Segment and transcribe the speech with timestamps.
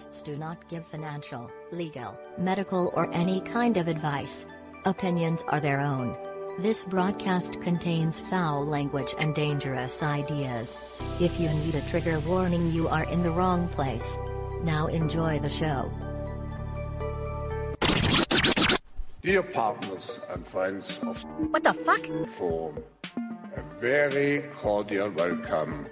[0.00, 4.46] hosts do not give financial, legal, medical, or any kind of advice.
[4.86, 6.16] Opinions are their own.
[6.58, 10.78] This broadcast contains foul language and dangerous ideas.
[11.20, 14.16] If you need a trigger warning, you are in the wrong place.
[14.62, 15.92] Now enjoy the show.
[19.20, 22.06] Dear partners and friends of What the fuck?
[22.30, 22.82] Forum,
[23.54, 25.90] a very cordial welcome.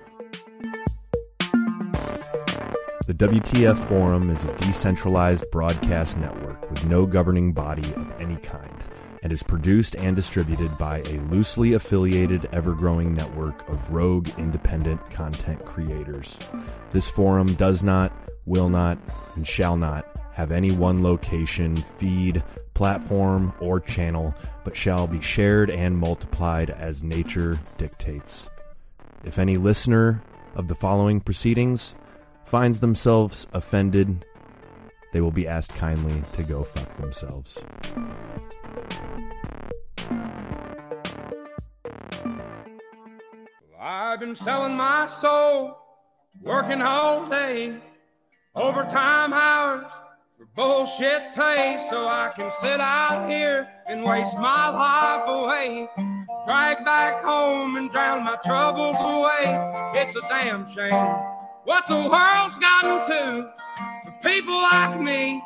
[3.09, 8.85] The WTF Forum is a decentralized broadcast network with no governing body of any kind
[9.23, 15.11] and is produced and distributed by a loosely affiliated, ever growing network of rogue independent
[15.11, 16.39] content creators.
[16.91, 18.13] This forum does not,
[18.45, 18.99] will not,
[19.37, 25.71] and shall not have any one location, feed, platform, or channel, but shall be shared
[25.71, 28.51] and multiplied as nature dictates.
[29.25, 30.23] If any listener
[30.55, 31.95] of the following proceedings
[32.49, 34.25] finds themselves offended,
[35.13, 37.59] they will be asked kindly to go fuck themselves.
[43.79, 45.77] I've been selling my soul,
[46.43, 47.77] working all day,
[48.55, 49.93] overtime hours
[50.39, 55.89] for bullshit pay, so I can sit out here and waste my life away.
[56.47, 60.01] Drag back home and drown my troubles away.
[60.01, 61.38] It's a damn shame
[61.69, 63.53] what the world's gotten to
[64.03, 65.43] for people like me,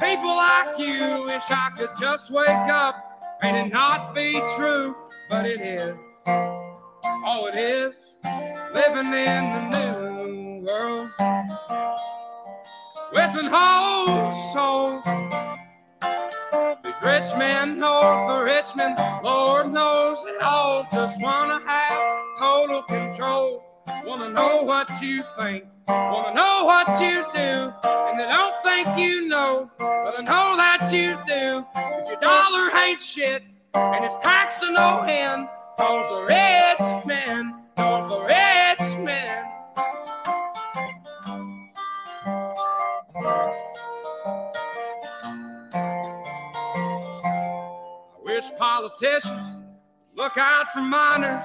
[0.00, 1.24] people like you.
[1.24, 4.94] Wish I could just wake up and it not be true,
[5.28, 5.96] but it is.
[6.28, 7.94] Oh, it is
[8.72, 11.10] living in the new world
[13.12, 15.02] with an whole soul.
[16.84, 23.69] These rich men north rich Richmond, Lord knows they all just wanna have total control.
[24.04, 29.28] Wanna know what you think, wanna know what you do, and they don't think you
[29.28, 31.64] know, but I know that you do.
[31.74, 33.42] Cause your dollar ain't shit,
[33.74, 35.48] and it's taxed to no end.
[35.78, 39.44] Cause the rich men, cause the rich men.
[48.14, 49.56] I wish politicians
[50.16, 51.44] look out for minors,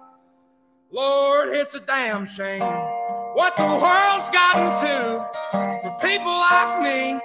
[0.93, 5.25] Lord, it's a damn shame what the world's gotten to
[5.81, 7.17] for people like me,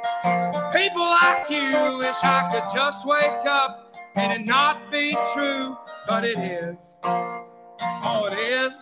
[0.72, 1.98] people like you.
[1.98, 6.76] Wish I could just wake up and it not be true, but it is.
[7.02, 8.72] Oh, it is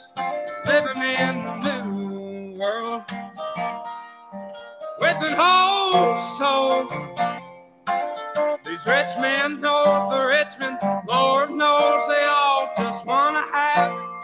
[0.66, 3.04] living in the new world
[5.00, 6.88] with an old soul.
[8.66, 10.78] These rich men north Richmond,
[11.08, 13.63] Lord knows they all just wanna have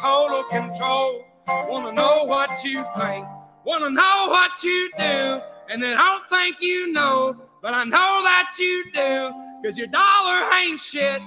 [0.01, 1.25] total control.
[1.47, 3.27] Wanna know what you think,
[3.65, 8.53] wanna know what you do, and they don't think you know, but I know that
[8.59, 9.31] you do.
[9.63, 11.21] Cause your dollar ain't shit,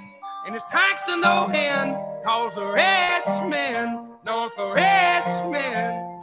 [0.47, 1.95] and it's taxed to no end.
[2.23, 6.13] Cause the rich men, north of Richmond.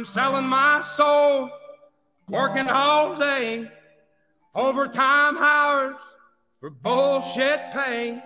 [0.00, 1.50] Been selling my soul,
[2.30, 3.70] working all day,
[4.54, 5.94] overtime hours
[6.58, 8.18] for bullshit pay.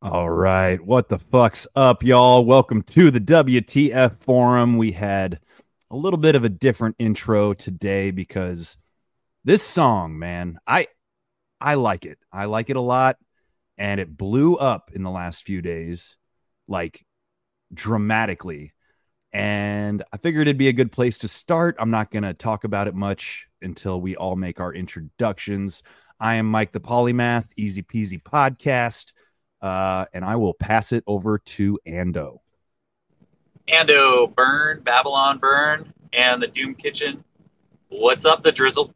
[0.00, 0.80] All right.
[0.82, 2.46] What the fuck's up, y'all?
[2.46, 4.78] Welcome to the WTF Forum.
[4.78, 5.40] We had
[5.90, 8.78] a little bit of a different intro today because
[9.44, 10.86] this song, man, I
[11.60, 12.18] I like it.
[12.32, 13.16] I like it a lot
[13.78, 16.16] and it blew up in the last few days
[16.68, 17.04] like
[17.72, 18.72] dramatically.
[19.32, 21.74] And I figured it'd be a good place to start.
[21.78, 25.82] I'm not going to talk about it much until we all make our introductions.
[26.20, 29.12] I am Mike the Polymath, Easy Peasy Podcast,
[29.60, 32.38] uh, and I will pass it over to Ando.
[33.68, 37.24] Ando Burn, Babylon Burn, and the Doom Kitchen.
[37.88, 38.94] What's up, the drizzle?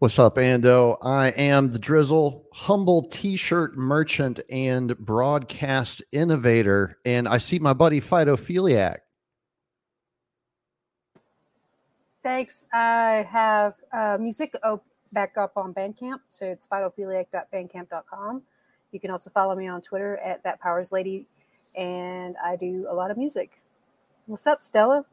[0.00, 0.96] What's up, Ando?
[1.02, 6.98] I am the Drizzle, humble t shirt merchant and broadcast innovator.
[7.04, 8.98] And I see my buddy Phytophiliac.
[12.22, 12.64] Thanks.
[12.72, 16.20] I have uh, music op- back up on Bandcamp.
[16.28, 18.42] So it's phytophiliac.bandcamp.com.
[18.92, 21.26] You can also follow me on Twitter at that powers lady.
[21.74, 23.60] And I do a lot of music.
[24.26, 25.04] What's up, Stella?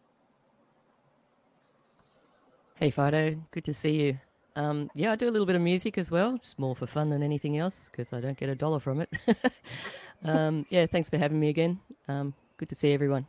[2.77, 3.41] Hey, Fido.
[3.49, 4.19] Good to see you.
[4.55, 7.09] Um, yeah, I do a little bit of music as well, just more for fun
[7.09, 9.09] than anything else because I don't get a dollar from it.
[10.23, 11.79] um, yeah, thanks for having me again.
[12.07, 13.27] Um, good to see everyone.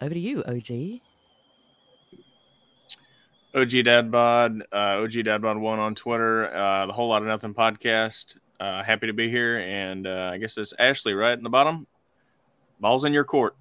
[0.00, 1.00] Over to you, OG.
[3.54, 8.36] OG Dadbod, uh, OG Dadbod1 on Twitter, uh, the Whole Lot of Nothing podcast.
[8.58, 9.58] Uh, happy to be here.
[9.58, 11.86] And uh, I guess it's Ashley right in the bottom.
[12.80, 13.54] Ball's in your court.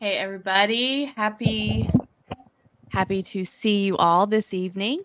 [0.00, 1.04] Hey, everybody.
[1.04, 1.88] Happy
[2.92, 5.02] Happy to see you all this evening.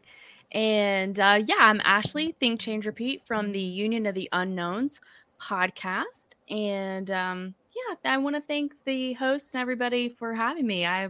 [0.51, 4.99] And uh, yeah, I'm Ashley, Think Change Repeat from the Union of the Unknowns
[5.41, 6.31] podcast.
[6.49, 10.85] And um, yeah, I want to thank the host and everybody for having me.
[10.85, 11.07] I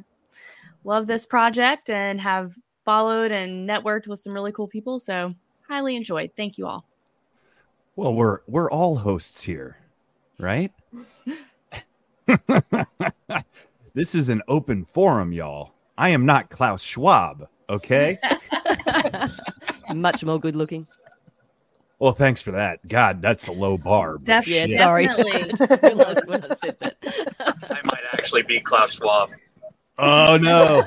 [0.84, 2.54] love this project and have
[2.86, 5.00] followed and networked with some really cool people.
[5.00, 5.34] So
[5.68, 6.30] highly enjoyed.
[6.38, 6.86] Thank you all.
[7.96, 9.78] Well, we're we're all hosts here,
[10.38, 10.72] right?
[13.96, 15.72] this is an open forum, y'all.
[15.98, 18.18] I am not Klaus Schwab, okay?
[19.94, 20.88] Much more good looking.
[22.00, 22.88] Well, thanks for that.
[22.88, 24.18] God, that's a low bar.
[24.20, 24.78] Def- Yeah, shit.
[24.78, 25.08] sorry.
[25.08, 25.52] Definitely.
[25.82, 26.96] I realized when I said that.
[27.70, 29.30] I might actually be Klaus Schwab.
[29.98, 30.84] Oh no.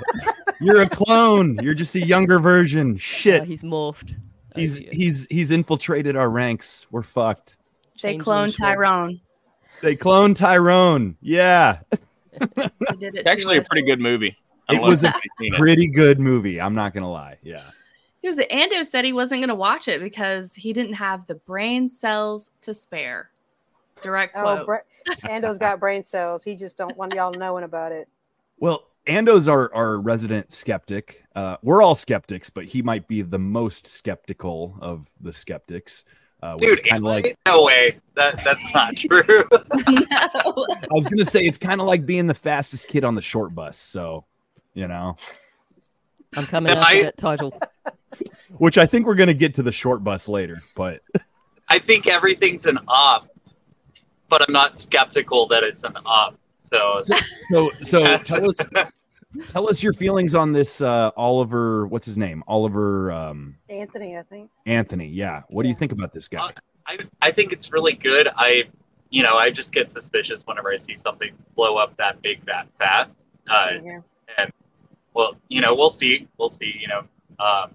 [0.60, 1.58] You're a clone.
[1.62, 2.92] You're just a younger version.
[2.94, 3.42] Oh, Shit.
[3.42, 4.14] he's morphed.
[4.54, 4.88] Oh, He's dear.
[4.92, 6.86] he's he's infiltrated our ranks.
[6.92, 7.56] We're fucked.
[8.00, 9.20] They Changeling cloned Tyrone.
[9.82, 11.16] They cloned Tyrone.
[11.20, 11.80] Yeah.
[12.38, 12.46] They
[12.96, 14.36] did it It's actually a pretty good movie.
[14.70, 15.58] I It was a you've it.
[15.58, 16.60] pretty good movie.
[16.60, 17.38] I'm not gonna lie.
[17.42, 17.62] Yeah.
[18.22, 21.36] He was Ando said he wasn't going to watch it because he didn't have the
[21.36, 23.30] brain cells to spare.
[24.02, 24.66] Direct Oh, quote.
[24.66, 24.78] Bra-
[25.30, 26.44] Ando's got brain cells.
[26.44, 28.08] He just don't want y'all knowing about it.
[28.58, 31.24] Well, Ando's our, our resident skeptic.
[31.34, 36.04] Uh, we're all skeptics, but he might be the most skeptical of the skeptics.
[36.42, 37.98] Uh, which is Dude, kind of like no way.
[38.16, 39.22] That that's not true.
[39.88, 40.06] no.
[40.10, 43.54] I was gonna say it's kind of like being the fastest kid on the short
[43.54, 43.78] bus.
[43.78, 44.24] So,
[44.74, 45.16] you know,
[46.36, 47.58] I'm coming Am after I- that title.
[48.58, 50.62] which I think we're gonna get to the short bus later.
[50.74, 51.02] But
[51.68, 53.28] I think everything's an op,
[54.28, 56.36] but I'm not skeptical that it's an op.
[56.70, 57.00] So
[57.50, 58.58] so so tell us
[59.48, 61.86] tell us your feelings on this uh, Oliver.
[61.86, 62.42] What's his name?
[62.48, 64.50] Oliver um, Anthony, I think.
[64.66, 65.06] Anthony.
[65.06, 65.42] Yeah.
[65.50, 66.40] What do you think about this guy?
[66.40, 66.50] Uh,
[66.86, 68.28] I, I think it's really good.
[68.36, 68.64] I,
[69.10, 72.66] you know, I just get suspicious whenever I see something blow up that big that
[72.78, 73.16] fast.
[73.48, 74.04] Uh, Same here.
[75.14, 76.28] Well, you know, we'll see.
[76.38, 76.74] We'll see.
[76.78, 76.98] You know,
[77.38, 77.74] um,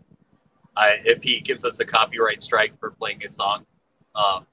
[0.76, 3.66] I, if he gives us a copyright strike for playing his song,
[4.16, 4.46] um,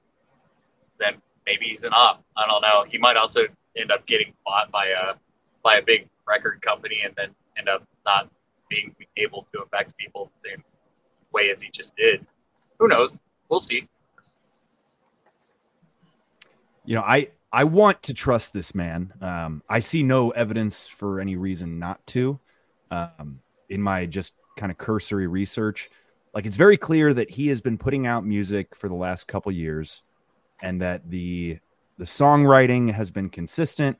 [0.99, 2.23] then maybe he's an op.
[2.37, 2.85] I don't know.
[2.87, 3.41] He might also
[3.77, 5.15] end up getting bought by a
[5.63, 8.29] by a big record company and then end up not
[8.69, 10.63] being able to affect people the same
[11.31, 12.25] way as he just did.
[12.79, 13.19] Who knows?
[13.49, 13.87] We'll see.
[16.85, 21.19] you know i i want to trust this man um i see no evidence for
[21.19, 22.39] any reason not to
[22.93, 25.89] um in my just kind of cursory research
[26.33, 29.51] like it's very clear that he has been putting out music for the last couple
[29.51, 30.03] years
[30.61, 31.57] and that the
[31.97, 33.97] the songwriting has been consistent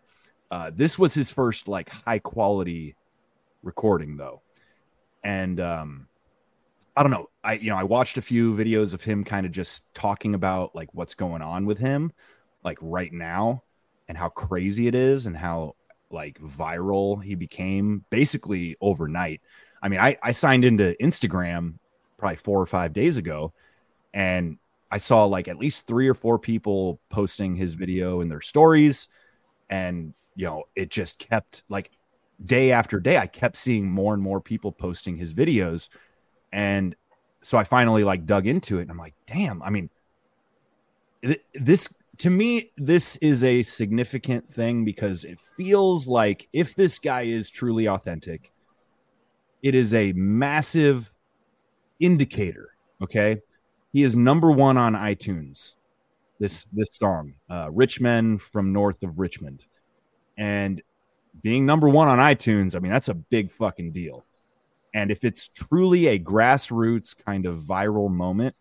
[0.52, 2.96] uh this was his first like high quality
[3.64, 4.42] recording though
[5.24, 6.08] and um
[6.96, 7.30] I don't know.
[7.44, 10.76] I you know, I watched a few videos of him kind of just talking about
[10.76, 12.12] like what's going on with him
[12.64, 13.64] like right now
[14.08, 15.76] and how crazy it is and how
[16.13, 19.41] like viral he became basically overnight.
[19.82, 21.75] I mean, I I signed into Instagram
[22.17, 23.53] probably 4 or 5 days ago
[24.13, 24.58] and
[24.91, 29.08] I saw like at least 3 or 4 people posting his video in their stories
[29.70, 31.91] and you know, it just kept like
[32.43, 35.89] day after day I kept seeing more and more people posting his videos
[36.51, 36.96] and
[37.41, 39.89] so I finally like dug into it and I'm like, damn, I mean,
[41.24, 47.00] th- this to me, this is a significant thing because it feels like if this
[47.00, 48.51] guy is truly authentic,
[49.63, 51.12] it is a massive
[52.00, 52.70] indicator.
[53.01, 53.41] Okay.
[53.91, 55.75] He is number one on iTunes.
[56.39, 59.65] This this song, uh, Rich Men from North of Richmond.
[60.38, 60.82] And
[61.41, 64.25] being number one on iTunes, I mean, that's a big fucking deal.
[64.93, 68.55] And if it's truly a grassroots kind of viral moment,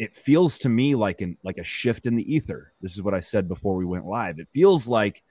[0.00, 2.72] it feels to me like an like a shift in the ether.
[2.80, 4.38] This is what I said before we went live.
[4.38, 5.22] It feels like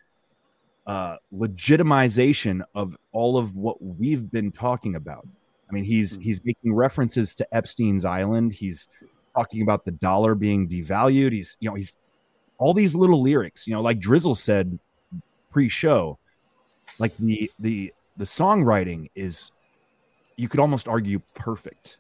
[0.85, 5.27] uh, legitimization of all of what we've been talking about.
[5.67, 8.53] I mean, he's he's making references to Epstein's Island.
[8.53, 8.85] He's
[9.35, 11.31] talking about the dollar being devalued.
[11.31, 11.93] He's you know he's
[12.59, 13.65] all these little lyrics.
[13.65, 14.77] You know, like Drizzle said
[15.51, 16.19] pre-show,
[16.99, 19.51] like the the the songwriting is
[20.35, 21.97] you could almost argue perfect,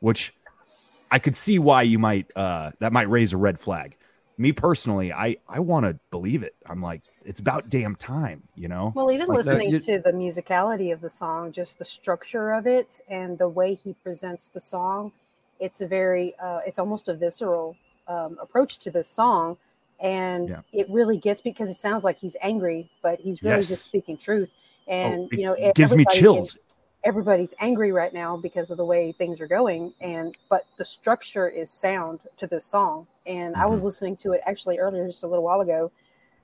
[0.00, 0.32] which
[1.10, 3.96] I could see why you might uh that might raise a red flag.
[4.36, 6.54] Me personally, I I want to believe it.
[6.66, 8.92] I'm like it's about damn time, you know.
[8.94, 13.00] Well, even Like listening to the musicality of the song, just the structure of it
[13.08, 15.12] and the way he presents the song,
[15.60, 19.56] it's a very, uh, it's almost a visceral um, approach to this song.
[20.00, 20.60] And Yeah.
[20.72, 23.68] it really gets because it sounds like he's angry, but he's really Yes.
[23.68, 24.54] just speaking truth.
[24.86, 26.54] And, Oh, you know, it gives me chills.
[26.54, 26.60] is-
[27.04, 29.94] everybody's angry right now because of the way things are going.
[30.00, 33.06] And, but the structure is sound to this song.
[33.26, 33.68] And I Mm-hmm.
[33.68, 35.90] was listening to it actually earlier, just a little while ago.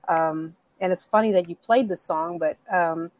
[0.07, 3.11] Um, and it's funny that you played this song, but um,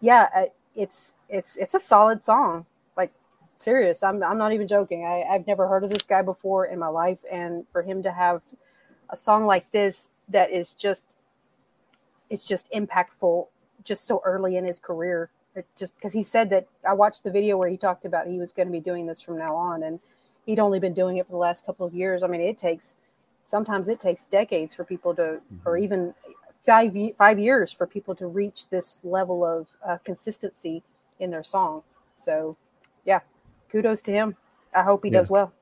[0.00, 2.66] yeah, it's it's it's a solid song.
[2.96, 3.12] Like
[3.58, 5.04] serious, I'm I'm not even joking.
[5.04, 8.12] I, I've never heard of this guy before in my life, and for him to
[8.12, 8.42] have
[9.10, 11.04] a song like this that is just
[12.30, 13.48] it's just impactful,
[13.84, 15.30] just so early in his career.
[15.54, 18.38] It just because he said that I watched the video where he talked about he
[18.38, 19.98] was going to be doing this from now on, and
[20.46, 22.22] he'd only been doing it for the last couple of years.
[22.22, 22.96] I mean, it takes
[23.44, 26.14] sometimes it takes decades for people to, or even
[26.60, 30.82] five five years for people to reach this level of uh, consistency
[31.18, 31.82] in their song.
[32.18, 32.56] So,
[33.04, 33.20] yeah,
[33.70, 34.36] kudos to him.
[34.74, 35.18] I hope he Yeah.
[35.18, 35.52] does well.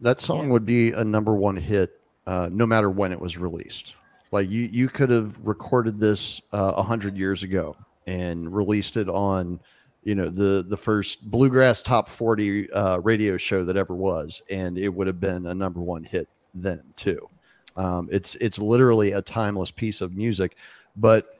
[0.00, 3.94] That song would be a number one hit uh, no matter when it was released.
[4.30, 9.08] Like you, you could have recorded this uh, a hundred years ago and released it
[9.08, 9.60] on,
[10.04, 14.78] you know, the the first bluegrass top forty uh, radio show that ever was, and
[14.78, 17.28] it would have been a number one hit then too.
[17.76, 20.56] Um, it's it's literally a timeless piece of music,
[20.96, 21.38] but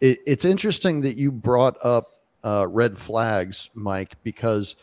[0.00, 2.04] it, it's interesting that you brought up
[2.44, 4.76] uh, red flags, Mike, because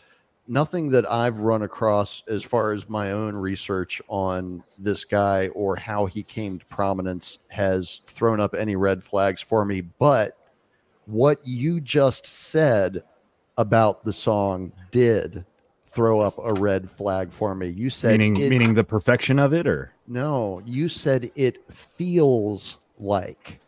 [0.48, 5.74] nothing that I've run across as far as my own research on this guy or
[5.74, 9.80] how he came to prominence has thrown up any red flags for me.
[9.80, 10.36] But
[11.06, 13.02] what you just said
[13.56, 15.44] about the song did
[15.90, 17.68] throw up a red flag for me.
[17.68, 22.78] You said meaning it- meaning the perfection of it, or no, you said it feels
[22.98, 23.60] like.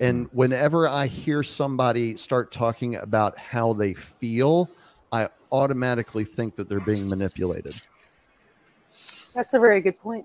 [0.00, 4.70] And whenever I hear somebody start talking about how they feel,
[5.10, 7.74] I automatically think that they're being manipulated.
[9.34, 10.24] That's a very good point.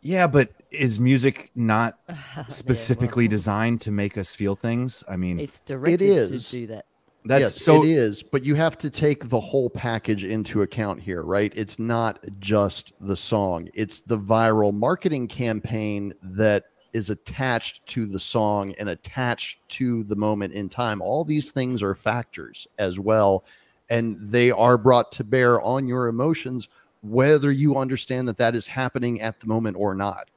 [0.00, 5.04] Yeah, but is music not oh, There, well, specifically designed to make us feel things?
[5.08, 6.46] I mean, It's directed is.
[6.46, 6.86] to do that.
[7.24, 11.00] that's yes, so it is, but you have to take the whole package into account
[11.00, 11.52] here, right?
[11.54, 18.18] It's not just the song, it's the viral marketing campaign that is attached to the
[18.18, 21.00] song and attached to the moment in time.
[21.00, 23.44] All these things are factors as well,
[23.88, 26.68] and they are brought to bear on your emotions,
[27.02, 30.30] whether you understand that that is happening at the moment or not.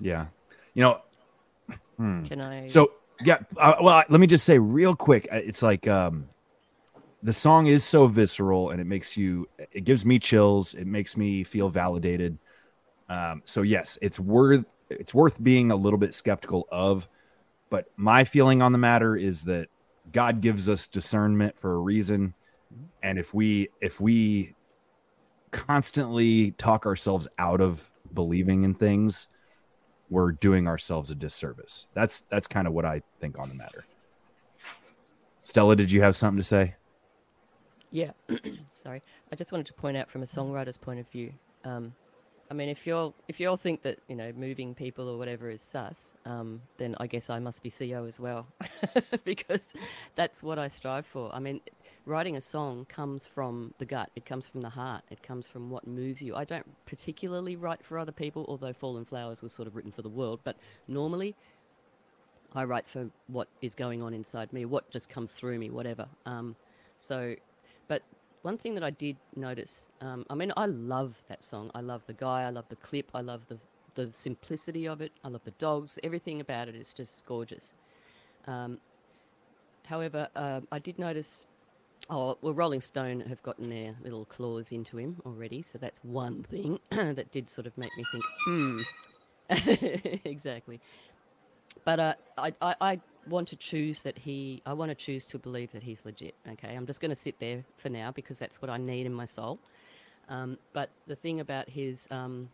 [0.00, 0.26] yeah,
[0.74, 1.00] you know.
[1.96, 2.24] hmm.
[2.24, 2.66] Can I?
[2.66, 2.92] So
[3.24, 5.28] yeah, uh, well, let me just say real quick.
[5.30, 6.28] uh, It's like um,
[7.22, 9.48] the song is so visceral, and it makes you.
[9.72, 10.74] It gives me chills.
[10.74, 12.38] It makes me feel validated.
[13.08, 17.08] Um, so yes, it's worth it's worth being a little bit skeptical of.
[17.68, 19.68] But my feeling on the matter is that
[20.12, 22.34] God gives us discernment for a reason,
[23.02, 24.54] and if we if we
[25.50, 29.28] constantly talk ourselves out of believing in things,
[30.08, 31.86] we're doing ourselves a disservice.
[31.94, 33.84] That's that's kind of what I think on the matter.
[35.44, 36.74] Stella, did you have something to say?
[37.90, 38.12] Yeah,
[38.72, 39.02] sorry.
[39.32, 41.32] I just wanted to point out from a songwriter's point of view.
[41.64, 41.92] Um,
[42.50, 45.50] I mean, if you're if you all think that you know moving people or whatever
[45.50, 48.46] is sus, um, then I guess I must be CEO as well,
[49.24, 49.72] because
[50.16, 51.32] that's what I strive for.
[51.32, 51.60] I mean,
[52.06, 54.10] writing a song comes from the gut.
[54.16, 55.02] It comes from the heart.
[55.10, 56.34] It comes from what moves you.
[56.34, 60.02] I don't particularly write for other people, although Fallen Flowers was sort of written for
[60.02, 60.40] the world.
[60.44, 60.56] But
[60.88, 61.36] normally,
[62.54, 66.08] I write for what is going on inside me, what just comes through me, whatever.
[66.26, 66.56] Um,
[66.96, 67.36] so,
[67.88, 68.02] but
[68.42, 71.70] one thing that I did notice, um, I mean, I love that song.
[71.74, 72.42] I love the guy.
[72.42, 73.10] I love the clip.
[73.14, 73.58] I love the
[73.94, 75.12] the simplicity of it.
[75.24, 75.98] I love the dogs.
[76.02, 77.74] Everything about it is just gorgeous.
[78.46, 78.78] Um,
[79.84, 81.46] however, uh, I did notice.
[82.08, 86.42] Oh well, Rolling Stone have gotten their little claws into him already, so that's one
[86.44, 88.80] thing that did sort of make me think, hmm.
[90.24, 90.80] exactly.
[91.84, 94.62] But uh, I, I, I want to choose that he.
[94.66, 96.34] I want to choose to believe that he's legit.
[96.52, 99.14] Okay, I'm just going to sit there for now because that's what I need in
[99.14, 99.58] my soul.
[100.28, 102.48] Um, but the thing about his um,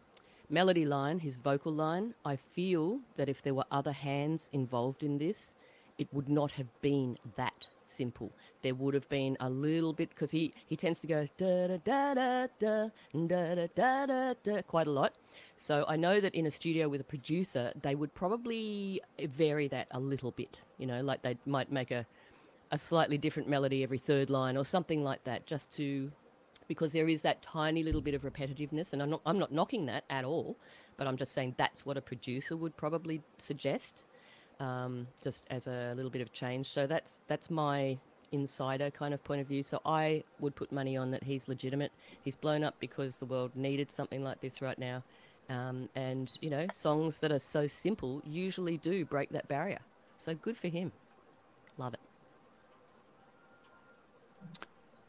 [0.49, 5.19] melody line, his vocal line, I feel that if there were other hands involved in
[5.19, 5.55] this,
[5.99, 8.33] it would not have been that simple.
[8.62, 11.78] There would have been a little bit because he he tends to go da da
[12.14, 15.14] da da da da da da da quite a lot.
[15.57, 19.88] So I know that in a studio with a producer, they would probably vary that
[19.90, 20.62] a little bit.
[20.78, 22.07] You know, like they might make a
[22.73, 26.11] a slightly different melody every third line or something like that, just to
[26.69, 29.87] because there is that tiny little bit of repetitiveness, and I'm not I'm not knocking
[29.87, 30.57] that at all,
[30.97, 34.05] but I'm just saying that's what a producer would probably suggest,
[34.60, 36.66] um, just as a little bit of change.
[36.66, 37.98] So that's that's my
[38.32, 39.62] insider kind of point of view.
[39.62, 41.92] So I would put money on that he's legitimate.
[42.25, 45.02] He's blown up because the world needed something like this right now.
[45.48, 49.78] Um, and, you know, songs that are so simple usually do break that barrier.
[50.18, 50.90] So good for him.
[51.78, 52.00] Love it.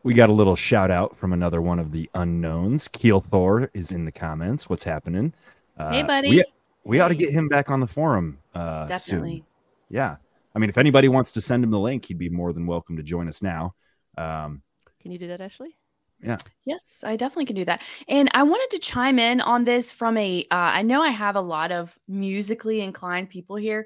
[0.04, 2.88] We got a little shout out from another one of the unknowns.
[2.88, 4.70] Keel Thor is in the comments.
[4.70, 5.34] What's happening?
[5.78, 6.30] Uh, Hey, buddy.
[6.30, 6.46] We,
[6.88, 8.40] we ought to get him back on the forum.
[8.56, 9.38] Uh, Definitely.
[9.38, 9.46] Soon.
[9.90, 10.16] Yeah.
[10.56, 12.98] I mean, if anybody wants to send him the link, he'd be more than welcome
[12.98, 13.76] to join us now.
[14.18, 14.62] Um,
[15.02, 15.78] Can you do that, Ashley?
[16.24, 16.38] yeah.
[16.66, 17.84] Yes, I definitely can do that.
[18.08, 20.42] And I wanted to chime in on this from a.
[20.50, 23.86] Uh, I know I have a lot of musically inclined people here.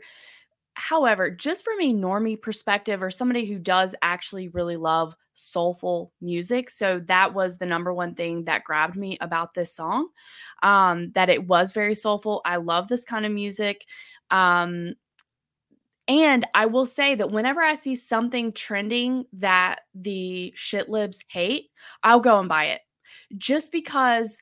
[0.75, 6.69] However, just from a normie perspective or somebody who does actually really love soulful music,
[6.69, 10.07] so that was the number one thing that grabbed me about this song.
[10.63, 12.41] Um, that it was very soulful.
[12.45, 13.85] I love this kind of music.
[14.29, 14.93] Um,
[16.07, 21.69] and I will say that whenever I see something trending that the shit libs hate,
[22.03, 22.81] I'll go and buy it.
[23.37, 24.41] Just because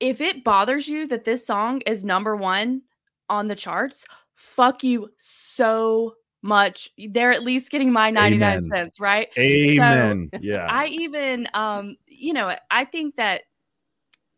[0.00, 2.82] if it bothers you that this song is number one
[3.28, 6.90] on the charts, fuck you so much.
[7.10, 8.62] They're at least getting my 99 Amen.
[8.64, 9.28] cents, right?
[9.38, 10.28] Amen.
[10.32, 10.66] So yeah.
[10.68, 13.42] I even um, you know, I think that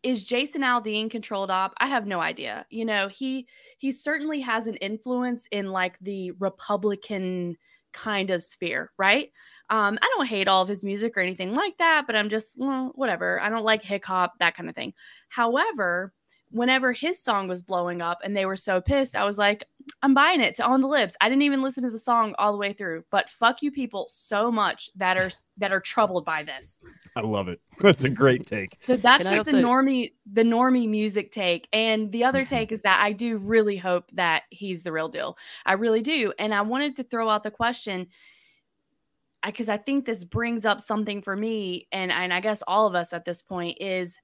[0.03, 1.73] is Jason Aldean controlled op?
[1.77, 2.65] I have no idea.
[2.69, 3.47] You know, he
[3.79, 7.57] he certainly has an influence in like the Republican
[7.91, 9.31] kind of sphere, right?
[9.71, 12.55] Um, I don't hate all of his music or anything like that, but I'm just
[12.59, 13.41] well, whatever.
[13.41, 14.93] I don't like hip hop, that kind of thing.
[15.29, 16.13] However,
[16.51, 19.65] whenever his song was blowing up and they were so pissed, I was like,
[20.01, 21.15] I'm buying it to on the lips.
[21.19, 24.07] I didn't even listen to the song all the way through, but fuck you people
[24.09, 26.79] so much that are that are troubled by this.
[27.15, 27.59] I love it.
[27.81, 28.77] That's a great take.
[28.87, 31.67] So that's Can I just the also- normie the normie music take.
[31.73, 32.55] And the other Mm-hmm.
[32.55, 35.37] take is that I do really hope that he's the real deal.
[35.65, 36.33] I really do.
[36.39, 38.07] And I wanted to throw out the question
[39.45, 42.95] because I think this brings up something for me and, and I guess all of
[42.95, 44.17] us at this point is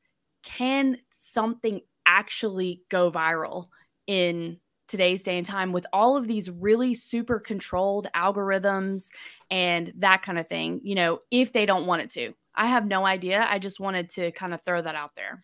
[0.43, 3.67] can something actually go viral
[4.07, 9.09] in today's day and time with all of these really super controlled algorithms
[9.49, 12.33] and that kind of thing, you know, if they don't want it to.
[12.53, 13.47] I have no idea.
[13.49, 15.41] I just wanted to kind of throw that out there.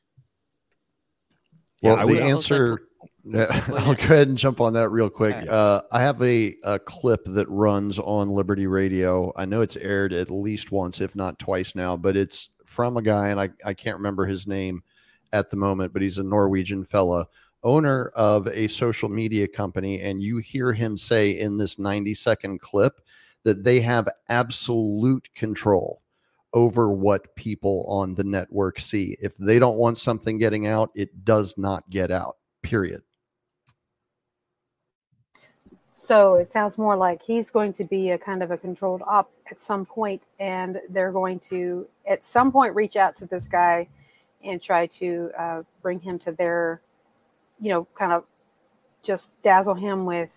[1.81, 2.71] Well, I the would- answer.
[2.71, 2.83] Also
[3.33, 5.35] I'll go ahead and jump on that real quick.
[5.35, 5.49] Alright.
[5.49, 9.33] Uh, I have a, a clip that runs on Liberty Radio.
[9.35, 13.01] I know it's aired at least once, if not twice now, but it's from a
[13.01, 14.81] guy, and I, I can't remember his name
[15.33, 17.27] at the moment, but he's a Norwegian fella,
[17.63, 20.01] owner of a social media company.
[20.01, 23.01] And you hear him say in this 90 second clip
[23.43, 26.01] that they have absolute control
[26.53, 29.17] over what people on the network see.
[29.21, 33.01] If they don't want something getting out, it does not get out, period.
[35.93, 39.31] So it sounds more like he's going to be a kind of a controlled op
[39.49, 43.87] at some point, and they're going to at some point reach out to this guy
[44.47, 46.81] and try to uh, bring him to their,
[47.59, 48.23] you know, kind of
[49.03, 50.33] just dazzle him with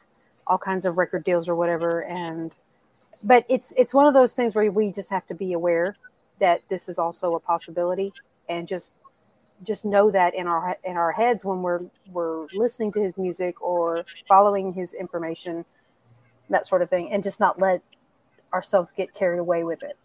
[0.47, 2.05] all kinds of record deals or whatever.
[2.05, 2.53] And
[3.23, 5.97] but it's it's one of those things where we just have to be aware
[6.39, 8.13] that this is also a possibility,
[8.49, 8.93] and just
[9.63, 13.61] just know that in our in our heads when we're we're listening to his music
[13.61, 15.65] or following his information
[16.49, 17.83] that sort of thing and just not let
[18.53, 19.97] ourselves get carried away with it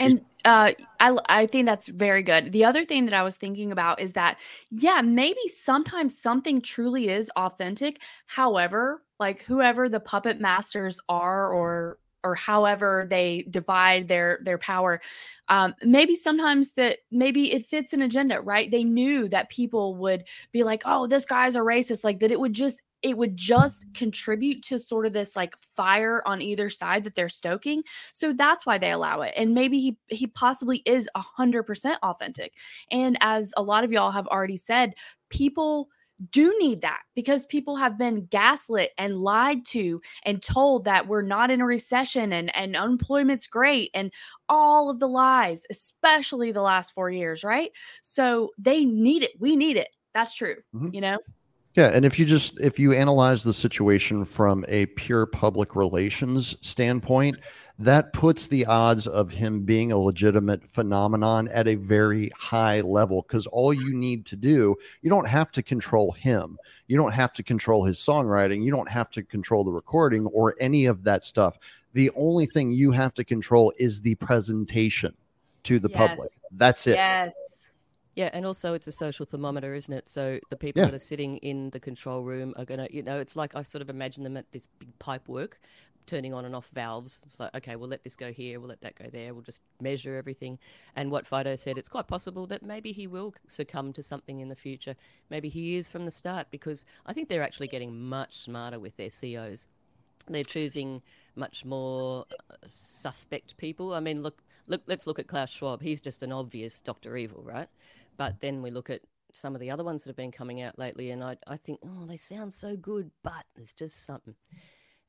[0.00, 2.52] And uh, I I think that's very good.
[2.52, 4.38] The other thing that I was thinking about is that
[4.70, 8.00] yeah, maybe sometimes something truly is authentic.
[8.26, 15.00] However, like whoever the puppet masters are, or or however they divide their their power,
[15.48, 18.70] um, maybe sometimes that maybe it fits an agenda, right?
[18.70, 22.32] They knew that people would be like, oh, this guy's a racist, like that.
[22.32, 26.68] It would just it would just contribute to sort of this like fire on either
[26.68, 27.82] side that they're stoking
[28.12, 31.98] so that's why they allow it and maybe he he possibly is a hundred percent
[32.02, 32.52] authentic
[32.90, 34.94] and as a lot of y'all have already said
[35.28, 35.88] people
[36.32, 41.22] do need that because people have been gaslit and lied to and told that we're
[41.22, 44.12] not in a recession and, and unemployment's great and
[44.48, 47.70] all of the lies, especially the last four years, right?
[48.02, 49.32] So they need it.
[49.38, 49.96] We need it.
[50.12, 50.56] That's true.
[50.74, 50.92] Mhm.
[50.92, 51.18] You know?
[51.80, 56.54] Yeah, and if you just if you analyze the situation from a pure public relations
[56.60, 57.38] standpoint,
[57.78, 63.24] that puts the odds of him being a legitimate phenomenon at a very high level
[63.26, 66.58] because all you need to do, you don't have to control him.
[66.86, 68.62] You don't have to control his songwriting.
[68.62, 71.56] You don't have to control the recording or any of that stuff.
[71.94, 75.14] The only thing you have to control is the presentation
[75.62, 75.96] to the Yes.
[75.96, 76.30] public.
[76.52, 76.96] That's it.
[76.96, 77.34] Yes.
[78.16, 80.08] Yeah, and also it's a social thermometer, isn't it?
[80.08, 80.86] So the people Yeah.
[80.86, 83.82] that are sitting in the control room are gonna, you know, it's like I sort
[83.82, 85.60] of imagine them at this big pipe work,
[86.06, 87.20] turning on and off valves.
[87.24, 89.62] It's like, okay, we'll let this go here, we'll let that go there, we'll just
[89.80, 90.58] measure everything.
[90.96, 94.48] And what Fido said, it's quite possible that maybe he will succumb to something in
[94.48, 94.96] the future.
[95.30, 98.96] Maybe he is from the start because I think they're actually getting much smarter with
[98.96, 99.68] their COs.
[100.28, 101.00] They're choosing
[101.36, 103.94] much more uh, suspect people.
[103.94, 105.80] I mean, look, look, let's look at Klaus Schwab.
[105.80, 107.68] He's just an obvious Doctor Evil, right?
[108.20, 109.00] But then we look at
[109.32, 111.80] some of the other ones that have been coming out lately, and I, I think,
[111.82, 114.34] oh, they sound so good, but there's just something.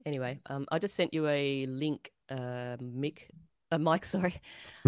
[0.05, 3.23] Anyway, um, I just sent you a link, uh, Mick,
[3.69, 4.35] uh, Mike, sorry.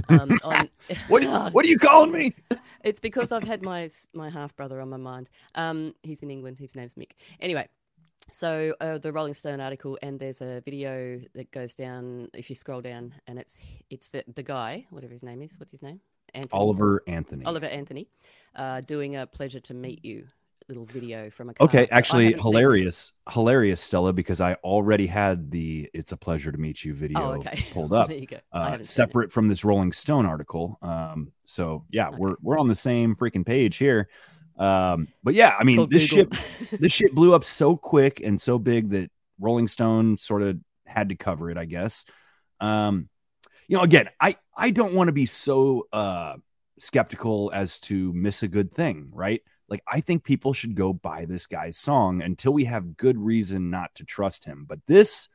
[0.08, 0.70] Um, on,
[1.10, 2.34] What you- what are you calling me?
[2.86, 5.30] It's because I've had my my half brother on my mind.
[5.56, 6.60] Um, he's in England.
[6.60, 7.12] His name's Mick.
[7.42, 7.68] Anyway,
[8.32, 12.30] so uh, the Rolling Stone article, and there's a video that goes down.
[12.34, 13.60] If you scroll down, and it's
[13.90, 15.60] it's the the guy, whatever his name is.
[15.60, 16.00] What's his name?
[16.34, 16.60] Anthony.
[16.60, 17.46] Oliver Anthony.
[17.46, 18.08] Oliver Anthony,
[18.56, 20.26] uh, doing a pleasure to meet you
[20.70, 21.66] little video from a car.
[21.66, 22.62] Okay, So actually haven't seen this.
[22.62, 27.20] hilarious, hilarious, Stella, because I already had the "It's a pleasure to meet you" video
[27.22, 27.62] Oh, okay.
[27.72, 28.40] pulled up, There you go.
[28.52, 29.08] Uh, haven't seen it.
[29.08, 30.80] separate from this Rolling Stone article.
[30.82, 34.08] Um, so yeah, we're we're on the same freaking page here.
[34.58, 36.36] Um, but yeah, I mean, called this Google.
[36.36, 40.58] shit, this shit blew up so quick and so big that Rolling Stone sort of
[40.86, 42.06] had to cover it, I guess.
[42.60, 43.10] Um,
[43.68, 46.36] you know, again, I I don't want to be so uh
[46.80, 49.42] skeptical as to miss a good thing, right?
[49.70, 53.70] Like I think people should go buy this guy's song until we have good reason
[53.70, 54.66] not to trust him.
[54.68, 55.30] But this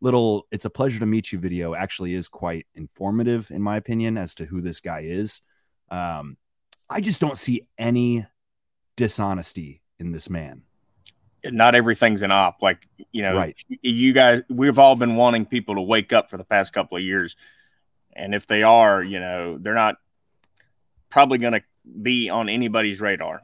[0.00, 4.16] little it's a pleasure to meet you video actually is quite informative in my opinion
[4.16, 5.40] as to who this guy is.
[5.90, 6.36] Um
[6.88, 8.26] I just don't see any
[9.00, 10.62] dishonesty in this man.
[11.42, 12.60] Not everything's an op.
[12.60, 13.56] Like you know, Right.
[13.80, 17.02] You guys, we've all been wanting people to wake up for the past couple of
[17.02, 17.34] years,
[18.12, 19.96] and if they are, you know, they're not
[21.08, 21.62] probably going to
[22.02, 23.40] be on anybody's radar.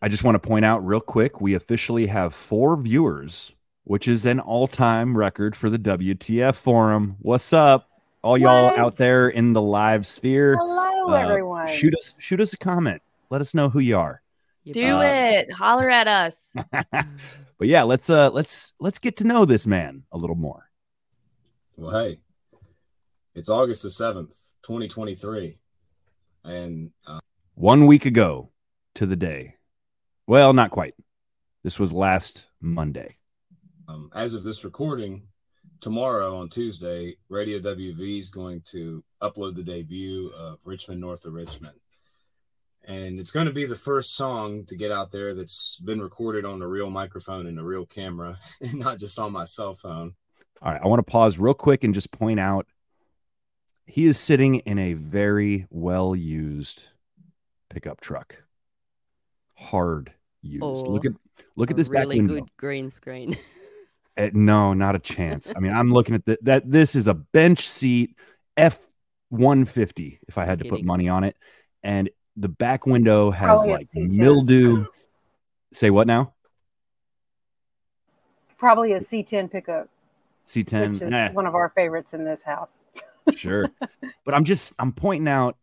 [0.00, 3.54] I just want to point out real quick we officially have four viewers,
[3.84, 7.16] which is an all time record for the WTF forum.
[7.18, 7.90] What's up,
[8.22, 8.78] all y'all What?
[8.78, 10.56] out there in the live sphere?
[10.58, 11.66] Hello, Uh, everyone.
[11.68, 13.02] Shoot us, shoot us a comment.
[13.30, 14.22] Let us know who you are.
[14.70, 15.52] Do Uh, it.
[15.52, 16.48] Holler at us.
[17.58, 20.70] But yeah, let's uh let's let's get to know this man a little more.
[21.76, 22.20] Well, hey,
[23.34, 25.58] it's August the 7th, 2023.
[26.44, 27.18] And uh,
[27.54, 28.50] One week ago
[28.94, 29.56] to the day.
[30.28, 30.94] Well, not quite.
[31.64, 33.16] This was last Monday.
[33.88, 35.26] um, as of this recording,
[35.80, 41.24] tomorrow on Tuesday, Radio WV is going to upload the debut of Rich Men North
[41.24, 41.74] of Richmond.
[42.88, 46.46] And it's going to be the first song to get out there that's been recorded
[46.46, 50.14] on a real microphone and a real camera, and not just on my cell phone.
[50.62, 52.66] All right, I want to pause real quick and just point out
[53.86, 56.88] he is sitting in a very well used
[57.70, 58.42] pickup truck.
[59.54, 60.86] Hard used.
[60.86, 61.12] look at
[61.56, 62.34] look at this back really window.
[62.34, 63.36] good green screen.
[64.16, 65.52] Eh, no, not a chance.
[65.54, 66.68] I mean, I'm looking at the, that.
[66.68, 68.16] This is a bench seat
[68.56, 68.84] F
[69.28, 71.36] 150 if I had to put money on it,
[71.84, 74.86] and the back window has Probably like mildew.
[75.72, 76.34] Say what now?
[78.58, 79.88] Probably a C10 pickup,
[80.46, 80.88] C10.
[80.92, 81.32] which is Eh.
[81.32, 82.82] one of our favorites in this house.
[83.36, 83.70] sure
[84.24, 85.58] but i'm just i'm pointing out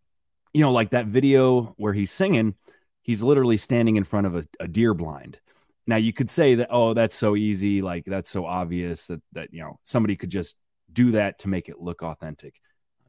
[0.54, 2.54] you know like that video where he's singing
[3.02, 5.40] he's literally standing in front of a, a deer blind
[5.88, 9.52] now you could say that oh that's so easy like that's so obvious that that
[9.52, 10.58] you know somebody could just
[10.94, 12.54] do that to make it look authentic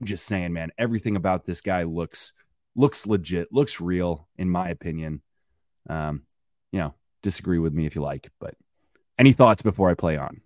[0.01, 2.33] i'm just saying man everything about this guy looks
[2.77, 5.23] looks legit looks real in my opinion
[5.89, 6.23] um
[6.73, 8.55] you know disagree with me if you like but
[9.19, 10.41] any thoughts before i play on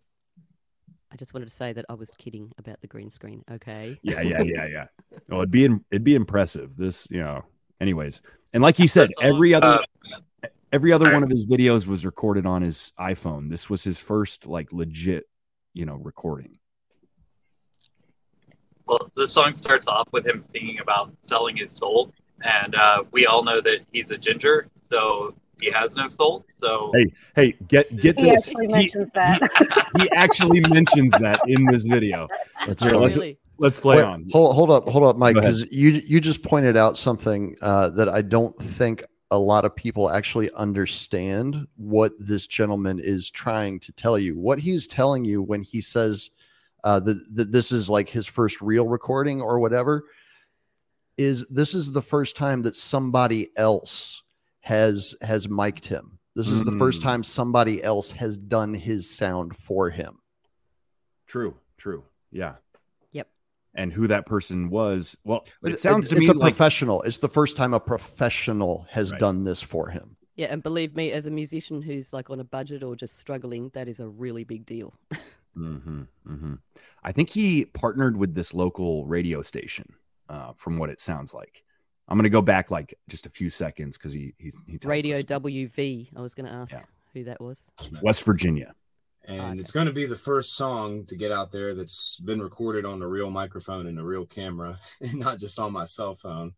[1.12, 3.42] I just wanted to say that I was kidding about the green screen.
[3.50, 3.98] Okay.
[4.02, 4.86] Yeah, yeah, yeah, yeah.
[5.30, 6.76] Oh, it'd be it'd be impressive.
[6.76, 7.44] This, you know.
[7.80, 9.80] Anyways, and like he said, every other
[10.72, 13.50] every other one of his videos was recorded on his iPhone.
[13.50, 15.24] This was his first like legit,
[15.72, 16.58] you know, recording.
[18.86, 23.26] Well, the song starts off with him singing about selling his soul, and uh, we
[23.26, 26.44] all know that he's a ginger, so he has no soul.
[26.58, 28.48] So Hey, hey, get get He this.
[28.48, 29.40] actually mentions that.
[29.98, 32.28] He actually mentions that in this video.
[32.66, 33.00] That's Here, right.
[33.00, 33.38] let's Really?
[33.58, 34.26] let's play Wait, on.
[34.32, 38.08] Hold, hold up, hold up, Mike, because you you just pointed out something uh, that
[38.08, 43.92] I don't think a lot of people actually understand what this gentleman is trying to
[43.92, 44.36] tell you.
[44.36, 46.30] What he's telling you when he says
[46.84, 50.04] uh, that, that this is like his first real recording or whatever
[51.16, 54.22] is this is the first time that somebody else
[54.60, 56.18] has has mic'd him.
[56.36, 57.04] This is the first Mm.
[57.04, 60.18] time somebody else has done his sound for him.
[61.26, 62.04] True, true.
[62.30, 62.56] Yeah.
[63.12, 63.28] Yep.
[63.74, 67.02] And who that person was, well, But it sounds to it's me a like professional.
[67.02, 69.20] It's the first time a professional has Right.
[69.20, 70.16] done this for him.
[70.36, 73.68] Yeah, and believe me, as a musician who's like on a budget or just struggling,
[73.74, 74.94] that is a really big deal.
[75.54, 76.54] hmm hmm
[77.02, 79.94] I think he partnered with this local radio station,
[80.30, 81.62] uh, from what it sounds like.
[82.08, 84.90] I'm going to go back like just a few seconds because he, he, he tells
[84.90, 85.22] Radio us.
[85.24, 86.08] WV.
[86.16, 86.82] I was going to ask Yeah.
[87.12, 87.70] who that was.
[88.02, 88.74] West Virginia.
[89.26, 92.84] and it's going to be the first song to get out there that's been recorded
[92.84, 96.52] on a real microphone and a real camera and not just on my cell phone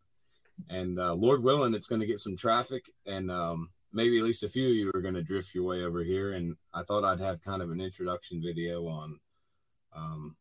[0.71, 4.45] and uh, lord willing it's going to get some traffic and um, maybe at least
[4.45, 7.05] a few of you are going to drift your way over here and i thought
[7.05, 9.19] i'd have kind of an introduction video on
[9.97, 10.37] um,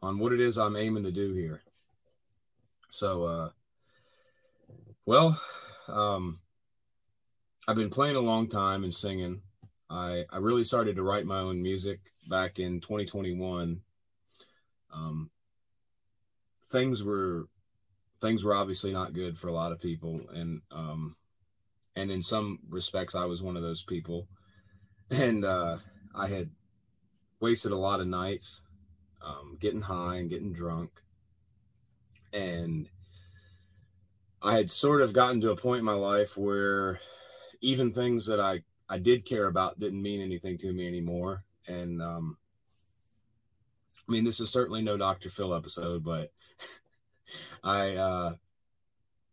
[0.00, 1.60] on what it is i'm aiming to do here
[2.94, 3.48] so uh,
[5.04, 5.38] well
[5.88, 6.38] um,
[7.66, 9.40] i've been playing a long time and singing
[9.90, 13.80] I, I really started to write my own music back in 2021.
[14.92, 15.30] Um,
[16.70, 17.46] things were
[18.20, 21.16] things were obviously not good for a lot of people, and um,
[21.96, 24.26] and in some respects, I was one of those people.
[25.10, 25.76] And uh,
[26.14, 26.48] I had
[27.38, 28.62] wasted a lot of nights
[29.22, 30.90] um, getting high and getting drunk,
[32.34, 32.88] and
[34.42, 37.00] I had sort of gotten to a point in my life where
[37.60, 41.44] even things that I I did care about didn't mean anything to me anymore.
[41.66, 42.36] And um,
[44.06, 45.30] I mean, this is certainly no Dr.
[45.30, 46.30] Phil episode, but
[47.64, 48.34] I uh,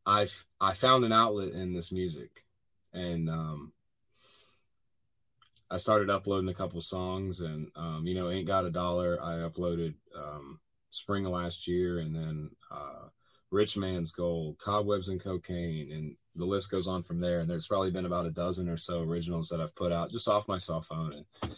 [0.05, 0.27] I
[0.61, 2.45] I found an outlet in this music,
[2.93, 3.73] and um,
[5.69, 9.19] I started uploading a couple songs, and um, you know, ain't got a dollar.
[9.21, 10.59] I uploaded um,
[10.91, 13.07] spring of last year, and then uh,
[13.49, 17.39] Rich Man's Gold, Cobwebs and Cocaine, and the list goes on from there.
[17.39, 20.27] And there's probably been about a dozen or so originals that I've put out just
[20.27, 21.13] off my cell phone.
[21.13, 21.55] And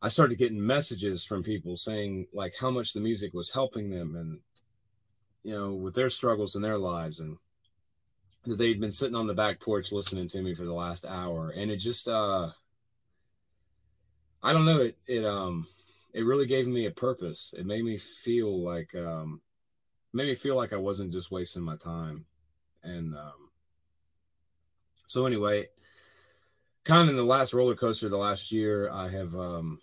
[0.00, 4.16] I started getting messages from people saying like how much the music was helping them
[4.16, 4.40] and,
[5.42, 7.20] you know, with their struggles in their lives.
[7.20, 7.36] And
[8.46, 11.52] that they'd been sitting on the back porch listening to me for the last hour.
[11.54, 12.50] And it just, uh,
[14.42, 14.80] I don't know.
[14.80, 15.66] It, it, um,
[16.14, 17.52] it really gave me a purpose.
[17.56, 19.42] It made me feel like, um,
[20.12, 22.24] made me feel like I wasn't just wasting my time.
[22.82, 23.50] And, um,
[25.06, 25.66] so anyway,
[26.84, 29.80] kind of in the last roller coaster of the last year, I have um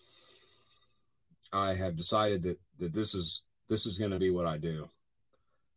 [1.52, 4.90] I have decided that that this is this is going to be what I do.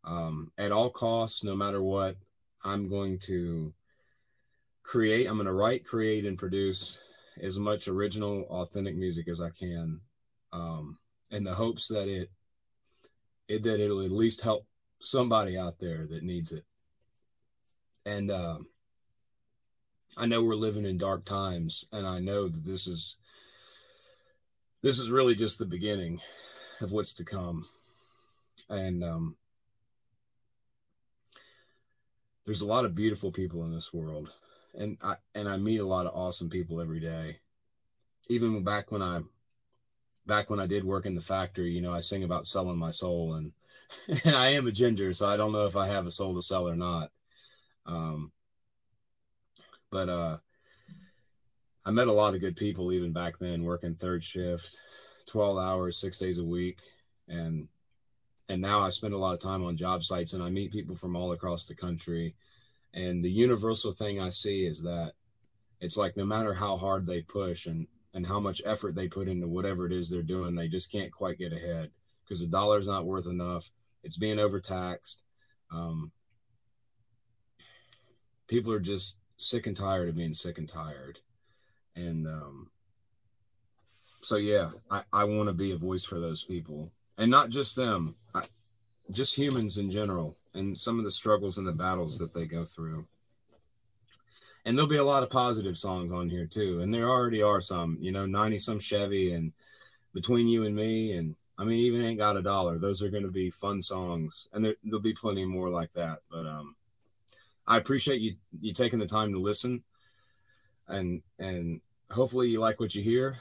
[0.03, 2.17] Um at all costs, no matter what,
[2.63, 3.73] I'm going to
[4.83, 6.99] create, I'm going to write, create and produce
[7.41, 9.99] as much original authentic music as I can
[10.55, 10.97] um
[11.31, 12.29] in the hopes that it
[13.47, 14.65] it that it'll at least help
[14.99, 16.65] somebody out there that needs it.
[18.05, 18.67] And um
[20.17, 23.17] I know we're living in dark times, and I know that this is
[24.81, 26.21] this is really just the beginning
[26.79, 27.65] of what's to come.
[28.69, 29.35] And um,
[32.45, 34.29] there's a lot of beautiful people in this world,
[34.73, 37.39] and I and I meet a lot of awesome people every day.
[38.27, 39.21] Even back when I
[40.25, 42.91] back when I did work in the factory, you know, I sing about selling my
[42.91, 43.51] soul, and
[44.07, 46.41] and I am a ginger, so I don't know if I have a soul to
[46.41, 47.11] sell or not.
[47.85, 48.31] Um,
[49.91, 50.37] but uh
[51.85, 54.81] I met a lot of good people even back then working third shift,
[55.27, 56.81] 12 hours, 6 days a week
[57.27, 57.67] and
[58.49, 60.95] and now I spend a lot of time on job sites and I meet people
[60.95, 62.35] from all across the country
[62.93, 65.13] and the universal thing I see is that
[65.79, 69.27] it's like no matter how hard they push and and how much effort they put
[69.27, 71.91] into whatever it is they're doing, they just can't quite get ahead
[72.23, 73.69] because the dollar's not worth enough.
[74.03, 75.21] It's being overtaxed.
[75.71, 76.11] Um,
[78.47, 81.19] people are just sick and tired of being sick and tired
[81.95, 82.69] and um
[84.21, 87.75] so yeah i i want to be a voice for those people and not just
[87.75, 88.43] them I,
[89.11, 92.63] just humans in general and some of the struggles and the battles that they go
[92.63, 93.05] through
[94.65, 97.61] and there'll be a lot of positive songs on here too and there already are
[97.61, 99.53] some you know 90 some chevy and
[100.13, 103.23] between you and me and i mean even ain't got a dollar those are going
[103.23, 106.75] to be fun songs and there, there'll be plenty more like that but um
[107.67, 109.83] I appreciate you you taking the time to listen,
[110.87, 113.37] and and hopefully you like what you hear.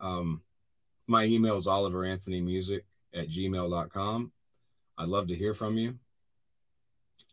[0.00, 0.42] Um,
[1.06, 2.80] my email is oliveranthonymusic
[3.14, 4.32] at gmail.com.
[4.98, 5.98] I'd love to hear from you.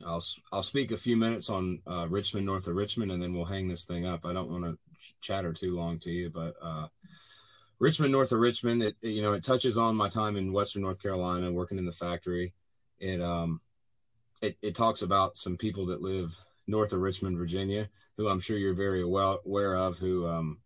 [0.06, 3.46] I'll I'll speak a few minutes on uh, Richmond, north of Richmond, and then we'll
[3.46, 4.26] hang this thing up.
[4.26, 6.88] I don't want to ch- chatter too long to you, but uh,
[7.80, 10.82] Richmond, north of Richmond, it, it, you know it touches on my time in Western
[10.82, 12.54] North Carolina, working in the factory.
[13.00, 13.62] It um
[14.42, 16.38] it, it talks about some people that live
[16.68, 20.60] north of Richmond, Virginia, who I'm sure you're very well aware of, who um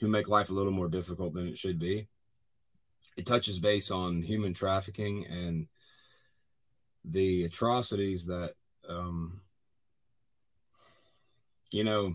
[0.00, 2.08] who make life a little more difficult than it should be.
[3.16, 5.68] It touches base on human trafficking and
[7.04, 8.54] the atrocities that
[8.88, 9.40] um
[11.70, 12.14] you know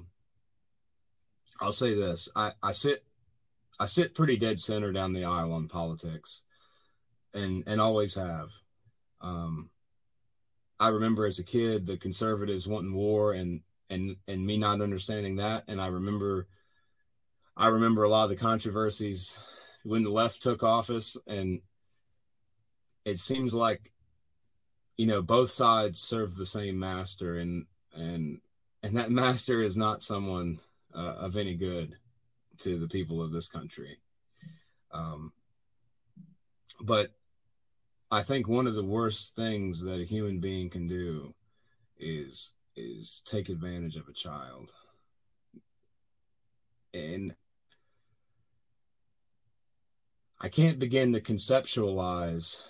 [1.61, 2.29] i'll say this.
[2.35, 3.03] I i sit
[3.79, 6.43] i sit pretty dead center down the aisle on politics
[7.33, 8.49] and and always have.
[9.21, 9.69] Um
[10.79, 15.37] i remember as a kid the conservatives wanting war and and and me not understanding
[15.37, 15.65] that.
[15.67, 16.47] And i remember
[17.57, 19.37] i remember a lot of the controversies
[19.83, 21.17] when the left took office.
[21.27, 21.61] And
[23.05, 23.91] it seems like
[24.99, 28.41] you know both sides serve the same master and and
[28.83, 30.59] and that master is not someone
[30.93, 31.95] uh, of any good
[32.57, 33.97] to the people of this country.
[34.91, 35.31] Um,
[36.81, 37.11] but
[38.11, 41.33] i think one of the worst things that a human being can do
[41.97, 44.73] is is take advantage of a child.
[46.93, 47.33] And
[50.41, 52.63] i can't begin to conceptualize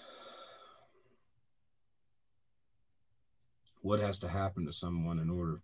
[3.81, 5.61] what has to happen to someone in order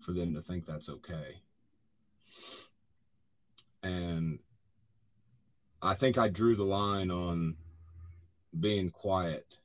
[0.00, 1.40] for them to think that's okay.
[3.82, 4.38] And
[5.80, 7.56] I think I drew the line on
[8.58, 9.60] being quiet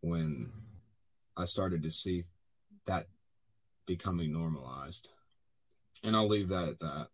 [0.00, 0.52] when
[1.36, 2.24] I started to see
[2.86, 3.06] that
[3.86, 5.10] becoming normalized.
[6.04, 7.08] And I'll leave that at that.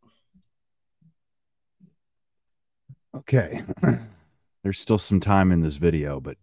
[3.15, 3.65] Okay.
[4.63, 6.37] There's still some time in this video, but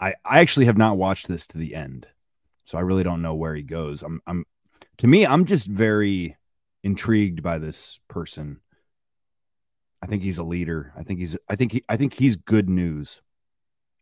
[0.00, 2.06] I I actually have not watched this to the end,
[2.64, 4.02] so I really don't know where he goes.
[4.02, 4.44] I'm I'm
[4.98, 6.36] to me I'm just very
[6.82, 8.60] intrigued by this person.
[10.00, 10.92] I think he's a leader.
[10.96, 13.20] I think he's I think he I think he's good news.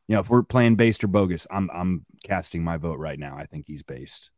[0.09, 3.37] You know, if we're playing based or bogus, I'm I'm casting my vote right now.
[3.37, 4.31] I think he's based.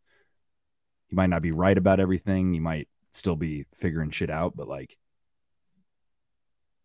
[1.09, 2.53] He might not be right about everything.
[2.53, 4.97] He might still be figuring shit out, but like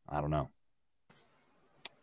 [0.09, 0.49] I don't know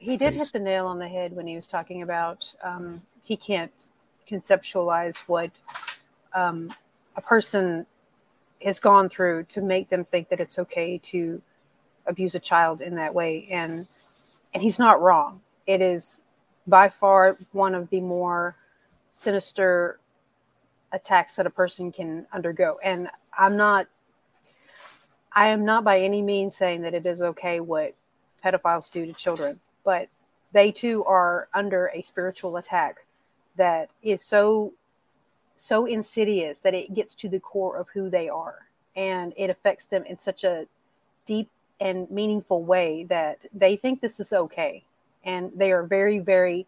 [0.00, 3.36] he did hit the nail on the head when he was talking about um, he
[3.36, 3.92] can't
[4.28, 5.50] conceptualize what
[6.34, 6.72] um,
[7.16, 7.86] a person
[8.64, 11.40] has gone through to make them think that it's okay to
[12.06, 13.46] abuse a child in that way.
[13.50, 13.86] And
[14.52, 15.42] and he's not wrong.
[15.66, 16.22] It is
[16.66, 18.56] by far one of the more
[19.12, 20.00] sinister
[20.92, 22.78] attacks that a person can undergo.
[22.82, 23.08] And
[23.38, 23.86] i'm not
[25.32, 27.94] i am not by any means saying that it is okay what
[28.44, 30.08] pedophiles do to children but
[30.52, 33.04] they too are under a spiritual attack
[33.56, 34.72] that is so
[35.56, 38.66] so insidious that it gets to the core of who they are.
[38.96, 40.66] And it affects them in such a
[41.26, 44.84] deep and meaningful way that they think this is okay.
[45.22, 46.66] And they are very very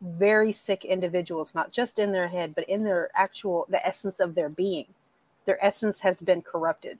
[0.00, 4.34] very sick individuals not just in their head but in their actual the essence of
[4.34, 4.86] their being.
[5.46, 6.98] Their essence has been corrupted.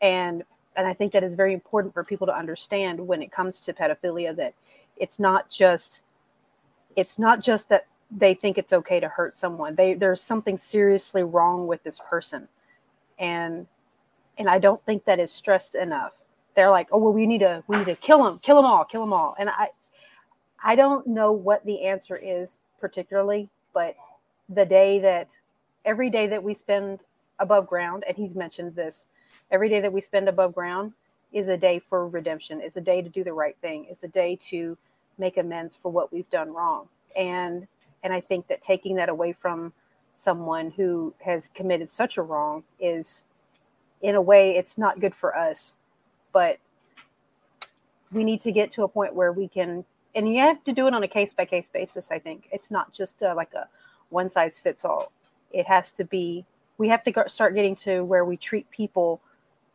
[0.00, 0.44] And
[0.76, 3.72] and i think that is very important for people to understand when it comes to
[3.72, 4.54] pedophilia that
[5.02, 6.04] it's not just
[6.94, 9.74] it's not just that they think it's okay to hurt someone.
[9.74, 12.46] They there's something seriously wrong with this person.
[13.18, 13.66] And
[14.38, 16.12] and i don't think that is stressed enough.
[16.54, 18.84] They're like oh well we need to we need to kill them kill them all
[18.84, 19.34] kill them all.
[19.40, 19.68] And i
[20.62, 23.96] i don't know what the answer is particularly but
[24.48, 25.36] the day that
[25.84, 27.00] every day that we spend
[27.40, 29.08] above ground and he's mentioned this
[29.50, 30.92] every day that we spend above ground
[31.32, 32.60] is a day for redemption.
[32.60, 33.86] Is a day to do the right thing.
[33.86, 34.76] Is a day to
[35.18, 36.88] make amends for what we've done wrong.
[37.16, 37.66] And
[38.04, 39.72] and i think that taking that away from
[40.16, 43.24] someone who has committed such a wrong is
[44.00, 45.74] in a way it's not good for us.
[46.32, 46.58] But
[48.10, 49.84] we need to get to a point where we can
[50.14, 52.48] and you have to do it on a case by case basis i think.
[52.52, 53.68] It's not just uh, like a
[54.10, 55.12] one size fits all
[55.52, 56.44] it has to be
[56.78, 59.20] we have to start getting to where we treat people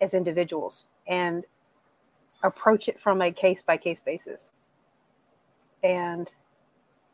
[0.01, 1.45] as individuals and
[2.43, 4.49] approach it from a case by case basis
[5.83, 6.29] and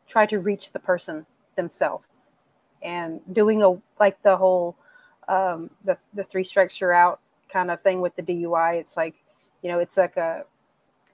[0.06, 2.06] try to reach the person themselves
[2.82, 4.76] and doing a like the whole
[5.28, 8.78] um, the the three strikes you're out kind of thing with the DUI.
[8.78, 9.14] It's like
[9.62, 10.44] you know it's like a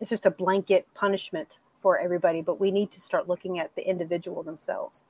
[0.00, 3.88] it's just a blanket punishment for everybody, but we need to start looking at the
[3.88, 5.04] individual themselves.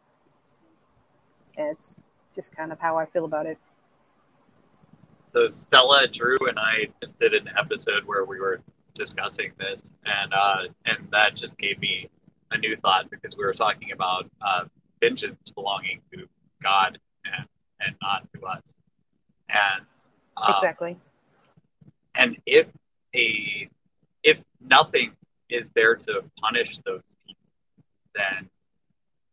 [1.56, 1.98] And it's
[2.34, 3.58] just kind of how I feel about it.
[5.32, 8.60] So Stella, Drew, and I just did an episode where we were
[8.94, 12.08] discussing this, and uh, and that just gave me
[12.50, 14.64] a new thought because we were talking about uh,
[15.00, 16.26] vengeance belonging to
[16.62, 17.46] God and
[17.80, 18.62] and not to us.
[19.48, 19.86] And
[20.36, 20.96] um, exactly.
[22.14, 22.66] and if
[23.14, 23.68] a
[24.22, 25.12] if nothing
[25.48, 27.42] is there to punish those people,
[28.14, 28.48] then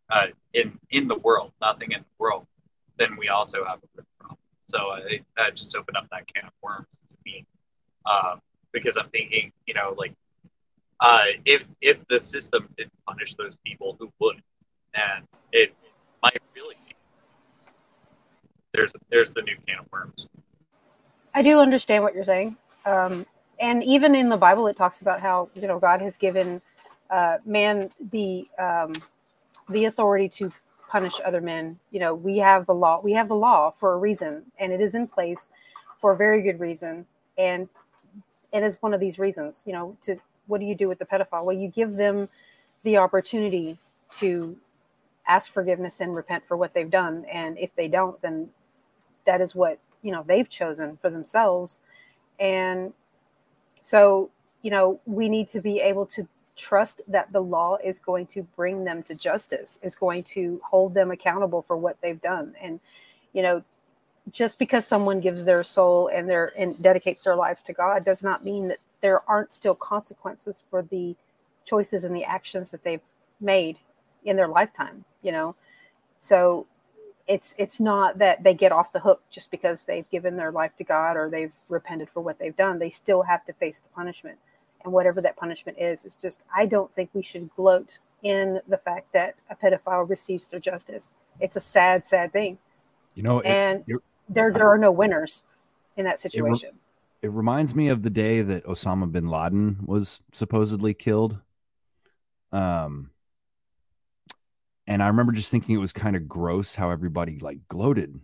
[0.09, 2.45] uh, in in the world, nothing in the world,
[2.97, 4.37] then we also have a problem.
[4.67, 7.45] So I, that just opened up that can of worms to me,
[8.05, 8.41] um,
[8.71, 10.13] because I'm thinking, you know, like
[10.99, 14.41] uh, if if the system didn't punish those people, who would?
[14.93, 15.73] And it
[16.23, 16.95] might really be.
[18.73, 20.27] There's there's the new can of worms.
[21.33, 22.57] I do understand what you're saying.
[22.85, 23.25] Um,
[23.59, 26.61] and even in the Bible, it talks about how you know God has given
[27.09, 28.93] uh, man the um,
[29.69, 30.51] the authority to
[30.89, 31.79] punish other men.
[31.91, 33.01] You know, we have the law.
[33.03, 35.51] We have the law for a reason, and it is in place
[35.99, 37.05] for a very good reason.
[37.37, 37.69] And
[38.51, 39.63] it is one of these reasons.
[39.67, 40.17] You know, to
[40.47, 41.45] what do you do with the pedophile?
[41.45, 42.29] Well, you give them
[42.83, 43.77] the opportunity
[44.17, 44.57] to
[45.27, 47.25] ask forgiveness and repent for what they've done.
[47.31, 48.49] And if they don't, then
[49.25, 51.79] that is what you know they've chosen for themselves.
[52.39, 52.93] And
[53.81, 54.29] so,
[54.61, 58.43] you know, we need to be able to trust that the law is going to
[58.55, 62.55] bring them to justice, is going to hold them accountable for what they've done.
[62.61, 62.79] And,
[63.33, 63.63] you know,
[64.31, 68.23] just because someone gives their soul and their and dedicates their lives to God does
[68.23, 71.15] not mean that there aren't still consequences for the
[71.65, 73.01] choices and the actions that they've
[73.39, 73.77] made
[74.23, 75.55] in their lifetime, you know.
[76.19, 76.65] So
[77.27, 80.75] it's it's not that they get off the hook just because they've given their life
[80.77, 82.79] to God or they've repented for what they've done.
[82.79, 84.37] They still have to face the punishment.
[84.83, 88.77] And whatever that punishment is, it's just I don't think we should gloat in the
[88.77, 91.13] fact that a pedophile receives their justice.
[91.39, 92.57] It's a sad, sad thing.
[93.15, 95.43] You know, and it- there there are no winners
[95.95, 96.79] in that It, situation.
[97.21, 101.39] It reminds me of the day that Osama bin Laden was supposedly killed.
[102.51, 103.11] Um,
[104.85, 108.19] and I remember just thinking it was kind of gross how everybody like gloated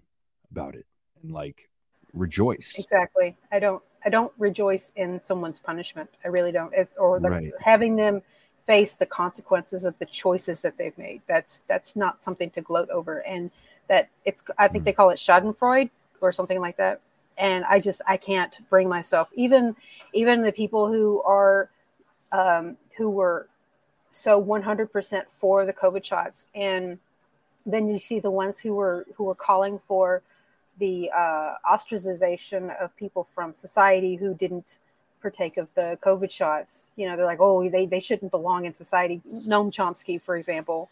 [0.52, 0.86] about it
[1.22, 1.70] and like
[2.14, 2.80] rejoiced.
[2.80, 3.36] Exactly.
[3.52, 6.10] I don't I don't rejoice in someone's punishment.
[6.24, 6.74] I really don't.
[6.98, 7.52] Or the, Right.
[7.60, 8.22] having them
[8.66, 11.22] face the consequences of the choices that they've made.
[11.28, 13.20] That's that's not something to gloat over.
[13.20, 13.52] And
[13.88, 15.90] that it's I think they call it Schadenfreude
[16.22, 17.02] or something like that.
[17.38, 19.76] And I just I can't bring myself even
[20.14, 21.70] even the people who are
[22.32, 23.48] um, who were
[24.10, 27.00] so 100% for the COVID shots and
[27.66, 30.22] then you see the ones who were who were calling for
[30.80, 34.78] the uh, ostracization of people from society who didn't
[35.22, 36.90] partake of the COVID shots.
[36.96, 39.22] You know, they're like, oh, they, they shouldn't belong in society.
[39.26, 40.90] Noam Chomsky, for example.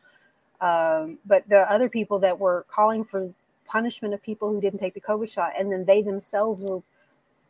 [0.61, 3.33] Um, but the other people that were calling for
[3.71, 6.81] punishment of people who didn't take the COVID shot, and then they themselves were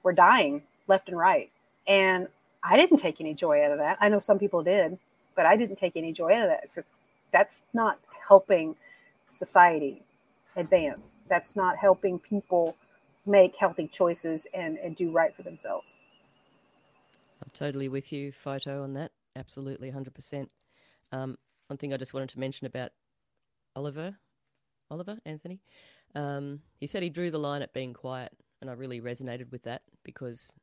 [0.04, 1.50] were dying left and right.
[1.88, 2.28] And
[2.64, 3.98] I didn't take any joy out of that.
[4.00, 4.98] I know some people did,
[5.36, 6.70] but I didn't take any joy out of that.
[6.70, 6.84] So
[7.32, 8.76] that's not helping
[9.30, 10.04] society
[10.56, 11.18] advance.
[11.28, 12.78] That's not helping people
[13.26, 15.96] make healthy choices and, and do right for themselves.
[17.42, 19.12] I'm totally with you, Phyto, on that.
[19.36, 20.50] Absolutely, 100%.
[21.12, 22.92] Um, one thing I just wanted to mention about
[23.76, 24.18] Oliver,
[24.90, 25.62] Oliver, Anthony,
[26.16, 29.64] um, he said he drew the line at being quiet, and I really resonated with
[29.64, 30.56] that because,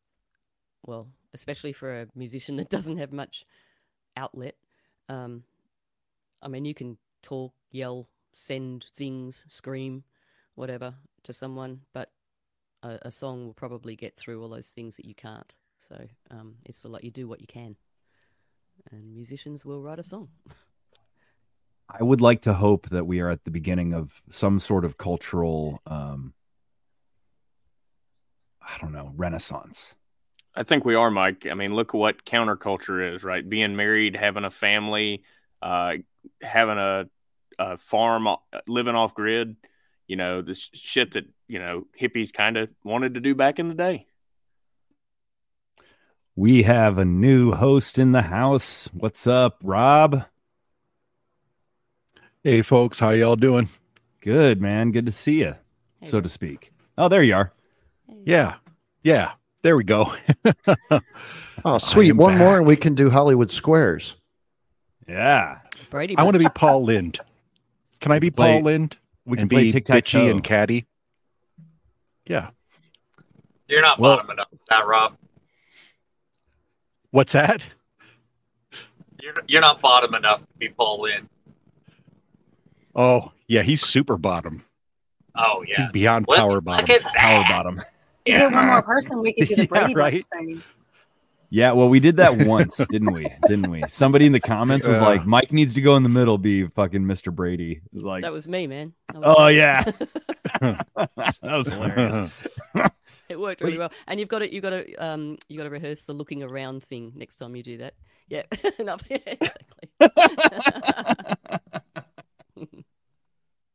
[0.87, 3.45] well, especially for a musician that doesn't have much
[4.17, 4.57] outlet,
[5.09, 5.45] um,
[6.43, 10.05] I mean, you can talk, yell, send things, scream,
[10.55, 10.95] whatever
[11.25, 12.11] to someone, but
[12.83, 15.55] a, a song will probably get through all those things that you can't.
[15.79, 15.97] So
[16.31, 17.77] um, it's like you do what you can,
[18.91, 20.29] and musicians will write a song.
[21.89, 24.99] I would like to hope that we are at the beginning of some sort of
[24.99, 26.34] cultural, um,
[28.61, 29.95] I don't know, renaissance.
[30.55, 31.47] I think we are, Mike.
[31.51, 33.49] I mean, look what counterculture is, right?
[33.49, 35.22] Being married, having a family,
[35.62, 35.95] uh,
[36.43, 37.09] having a,
[37.59, 38.36] a farm, uh,
[38.66, 39.57] living off grid.
[40.07, 43.68] You know, this shit that you know hippies kind of wanted to do back in
[43.68, 44.07] the day.
[46.34, 48.89] We have a new host in the house.
[48.93, 50.24] What's up, Rob?
[52.49, 53.69] Hey, folks, how y'all doing?
[54.23, 54.91] Good, man.
[54.91, 55.55] Good to see you,
[56.03, 56.73] so to speak.
[56.97, 57.53] Oh, there you are.
[58.25, 58.55] Yeah,
[59.03, 59.33] yeah.
[59.63, 60.15] There we go.
[61.63, 62.09] Oh, sweet.
[62.09, 64.15] am One more and we can do Hollywood Squares.
[65.07, 65.59] Yeah.
[65.91, 67.21] Brady, I want to be Paul Lind.
[68.01, 68.97] Can I be play- Paul Lind?
[69.27, 70.19] we can play be tic-tac-toe.
[70.19, 70.87] bitchy and catty.
[72.27, 72.49] Yeah.
[73.67, 75.19] You're not Well- bottom enough for that, Rob.
[77.11, 77.63] What's that?
[79.21, 81.29] You're, you're not bottom enough to be Paul Lynn.
[82.99, 84.65] Oh, yeah, he's super bottom.
[85.37, 85.77] Oh yeah.
[85.79, 87.01] He's beyond Look- power bottom.
[87.15, 87.81] Power bottom.
[88.27, 90.27] You get one more person, we could do the Yeah, Brady Bunch right.
[90.35, 90.63] thing.
[91.49, 93.23] Yeah, well, we did that once, didn't we?
[93.47, 93.83] Didn't we?
[93.89, 95.07] Somebody in the comments was Yeah.
[95.07, 97.35] like, "Mike needs to go in the middle, be fucking Mr.
[97.35, 98.93] Brady." Like, that was me, man.
[99.15, 99.57] Was oh me.
[99.57, 99.85] yeah,
[100.61, 102.31] that was hilarious.
[103.31, 103.93] it worked really well.
[104.07, 106.83] And you've got to you got to um you got to rehearse the looking around
[106.85, 107.95] thing next time you do that.
[108.29, 108.43] Yeah,
[108.79, 109.89] no, yeah, exactly.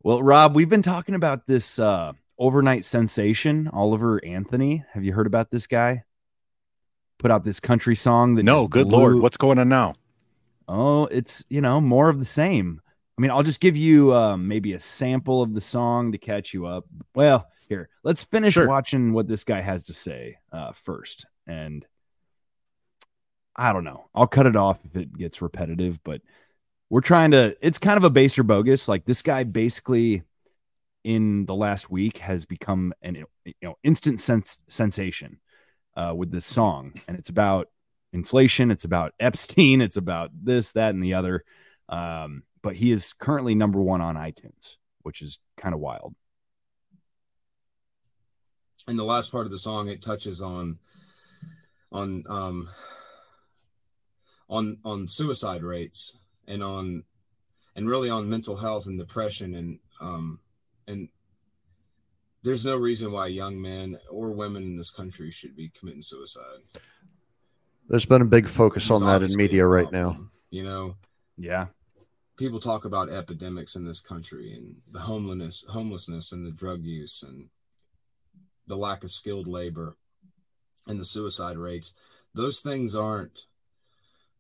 [0.04, 4.84] Well, Rob, we've been talking about this uh, overnight sensation, Oliver Anthony.
[4.91, 6.04] Have you heard about this guy?
[7.20, 9.95] Put out this country song that No, good blew- lord, what's going on now?
[10.68, 12.82] Oh, it's you know more of the same.
[13.18, 16.54] I mean, I'll just give you um, maybe a sample of the song to catch
[16.54, 16.86] you up.
[17.16, 18.68] Well, here, let's finish Sure.
[18.68, 21.26] watching what this guy has to say uh, first.
[21.47, 21.86] And
[23.56, 24.10] I don't know.
[24.16, 26.22] I'll cut it off if it gets repetitive, but
[26.90, 27.56] we're trying to.
[27.62, 28.88] It's kind of a base or bogus.
[28.88, 30.24] Like this guy basically
[31.04, 35.40] in the last week has become an you know instant sens- sensation
[35.96, 37.70] uh, with this song, and it's about
[38.14, 38.72] inflation.
[38.72, 39.82] It's about Epstein.
[39.82, 41.44] It's about this, that, and the other.
[41.90, 46.16] Um, but he is currently number one on iTunes, which is kind of wild.
[48.88, 50.78] in the last part of the song it touches on
[51.92, 52.68] on um
[54.50, 56.18] on on suicide rates
[56.48, 57.04] and on
[57.76, 60.39] and really on mental health and depression and um
[60.88, 61.10] and
[62.44, 66.62] there's no reason why young men or women in this country should be committing suicide
[67.89, 70.18] There's been a big focus on that in media right now.
[70.50, 70.96] you know
[71.38, 71.68] Yeah.
[72.38, 77.24] people talk about epidemics in this country and the homelessness homelessness and the drug use
[77.24, 77.50] and
[78.68, 79.96] the lack of skilled labor
[80.88, 81.96] and the suicide rates
[82.34, 83.46] those things aren't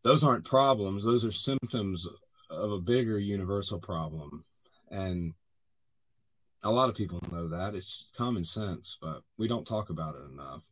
[0.03, 1.03] those aren't problems.
[1.03, 2.07] Those are symptoms
[2.49, 4.43] of a bigger universal problem.
[4.91, 5.33] And
[6.61, 7.73] a lot of people know that.
[7.73, 10.69] It's common sense but we don't talk about it enough.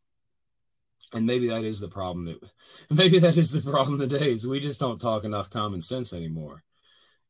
[1.14, 2.40] And maybe that is the problem that
[2.90, 6.64] maybe that is the problem today is we just don't talk enough common sense anymore.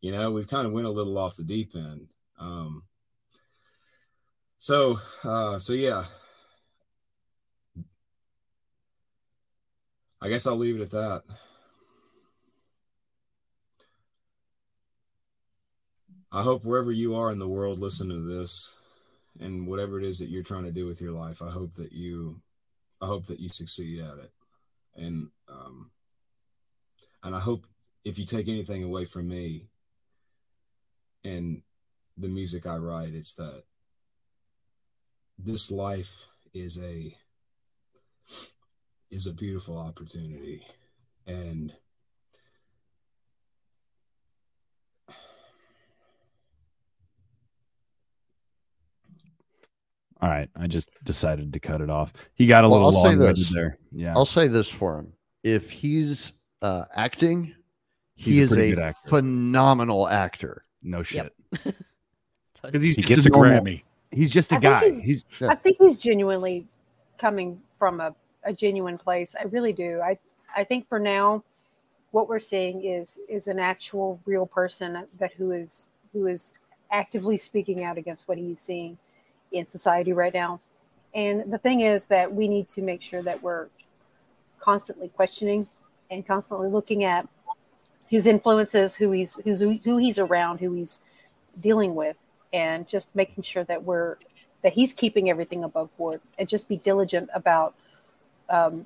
[0.01, 2.07] You know we've kind of went a little off the deep end.
[2.39, 2.83] Um
[4.57, 6.05] so uh so yeah.
[10.23, 11.23] I guess i'll leave it at that
[16.31, 18.75] i hope wherever you are in the world listening to this
[19.39, 21.91] and whatever it is that you're trying to do with your life i hope that
[21.91, 22.39] you
[23.01, 24.31] i hope that you succeed at it.
[24.95, 25.91] And um
[27.23, 27.65] and i hope
[28.03, 29.67] if you take anything away from me
[31.23, 31.61] and
[32.17, 33.63] the music I write, it's that
[35.37, 37.15] this life is a
[39.09, 40.65] is a beautiful opportunity.
[41.27, 41.73] And
[50.21, 50.49] All right.
[50.55, 52.13] I just decided to cut it off.
[52.35, 53.49] He got a Well, little I'll say long this.
[53.51, 53.77] there.
[53.91, 54.13] Yeah.
[54.15, 55.13] I'll say this for him.
[55.43, 57.55] If he's uh, acting,
[58.15, 59.09] He's he a is a actor.
[59.09, 60.65] phenomenal actor.
[60.83, 61.33] no shit.
[62.63, 63.81] Because he's He just gets a a normal- Grammy.
[64.11, 64.89] He's just a I guy.
[65.01, 66.67] he's- He's I think he's genuinely
[67.17, 68.13] coming from a,
[68.43, 69.35] a genuine place.
[69.39, 69.99] I really do.
[70.01, 70.15] I
[70.55, 71.43] I think for now,
[72.11, 76.53] what we're seeing is is an actual real person that who is who is
[76.91, 78.95] actively speaking out against what he's seeing
[79.51, 80.59] in society right now.
[81.13, 83.67] And the thing is that we need to make sure that we're
[84.59, 85.67] constantly questioning
[86.09, 87.27] and constantly looking at
[88.07, 90.99] his influences, who he's who's who he's around, who he's
[91.59, 92.17] dealing with,
[92.53, 94.17] and just making sure that we're
[94.61, 97.73] that he's keeping everything above board and just be diligent about
[98.49, 98.85] um,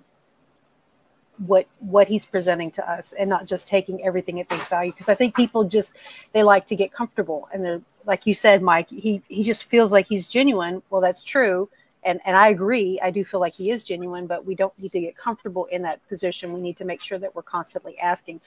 [1.46, 5.10] what what he's presenting to us and not just taking everything at face value because
[5.10, 5.98] i think people just
[6.32, 9.92] they like to get comfortable and they're like you said mike he he just feels
[9.92, 11.70] like he's genuine well that's true
[12.04, 14.92] and and i agree i do feel like he is genuine but we don't need
[14.92, 18.40] to get comfortable in that position we need to make sure that we're constantly asking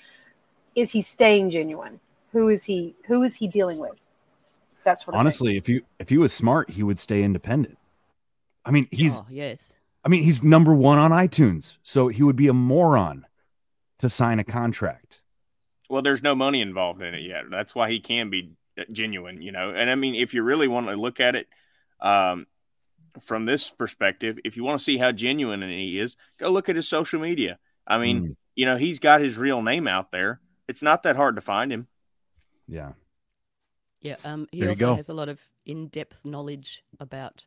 [0.74, 2.00] is he staying genuine
[2.32, 3.98] who is he who is he dealing with
[4.88, 5.20] that's what I think.
[5.20, 7.76] honestly, if you if he was smart, he would stay independent.
[8.64, 9.76] I mean, he's oh, yes.
[10.02, 13.26] I mean, he's number one on iTunes, so he would be a moron
[13.98, 15.20] to sign a contract.
[15.90, 17.44] Well, there's no money involved in it yet.
[17.50, 18.52] That's why he can be
[18.92, 19.70] genuine, you know.
[19.70, 21.48] And I mean, if you really want to look at it
[22.00, 22.46] um,
[23.20, 26.76] from this perspective, if you want to see how genuine he is, go look at
[26.76, 27.58] his social media.
[27.86, 28.36] I mean, Mm.
[28.54, 30.40] you know, he's got his real name out there.
[30.68, 31.86] It's not that hard to find him.
[32.66, 32.92] Yeah.
[34.00, 34.94] Yeah, um, he There you also go.
[34.94, 37.46] has a lot of in-depth knowledge about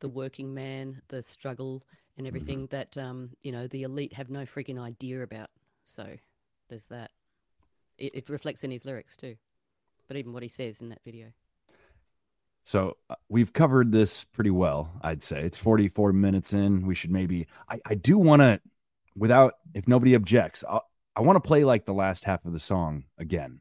[0.00, 1.82] the working man, the struggle,
[2.16, 5.48] and everything that um, you know the elite have no freaking idea about.
[5.84, 6.16] So
[6.68, 7.10] there's that.
[7.98, 9.36] It, it reflects in his lyrics too,
[10.10, 11.28] but even what he says in that video.
[12.64, 15.40] So uh, we've covered this pretty well, I'd say.
[15.40, 16.84] It's 44 minutes in.
[16.84, 18.60] We should maybe I, I do want to
[19.14, 20.84] without if nobody objects, I'll,
[21.14, 23.60] I want to play like the last half of the song again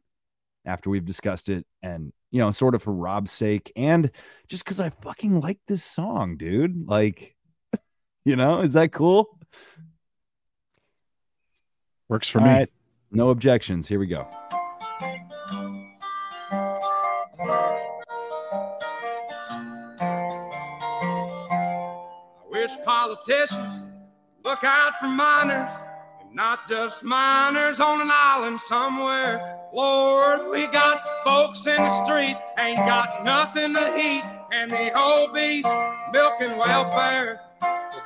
[0.66, 4.10] after we've discussed it and you know sort of for Rob's sake and
[4.48, 6.88] just cuz I fucking like this song, dude.
[6.88, 7.36] Like
[8.26, 9.38] you know, is that cool?
[12.08, 12.52] Works for All me.
[12.52, 12.70] right.
[13.12, 13.88] No objections.
[13.88, 14.28] Here we go.
[23.10, 23.84] Politicians
[24.44, 25.72] look out for miners,
[26.22, 29.58] and not just miners on an island somewhere.
[29.74, 35.66] Lord, we got folks in the street ain't got nothing to eat, and the obese
[36.12, 37.42] milking welfare.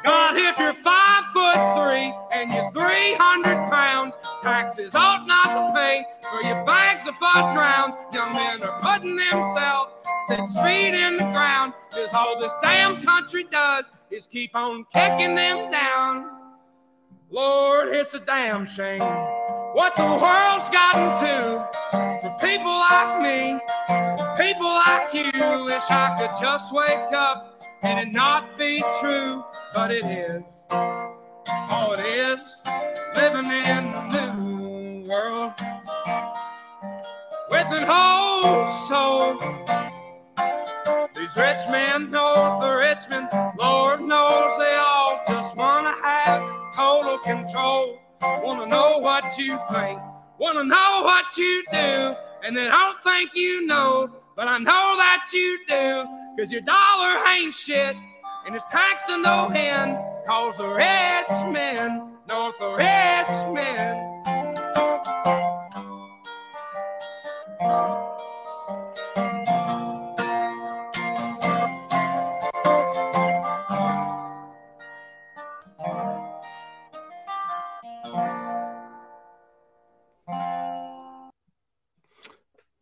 [0.03, 6.03] God, if you're five foot three and you're 300 pounds, taxes ought not to pay
[6.29, 7.95] for your bags of fudge rounds.
[8.13, 9.91] Young men are putting themselves
[10.27, 11.73] six feet in the ground.
[11.91, 16.29] Cause all this damn country does is keep on kicking them down.
[17.31, 19.01] Lord, it's a damn shame
[19.73, 21.67] what the world's gotten to
[22.21, 23.59] for people like me,
[24.37, 25.65] people like you.
[25.65, 29.43] Wish I could just wake up and it not be true,
[29.73, 30.43] but it is.
[30.69, 32.39] Oh, it is
[33.15, 35.53] living in the new world
[37.49, 39.72] with an old soul.
[41.35, 43.27] Rich men know the rich men,
[43.59, 47.99] Lord knows they all just want to have total control.
[48.21, 49.99] Want to know what you think,
[50.37, 54.59] want to know what you do, and then I don't think you know, but I
[54.59, 56.05] know that you do,
[56.37, 57.95] cause your dollar ain't shit,
[58.45, 62.75] and it's taxed to no end, cause the rich men know the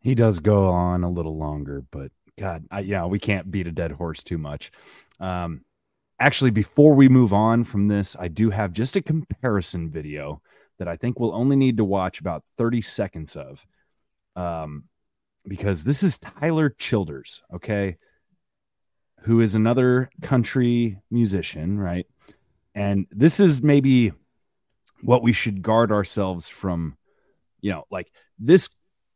[0.02, 3.72] He does go on a little longer, but God, I, yeah, we can't beat a
[3.72, 4.72] dead horse too much.
[5.20, 5.64] Um,
[6.18, 10.42] actually, before we move on from this, I do have just a comparison video
[10.78, 13.64] that I think we'll only need to watch about 30 seconds of.
[14.34, 14.84] Um,
[15.46, 17.96] because this is Tyler Childers, okay,
[19.22, 22.06] who is another country musician, right?
[22.74, 24.12] And this is maybe
[25.02, 26.96] what we should guard ourselves from,
[27.60, 28.70] you know, like this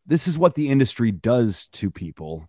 [0.06, 2.48] this is what the industry does to people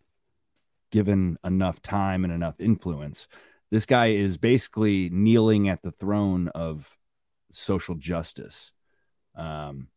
[0.92, 3.28] given enough time and enough influence.
[3.72, 6.96] This guy is basically kneeling at the throne of
[7.52, 8.72] social justice.
[9.36, 9.90] Um,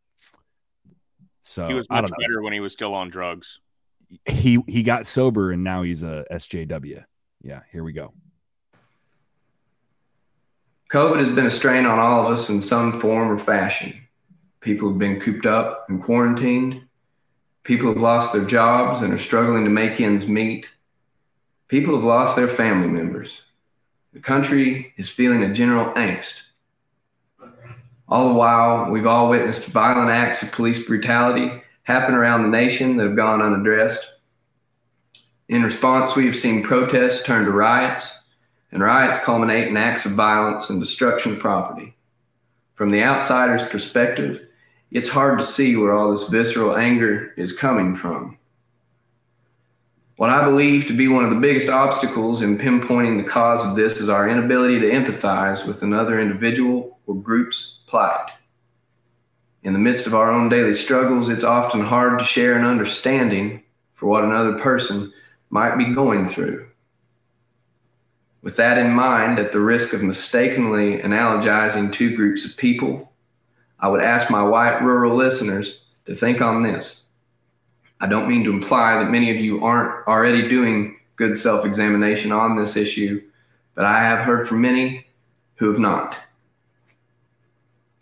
[1.42, 2.26] so he was I much don't know.
[2.26, 3.60] better when he was still on drugs.
[4.24, 7.04] He he got sober and now he's a SJW.
[7.42, 8.12] Yeah, here we go.
[10.92, 13.94] COVID has been a strain on all of us in some form or fashion.
[14.60, 16.82] People have been cooped up and quarantined.
[17.62, 20.66] People have lost their jobs and are struggling to make ends meet.
[21.68, 23.42] People have lost their family members.
[24.12, 26.34] The country is feeling a general angst.
[28.08, 32.96] All the while, we've all witnessed violent acts of police brutality happen around the nation
[32.96, 34.14] that have gone unaddressed.
[35.48, 38.10] In response, we have seen protests turn to riots,
[38.72, 41.94] and riots culminate in acts of violence and destruction of property.
[42.74, 44.46] From the outsider's perspective,
[44.90, 48.36] it's hard to see where all this visceral anger is coming from.
[50.16, 53.76] What I believe to be one of the biggest obstacles in pinpointing the cause of
[53.76, 58.30] this is our inability to empathize with another individual or group's plight.
[59.62, 63.62] In the midst of our own daily struggles, it's often hard to share an understanding
[63.94, 65.12] for what another person
[65.50, 66.66] might be going through.
[68.42, 73.09] With that in mind, at the risk of mistakenly analogizing two groups of people,
[73.80, 77.02] I would ask my white rural listeners to think on this.
[78.00, 82.30] I don't mean to imply that many of you aren't already doing good self examination
[82.30, 83.22] on this issue,
[83.74, 85.06] but I have heard from many
[85.56, 86.16] who have not.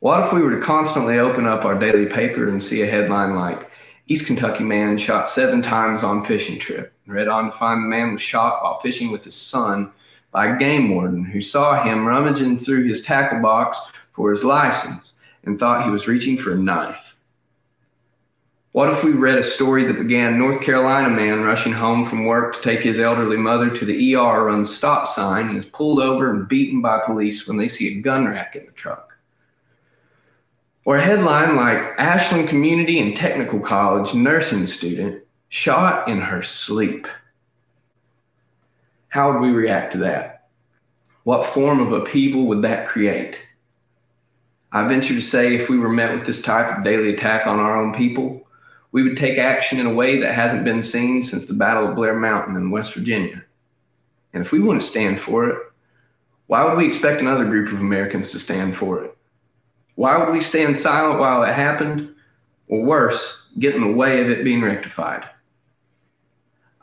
[0.01, 3.35] What if we were to constantly open up our daily paper and see a headline
[3.35, 3.71] like,
[4.07, 8.13] East Kentucky man shot seven times on fishing trip, read on to find the man
[8.13, 9.91] was shot while fishing with his son
[10.31, 13.79] by a game warden who saw him rummaging through his tackle box
[14.13, 15.15] for his license
[15.49, 17.17] and thought he was reaching for a knife?
[18.73, 22.55] What if we read a story that began North Carolina man rushing home from work
[22.55, 26.31] to take his elderly mother to the ER runs stop sign and is pulled over
[26.31, 29.15] and beaten by police when they see a gun rack in the truck?
[30.85, 37.09] Or a headline like Ashland Community and Technical College nursing student shot in her sleep.
[39.09, 40.49] How would we react to that?
[41.25, 43.39] What form of upheaval would that create?
[44.71, 47.59] I venture to say if we were met with this type of daily attack on
[47.59, 48.47] our own people,
[48.93, 51.97] we would take action in a way that hasn't been seen since the Battle of
[51.97, 53.43] Blair Mountain in West Virginia.
[54.33, 55.59] And if we want to stand for it,
[56.49, 59.17] why would we expect another group of Americans to stand for it?
[59.95, 62.15] Why would we stand silent while it happened?
[62.69, 65.25] Or worse, get in the way of it being rectified?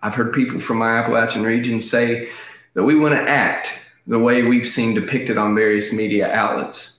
[0.02, 2.30] I've heard people from my Appalachian region say
[2.74, 3.72] that we want to act
[4.06, 6.95] the way we've seen depicted on various media outlets.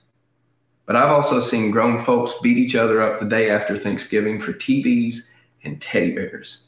[0.87, 4.53] But I've also seen grown folks beat each other up the day after Thanksgiving for
[4.53, 5.27] TVs
[5.63, 6.61] and teddy bears.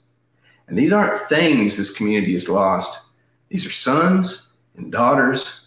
[0.67, 3.07] And these aren't things this community has lost.
[3.47, 5.61] These are sons and daughters,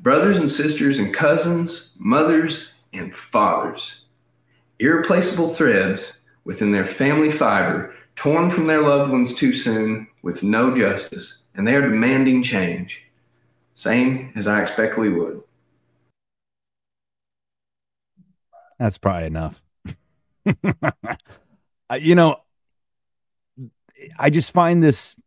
[0.00, 4.06] brothers and sisters and cousins, mothers and fathers.
[4.78, 10.74] Irreplaceable threads within their family fiber, torn from their loved ones too soon with no
[10.74, 13.04] justice, and they are demanding change.
[13.74, 15.43] Same as I expect we would.
[18.78, 19.62] That's probably enough.
[21.90, 22.38] Uh, you know,
[24.18, 25.20] I just find this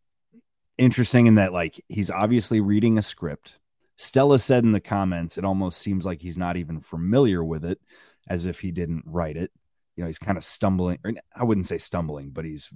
[0.80, 3.60] interesting in that, like, he's obviously reading a script.
[3.96, 7.80] Stella said in the comments, it almost seems like he's not even familiar with it,
[8.28, 9.52] as if he didn't write it.
[9.96, 12.72] You know, he's kind of stumbling, or I wouldn't say stumbling, but he's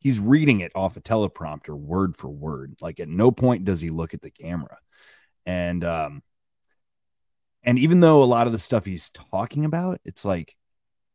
[0.00, 2.76] he's reading it off a teleprompter word for word.
[2.80, 4.78] Like at no point does he look at the camera.
[5.46, 6.22] And um
[7.62, 10.56] and even though a lot of the stuff he's talking about, it's like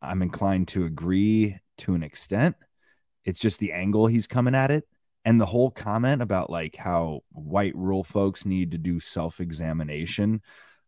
[0.01, 2.55] I'm inclined to agree to an extent.
[3.23, 4.87] It's just the angle he's coming at it.
[5.27, 10.41] And the whole comment about like how white rural folks need to do self examination.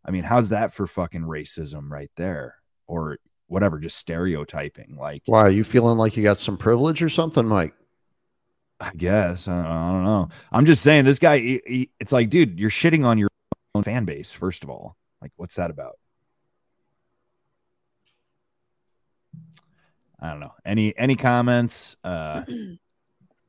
[0.06, 2.56] I mean, how's that for fucking racism right there?
[2.86, 4.96] Or whatever, just stereotyping.
[5.00, 7.74] Like, Why are you feeling like you got some privilege or something, Mike?
[8.80, 10.30] I guess I don't, I don't know.
[10.52, 11.40] I'm just saying this guy.
[11.40, 13.30] He, he, it's like, dude, you're shitting on your
[13.74, 14.32] own fan base.
[14.34, 15.98] First of all, like, what's that about?
[20.20, 20.54] I don't know.
[20.66, 21.96] Any any comments?
[22.04, 22.44] Uh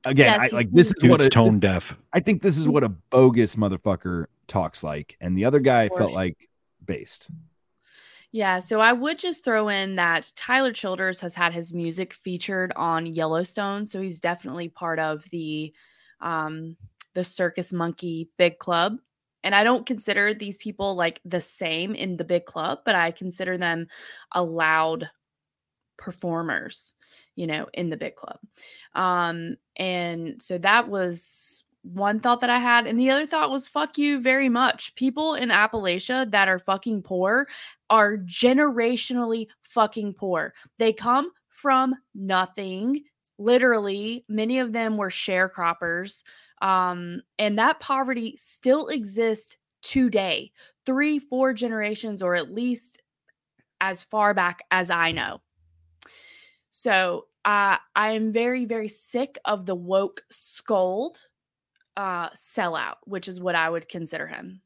[0.05, 1.99] again, Yes, I like this is what a, tone deaf.
[2.13, 6.13] I think this is what a bogus motherfucker talks like, and the other guy felt
[6.13, 6.49] like
[6.85, 7.29] based.
[8.31, 12.73] Yeah, so I would just throw in that Tyler Childers has had his music featured
[12.77, 15.73] on Yellowstone, so he's definitely part of the
[16.21, 16.77] um
[17.15, 18.99] the Circus Monkey Big Club.
[19.45, 23.11] And I don't consider these people like the same in the big club, but I
[23.11, 23.87] consider them
[24.33, 25.09] allowed
[25.97, 26.95] performers,
[27.37, 28.39] you know, in the big club.
[28.95, 32.87] Um and so that was one thought that I had.
[32.87, 34.95] And the other thought was fuck you very much.
[34.95, 37.49] People in Appalachia that are fucking poor
[37.91, 40.55] are generationally fucking poor.
[40.79, 43.05] They come from nothing.
[43.39, 46.23] Literally, many of them were sharecroppers.
[46.63, 50.53] Um, and that poverty still exists today,
[50.85, 53.03] three, four generations, or at least
[53.81, 55.41] as far back as I know.
[56.71, 61.21] So uh, I am very, very sick of the woke scold
[61.97, 64.61] uh, sellout, which is what I would consider him.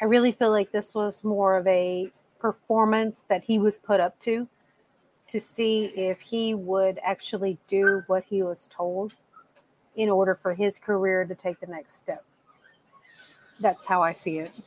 [0.00, 4.18] I really feel like this was more of a performance that he was put up
[4.20, 4.46] to
[5.28, 9.14] to see if he would actually do what he was told
[9.96, 12.24] in order for his career to take the next step.
[13.60, 14.60] That's how I see it.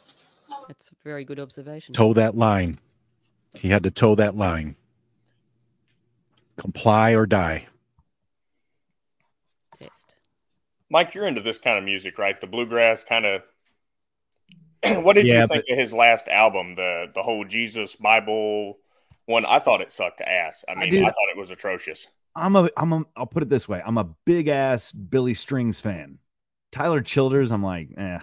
[0.68, 1.94] That's a very good observation.
[1.94, 2.80] Toe that line.
[3.54, 4.76] He had to toe that line.
[6.58, 7.68] Comply or die.
[9.78, 10.16] Test.
[10.90, 12.40] Mike, you're into this kind of music, right?
[12.40, 13.42] The bluegrass kind of.
[15.04, 18.78] what did Yeah, you think of his last album, the the whole Jesus Bible
[19.26, 19.46] one?
[19.46, 20.64] I thought it sucked ass.
[20.68, 21.04] I mean, did.
[21.04, 22.08] I thought it was atrocious.
[22.38, 23.82] I'm a I'm a I'll put it this way.
[23.84, 26.20] I'm a big ass Billy Strings fan.
[26.72, 28.20] Tyler Childers, I'm like, eh,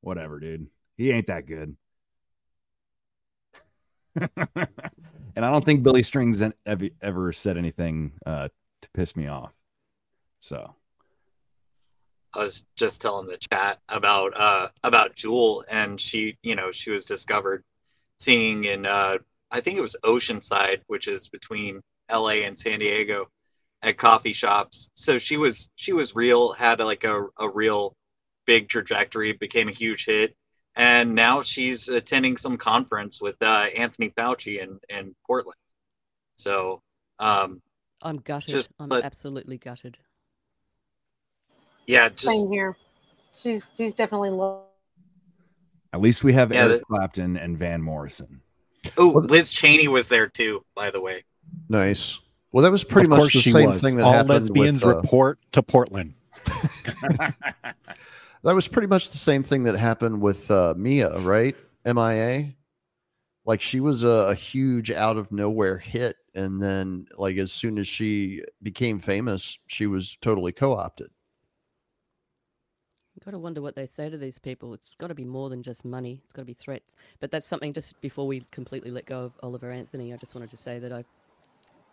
[0.00, 0.68] whatever, dude.
[0.96, 1.76] He ain't that good.
[4.16, 8.48] and I don't think Billy Strings ever, ever said anything uh,
[8.82, 9.52] to piss me off.
[10.40, 10.74] So
[12.34, 16.90] I was just telling the chat about uh about Jewel and she you know she
[16.90, 17.64] was discovered
[18.18, 19.18] singing in uh
[19.50, 21.80] I think it was Oceanside which is between
[22.10, 23.28] LA and San Diego
[23.82, 27.96] at coffee shops so she was she was real had like a, a real
[28.46, 30.36] big trajectory became a huge hit
[30.76, 35.56] and now she's attending some conference with uh Anthony Fauci in in Portland
[36.36, 36.80] so
[37.18, 37.60] um
[38.02, 38.50] I'm gutted.
[38.50, 39.96] Just I'm let- absolutely gutted.
[41.86, 42.76] yeah just Same here.
[43.34, 44.64] She's she's definitely low.
[45.92, 48.42] at least we have Yeah, Eric that- Clapton and Van Morrison.
[48.96, 51.24] oh Liz Cheney was there too by the way
[51.68, 52.18] Nice.
[52.52, 53.80] Well, that was pretty of much the same was.
[53.80, 56.14] thing that All happened lesbians with, uh, report to Portland.
[58.44, 61.54] That was pretty much the same thing that happened with uh, Mia, right?
[61.84, 62.54] MIA.
[63.44, 67.78] Like she was a, a huge out of nowhere hit, and then like as soon
[67.78, 71.10] as she became famous, she was totally co opted.
[73.24, 74.74] Got to wonder what they say to these people.
[74.74, 76.20] It's got to be more than just money.
[76.24, 76.96] It's got to be threats.
[77.20, 77.72] But that's something.
[77.72, 80.92] Just before we completely let go of Oliver Anthony, I just wanted to say that
[80.92, 81.04] I,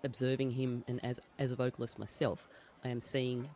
[0.03, 2.47] observing him and as as a vocalist myself,
[2.83, 3.47] I am seeing,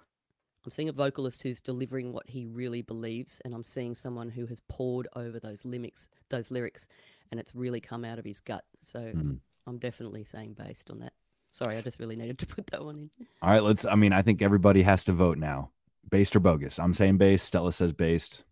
[0.66, 4.46] I'm seeing a vocalist who's delivering what he really believes, and I'm seeing someone who
[4.48, 6.88] has poured over those lyrics, those lyrics,
[7.32, 8.64] and it's really come out of his gut.
[8.84, 9.40] So Mhm.
[9.66, 11.14] I'm definitely saying based on that.
[11.52, 13.28] Sorry, I just really needed to put that one in.
[13.42, 13.86] All right, let's.
[13.86, 15.70] I mean, I think everybody has to vote now.
[16.10, 16.80] Based or bogus?
[16.80, 17.46] I'm saying based.
[17.46, 18.44] Stella says based.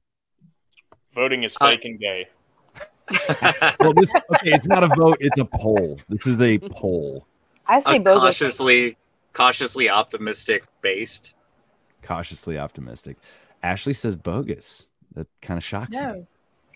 [1.12, 2.28] Voting is Uh, fake and gay.
[3.82, 4.52] Well, this okay.
[4.54, 5.18] It's not a vote.
[5.20, 6.00] It's a poll.
[6.08, 7.28] This is a poll.
[7.68, 8.40] I say A bogus.
[8.40, 8.98] cautiously,
[9.34, 11.36] cautiously optimistic based.
[12.04, 13.18] Cautiously optimistic.
[13.64, 14.86] Ashley says bogus.
[15.14, 16.26] That kind of shocks me.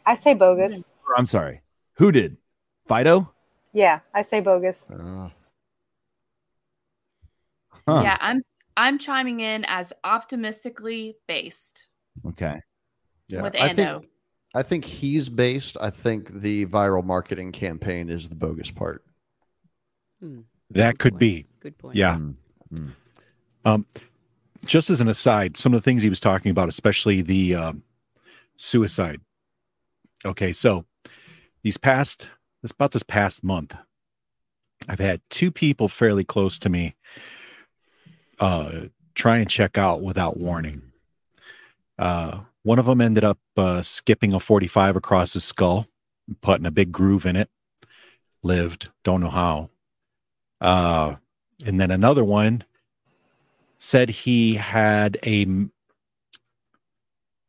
[0.06, 0.84] I say bogus.
[1.18, 1.62] I'm sorry.
[1.98, 2.38] Who did?
[2.88, 3.32] Fido?
[3.74, 4.88] Yeah, I say bogus.
[4.90, 5.30] Uh,
[7.88, 8.02] huh.
[8.04, 8.42] Yeah, I'm
[8.78, 11.84] I'm chiming in as optimistically based.
[12.28, 12.56] Okay.
[13.28, 13.76] Yeah, With I Ando.
[14.02, 14.10] think
[14.54, 15.76] I think he's based.
[15.82, 19.04] I think the viral marketing campaign is the bogus part.
[20.22, 20.42] Hmm.
[20.72, 21.46] That could be.
[21.60, 21.96] Good point.
[21.96, 22.18] Yeah.
[22.74, 22.94] Mm,
[23.64, 23.86] Um,
[24.66, 27.84] just as an aside, some of the things he was talking about, especially the um,
[28.58, 29.22] suicide.
[30.26, 30.86] Okay, so
[31.64, 32.30] these past,
[32.62, 33.76] this about this past month,
[34.88, 36.96] I've had two people fairly close to me
[38.40, 40.82] uh, try and check out without warning.
[41.98, 45.88] Uh, one of them ended up uh, skipping a 45 across his skull,
[46.42, 47.50] putting a big groove in it.
[48.44, 49.70] Lived, don't know how.
[50.66, 51.16] Uh,
[51.64, 52.64] and then another one
[53.78, 55.46] said he had a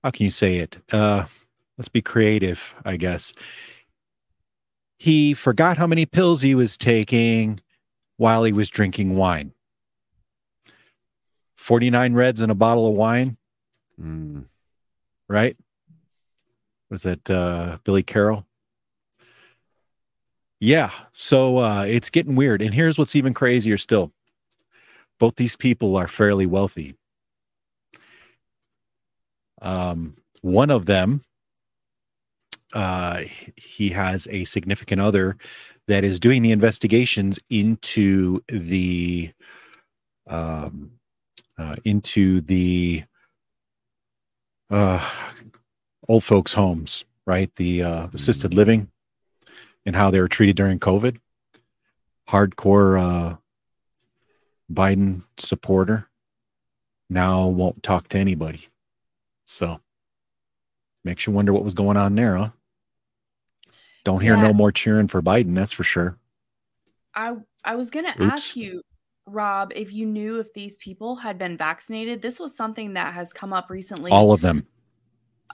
[0.04, 0.76] how can you say it?
[0.92, 1.24] Uh
[1.78, 3.32] let's be creative i guess.
[4.98, 7.58] He forgot how many pills he was taking
[8.18, 9.52] while he was drinking wine.
[11.56, 13.38] 49 reds and a bottle of wine.
[13.98, 14.44] Mm.
[15.26, 15.56] right?
[16.90, 18.44] Was that uh billy carroll
[20.61, 24.12] yeah so uh it's getting weird and here's what's even crazier still.
[25.18, 26.94] Both these people are fairly wealthy.
[29.62, 31.22] Um one of them
[32.72, 33.22] uh
[33.57, 35.36] he has a significant other
[35.88, 39.30] that is doing the investigations into the
[40.26, 40.90] um
[41.59, 43.02] uh, into the
[44.70, 45.11] uh
[46.09, 47.50] old folks homes right?
[47.57, 48.90] The uh assisted living
[49.87, 51.18] and how they were treated during covid
[52.28, 53.37] hardcore uh
[54.70, 56.09] biden supporter
[57.09, 58.68] now won't talk to anybody
[59.47, 59.80] so
[61.05, 62.51] makes you wonder what was going on there huh
[64.05, 64.43] don't hear Yeah.
[64.49, 66.18] no more cheering for biden that's for sure
[67.14, 67.34] I
[67.64, 68.20] I was gonna Oops.
[68.20, 68.82] ask you,
[69.26, 72.20] Rob, if you knew if these people had been vaccinated.
[72.20, 74.11] This was something that has come up recently.
[74.11, 74.66] all of them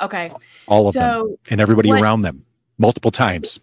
[0.00, 0.32] Okay.
[0.66, 2.44] all of so them and everybody what- around them
[2.78, 3.60] multiple times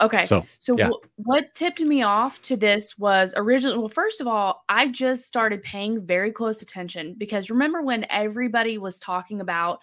[0.00, 0.26] Okay.
[0.26, 0.88] So, so yeah.
[0.88, 5.26] wh- what tipped me off to this was originally, well, first of all, I just
[5.26, 9.80] started paying very close attention because remember when everybody was talking about,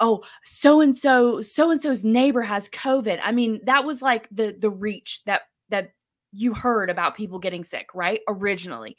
[0.00, 3.20] oh, so and so, so and so's neighbor has COVID.
[3.22, 5.92] I mean, that was like the the reach that that
[6.32, 8.20] you heard about people getting sick, right?
[8.28, 8.96] Originally.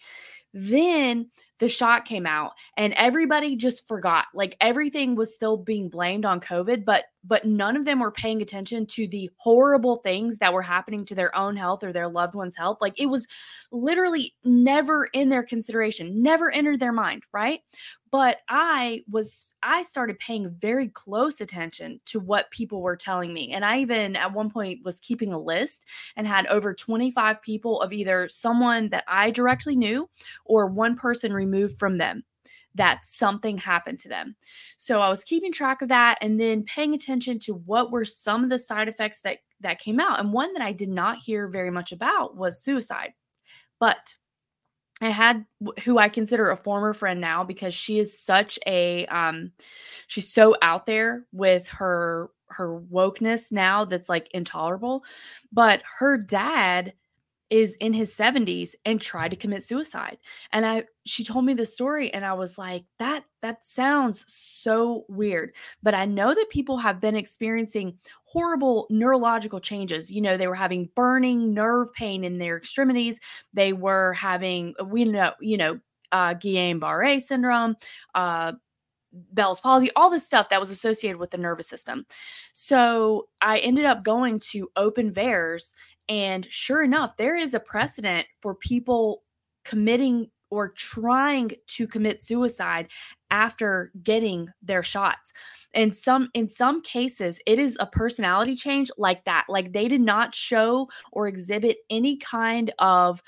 [0.54, 1.30] Then
[1.60, 4.26] the shot came out and everybody just forgot.
[4.34, 8.42] Like everything was still being blamed on COVID, but but none of them were paying
[8.42, 12.36] attention to the horrible things that were happening to their own health or their loved
[12.36, 12.78] one's health.
[12.80, 13.28] Like it was
[13.72, 17.60] literally never in their consideration, never entered their mind, right?
[18.10, 23.52] But I was I started paying very close attention to what people were telling me.
[23.52, 25.86] And I even at one point was keeping a list
[26.16, 30.10] and had over 25 people of either someone that I directly knew
[30.46, 32.24] or one person removed from them
[32.76, 34.36] that something happened to them.
[34.78, 38.44] So I was keeping track of that and then paying attention to what were some
[38.44, 40.20] of the side effects that that came out.
[40.20, 43.14] And one that I did not hear very much about was suicide.
[43.80, 44.16] But
[45.02, 45.46] I had
[45.84, 49.52] who I consider a former friend now because she is such a um
[50.08, 55.04] she's so out there with her her wokeness now that's like intolerable.
[55.52, 56.94] But her dad
[57.50, 60.18] is in his 70s and tried to commit suicide.
[60.52, 65.06] And I she told me this story and I was like that that sounds so
[65.08, 65.54] weird.
[65.82, 70.12] But I know that people have been experiencing horrible neurological changes.
[70.12, 73.20] You know, they were having burning nerve pain in their extremities.
[73.54, 75.80] They were having we know, you know,
[76.12, 77.76] uh Guillain-Barré syndrome,
[78.16, 78.54] uh
[79.32, 82.06] Bell's palsy, all this stuff that was associated with the nervous system.
[82.54, 85.74] So I ended up going to open VAERS,
[86.10, 89.24] and sure enough, there is a precedent for people
[89.66, 92.88] committing or trying to commit suicide
[93.32, 95.34] after getting their shots.
[95.74, 99.46] And some in some cases it is a personality change like that.
[99.50, 103.22] Like they did not show or exhibit any kind of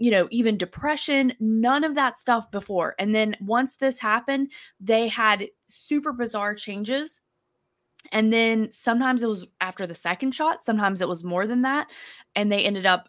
[0.00, 2.94] you know, even depression, none of that stuff before.
[3.00, 7.20] And then once this happened, they had super bizarre changes.
[8.12, 11.88] And then sometimes it was after the second shot, sometimes it was more than that.
[12.34, 13.08] And they ended up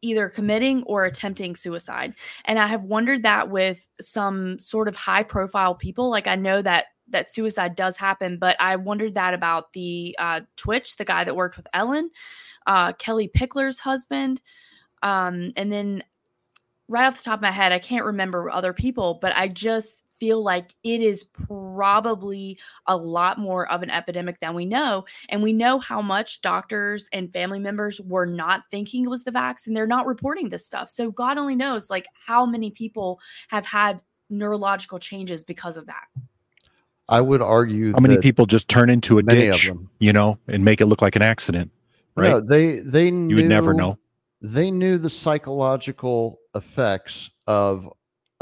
[0.00, 2.14] either committing or attempting suicide.
[2.44, 6.10] And I have wondered that with some sort of high profile people.
[6.10, 10.40] Like I know that that suicide does happen, but I wondered that about the uh,
[10.56, 12.10] Twitch, the guy that worked with Ellen,
[12.66, 14.40] uh, Kellie Pickler's husband.
[15.02, 16.04] Um, and then
[16.88, 20.02] right off the top of my head, I can't remember other people, but I just
[20.22, 22.56] feel like it is probably
[22.86, 25.04] a lot more of an epidemic than we know.
[25.30, 29.32] And we know how much doctors and family members were not thinking it was the
[29.32, 29.74] vaccine.
[29.74, 30.90] They're not reporting this stuff.
[30.90, 33.18] So God only knows like how many people
[33.48, 34.00] have had
[34.30, 36.04] neurological changes because of that.
[37.08, 39.90] I would argue How many that people just turn into a many of ditch, them.
[39.98, 41.72] you know, and make it look like an accident,
[42.14, 42.30] right?
[42.30, 43.98] No, they they knew, you would never know.
[44.40, 47.92] They knew the psychological effects of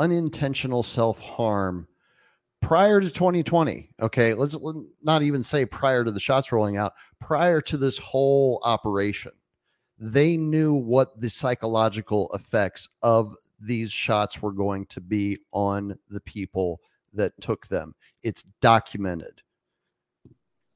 [0.00, 1.86] unintentional self harm
[2.60, 3.90] prior to 2020.
[4.00, 4.56] Okay, let's
[5.02, 9.32] not even say prior to the shots rolling out, prior to this whole operation.
[9.98, 16.20] They knew what the psychological effects of these shots were going to be on the
[16.20, 16.80] people
[17.12, 17.94] that took them.
[18.22, 19.42] It's documented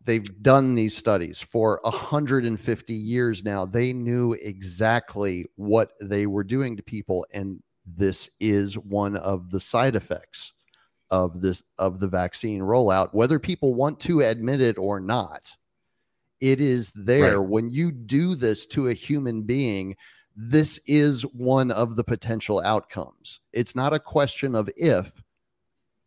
[0.06, 6.76] they've done these studies for 150 years now they knew exactly what they were doing
[6.76, 10.52] to people and this is one of the side effects
[11.10, 15.50] of this of the vaccine rollout whether people want to admit it or not.
[16.40, 17.40] It is there.
[17.40, 17.48] Right.
[17.48, 19.96] when you do this to a human being
[20.36, 23.40] this is one of the potential outcomes.
[23.52, 25.22] It's not a question of if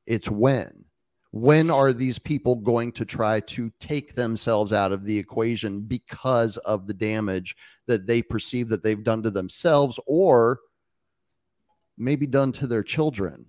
[0.06, 0.86] it's when.
[1.32, 6.58] When are these people going to try to take themselves out of the equation because
[6.58, 7.56] of the damage
[7.86, 10.60] that they perceive that they've done to themselves or
[11.98, 13.46] maybe done to their children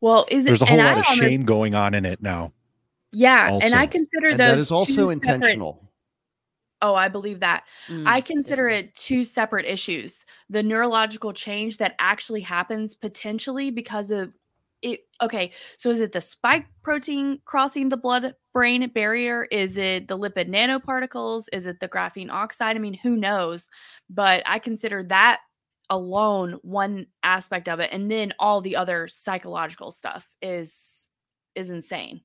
[0.00, 2.04] Well, is it There's a whole and lot I of almost- shame going on in
[2.04, 2.52] it now.
[3.12, 5.88] Yeah, and I consider and those that is also two intentional Separate,
[6.90, 7.64] oh, I believe that.
[7.88, 10.24] Mm, I consider it two separate issues.
[10.48, 14.32] The neurological change that actually happens potentially because of
[14.80, 15.00] it.
[15.20, 19.44] Okay, so is it the spike protein crossing the blood brain barrier?
[19.50, 21.44] Is it the lipid nanoparticles?
[21.52, 22.76] Is it the graphene oxide?
[22.76, 23.68] I mean, who knows?
[24.08, 25.40] But I consider that
[25.92, 31.08] alone one aspect of it, and then all the other psychological stuff is
[31.54, 32.22] is insane.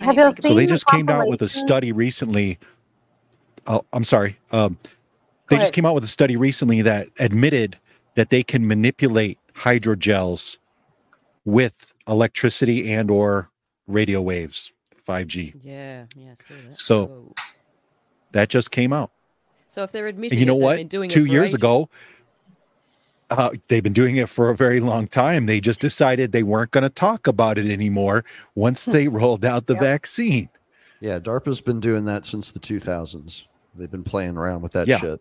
[0.00, 2.58] Have y'all think So they seen the just came out with a study recently.
[3.66, 4.38] Oh, I'm sorry.
[4.52, 4.78] Um,
[5.48, 7.78] they just came out with a study recently that admitted
[8.14, 10.56] that they can manipulate hydrogels
[11.44, 13.50] with electricity and or
[13.86, 14.72] radio waves,
[15.06, 15.54] 5G.
[15.62, 16.74] Yeah, yeah, I saw that.
[16.74, 17.34] So Whoa.
[18.32, 19.10] that just came out.
[19.68, 20.88] So if they're admitting And you know what?
[20.88, 21.54] doing Two years ages.
[21.54, 21.88] ago,
[23.30, 25.46] uh, they've been doing it for a very long time.
[25.46, 28.24] They just decided they weren't going to talk about it anymore
[28.54, 29.82] once they rolled out the Yep.
[29.82, 30.48] vaccine.
[31.00, 34.98] yeah darpa's been doing that since the 2000s they've been playing around with that Yeah.
[34.98, 35.20] shit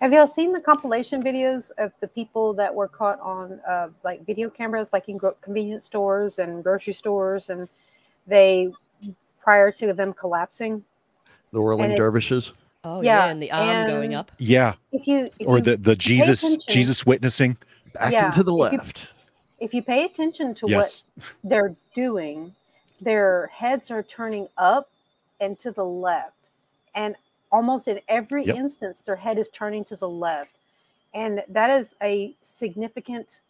[0.00, 4.24] Have y'all seen the compilation videos of the people that were caught on uh, like
[4.26, 7.68] video cameras, like in gro- convenience stores and grocery stores, and
[8.26, 8.72] they
[9.40, 10.82] prior to them collapsing?
[11.52, 12.52] the whirling And it's- dervishes
[12.88, 14.32] Oh yeah, Yeah, and the arm going up.
[14.38, 14.74] Yeah.
[14.92, 17.56] If you if Or you the, the Jesus Jesus witnessing.
[17.94, 19.08] back Yeah, and to the if you- left
[19.60, 21.02] if you pay attention to Yes.
[21.16, 22.54] what they're doing,
[23.00, 24.90] their heads are turning up
[25.40, 26.50] and to the left.
[26.94, 27.16] And
[27.52, 28.56] almost in every Yep.
[28.56, 30.52] instance, their head is turning to the left.
[31.14, 33.40] And that is a significant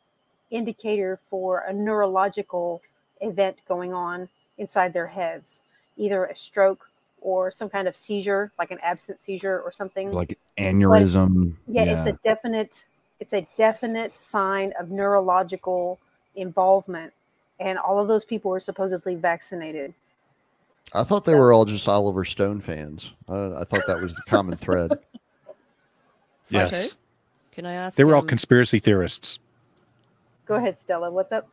[0.51, 2.83] indicator for a neurological
[3.21, 4.29] event going on
[4.59, 5.63] inside their heads,
[5.97, 6.88] either a stroke
[7.21, 10.13] or some kind of seizure, like an absent seizure or something.
[10.13, 11.55] Like aneurysm.
[11.67, 12.85] Yeah, it's a definite
[13.21, 15.99] it's a definite sign of neurological
[16.37, 17.13] involvement
[17.59, 19.93] and all of those people were supposedly vaccinated.
[20.93, 24.23] i thought they were all just oliver stone fans i, I thought that was the
[24.23, 24.93] common thread
[26.51, 26.71] Yes.
[26.71, 26.95] Photo?
[27.53, 27.97] Can I ask?
[27.97, 29.39] They were all um, conspiracy theorists.
[30.47, 31.11] Go ahead, Stella.
[31.11, 31.49] What's up?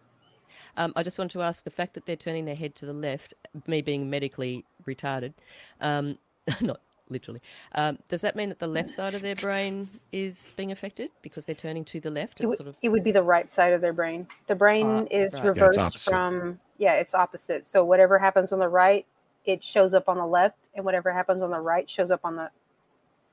[0.78, 2.94] Um, I just want to ask the fact that they're turning their head to the
[2.94, 3.34] left,
[3.68, 5.34] me being medically retarded,
[5.82, 6.18] um,
[6.62, 7.42] not literally.
[7.74, 11.46] Um, does that mean that the left side of their brain is being affected because
[11.46, 12.40] they're turning to the left?
[12.40, 14.28] It, It's would- sort of it would be the right side of their brain.
[14.48, 15.46] The brain Ah, is right.
[15.46, 16.10] Reversed opposite.
[16.10, 17.66] from yeah, it's opposite.
[17.66, 19.06] So whatever happens on the right,
[19.46, 22.36] it shows up on the left, and whatever happens on the right shows up on
[22.36, 22.50] the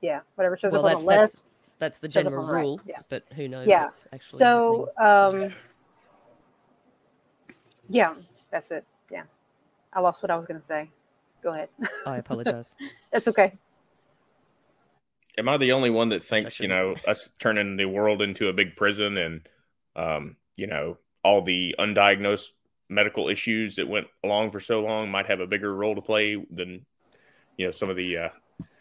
[0.01, 1.21] yeah, whatever shows well, up on the left.
[1.33, 1.43] that's
[1.79, 2.99] that's the general on the right, rule, yeah.
[3.09, 3.85] but who knows Yeah.
[3.85, 4.87] what's actually happening.
[4.97, 5.53] So um,
[7.93, 8.15] yeah,
[8.51, 8.83] that's it.
[9.11, 9.23] Yeah,
[9.93, 10.89] I lost what I was going to say.
[11.43, 11.69] Go ahead.
[12.05, 12.75] I apologize.
[13.11, 13.53] That's okay.
[15.37, 18.53] Am I the only one that thinks, you know, us turning the world into a
[18.53, 19.49] big prison and,
[19.95, 22.49] um, you know, all the undiagnosed
[22.89, 26.35] medical issues that went along for so long might have a bigger role to play
[26.51, 26.85] than,
[27.57, 28.29] you know, some of the, uh,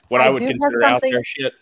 [0.08, 1.54] what I, I would consider out there shit.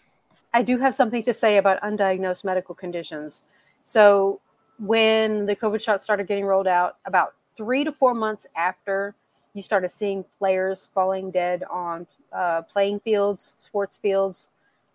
[0.53, 3.45] I do have something to say about undiagnosed medical conditions.
[3.85, 4.41] So,
[4.81, 9.15] when the COVID shot started getting rolled out, about three to four months after
[9.53, 14.49] you started seeing players falling dead on uh, playing fields, sports fields,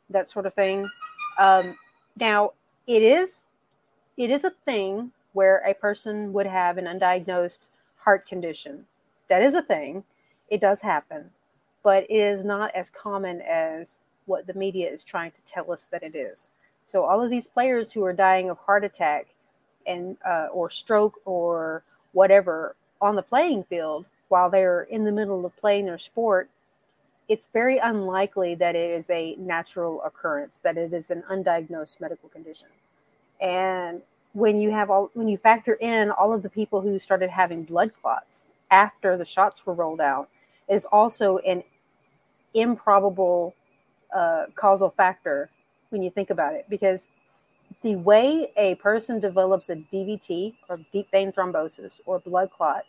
[0.10, 0.90] that sort of thing.
[1.38, 1.78] Um,
[2.20, 2.54] now,
[2.88, 3.44] it is
[4.18, 8.86] it is a thing where a person would have an undiagnosed heart condition.
[9.28, 10.04] That is a thing.
[10.50, 11.30] It does happen,
[11.84, 15.86] but it is not as common as what the media is trying to tell us
[15.92, 16.50] that it is.
[16.84, 19.28] So all of these players who are dying of heart attack
[19.86, 21.84] and uh, or stroke or
[22.16, 26.50] whatever on the playing field while they're in the middle of playing their sport,
[27.28, 32.30] it's very unlikely that it is a natural occurrence, that it is an undiagnosed medical
[32.30, 32.70] condition.
[33.42, 34.02] And
[34.34, 37.64] when you have all when you factor in all of the people who started having
[37.64, 40.30] blood clots after the shots were rolled out,
[40.70, 41.64] is also an
[42.54, 43.54] improbable
[44.16, 45.50] uh, causal factor
[45.90, 47.10] when you think about it because
[47.86, 52.82] the way a person develops a DVT or deep vein thrombosis or blood clot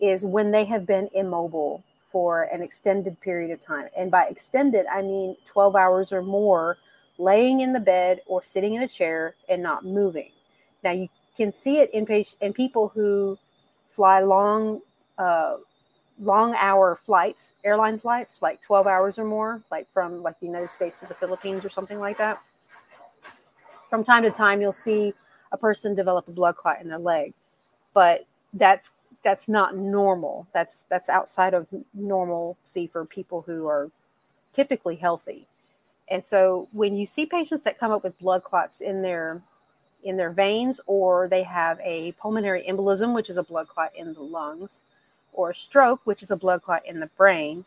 [0.00, 3.88] is when they have been immobile for an extended period of time.
[3.94, 6.78] And by extended, I mean 12 hours or more
[7.18, 10.30] laying in the bed or sitting in a chair and not moving.
[10.82, 13.38] Now, you can see it in, patient, in people who
[13.90, 14.80] fly long,
[15.18, 15.56] uh,
[16.18, 20.70] long hour flights, airline flights, like 12 hours or more, like from like the United
[20.70, 22.40] States to the Philippines or something like that.
[23.94, 25.14] From time to time, you'll see
[25.52, 27.32] a person develop a blood clot in their leg,
[27.92, 28.90] but that's
[29.22, 30.48] that's not normal.
[30.52, 33.92] That's that's outside of normalcy for people who are
[34.52, 35.46] typically healthy.
[36.08, 39.42] And so when you see patients that come up with blood clots in their
[40.02, 44.12] in their veins or they have a pulmonary embolism, which is a blood clot in
[44.12, 44.82] the lungs,
[45.32, 47.64] or a stroke, which is a blood clot in the brain,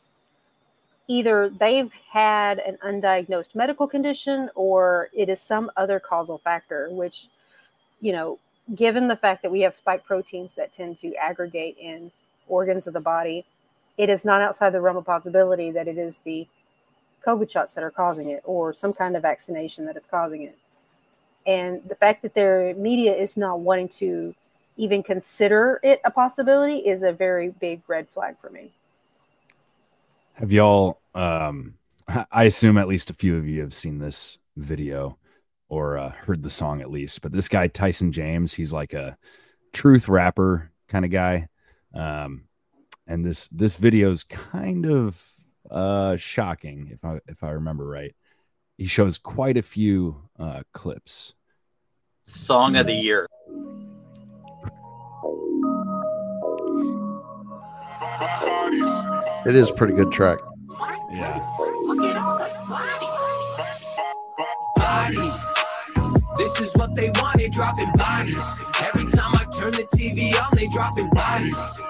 [1.07, 7.27] either they've had an undiagnosed medical condition or it is some other causal factor, which,
[8.01, 8.39] you know,
[8.75, 12.11] given the fact that we have spike proteins that tend to aggregate in
[12.47, 13.45] organs of the body,
[13.97, 16.47] it is not outside the realm of possibility that it is the
[17.25, 20.57] COVID shots that are causing it or some kind of vaccination that is causing it.
[21.45, 24.35] And the fact that their media is not wanting to
[24.75, 28.71] even consider it a possibility is a very big red flag for me.
[30.37, 31.01] Have y'all?
[31.15, 31.73] Um,
[32.31, 35.17] I assume at least a few of you have seen this video
[35.67, 37.23] or uh, heard the song at least.
[37.23, 39.17] But this guy Tyson James, he's like a
[39.73, 41.47] truth rapper kind of guy,
[41.95, 42.43] um,
[43.07, 45.19] and this this video is kind of
[45.71, 48.13] uh, shocking if I if I remember right.
[48.77, 51.33] He shows quite a few uh, clips.
[52.27, 53.27] Song of the year.
[57.99, 60.39] It is pretty good track.
[61.11, 61.43] Yeah.
[66.37, 68.37] This is what they wanted, dropping bodies.
[68.81, 71.81] Every time I turn the TV on, they dropping bodies.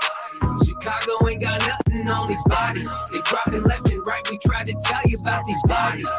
[0.66, 2.90] Chicago ain't got nothing on these bodies.
[3.12, 4.26] They dropping left and right.
[4.30, 6.10] We try to tell you about these bodies.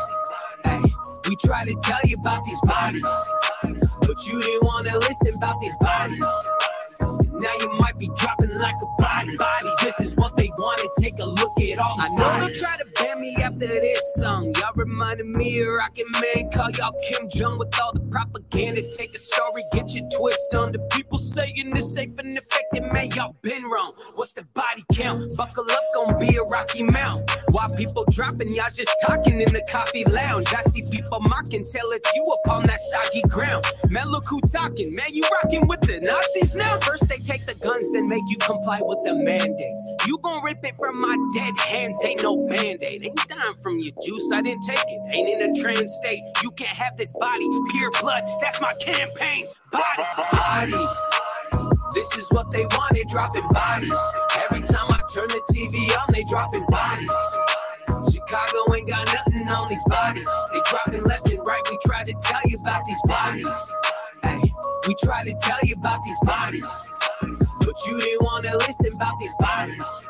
[0.65, 0.81] Hey,
[1.29, 3.07] we try to tell you about these bodies.
[4.01, 6.25] But you didn't want to listen about these bodies.
[7.41, 9.37] Now you might be dropping like a body.
[9.37, 10.48] Body, this is they wanted.
[11.09, 11.97] Take a look at all.
[11.99, 14.53] I know they'll try to ban me after this song.
[14.57, 16.51] Y'all reminded me of Rocket Man.
[16.51, 18.83] Call y'all Kim Jong with all the propaganda.
[18.95, 20.73] Take a story, get your twist on.
[20.73, 22.93] The people saying this safe and effective.
[22.93, 23.95] Man, y'all been wrong.
[24.17, 25.33] What's the body count?
[25.35, 27.31] Buckle up, gonna be a rocky mount.
[27.53, 30.53] While people dropping, y'all just talking in the coffee lounge.
[30.55, 33.65] I see people mocking, tell it's you up on that soggy ground.
[33.89, 34.95] Man, look who talking.
[34.95, 36.79] Man, you rocking with the Nazis now?
[36.81, 39.83] First they take the guns, then make you comply with the mandates.
[40.07, 43.03] You gon' rip it from my dead hands, ain't no band-aid.
[43.03, 45.01] Ain't dying from your juice, I didn't take it.
[45.13, 46.23] Ain't in a trans state.
[46.43, 48.25] You can't have this body, pure blood.
[48.41, 49.47] That's my campaign.
[49.71, 51.11] Bodies, bodies.
[51.95, 53.95] This is what they wanted, dropping bodies.
[54.45, 57.13] Every time I turn the TV on, they dropping bodies.
[58.13, 60.29] Chicago ain't got nothing on these bodies.
[60.53, 61.63] They dropping left and right.
[61.71, 63.73] We try to tell you about these bodies.
[64.23, 64.41] Hey,
[64.87, 66.97] we try to tell you about these bodies.
[67.61, 70.09] But you didn't want to listen about these bodies.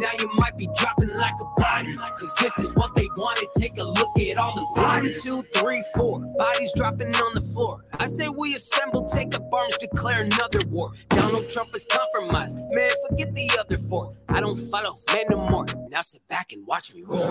[0.00, 1.96] Now you might be dropping like a body.
[1.96, 3.48] Cause this is what they wanted.
[3.78, 5.24] A look at all the bodies.
[5.24, 6.18] One, two, three, four.
[6.36, 7.84] Bodies dropping on the floor.
[7.92, 10.90] I say we assemble, take up arms, declare another war.
[11.10, 12.56] Donald Trump is compromised.
[12.70, 14.14] Man, forget the other four.
[14.28, 15.66] I don't follow man no more.
[15.90, 17.30] Now sit back and watch me roar.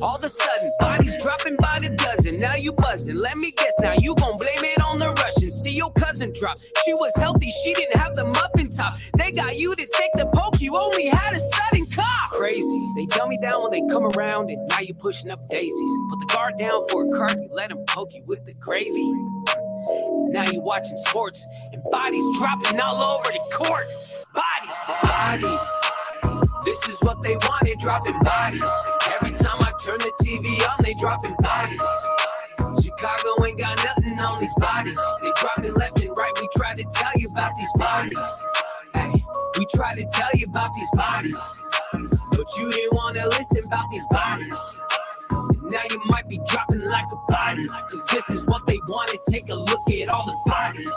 [0.00, 2.38] All of a sudden, bodies dropping by the dozen.
[2.38, 3.16] Now you buzzing.
[3.18, 3.74] Let me guess.
[3.80, 5.60] Now you gon' blame it on the Russians.
[5.60, 6.56] See your cousin drop.
[6.84, 7.50] She was healthy.
[7.62, 8.96] She didn't have the muffin top.
[9.18, 10.60] They got you to take the poke.
[10.60, 12.11] You only had a sudden cough.
[12.42, 12.92] Crazy.
[12.96, 15.92] They dumb me down when they come around, and now you pushing up daisies.
[16.10, 17.36] Put the guard down for a cart.
[17.40, 19.12] You let them poke you with the gravy.
[20.32, 23.86] Now you watching sports and bodies dropping all over the court.
[24.34, 25.68] Bodies, bodies.
[26.64, 28.66] This is what they wanted, dropping bodies.
[29.06, 31.80] Every time I turn the TV on, they dropping bodies.
[32.82, 35.00] Chicago ain't got nothing on these bodies.
[35.22, 36.32] They dropping left and right.
[36.40, 38.44] We try to tell you about these bodies.
[38.94, 39.12] Hey,
[39.60, 41.68] we try to tell you about these bodies.
[42.42, 44.80] But you didn't want to listen about these bodies.
[45.30, 47.68] Now you might be dropping like a body.
[47.68, 49.20] Cause this is what they wanted.
[49.28, 50.92] Take a look at all the bodies.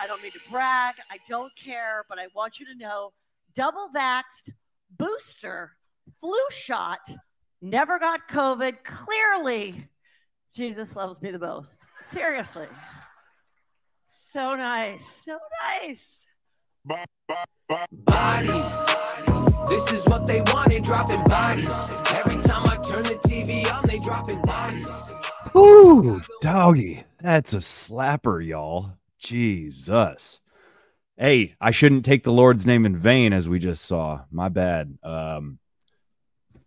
[0.00, 0.96] I don't mean to brag.
[1.08, 3.12] I don't care, but I want you to know
[3.54, 4.52] double vaxxed,
[4.98, 5.76] booster,
[6.20, 6.98] flu shot,
[7.60, 8.84] never got COVID.
[8.84, 9.88] Clearly,
[10.54, 11.74] Jesus loves me the most.
[12.12, 12.66] Seriously.
[14.32, 15.02] So nice.
[15.24, 16.04] So nice.
[17.92, 18.86] Bodies.
[19.68, 21.68] This is what they wanted, dropping bodies.
[22.12, 25.12] Every time I turn the TV on, they dropping bodies.
[25.54, 27.04] Ooh, doggy.
[27.20, 28.92] That's a slapper, y'all.
[29.18, 30.40] Jesus.
[31.18, 34.22] Hey, I shouldn't take the Lord's name in vain, as we just saw.
[34.30, 34.96] My bad.
[35.02, 35.58] Um,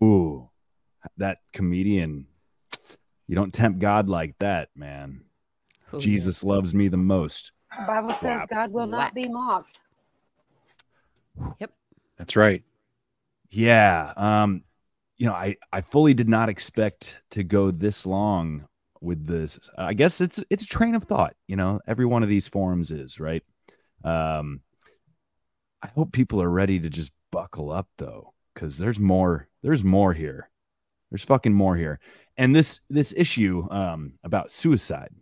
[0.04, 0.51] ooh,
[1.18, 2.28] that comedian.
[3.28, 5.22] You don't tempt God like that, man.
[5.94, 6.00] Ooh.
[6.00, 7.52] Jesus loves me the most.
[7.80, 9.80] The Bible says God will not be mocked.
[11.60, 11.72] Yep.
[12.18, 12.64] That's right.
[13.50, 14.14] Yeah.
[14.18, 14.64] Um,
[15.18, 18.68] you know, I I fully did not expect to go this long
[19.02, 19.60] with this.
[19.78, 21.80] I guess it's it's a train of thought, you know.
[21.88, 23.44] Every one of these forums is, right?
[24.04, 24.62] Um
[25.82, 30.14] I hope people are ready to just buckle up though cuz there's more there's more
[30.14, 30.50] here.
[31.12, 32.00] There's fucking more here.
[32.38, 35.14] And this this issue um about suicide.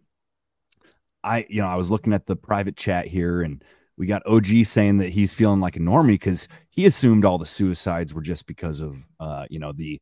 [1.24, 3.64] I you know, I was looking at the private chat here and
[3.98, 7.46] we got OG saying that he's feeling like a normie because he assumed all the
[7.46, 10.00] suicides were just because of uh, you know, the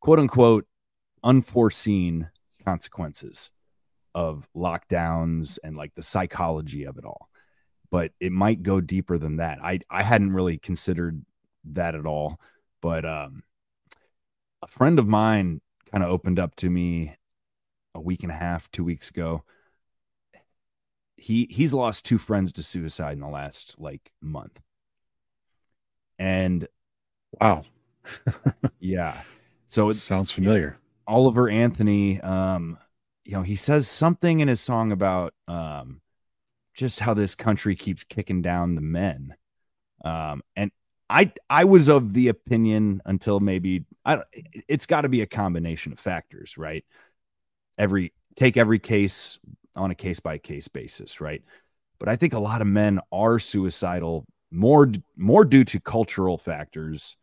[0.00, 0.66] quote unquote
[1.24, 2.28] unforeseen
[2.64, 3.50] consequences
[4.14, 7.28] of lockdowns and like the psychology of it all.
[7.90, 9.60] But it might go deeper than that.
[9.62, 11.24] I I hadn't really considered
[11.72, 12.38] that at all.
[12.82, 13.42] But um
[14.62, 15.60] a friend of mine
[15.90, 17.16] kind of opened up to me
[17.94, 19.44] a week and a half, two weeks ago.
[21.16, 24.60] He he's lost two friends to suicide in the last like month.
[26.18, 26.68] And
[27.40, 27.64] wow.
[28.80, 29.22] Yeah.
[29.66, 30.78] So it sounds familiar.
[31.06, 32.78] Oliver anthony um
[33.24, 36.00] you know he says something in his song about um
[36.74, 39.34] just how this country keeps kicking down the men.
[40.04, 40.70] Um and
[41.10, 44.22] i i was of the opinion until maybe i
[44.68, 46.84] it's got to be a combination of factors right
[47.78, 49.38] every take every case
[49.78, 51.42] on a case by case basis, right?
[51.98, 57.16] But I think a lot of men are suicidal more more due to cultural factors.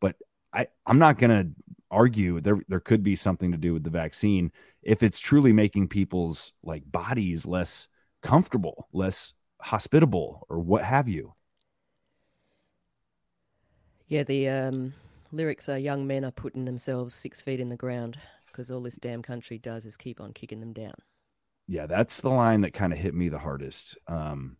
[0.00, 0.16] But
[0.52, 1.50] I I'm not going to
[1.90, 4.52] argue there there could be something to do with the vaccine
[4.82, 7.88] if it's truly making people's like bodies less
[8.22, 11.34] comfortable, less hospitable or what have you.
[14.10, 14.92] Yeah, the um,
[15.32, 18.96] lyrics are young men are putting themselves six feet in the ground because all this
[18.96, 20.94] damn country does is keep on kicking them down.
[21.68, 23.96] yeah, that's the line that kind of hit me the hardest.
[24.08, 24.56] Um,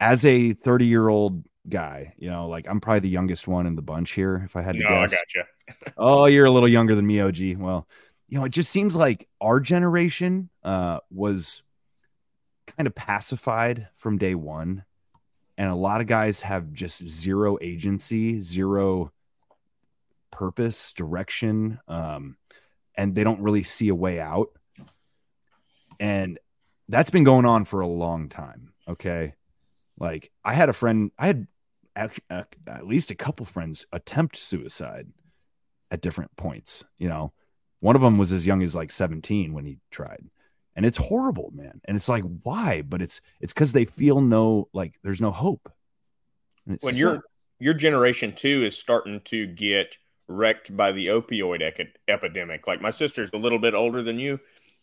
[0.00, 3.76] as a 30 year old guy, you know, like I'm probably the youngest one in
[3.76, 4.42] the bunch here.
[4.44, 5.92] If I had to No, I guess, gotcha.
[5.96, 7.56] oh, you're a little younger than me, OG.
[7.58, 7.86] Well,
[8.28, 11.62] you know, it just seems like our generation uh, was
[12.76, 14.84] kind of pacified from day one,
[15.58, 19.12] and a lot of guys have just zero agency, zero
[20.30, 22.38] purpose, direction, um,
[22.96, 24.48] and they don't really see a way out.
[26.00, 26.38] And
[26.88, 29.34] that's been going on for a long time okay?
[29.98, 31.46] Like i had a friend i had
[31.94, 35.08] act- at least a couple friends attempt suicide
[35.90, 37.32] at different points you know?
[37.80, 40.24] One of them was as young as like 17 when he tried.
[40.78, 41.80] And it's horrible, man.
[41.86, 42.82] And it's like, why?
[42.82, 45.72] But it's it's because they feel no like there's no hope.
[46.66, 46.96] When sucks.
[46.96, 47.22] your
[47.58, 49.96] your generation too is starting to get
[50.28, 52.68] wrecked by the opioid ec- epidemic.
[52.68, 54.38] Like my sister's a little bit older than you,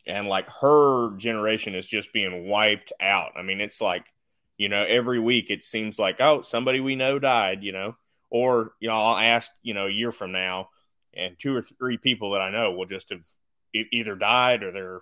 [0.06, 3.32] and like her generation is just being wiped out.
[3.38, 4.12] I mean, it's like
[4.58, 7.96] you know every week it seems like oh somebody we know died, you know,
[8.30, 10.72] or you know I'll ask you know a year from now,
[11.14, 13.26] and two or three people that I know will just have
[13.74, 15.02] e- either died or they're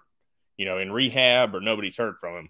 [0.57, 2.49] you know in rehab or nobody's heard from him.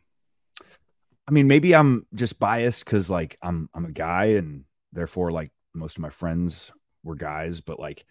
[1.28, 5.52] I mean, maybe I'm just biased because like I'm I'm a guy and therefore like
[5.74, 6.72] most of my friends
[7.04, 8.06] were guys, but like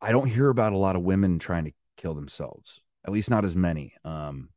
[0.00, 2.80] I don't hear about a lot of women trying to kill themselves.
[3.06, 3.94] At least not as many.
[4.04, 4.48] Um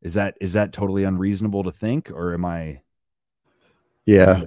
[0.00, 2.80] is that is that totally unreasonable to think or am I
[4.04, 4.42] Yeah,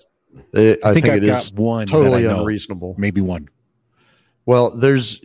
[0.53, 2.95] It- I, I think think, I've it got is one totally unreasonable.
[2.97, 3.47] Maybe one.
[4.45, 5.21] Well, there's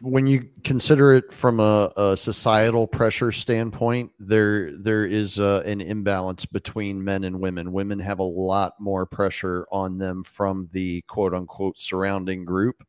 [0.00, 5.80] when you consider it from a, a societal pressure standpoint, there there is uh an
[5.80, 7.72] imbalance between men and women.
[7.72, 12.86] Women have a lot more pressure on them from the quote unquote surrounding group,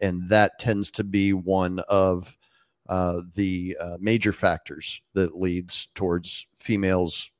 [0.00, 2.36] and that tends to be one of
[2.88, 7.30] uh, the uh, major factors that leads towards females,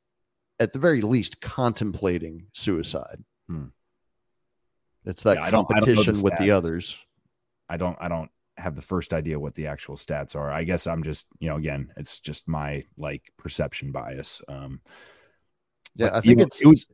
[0.61, 3.23] at the very least, contemplating suicide.
[3.49, 3.67] Hmm.
[5.05, 6.97] It's that Yeah, I don't- I don't competition with the others.
[7.73, 10.53] I don't I don't have the first idea what the actual stats are.
[10.53, 14.43] I guess I'm just, you know, again, it's just my like perception bias.
[14.47, 14.81] Um
[15.97, 16.87] Yeah, I think it's it was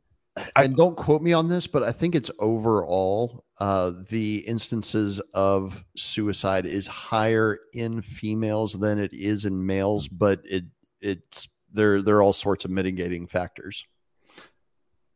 [0.55, 5.83] and don't quote me on this, but I think it's overall uh, the instances of
[5.97, 10.63] suicide is higher in females than it is in males, but it
[11.01, 13.85] it's there there are all sorts of mitigating factors.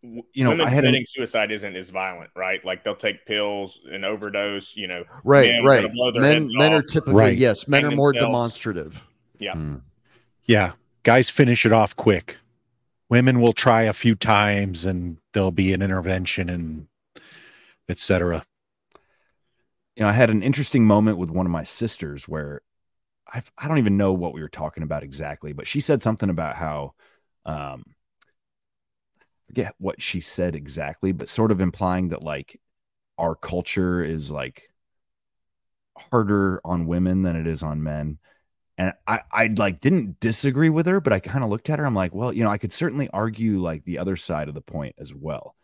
[0.04, 2.64] W- You know, women I had an- committing suicide isn't as violent, right?
[2.66, 4.76] Like they'll take pills and overdose.
[4.76, 5.92] You know, Right, men right.
[5.94, 7.38] blow their Men heads men are off, typically Right.
[7.38, 8.34] yes, men hang are more themselves.
[8.38, 9.08] demonstrative.
[9.40, 9.76] Yeah, Hmm.
[10.46, 10.74] Yeah.
[11.04, 12.38] Guys finish it off quick.
[13.10, 16.88] Women will try a few times and there'll be an intervention and
[17.90, 18.46] etc.
[19.96, 22.62] you know, I had an interesting moment with one of my sisters where
[23.32, 26.30] I I don't even know what we were talking about exactly, but she said something
[26.30, 26.94] about how
[27.46, 27.94] um I
[29.54, 32.60] forget what she said exactly, but sort of implying that like
[33.20, 34.64] our culture is like
[36.12, 38.18] harder on women than it is on men.
[38.80, 41.86] And I, I like didn't disagree with her, but I kind of looked at her.
[41.86, 44.62] I'm like, well, you know, I could certainly argue like the other side of the
[44.62, 45.56] point as well.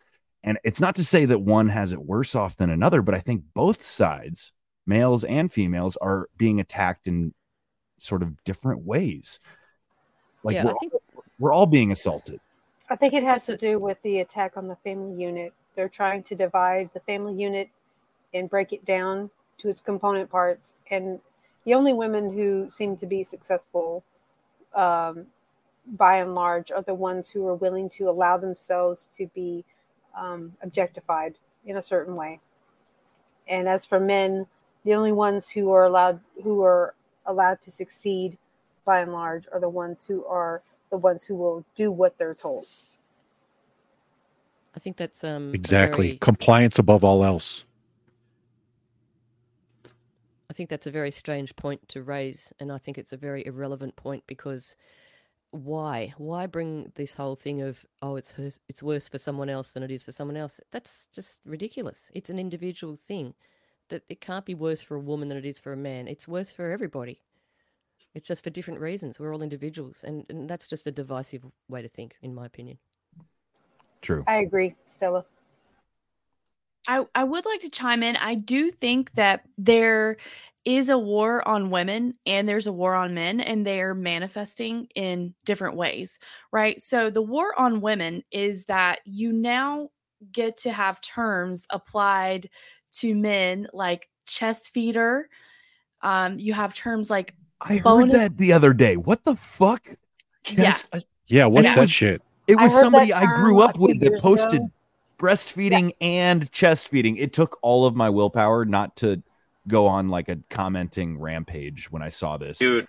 [0.44, 3.18] And it's not to say that one has it worse off than another, but I
[3.18, 4.52] think both sides,
[4.86, 7.34] males and females, are being attacked in
[7.98, 9.40] sort of different ways.
[10.44, 10.92] Like Yeah, we're, think-
[11.40, 12.38] we're all being assaulted.
[12.90, 15.54] I think it has to do with the attack on the family unit.
[15.76, 17.70] They're trying to divide the family unit
[18.34, 20.74] and break it down to its component parts.
[20.90, 21.20] And
[21.64, 24.02] the only women who seem to be successful,
[24.74, 25.26] um,
[25.86, 29.64] by and large, are the ones who are willing to allow themselves to be
[30.18, 32.40] um, objectified in a certain way.
[33.46, 34.46] And as for men,
[34.84, 36.94] the only ones who are allowed who are
[37.24, 38.36] allowed to succeed,
[38.90, 42.34] by and large, are the ones who are the ones who will do what they're
[42.34, 42.64] told.
[44.74, 46.06] I think that's um Exactly.
[46.08, 47.62] very- Compliance above all else.
[50.50, 53.46] I think that's a very strange point to raise, and I think it's a very
[53.46, 54.74] irrelevant point because
[55.52, 56.12] why?
[56.18, 59.84] Why bring this whole thing of oh, it's hers, it's worse for someone else than
[59.84, 60.60] it is for someone else?
[60.72, 62.10] That's just ridiculous.
[62.12, 63.34] It's an individual thing.
[63.90, 66.08] That it can't be worse for a woman than it is for a man.
[66.08, 67.20] It's worse for everybody.
[68.14, 69.20] It's just for different reasons.
[69.20, 72.78] We're all individuals, and, and that's just a divisive way to think, in my opinion.
[74.02, 74.24] True.
[74.26, 75.24] I agree, Stella.
[76.88, 78.16] I, I would like to chime in.
[78.16, 80.16] I do think that there
[80.64, 85.34] is a war on women and there's a war on men, and they're manifesting in
[85.44, 86.18] different ways,
[86.52, 86.80] right?
[86.80, 89.90] So, the war on women is that you now
[90.32, 92.50] get to have terms applied
[92.92, 95.28] to men like chest feeder.
[96.02, 98.96] Um, you have terms like I heard bonus- that the other day.
[98.96, 99.86] What the fuck?
[100.46, 100.72] Yeah.
[100.72, 102.22] Chest- Yeah, what's it that was- shit?
[102.46, 104.70] It was heard somebody I grew up with that posted ago.
[105.20, 107.16] breastfeeding and chest feeding.
[107.16, 109.22] It took all of my willpower not to
[109.68, 112.58] go on like a commenting rampage when I saw this.
[112.58, 112.88] Dude,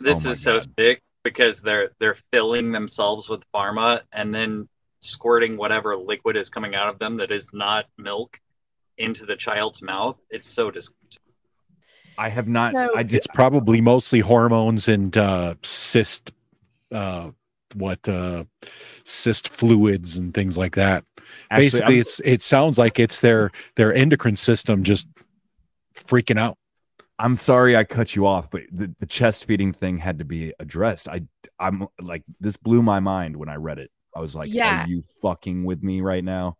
[0.00, 4.68] this Oh my is so sick because they're they're filling themselves with pharma and then
[5.00, 8.38] squirting whatever liquid is coming out of them that is not milk
[8.98, 10.18] into the child's mouth.
[10.28, 11.22] It's so disgusting.
[12.18, 12.72] I have not.
[12.74, 13.16] So- I did.
[13.16, 16.32] It's probably mostly hormones and uh, cyst,
[16.92, 17.30] uh,
[17.74, 18.44] what uh,
[19.04, 21.04] cyst fluids and things like that.
[21.50, 25.06] Actually, Basically, I'm- it's it sounds like it's their their endocrine system just
[25.94, 26.56] freaking out.
[27.18, 30.54] I'm sorry I cut you off, but the, the chest feeding thing had to be
[30.58, 31.08] addressed.
[31.08, 31.22] I
[31.58, 33.90] I'm like this blew my mind when I read it.
[34.16, 34.84] I was like, Yeah.
[34.84, 36.56] are you fucking with me right now?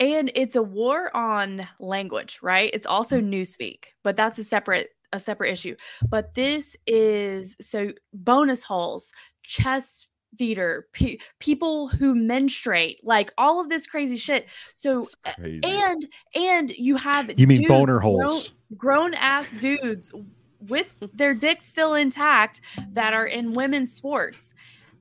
[0.00, 2.70] And it's a war on language right?
[2.72, 5.74] It's also newspeak but that's a separate a separate issue.
[6.08, 9.12] But this is so bonus holes
[9.42, 14.46] chest feeder pe- people who menstruate like all of this crazy shit.
[14.74, 15.02] So
[15.36, 15.60] crazy.
[15.64, 18.52] and and you have You mean dudes, boner holes.
[18.76, 20.12] grown ass dudes
[20.60, 22.60] with their dicks still intact
[22.92, 24.52] that are in women's sports.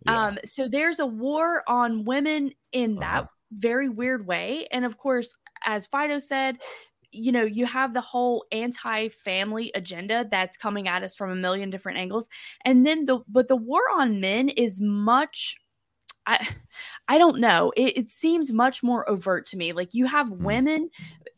[0.06, 4.68] Um, so there's a war on women in that very weird way.
[4.72, 6.60] And of course, as Fido said,
[7.12, 11.70] you know, you have the whole anti-family agenda that's coming at us from a million
[11.70, 12.28] different angles.
[12.66, 15.56] And then the but the war on men is much
[16.26, 16.48] I
[17.08, 17.72] I don't know.
[17.76, 19.74] It, it seems much more overt to me.
[19.74, 20.90] Like you have women,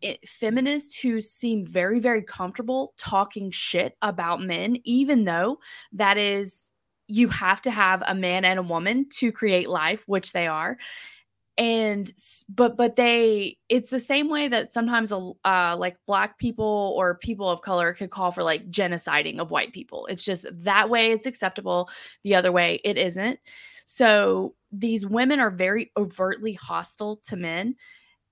[0.01, 5.59] eh, feminists who seem very, very comfortable talking shit about men, even though
[5.93, 6.71] that is
[7.07, 10.77] you have to have a man and a woman to create life, which they are.
[11.59, 12.11] And
[12.47, 17.15] but but they it's the same way that sometimes a uh, like black people or
[17.15, 20.07] people of color could call for like genociding of white people.
[20.07, 21.89] It's just that way it's acceptable.
[22.23, 23.39] The other way it isn't.
[23.85, 27.75] So these women are very overtly hostile to men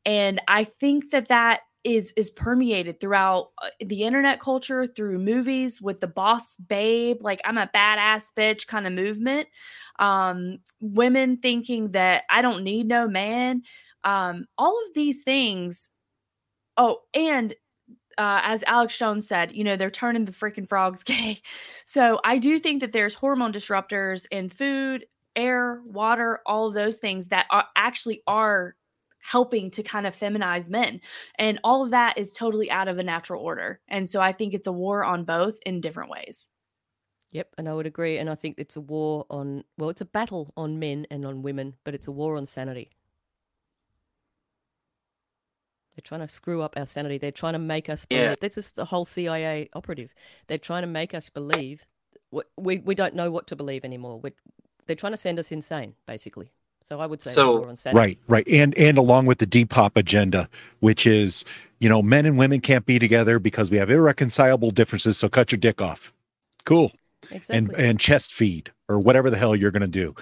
[0.05, 5.81] and i think that that is is permeated throughout uh, the internet culture through movies
[5.81, 9.47] with the boss babe like i'm a badass bitch kind of movement
[9.99, 13.61] um women thinking that i don't need no man
[14.03, 15.89] um all of these things
[16.75, 17.55] oh and
[18.17, 21.39] uh, as Alex Jones said, you know, they're turning the freaking frogs gay.
[21.85, 25.05] So I do think that there's hormone disruptors in food,
[25.35, 28.75] air, water, all those things that are actually are
[29.27, 31.01] helping to kind of feminize men.
[31.37, 33.81] And all of that is totally out of a natural order.
[33.89, 36.47] And so I think it's a war on both in different ways.
[37.31, 38.19] Yep, and I would agree.
[38.19, 41.41] And I think it's a war on, well, it's a battle on men and on
[41.41, 42.89] women, but it's a war on sanity.
[45.93, 47.17] They're trying to screw up our sanity.
[47.17, 48.23] They're trying to make us believe.
[48.23, 48.35] Yeah.
[48.39, 50.13] This is the whole CIA operative.
[50.47, 51.81] They're trying to make us believe.
[52.31, 54.21] We, we, we don't know what to believe anymore.
[54.21, 54.31] we
[54.85, 56.53] they're trying to send us insane, basically.
[56.87, 57.97] So I would say So- war on sanity.
[57.99, 60.47] Right, right, and and along with the Depop agenda,
[60.79, 61.43] which is
[61.79, 65.17] you know men and women can't be together because we have irreconcilable differences.
[65.17, 66.13] So cut your dick off.
[66.63, 66.93] Cool.
[67.29, 67.85] And Exactly.
[67.85, 70.15] and chest feed or whatever the hell you're gonna do.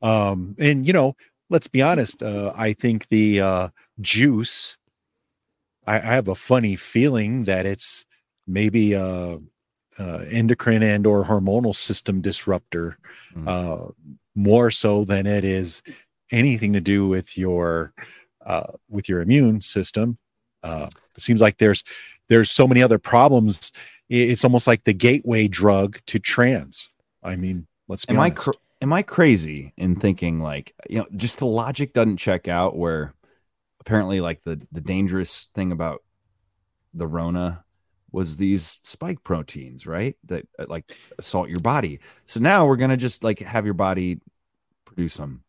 [0.00, 1.16] Um, and you know,
[1.50, 2.22] let's be honest.
[2.22, 3.68] Uh, I think the uh,
[4.00, 4.76] juice.
[5.84, 8.06] I, I have a funny feeling that it's
[8.46, 9.38] maybe a,
[9.98, 12.98] uh endocrine and or hormonal system disruptor,
[13.46, 13.86] uh,
[14.34, 15.82] more so than it is
[16.30, 17.92] anything to do with your
[18.44, 20.18] uh, with your immune system.
[20.62, 21.84] Uh, it seems like there's
[22.28, 23.72] there's so many other problems.
[24.08, 26.88] It's almost like the gateway drug to trans.
[27.22, 31.06] I mean, let's be am I cr- am I crazy in thinking like you know
[31.16, 33.14] just the logic doesn't check out where
[33.80, 36.02] apparently like the the dangerous thing about
[36.94, 37.64] the Rona
[38.12, 40.16] was these spike proteins, right?
[40.24, 42.00] That uh, like assault your body.
[42.26, 44.20] So now we're gonna just like have your body
[44.84, 45.44] produce them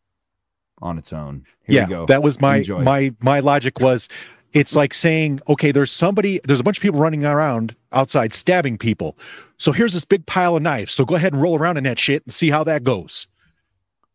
[0.82, 1.44] on its own.
[1.64, 2.06] Here yeah, you go.
[2.06, 2.82] that was my Enjoy.
[2.82, 4.08] my my logic was
[4.52, 8.78] it's like saying, okay, there's somebody, there's a bunch of people running around outside stabbing
[8.78, 9.16] people.
[9.58, 10.92] So here's this big pile of knives.
[10.92, 13.28] So go ahead and roll around in that shit and see how that goes.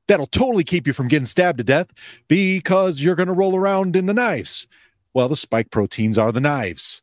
[0.08, 1.92] That'll totally keep you from getting stabbed to death
[2.28, 4.68] because you're going to roll around in the knives.
[5.14, 7.02] Well, the spike proteins are the knives.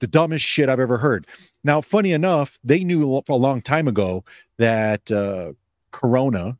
[0.00, 1.26] The dumbest shit I've ever heard.
[1.62, 4.24] Now, funny enough, they knew a long time ago
[4.58, 5.52] that uh,
[5.92, 6.58] Corona,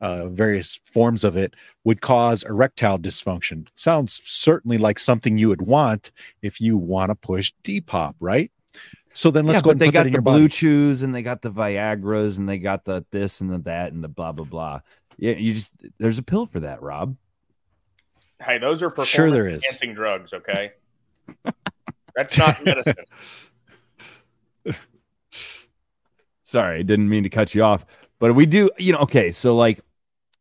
[0.00, 3.66] uh, various forms of it, would cause erectile dysfunction.
[3.76, 6.10] Sounds certainly like something you would want
[6.42, 8.50] if you want to push Depop, right?
[9.16, 12.36] So then let's yeah, go but they got the BlueChews and they got the Viagra's
[12.36, 14.80] and they got the this and the that and the blah blah blah.
[15.16, 17.16] Yeah, you just there's a pill for that, Rob.
[18.42, 19.64] Hey, those are performance Sure there is.
[19.64, 20.34] enhancing drugs.
[20.34, 20.72] Okay,
[22.16, 22.94] that's not medicine.
[26.44, 27.84] Sorry, didn't mean to cut you off,
[28.18, 29.80] but we do, you know, okay, so like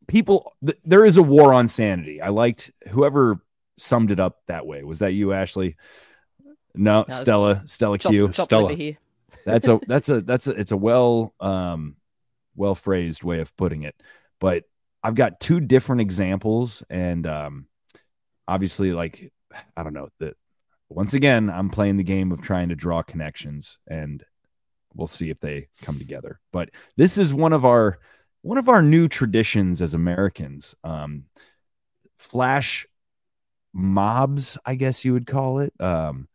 [0.08, 2.22] people th- there is a war on sanity.
[2.22, 3.40] I liked whoever
[3.78, 4.84] summed it up that way.
[4.84, 5.76] Was that you, Ashley?
[6.76, 8.30] No, was Stella, Stella Chop- Q.
[8.30, 8.76] chop Stella.
[9.46, 11.96] that's a that's a that's a it's a well um
[12.56, 13.96] well phrased way of putting it.
[14.40, 14.64] But
[15.04, 17.68] I've got two different examples and um
[18.48, 19.32] obviously like
[19.76, 20.36] I don't know that
[20.90, 24.24] once again I'm playing the game of trying to draw connections and
[24.94, 26.40] we'll see if they come together.
[26.52, 28.00] But this is one of our
[28.42, 30.76] one of our new traditions as Americans.
[30.84, 31.26] Um
[32.18, 32.88] flash
[33.74, 35.74] mobs, I guess you would call it.
[35.80, 36.28] Um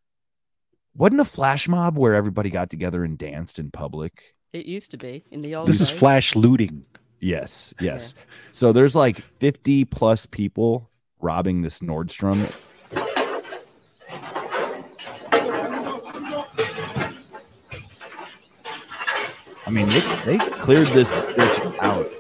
[0.95, 4.35] wasn't a flash mob where everybody got together and danced in public.
[4.53, 5.69] It used to be in the old.
[5.69, 6.85] This is flash looting.
[7.21, 8.15] Yes, yes.
[8.51, 10.91] So there's like 50 plus people
[11.21, 12.51] robbing this Nordstrom.
[19.71, 22.11] I mean, they, they cleared this bitch out.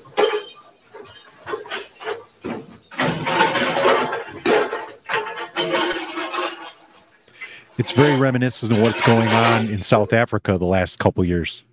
[7.77, 11.65] It's very reminiscent of what's going on in South Africa the last couple years.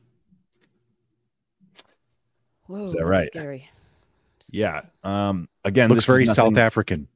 [2.66, 3.28] Whoa, Is that that's right?
[3.28, 3.70] Scary.
[4.52, 4.82] Yeah.
[5.04, 5.48] Um.
[5.64, 7.08] Again, Looks this is very South African.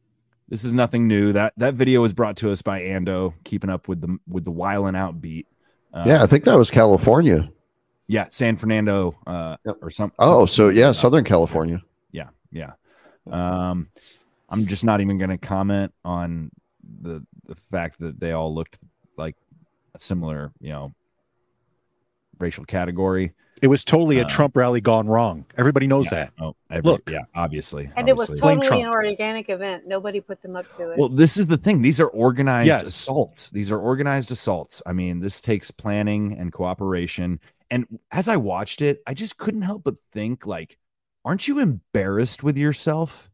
[0.50, 1.34] This is nothing new.
[1.34, 4.52] That that video was brought to us by Ando, keeping up with the with the
[4.52, 5.48] wiling out beat.
[5.96, 7.50] Um, yeah, I think that was California.
[8.08, 10.12] Yeah, San Fernando, uh, or some.
[10.20, 11.82] Oh, so yeah, Southern California.
[12.12, 12.72] yeah, yeah.
[13.32, 13.88] Um,
[14.50, 16.52] I'm just not even going to comment on
[17.02, 18.80] the the fact that they all looked
[19.18, 19.36] like
[19.96, 20.94] a similar, you know,
[22.40, 23.34] racial category.
[23.62, 25.46] It was totally a Uh, Trump rally gone wrong.
[25.56, 26.34] Everybody knows yeah, that.
[26.42, 27.08] Oh, every, Look.
[27.12, 29.86] yeah, obviously, And it was totally an organic event.
[29.86, 30.98] Nobody put them up to it.
[30.98, 31.84] Well, this is the thing.
[31.84, 32.84] These are organized Yes.
[32.88, 33.52] assaults.
[33.52, 34.82] These are organized assaults.
[34.88, 37.40] I mean, this takes planning and cooperation.
[37.72, 40.78] And as I watched it, I just couldn't help but think, like,
[41.24, 43.32] aren't you embarrassed with yourself?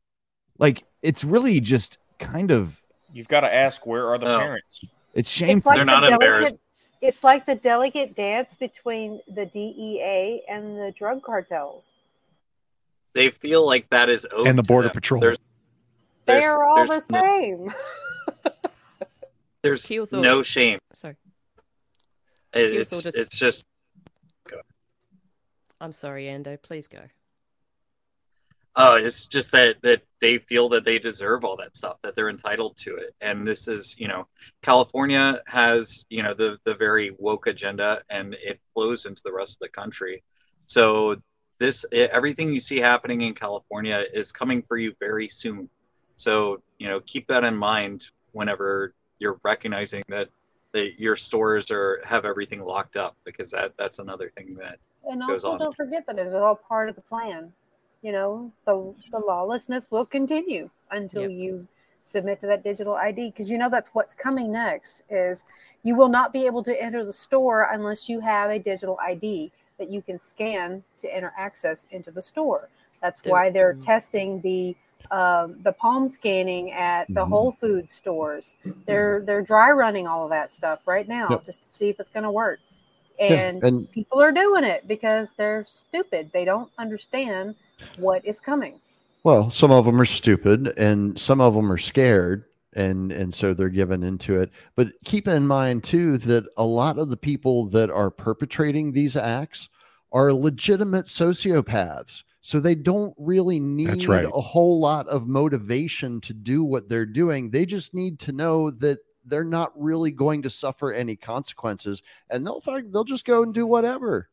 [0.60, 2.82] Like, it's really just kind of
[3.12, 4.40] You've got to ask where are the No.
[4.40, 4.82] parents?
[4.84, 5.72] it's It's shameful.
[5.72, 6.56] like They're the not delicate- embarrassed.
[7.02, 11.94] It's like the delicate dance between the DEA and the drug cartels.
[13.14, 14.94] They feel like that is owed And the Border them.
[14.94, 15.22] Patrol.
[15.22, 15.38] There's,
[16.26, 17.74] They there's- are all the there's no- same.
[19.64, 20.80] there's also- no shame.
[20.94, 21.16] Sorry,
[22.54, 23.18] It- it's, just...
[23.18, 23.66] it's just
[25.80, 26.62] I'm sorry, Ando.
[26.62, 27.02] Please go.
[28.80, 32.30] Oh, it's just that that they feel that they deserve all that stuff, that they're
[32.30, 33.16] entitled to it.
[33.22, 34.28] And this is, you know,
[34.62, 39.54] California has, you know, the the very woke agenda, and it flows into the rest
[39.54, 40.22] of the country.
[40.68, 41.16] So
[41.58, 45.70] this everything you see happening in California is coming for you very soon.
[46.16, 50.30] So you know, keep that in mind whenever you're recognizing that
[50.74, 54.78] that your stores are have everything locked up, because that that's another thing that
[55.10, 55.60] And also, on.
[55.60, 57.54] don't forget that it's all part of the plan.
[58.02, 61.32] You know, the the lawlessness will continue until Yep.
[61.32, 61.68] you
[62.04, 65.04] submit to that digital ID because you know that's what's coming next.
[65.10, 65.46] Is
[65.84, 69.52] you will not be able to enter the store unless you have a digital ID
[69.78, 72.70] that you can scan to enter access into the store.
[73.02, 73.86] That's why they're mm.
[73.86, 74.76] testing the
[75.12, 77.30] um, the palm scanning at the Mhm.
[77.30, 78.56] Whole Food stores.
[78.86, 81.46] They're they're dry running all of that stuff right now Yep.
[81.46, 82.60] just to see if it's going to work.
[83.20, 86.32] Yeah, And and people are doing it because they're stupid.
[86.34, 87.56] They don't understand
[87.98, 88.80] what is coming.
[89.24, 93.54] Well, some of them are stupid and some of them are scared and and so
[93.54, 94.52] they're given into it.
[94.76, 99.16] But keep in mind too that a lot of the people that are perpetrating these
[99.16, 99.70] acts
[100.12, 102.24] are legitimate sociopaths.
[102.42, 104.24] So they don't really need right.
[104.24, 107.50] a whole lot of motivation to do what they're doing.
[107.50, 112.46] They just need to know that they're not really going to suffer any consequences and
[112.46, 114.30] they'll fuck- they'll just go and do whatever.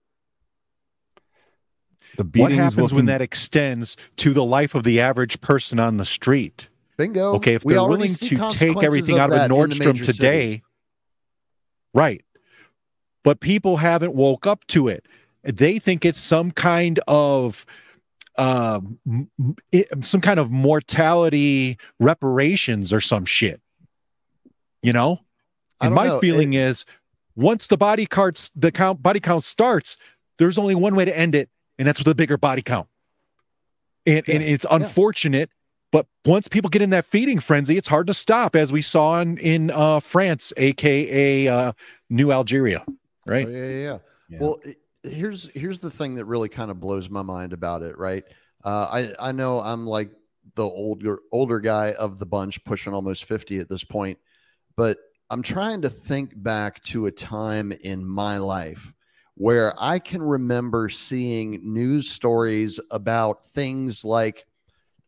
[2.16, 5.80] The What beatings will happens when that extends to the life of the average person
[5.80, 6.68] on the street?
[6.96, 7.34] Bingo.
[7.34, 9.74] Okay, if We they're willing to take consequences everything out of a that in the
[9.74, 10.62] Nordstrom today, cities.
[11.92, 12.24] right?
[13.24, 15.06] But people haven't woke up to it.
[15.42, 17.66] They think it's some kind of
[18.36, 19.28] uh, m-
[19.72, 23.60] m- some kind of mortality reparations or some shit.
[24.84, 25.20] You know,
[25.80, 26.20] and my know.
[26.20, 26.84] feeling is
[27.36, 29.96] once the body carts the count body count starts,
[30.38, 31.48] there's only one way to end it,
[31.78, 32.88] and that's with a bigger body count.
[34.06, 35.50] And and it's unfortunate,
[35.90, 39.20] but once people get in that feeding frenzy, it's hard to stop, as we saw
[39.20, 41.72] in in uh, France, aka uh,
[42.10, 42.84] New Algeria,
[43.26, 43.46] right?
[43.46, 43.98] Oh, yeah, yeah, yeah.
[44.28, 44.38] Yeah.
[44.40, 44.60] Well,
[45.02, 48.24] here's here's the thing that really kind of blows my mind about it, right?
[48.64, 50.10] Uh, I I know I'm like
[50.56, 54.18] the older older guy of the bunch, pushing almost fifty at this point,
[54.76, 54.98] but
[55.30, 58.92] I'm trying to think back to a time in my life
[59.36, 64.46] where I can remember seeing news stories about things like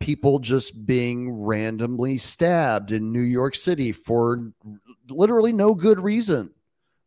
[0.01, 4.52] people just being randomly stabbed in New York City for
[5.09, 6.51] literally no good reason.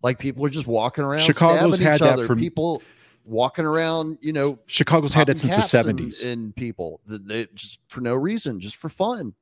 [0.02, 2.27] Like people are just walking around Chicago's stabbing had each that other.
[2.27, 2.81] for- people
[3.26, 6.23] walking around, you know, Chicago's had that since the caps in- 70s.
[6.23, 9.34] in people that they just for no reason, just for fun.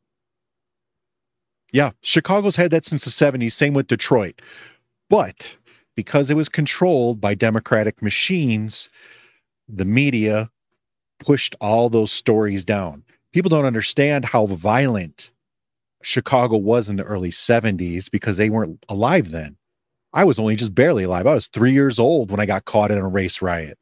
[1.73, 4.41] Yeah, Chicago's had that since the 70s, same with Detroit.
[5.09, 5.57] But
[5.95, 8.89] because it was controlled by democratic machines,
[9.67, 10.49] the media
[11.19, 13.03] pushed all those stories down.
[13.33, 15.31] People don't understand how violent
[16.03, 19.57] Chicago was in the early 70s because they weren't alive then.
[20.13, 21.27] I was only just barely alive.
[21.27, 23.77] I was three years old when I got caught in a race riot.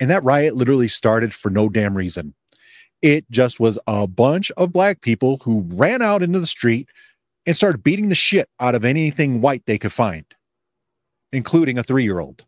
[0.00, 2.34] And that riot literally started for no damn reason.
[3.02, 6.88] It just was a bunch of black people who ran out into the street
[7.44, 10.24] and started beating the shit out of anything white they could find,
[11.32, 12.44] including a three year old.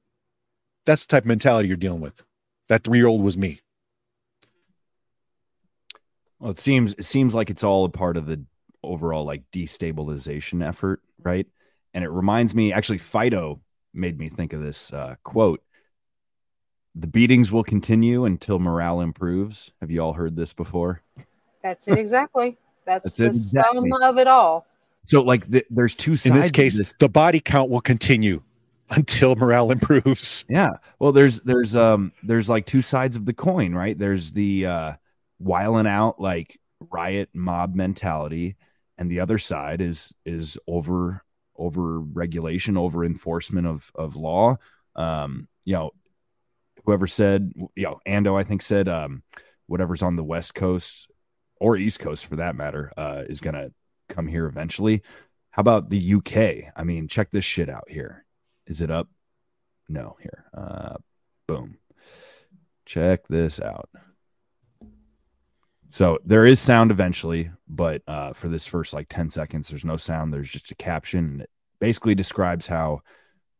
[0.87, 2.23] That's the type of mentality you're dealing with.
[2.69, 3.61] That three year old was me.
[6.39, 8.45] Well, it seems it seems like it's all a part of the
[8.83, 11.47] overall like destabilization effort, right?
[11.95, 13.61] And it reminds me actually Fido
[13.93, 15.63] made me think of this uh, quote.
[16.99, 19.71] The beatings will continue until morale improves.
[19.81, 21.01] Have you all heard this before?
[21.63, 22.59] That's it exactly.
[22.87, 23.91] That's, That's the it exactly.
[23.91, 24.67] sum of it all.
[25.05, 26.35] So like the, there's two sides.
[26.35, 28.43] In this of case, the body count will continue
[28.91, 30.45] until morale improves.
[30.51, 30.71] Yeah.
[30.99, 33.97] Well, there's there's um there's like two sides of the coin, right?
[33.97, 34.93] There's the uh
[35.39, 36.59] wiling out like
[36.91, 38.57] riot mob mentality,
[38.97, 41.23] and the other side is is over
[41.57, 44.57] over regulation, over enforcement of of law.
[44.97, 45.93] Um, you know,
[46.85, 49.23] whoever said, you know, Ando, I think said um
[49.67, 51.11] whatever's on the west coast
[51.57, 53.71] or east coast for that matter, uh, is gonna
[54.09, 55.03] come here eventually.
[55.51, 56.73] How about the UK?
[56.77, 58.25] I mean, check this shit out here.
[58.67, 59.09] Is it up?
[59.89, 60.45] No, here.
[60.57, 60.97] Uh,
[61.47, 61.79] boom.
[62.85, 63.89] Check this out.
[65.89, 69.97] So there is sound eventually, but uh, for this first like 10 seconds, there's no
[69.97, 70.33] sound.
[70.33, 71.25] There's just a caption.
[71.25, 71.51] And it
[71.81, 73.01] basically describes how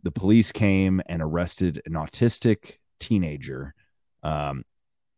[0.03, 3.75] the police came and arrested an autistic teenager
[4.23, 4.65] um,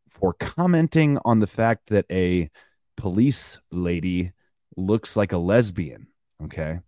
[0.08, 2.50] for commenting on the fact that a
[2.96, 4.32] police lady
[4.76, 6.08] looks like a lesbian.
[6.44, 6.80] Okay.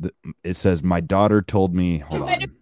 [0.00, 0.12] The,
[0.42, 2.56] it says, My daughter told me, hold on.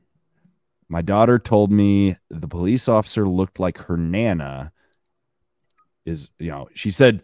[0.89, 4.73] My daughter told me the police officer looked like her nana.
[6.05, 7.23] Is, you know, she said,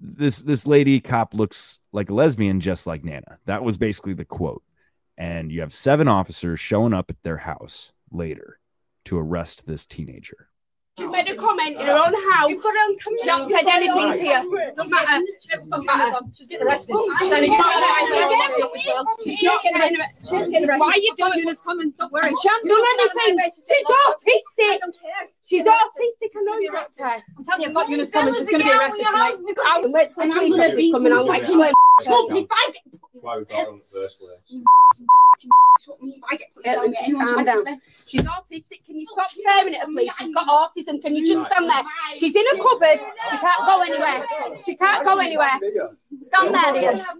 [0.00, 4.24] this this lady cop looks like a lesbian just like nana that was basically the
[4.24, 4.62] quote
[5.16, 8.58] and you have seven officers showing up at their house later
[9.04, 10.48] to arrest this teenager
[10.96, 12.50] She's made a comment in her own house.
[12.50, 13.18] You've got her own camera.
[13.20, 14.72] She hasn't said anything to you.
[14.76, 15.26] Don't matter.
[15.40, 16.14] She never got cameras.
[16.34, 16.94] She's getting arrested.
[17.18, 18.70] She's getting arrested.
[19.24, 20.78] She's getting arrested.
[20.78, 21.60] Why are you doing this?
[21.62, 21.92] Coming.
[21.98, 22.30] Don't worry.
[22.30, 23.40] She hasn't done anything.
[23.56, 24.70] She's autistic.
[24.70, 25.28] I don't care.
[25.46, 26.30] She's autistic.
[26.36, 27.22] I know you're arrested.
[27.36, 28.34] I'm telling you, I've got Eunice coming.
[28.34, 29.34] She's going to be arrested tonight.
[29.66, 31.12] I'll wait till the police officer's coming.
[31.12, 32.08] I'm like, you ain't if
[32.50, 34.60] I get why we got her in the first place.
[35.86, 37.80] Calm down.
[38.06, 38.84] She's autistic.
[38.86, 40.10] Can you stop staring at her, please?
[40.18, 41.00] She's got autism.
[41.02, 41.82] Can you just stand there?
[42.16, 43.00] She's in a cupboard.
[43.30, 44.26] She can't go anywhere.
[44.64, 45.58] She can't go anywhere.
[46.20, 46.92] Stand there, dear.
[46.94, 47.14] They're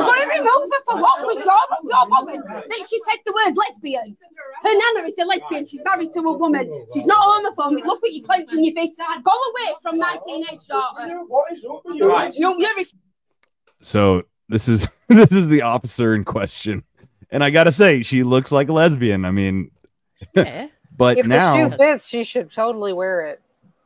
[0.00, 1.26] going to remove her for what?
[1.26, 2.42] With your, your woman.
[2.46, 4.16] That she said the word lesbian.
[4.62, 5.66] Her nana is a lesbian.
[5.66, 6.86] She's married to a woman.
[6.94, 7.84] She's not homophobic.
[7.84, 9.00] Look what you're clenching your fist.
[9.22, 11.20] Go away from my teenage daughter.
[11.26, 11.64] What is
[12.00, 12.34] Right.
[12.34, 12.84] You, you're
[13.82, 16.82] so this is this is the officer in question
[17.30, 19.70] and i gotta say she looks like a lesbian i mean
[20.34, 20.66] Yeah.
[20.96, 23.38] but if now the shoe fits, she should totally wear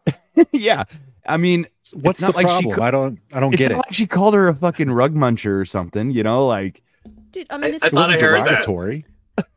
[0.06, 0.48] it.
[0.52, 0.84] yeah
[1.26, 2.74] i mean What's it's not the like problem?
[2.74, 3.86] she I don't I don't it's get not it.
[3.86, 6.82] like she called her a fucking rug muncher or something you know like
[7.30, 8.64] Did, I mean, this I thought I heard that.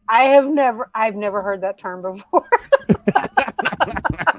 [0.07, 0.29] Derogatory.
[0.29, 2.47] I have never, I've never heard that term before.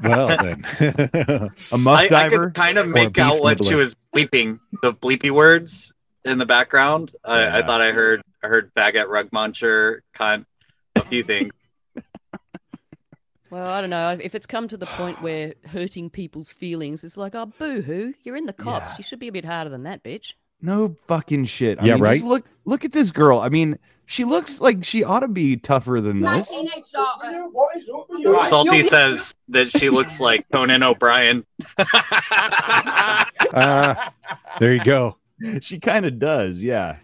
[0.02, 0.64] Well then,
[1.72, 5.30] a muff I, I could kind of make out what she was bleeping, the bleepy
[5.30, 5.92] words
[6.24, 7.14] in the background.
[7.24, 10.44] I, I thought I heard I heard faggot, rug muncher, cunt,
[10.96, 11.52] a few things.
[13.50, 14.18] Well, I don't know.
[14.20, 18.12] If it's come to the point where hurting people's feelings is like, oh, boo hoo,
[18.22, 18.90] you're in the cops.
[18.90, 18.96] Yeah.
[18.98, 20.34] You should be a bit harder than that, bitch.
[20.60, 22.28] No fucking shit I Yeah, mean, just right?
[22.28, 26.00] look look at this girl i mean she looks like she ought to be tougher
[26.00, 26.48] than my this.
[28.48, 31.44] Salty says that she looks like Conan O'Brien.
[33.52, 33.94] uh,
[34.60, 35.16] there you go.
[35.60, 36.96] she kind of does yeah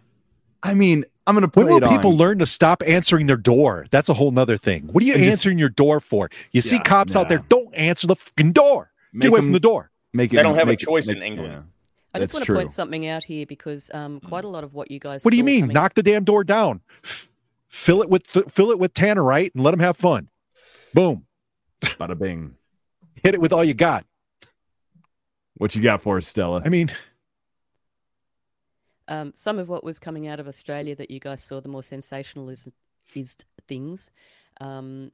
[0.63, 2.17] i mean i'm gonna play When will it people on.
[2.17, 3.87] learn to stop answering their door?
[3.91, 4.89] That's a whole nother thing.
[4.93, 6.31] What are you And just- answering your door for?
[6.53, 8.91] You see Yeah, cops out there, don't answer the fucking door.
[9.13, 9.91] Make Get away 'em- from the door.
[10.13, 11.53] make it They don't have a make it- choice make- in England.
[11.53, 11.61] yeah.
[12.15, 12.57] I just That's want to true.
[12.57, 15.36] point something out here because um, quite a lot of what you guys What do
[15.36, 15.62] you mean?
[15.62, 16.81] coming- Knock the damn door down.
[17.69, 20.28] Fill it with fill it with tannerite and let them have fun.
[20.95, 21.27] Boom.
[21.82, 22.55] bada bing
[23.23, 24.07] Hit it with all you got.
[25.55, 26.93] what you got for us stella I mean,
[29.09, 31.82] um, some of what was coming out of Australia that you guys saw, the more
[31.82, 32.69] sensationalist
[33.69, 34.11] things.
[34.61, 35.11] Um,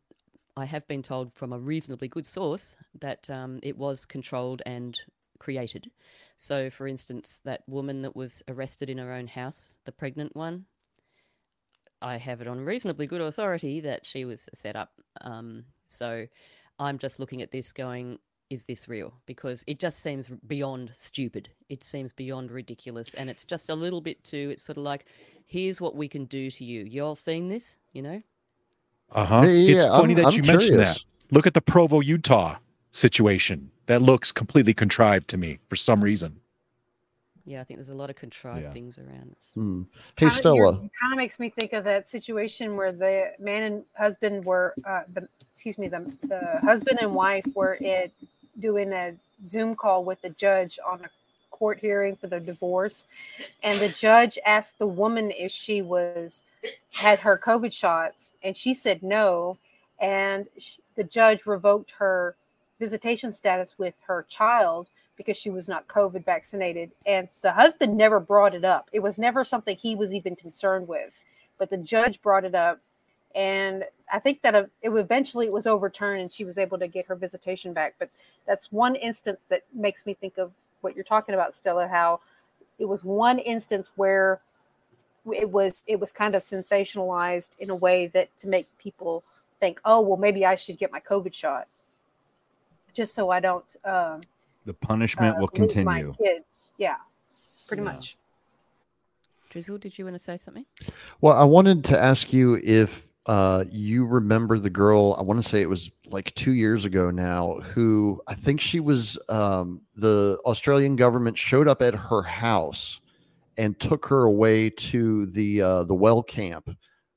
[0.56, 4.98] I have been told from a reasonably good source that um, it was controlled and
[5.40, 5.90] created.
[6.38, 10.66] So, for instance, that woman that was arrested in her own house, the pregnant one,
[12.00, 14.92] I have it on reasonably good authority that she was set up.
[15.20, 16.26] Um, so,
[16.78, 18.18] I'm just looking at this going,
[18.48, 19.12] is this real?
[19.26, 21.50] Because it just seems beyond stupid.
[21.68, 23.12] It seems beyond ridiculous.
[23.14, 25.04] And it's just a little bit too, it's sort of like,
[25.46, 26.84] here's what we can do to you.
[26.84, 28.22] You all seeing this, you know?
[29.12, 29.42] Uh huh.
[29.44, 31.04] Yeah, yeah, it's yeah, funny I'm- that I'm you mentioned that.
[31.30, 32.56] Look at the Provo, Utah
[32.92, 33.70] situation.
[33.90, 36.38] That looks completely contrived to me for some reason.
[37.44, 38.70] Yeah, I think there's a lot of contrived Yeah.
[38.70, 39.32] things around.
[39.34, 39.50] this.
[39.54, 39.82] Hmm.
[39.82, 40.56] Hey, Kinda- Stella.
[40.56, 44.74] you're- Kind of makes me think of that situation where the man and husband were,
[44.84, 48.12] uh, the excuse me, the the husband and wife were it
[48.60, 51.10] doing a Zoom call with the judge on a
[51.50, 53.06] court hearing for their divorce,
[53.64, 56.44] and the judge asked the woman if she was
[56.92, 59.58] had her COVID shots, and she said no,
[59.98, 62.36] and sh- the judge revoked her
[62.80, 66.90] visitation status with her child because she was not COVID vaccinated.
[67.06, 68.88] And the husband never brought it up.
[68.90, 71.10] It was never something he was even concerned with.
[71.58, 72.80] But the judge brought it up.
[73.34, 76.88] And I think that uh, it eventually it was overturned and she was able to
[76.88, 77.96] get her visitation back.
[77.98, 78.08] But
[78.46, 82.20] that's one instance that makes me think of what you're talking about, Stella, how
[82.78, 84.40] it was one instance where
[85.30, 89.22] it was it was kind of sensationalized in a way that to make people
[89.60, 91.68] think, oh well maybe I should get my COVID shot.
[92.94, 94.20] Just so I don't um
[94.64, 96.14] The punishment uh, will lose my continue.
[96.78, 96.96] Yeah,
[97.68, 97.92] pretty Yeah.
[97.92, 98.16] much.
[99.50, 100.64] Drizzle, did you want to say something?
[101.20, 105.16] Well, I wanted to ask you if uh, you remember the girl.
[105.18, 107.60] I want to say it was like two years ago now.
[107.74, 113.00] Who I think she was um, the Australian government showed up at her house
[113.58, 116.70] and took her away to the uh, the well camp.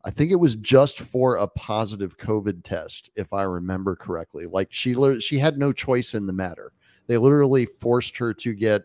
[0.06, 4.46] I think it was just for a positive COVID test, if I remember correctly.
[4.46, 6.74] Like she she had no choice in the matter.
[7.08, 8.84] They literally forced her to get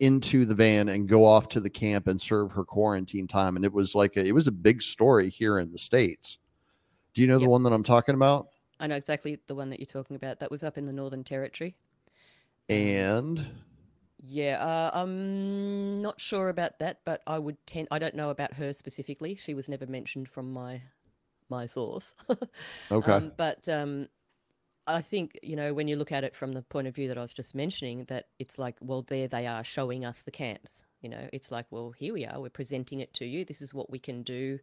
[0.00, 3.64] into the van and go off to the camp and serve her quarantine time and
[3.64, 6.36] it was like a, it was a big story here in the states
[7.14, 8.48] do you know the one that i'm talking about
[8.78, 10.40] I know exactly the one that you're talking about.
[10.40, 11.74] That was up in the Northern Territory.
[12.68, 13.46] Um, and
[14.28, 17.88] Yeah, uh, I'm not sure about that, but I would tend.
[17.90, 19.36] I don't know about her specifically.
[19.36, 20.82] She was never mentioned from my
[21.48, 22.14] my source.
[22.90, 23.12] Okay.
[23.12, 24.08] Um, but um,
[24.86, 27.18] I think you know when you look at it from the point of view that
[27.18, 30.84] I was just mentioning, that it's like, well, there they are showing us the camps.
[31.02, 32.40] You know, it's like, well, here we are.
[32.40, 33.44] We're presenting it to you.
[33.44, 34.58] This is what we can do.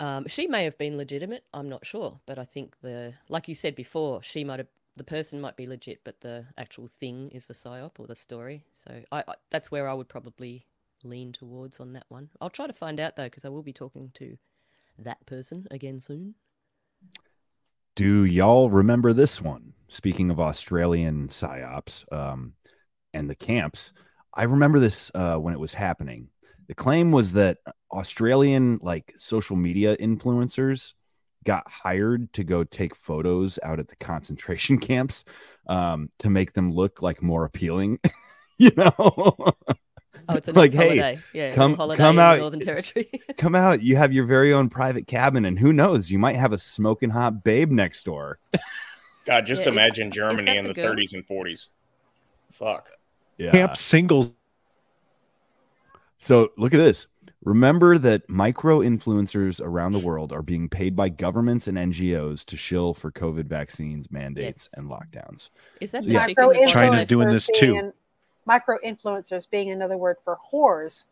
[0.00, 1.44] Um, she may have been legitimate.
[1.54, 5.04] I'm not sure, but I think the like you said before, she might have the
[5.04, 8.64] person might be legit, but the actual thing is the psyop or the story.
[8.72, 10.66] So I, I that's where I would probably
[11.02, 12.30] lean towards on that one.
[12.40, 14.36] I'll try to find out though, because I will be talking to
[14.98, 16.34] that person again soon.
[17.96, 19.74] Do y'all remember this one?
[19.88, 22.54] Speaking of Australian psyops um,
[23.12, 23.92] and the camps,
[24.32, 26.28] I remember this uh, when it was happening.
[26.66, 27.58] The claim was that
[27.92, 30.94] Australian like social media influencers
[31.44, 35.24] got hired to go take photos out at the concentration camps
[35.68, 37.98] um, to make them look like more appealing.
[38.58, 39.36] you know,
[40.28, 41.18] Oh, it's a nice hey, holiday.
[41.32, 43.10] Yeah, come holiday come in out, Northern Territory.
[43.36, 43.82] come out.
[43.82, 47.10] You have your very own private cabin, and who knows, you might have a smoking
[47.10, 48.38] hot babe next door.
[49.26, 51.68] God, just Yeah, imagine is Germany that in the the 30s and 40s.
[52.50, 52.90] Fuck.
[53.36, 53.50] Yeah.
[53.52, 54.32] Camp singles.
[56.18, 57.06] So look at this.
[57.44, 62.56] Remember that micro influencers around the world are being paid by governments and NGOs to
[62.56, 65.50] shill for COVID vaccines, mandates, and lockdowns.
[65.80, 66.26] Is that So, the yeah.
[66.26, 66.38] chick
[66.68, 67.92] China's doing this Influencers too.
[68.46, 71.04] Micro influencers being another word for whores.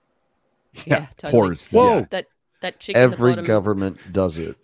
[0.86, 1.50] Yeah, totally.
[1.50, 1.68] whores.
[1.70, 2.06] Whoa.
[2.10, 2.26] That
[2.62, 4.56] that chick in the every government does it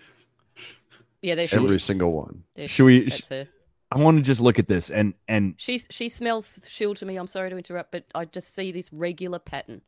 [1.21, 2.99] Yeah, they she every single one There Should we?
[2.99, 3.49] is, That's her.
[3.93, 7.17] I want to just look at this and and She's she smells shield to me.
[7.17, 9.83] I'm sorry to interrupt, but I just see this regular pattern.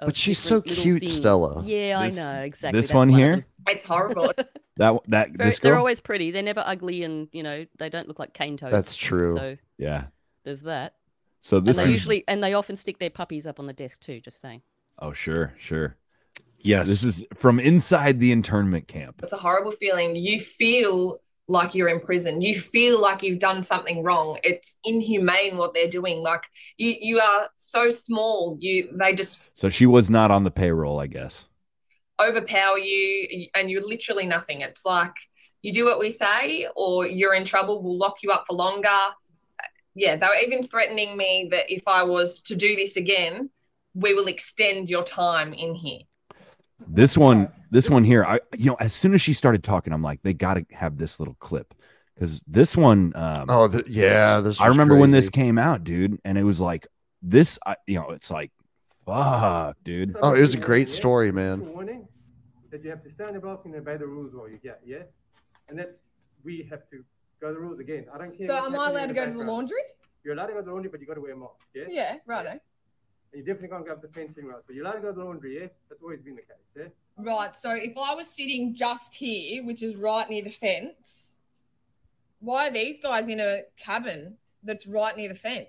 [0.00, 1.14] Of But she's so cute, things.
[1.16, 1.62] Stella.
[1.64, 2.78] Yeah, This- I know exactly.
[2.78, 3.36] this that's one here?
[3.36, 3.44] them.
[3.68, 4.32] It's horrible.
[4.76, 6.30] that that Very- this they're always pretty.
[6.30, 8.72] They're never ugly, and you know they don't look like cane toads.
[8.72, 9.36] That's true.
[9.36, 10.04] So yeah.
[10.44, 10.94] there's that.
[11.40, 13.72] So this and they is usually and they often stick their puppies up on the
[13.72, 14.20] desk too.
[14.20, 14.62] Just saying.
[14.98, 15.96] oh sure sure
[16.58, 16.88] yes.
[16.88, 19.20] This is from inside the internment camp.
[19.22, 20.16] It's a horrible feeling.
[20.16, 21.20] You feel
[21.50, 22.40] like you're in prison.
[22.40, 24.38] You feel like you've done something wrong.
[24.44, 26.22] It's inhumane what they're doing.
[26.22, 26.44] Like
[26.76, 28.56] you, you are so small.
[28.60, 31.46] You they just So she was not on the payroll, I guess.
[32.20, 34.60] overpower you, and you're literally nothing.
[34.60, 35.14] It's like
[35.62, 37.82] you do what we say, or you're in trouble.
[37.82, 38.98] We'll lock you up for longer.
[39.94, 43.50] Yeah, they were even threatening me that if I was to do this again,
[43.94, 46.00] we will extend your time in here.
[46.88, 50.02] This one, this one here, I you know, as soon as she started talking, I'm
[50.02, 51.74] like, they got to have this little clip
[52.14, 55.84] because this one, um, Oh, th- yeah, this I was remember when this came out,
[55.84, 56.86] dude, and it was like
[57.22, 58.50] this, I, you know, it's like,
[59.06, 60.16] fuck, dude.
[60.22, 62.06] oh it was a great story man warning
[62.70, 65.06] that you have to stand above and obey the rules while you get, yes?
[65.68, 65.96] And that's
[66.44, 67.04] we have to
[67.40, 68.04] Go the rules again.
[68.12, 68.48] I don't care.
[68.48, 69.48] So am I allowed to go to the background.
[69.48, 69.80] laundry?
[70.22, 71.54] You're allowed to go to the laundry, but you got to wear a mask.
[71.74, 71.84] Yeah.
[71.88, 72.60] Yeah, righto.
[73.32, 75.18] And you definitely can't go up the fencing rods, but you're allowed to go to
[75.18, 75.60] the laundry.
[75.60, 75.68] Yeah.
[75.88, 76.56] That's always been the case.
[76.76, 76.84] Yeah.
[77.16, 77.54] Right.
[77.54, 81.34] So if I was sitting just here, which is right near the fence,
[82.40, 85.68] why are these guys in a cabin that's right near the fence?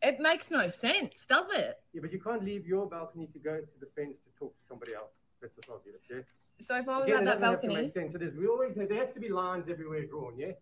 [0.00, 1.80] It makes no sense, does it?
[1.92, 4.62] Yeah, but you can't leave your balcony to go to the fence to talk to
[4.68, 5.10] somebody else.
[5.42, 6.02] That's just obvious.
[6.08, 6.20] Yeah.
[6.60, 8.12] So if I was Again, at it that doesn't have to balcony, make sense.
[8.12, 10.34] So there's we always there has to be lines everywhere drawn.
[10.38, 10.52] Yeah.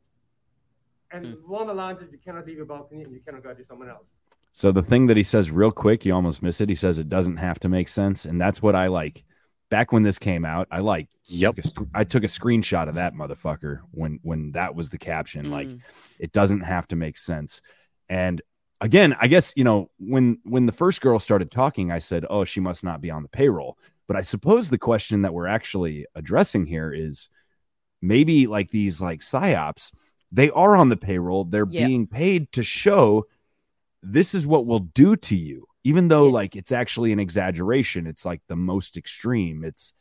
[1.12, 1.32] And Hmm.
[1.50, 3.64] one of the lines is you cannot leave your balcony and you cannot go to
[3.66, 4.06] someone else.
[4.58, 6.70] So the thing that he says real quick, you almost miss it.
[6.70, 9.22] He says it doesn't have to make sense, and that's what I like.
[9.68, 11.08] Back when this came out, I like.
[11.26, 11.58] Yep.
[11.94, 15.50] I took a screenshot of that motherfucker when when that was the caption.
[15.50, 15.80] Like, Mm.
[16.18, 17.60] it doesn't have to make sense.
[18.08, 18.40] And
[18.80, 22.44] again, I guess you know when when the first girl started talking, I said, "Oh,
[22.44, 23.76] she must not be on the payroll."
[24.06, 27.28] But I suppose the question that we're actually addressing here is
[28.00, 29.92] maybe like these like psyops.
[30.32, 31.44] They are on the payroll.
[31.44, 31.86] They're Yeah.
[31.88, 33.26] being paid to show
[34.08, 38.24] this is what we'll do to you even though like it's actually an exaggeration it's
[38.24, 39.92] like the most extreme it's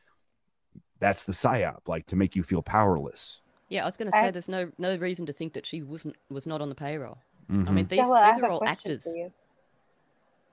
[0.99, 4.21] that's the psyop like to make you feel powerless Yeah, I was going to I-
[4.21, 7.17] say there's no no reason to think that she wasn't was not on the payroll.
[7.49, 7.73] I Mhm.
[7.73, 9.07] mean, these, Stella, these are all actors.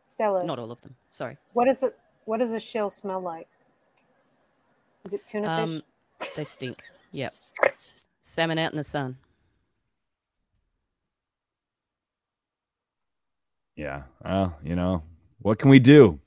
[0.06, 0.94] Stella, Not all of them.
[1.10, 1.36] Sorry.
[1.52, 1.98] what is it?
[2.24, 3.48] What does a shell smell like?
[5.06, 5.82] Is it tuna Um,
[6.20, 6.34] fish?
[6.36, 6.76] they stink.
[7.12, 7.34] Yep.
[8.22, 9.16] Salmon out in the sun.
[13.82, 15.02] Yeah well you know
[15.40, 16.18] what can we do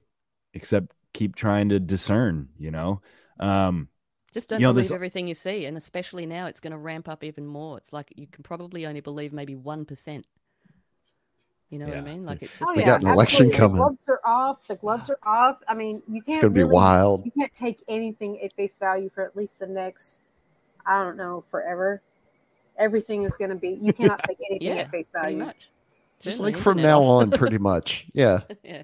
[0.53, 3.01] except keep trying to discern you know
[3.39, 3.87] um
[4.33, 6.77] Just don't you know, believe there's- everything you see, and especially now, it's going to
[6.77, 7.77] ramp up even more.
[7.77, 10.25] It's like you can probably only believe maybe one percent.
[11.69, 12.25] You know what I mean?
[12.25, 13.57] Like it's just Oh We yeah, got an election absolutely.
[13.59, 13.77] coming.
[13.77, 14.67] The gloves are off.
[14.67, 15.57] The gloves are off.
[15.67, 16.35] I mean, you can't.
[16.37, 17.25] It's gonna be wild.
[17.25, 20.19] You can't take anything at face value for at least the next,
[20.85, 22.01] I don't know, forever.
[22.77, 23.79] Everything is going to be.
[23.81, 25.45] You cannot take anything Yeah, at face pretty value.
[25.45, 25.69] much.
[26.19, 28.05] Just Turn the like from now on, pretty much.
[28.13, 28.41] Yeah.
[28.63, 28.83] yeah.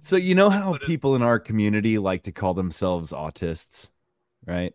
[0.00, 3.90] so you know how people in our community like to call themselves autists
[4.46, 4.74] right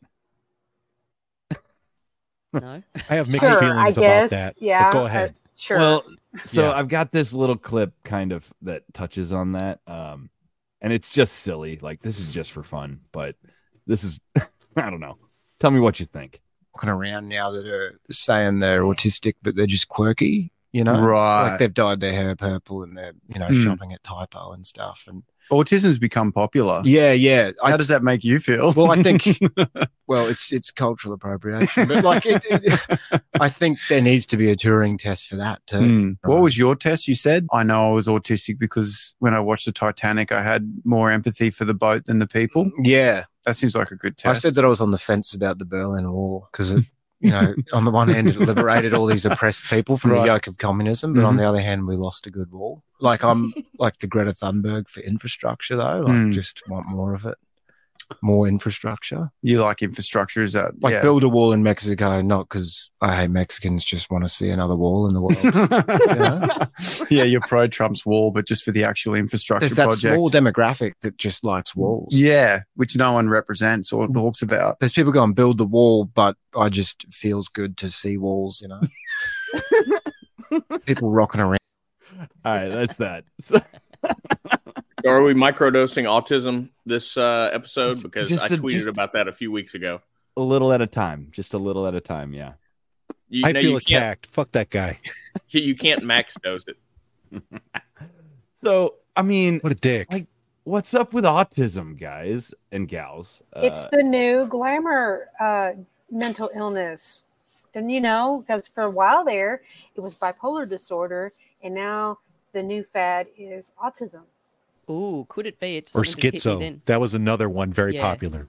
[2.54, 2.84] No.
[3.10, 4.32] I have mixed Sure, feelings I guess.
[4.32, 4.56] about that.
[4.60, 5.36] but Yeah, go uh, ahead.
[5.56, 5.78] sure.
[5.78, 6.04] Well,
[6.46, 6.74] so Yeah.
[6.74, 9.80] I've got this little clip kind of that touches on that.
[9.88, 10.30] Um,
[10.82, 11.78] and it's just silly.
[11.82, 13.36] Like this is just for fun, but
[13.88, 14.20] this is
[14.78, 15.18] I don't know.
[15.60, 16.42] Tell me what you think.
[16.76, 20.52] walking around now that are saying they're autistic, but they're just quirky.
[20.74, 21.50] You know, Right.
[21.52, 23.64] Like they've dyed their hair purple and they're you know Mm.
[23.64, 25.06] shopping at Typo and stuff.
[25.08, 26.82] And Autism's become popular.
[26.86, 27.52] yeah, yeah.
[27.64, 28.74] How does that make you feel?
[28.76, 29.40] Well, I think
[30.08, 33.02] well, it's it's cultural appropriation, but like it, it,
[33.40, 35.78] I think there needs to be a Turing test for that too.
[35.78, 36.18] Mm.
[36.24, 37.08] What was your test?
[37.08, 40.82] You said I know I was autistic because when I watched the Titanic, I had
[40.86, 42.72] more empathy for the boat than the people.
[42.82, 44.38] Yeah, that seems like a good test.
[44.38, 46.74] I said that I was on the fence about the Berlin Wall because
[47.24, 50.20] you know, on the one hand, it liberated all these oppressed people from Right.
[50.22, 51.40] the yoke of communism, but on Mhm.
[51.40, 52.84] the other hand, we lost a good wall.
[53.00, 56.02] Like I'm like the Greta Thunberg for infrastructure, though.
[56.02, 56.34] Like, Mm.
[56.34, 57.38] just want more of it,
[58.22, 59.30] more infrastructure.
[59.42, 60.42] you like infrastructure?
[60.44, 61.02] Is that Like yeah.
[61.02, 64.76] build a wall in Mexico, not because I hate Mexicans, just want to see another
[64.76, 65.38] wall in the world.
[67.12, 70.14] yeah, you're pro Trump's wall, but just for the actual infrastructure There's that project.
[70.16, 72.14] small demographic that just likes walls.
[72.16, 74.14] yeah, which no one represents or Mm.
[74.14, 74.80] talks about.
[74.80, 78.68] There's people going build the wall, but I just feels good to see walls, you
[78.68, 78.82] know.
[80.86, 81.58] people rocking around.
[82.46, 83.24] All right, that's that.
[83.42, 83.60] So
[85.06, 88.02] are we microdosing autism this uh, episode?
[88.02, 90.02] Because Just I a- tweeted just- about that a few weeks ago.
[90.38, 92.34] a little at a time, just a little at a time.
[92.34, 92.54] Yeah.
[93.30, 94.28] You, I no, feel you attacked.
[94.28, 95.00] Fuck that guy.
[95.50, 96.78] You can't max dose it.
[98.56, 100.12] So I mean, what a dick.
[100.12, 100.28] Like,
[100.64, 103.42] what's up with autism, guys and gals?
[103.58, 105.74] It's Uh, the new glamour uh,
[106.10, 107.24] mental illness.
[107.74, 108.40] Didn't you know?
[108.46, 109.62] Because for a while there,
[109.96, 111.32] it was bipolar disorder,
[111.64, 112.18] and now
[112.54, 114.22] the new fad is autism.
[114.90, 115.78] Ooh, could it be?
[115.78, 116.80] It Or something hit me schizo.
[116.86, 118.02] That was another one very Yeah.
[118.02, 118.48] popular.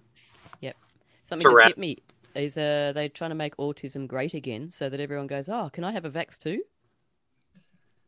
[0.60, 0.76] Yep.
[1.24, 1.98] Something just hit me.
[2.34, 5.84] Is uh they're trying to make autism great again so that everyone goes, Oh, can
[5.84, 6.62] I have a vax too?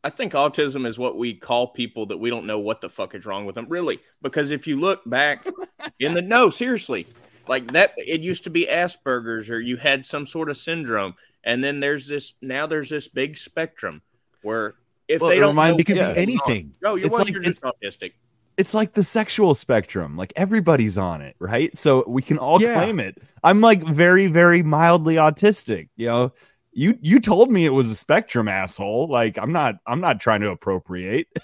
[0.02, 3.14] I think autism is what we call people that we don't know what the fuck
[3.14, 4.00] is wrong with them, really.
[4.22, 5.46] Because if you look back
[5.98, 7.08] in the no, seriously,
[7.48, 11.62] like that, it used to be Asperger's or you had some sort of syndrome, and
[11.62, 14.02] then there's this now there's this big spectrum
[14.42, 14.74] where
[15.08, 16.74] if Well, they it don't, reminds- know it could be what's going on- anything.
[16.84, 18.12] Oh, you're, It's well, like- you're just autistic.
[18.56, 20.16] it's like the sexual spectrum.
[20.16, 21.76] Like everybody's on it, right?
[21.76, 22.74] So we can all Yeah.
[22.82, 23.18] claim it.
[23.44, 25.88] I'm like very, very mildly autistic.
[25.96, 26.32] You know,
[26.72, 29.08] you you told me it was a spectrum, asshole.
[29.08, 31.28] Like I'm not I'm not trying to appropriate.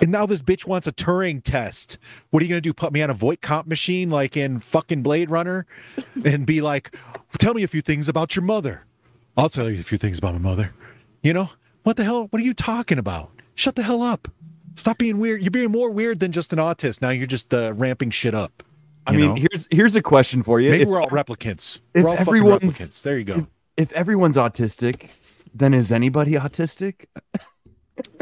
[0.00, 1.96] And now this bitch wants a Turing test.
[2.30, 2.74] What are you gonna do?
[2.74, 5.64] Put me on a Voight-Kampff machine like in fucking Blade Runner,
[6.26, 6.94] and be like,
[7.38, 8.84] "Tell me a few things about your mother."
[9.36, 10.74] I'll tell you a few things about my mother.
[11.22, 11.48] You know,
[11.82, 12.26] what the hell?
[12.30, 13.30] What are you talking about?
[13.54, 14.28] Shut the hell up.
[14.76, 15.42] Stop being weird.
[15.42, 17.02] You're being more weird than just an autist.
[17.02, 18.62] Now you're just uh, ramping shit up.
[19.06, 19.34] I mean, know?
[19.34, 20.70] here's here's a question for you.
[20.70, 21.80] maybe If- we're all replicants.
[21.94, 23.02] if We're all fucking everyone's- replicants.
[23.02, 23.34] There you go.
[23.34, 23.46] If,
[23.76, 25.08] if everyone's autistic,
[25.54, 27.06] then is anybody autistic?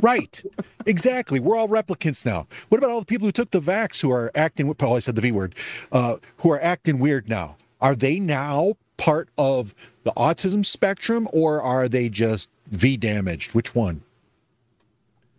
[0.02, 0.42] Right.
[0.86, 1.40] Exactly.
[1.40, 2.46] We're all replicants now.
[2.70, 4.72] What about all the people who took the vax who are acting?
[4.74, 5.54] Paul, I said the V word.
[5.92, 7.56] Uh, who are acting weird now?
[7.80, 9.74] Are they now part of
[10.04, 13.54] the autism spectrum, or are they just V damaged?
[13.54, 14.02] Which one?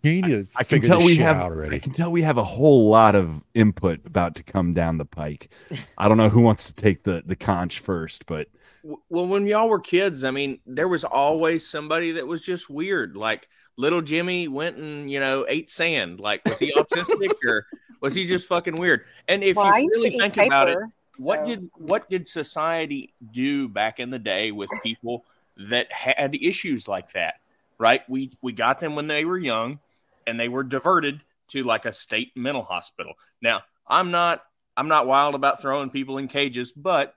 [0.02, 1.36] You need to I can tell this we have.
[1.36, 1.76] out already.
[1.76, 5.04] I can tell we have a whole lot of input about to come down the
[5.04, 5.48] pike.
[5.98, 8.48] I don't know who wants to take the the conch first, but
[8.82, 13.16] Well, when y'all were kids, I mean, there was always somebody that was just weird.
[13.16, 16.20] Like little Jimmy went and you know ate sand.
[16.20, 17.66] Like was he autistic or
[18.00, 19.04] was he just fucking weird?
[19.28, 20.80] And if Well, you used really eat think about it,
[21.18, 25.24] what did what did society do back in the day with people
[25.56, 27.34] that had issues like that?
[27.78, 28.02] Right?
[28.08, 29.80] We we got them when they were young,
[30.26, 33.14] and they were diverted to like a state mental hospital.
[33.40, 34.42] Now, I'm not
[34.76, 37.14] I'm not wild about throwing people in cages, but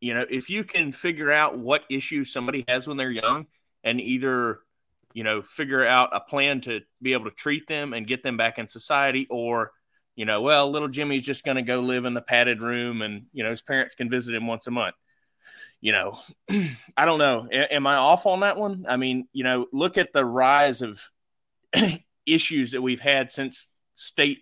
[0.00, 3.46] you know, if you can figure out what issues somebody has when they're young
[3.82, 4.60] and either,
[5.12, 8.36] you know, figure out a plan to be able to treat them and get them
[8.36, 9.72] back in society, or,
[10.18, 13.26] you know, well, little Jimmy's just going to go live in the padded room and,
[13.32, 14.96] you know, his parents can visit him once a month.
[15.80, 16.18] You know,
[16.96, 17.46] I don't know.
[17.52, 18.84] A- am I off on that one?
[18.88, 21.00] I mean, you know, look at the rise of
[22.26, 24.40] issues that we've had since state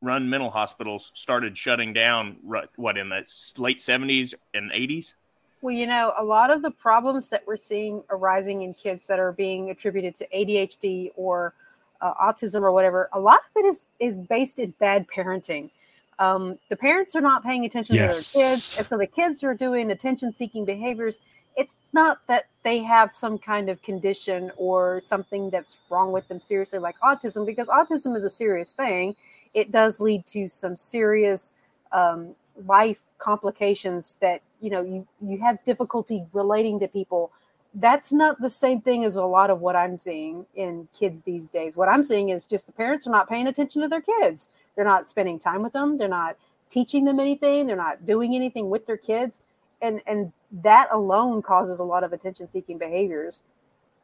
[0.00, 2.38] run mental hospitals started shutting down
[2.76, 3.26] what in the
[3.58, 5.12] late 70s and 80s
[5.60, 9.18] Well, you know, a lot of the problems that we're seeing arising in kids that
[9.18, 11.52] are being attributed to ADHD or
[12.00, 15.70] uh, autism or whatever, a lot of it is is based in bad parenting.
[16.18, 18.32] Um, the parents are not paying attention Yes.
[18.32, 21.18] to their kids, and so the kids are doing attention-seeking behaviors.
[21.56, 26.38] It's not that they have some kind of condition or something that's wrong with them
[26.38, 29.16] seriously, like autism, because autism is a serious thing.
[29.54, 31.52] It does lead to some serious
[31.92, 32.34] um,
[32.66, 37.30] life complications that you know you you have difficulty relating to people
[37.74, 41.48] that's not the same thing as a lot of what i'm seeing in kids these
[41.48, 41.76] days.
[41.76, 44.48] What i'm seeing is just the parents are not paying attention to their kids.
[44.74, 45.98] They're not spending time with them.
[45.98, 46.36] They're not
[46.70, 47.66] teaching them anything.
[47.66, 49.42] They're not doing anything with their kids.
[49.82, 53.42] And and that alone causes a lot of attention seeking behaviors.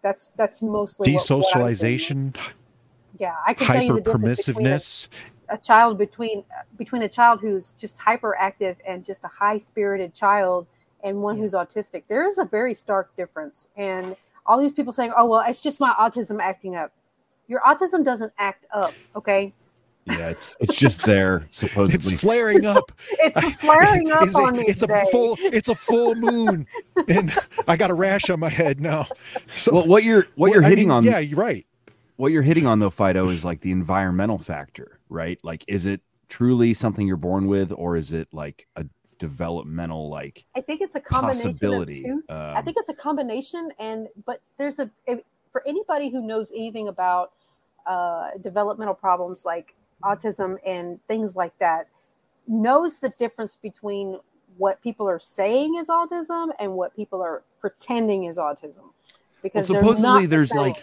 [0.02, 1.44] That's that's mostly what- what.
[1.44, 2.36] Desocialization,
[3.18, 5.08] yeah i can tell you the difference between a- permissiveness.
[5.48, 6.44] a child between
[6.76, 10.66] between a child who's just hyperactive and just a high spirited child
[11.06, 14.14] and one who's autistic there is a very stark difference and
[14.44, 16.92] all these people saying oh well it's just my autism acting up
[17.48, 19.52] your autism doesn't act up okay
[20.08, 22.12] yeah, it's it's just there supposedly.
[22.12, 22.92] It's flaring up.
[23.10, 25.02] it's flaring up Is it- on me it's today.
[25.02, 26.64] a full it's a full moon
[27.08, 29.08] and i got a rash on my head now
[29.48, 31.66] so well, what you're what Well, you're I hitting mean, on, yeah you're right
[32.16, 35.38] What you're hitting on though, Fido, is like the environmental factor, right?
[35.42, 38.86] Like, is it truly something you're born with, or is it like a
[39.18, 40.44] developmental like?
[40.54, 42.22] I think it's a combination of two.
[42.28, 44.90] I um, think it's a combination, and but there's a
[45.52, 47.32] for anybody who knows anything about
[47.86, 51.86] uh, developmental problems like autism and things like that,
[52.46, 54.18] knows the difference between
[54.58, 58.92] what people are saying is autism and what people are pretending is autism.
[59.42, 60.82] Because they're supposedly not the there's like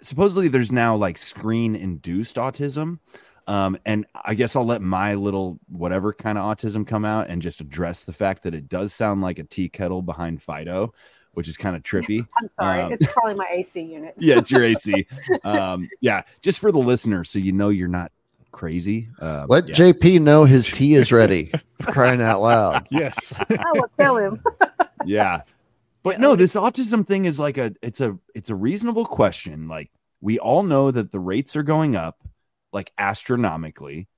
[0.00, 2.98] supposedly there's now like screen induced autism.
[3.46, 7.42] Um, and I guess I'll let my little whatever kind of autism come out and
[7.42, 10.94] just address the fact that it does sound like a tea kettle behind Fido,
[11.32, 12.26] which is kind of trippy.
[12.40, 14.14] I'm sorry, Um, it's probably my AC unit.
[14.18, 15.06] yeah, it's your AC.
[15.44, 18.10] Um, yeah, just for the listener, so you know you're not
[18.52, 19.08] crazy.
[19.20, 19.74] Um, Let yeah.
[19.74, 21.52] JP know his tea is ready.
[21.82, 22.86] for crying out loud.
[22.90, 23.34] Yes.
[23.50, 24.40] I will tell him.
[25.04, 25.42] yeah
[26.02, 29.90] but no this autism thing is like a it's a it's a reasonable question like
[30.22, 32.23] we all know that the rates are going up
[32.74, 34.08] like astronomically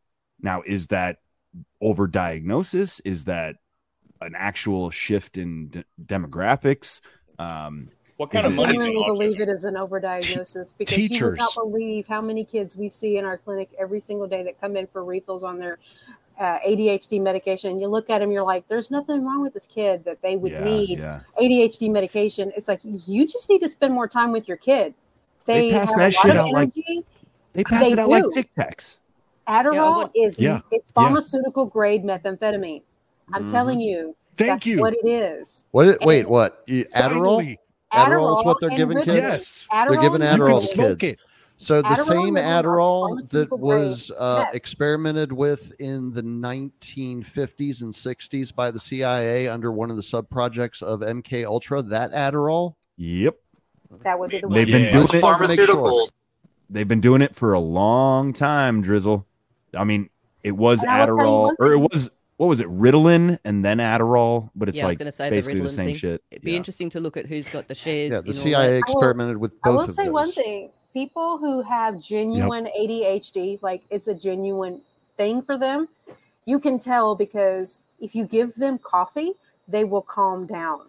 [0.40, 1.18] now is that
[1.82, 3.56] overdiagnosis is that
[4.20, 7.00] an actual shift in d- demographics
[7.38, 7.88] um
[8.30, 12.20] kind of it- genuinely believe it is an overdiagnosis because you would not believe how
[12.22, 15.44] many kids we see in our clinic every single day that come in for refills
[15.44, 15.78] on their
[16.38, 17.70] uh, ADHD medication.
[17.70, 20.36] And you look at them, you're like, "There's nothing wrong with this kid that they
[20.36, 21.20] would Yeah, need yeah.
[21.40, 24.92] ADHD medication." It's like you just need to spend more time with your kid.
[25.46, 27.04] They They, pass have that a lot shit of out like- energy.
[27.56, 28.98] They pass They it out like tic tacs
[29.48, 30.92] Adderall what- is Yeah, it's yeah.
[31.02, 32.82] pharmaceutical grade methamphetamine.
[33.32, 33.50] I'm Mhm.
[33.50, 34.80] telling you, Thank that's you.
[34.80, 35.66] what it is.
[35.70, 35.86] What?
[35.88, 36.62] It, wait, what?
[36.66, 37.36] You, Adderall?
[37.38, 37.58] Finally.
[37.92, 39.04] Adderall is what they're giving Ritalin.
[39.04, 39.16] kids.
[39.16, 39.68] Yes.
[39.88, 41.02] they're giving Adderall to kids.
[41.04, 41.18] it.
[41.58, 44.54] So the Adderall same and Ritalin are Adderall that was uh, meth.
[44.54, 50.28] experimented with in the 1950s and 60s by the CIA under one of the sub
[50.28, 53.36] projects of MK Ultra, that Adderall Yep.
[54.02, 54.54] That would be the one.
[54.56, 54.90] They've been Yeah.
[54.92, 55.22] doing it.
[55.22, 56.08] Pharmaceuticals.
[56.68, 59.26] They've been doing it for a long time, Drizzle.
[59.74, 60.10] I mean,
[60.42, 63.38] it was And I will tell you Adderall, or it was what was it, Ritalin,
[63.44, 65.70] and then Adderall, but it's yeah, I was like going to say basically the, the,
[65.70, 65.94] same thing.
[65.94, 66.22] shit.
[66.30, 66.58] It'd be Yeah.
[66.58, 68.12] interesting to look at who's got the shares.
[68.12, 68.78] Yeah, the in all CIA that.
[68.80, 69.64] experimented with both.
[69.64, 70.12] I will of say those.
[70.12, 74.82] one thing: people who have genuine ADHD, like it's a genuine
[75.16, 75.88] thing for them,
[76.44, 79.32] you can tell because if you give them coffee,
[79.66, 80.80] they will calm down.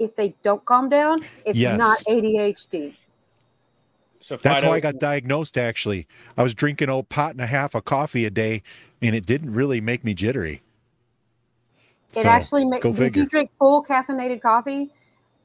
[0.00, 1.78] If they don't calm down, it's Yes.
[1.78, 2.94] not ADHD.
[4.24, 5.58] So That's Fido, how I got diagnosed.
[5.58, 8.62] Actually, I was drinking old pot and a half of coffee a day,
[9.02, 10.62] and it didn't really make me jittery.
[12.16, 13.22] It So, actually makes go if figure.
[13.24, 14.90] you drink full caffeinated coffee,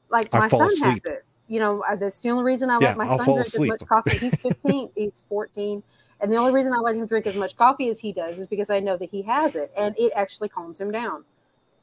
[0.08, 1.02] like my son asleep.
[1.04, 1.24] has it.
[1.46, 3.70] You know, uh, that's the only reason I Yeah, let my I'll son drink asleep.
[3.74, 4.16] as much coffee.
[4.16, 5.82] He's 15, he's 14.
[6.22, 8.46] And the only reason I let him drink as much coffee as he does is
[8.46, 11.24] because I know that he has it and it actually calms him down.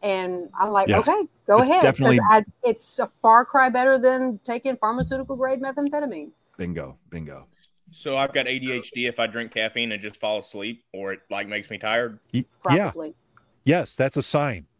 [0.01, 0.97] And I'm like, Yeah.
[0.99, 1.83] okay, go It's ahead.
[1.83, 6.31] Definitely- I, it's a far cry better than taking pharmaceutical grade methamphetamine.
[6.57, 7.47] Bingo, bingo.
[7.91, 11.47] so I've got ADHD if I drink caffeine and just fall asleep, or it like
[11.47, 12.19] makes me tired.
[12.33, 12.91] Y- Yeah.
[13.63, 14.65] Yes, that's a sign.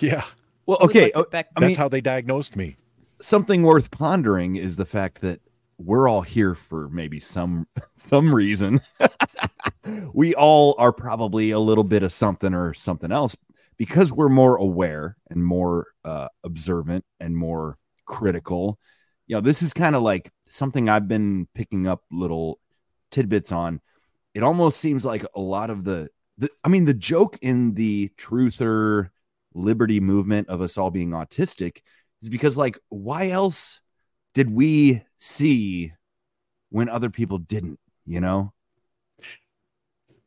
[0.00, 0.24] Yeah.
[0.66, 1.02] Well, We'd okay.
[1.04, 2.76] like to oh, back- I That's mean, how they diagnosed me.
[3.22, 5.40] something worth pondering is the fact that
[5.78, 7.66] we're all here for maybe some
[7.96, 8.80] some reason.
[10.12, 13.34] we all are probably a little bit of something or something else
[13.78, 18.78] because we're more aware and more uh, observant and more critical.
[19.26, 22.60] You know, this is kind of like something I've been picking up little
[23.10, 23.80] tidbits on.
[24.34, 28.10] It almost seems like a lot of the, the I mean, the joke in the
[28.16, 29.10] truther
[29.54, 31.78] liberty movement of us all being autistic
[32.22, 33.80] is because like why else
[34.34, 35.92] did we see
[36.70, 38.52] when other people didn't you know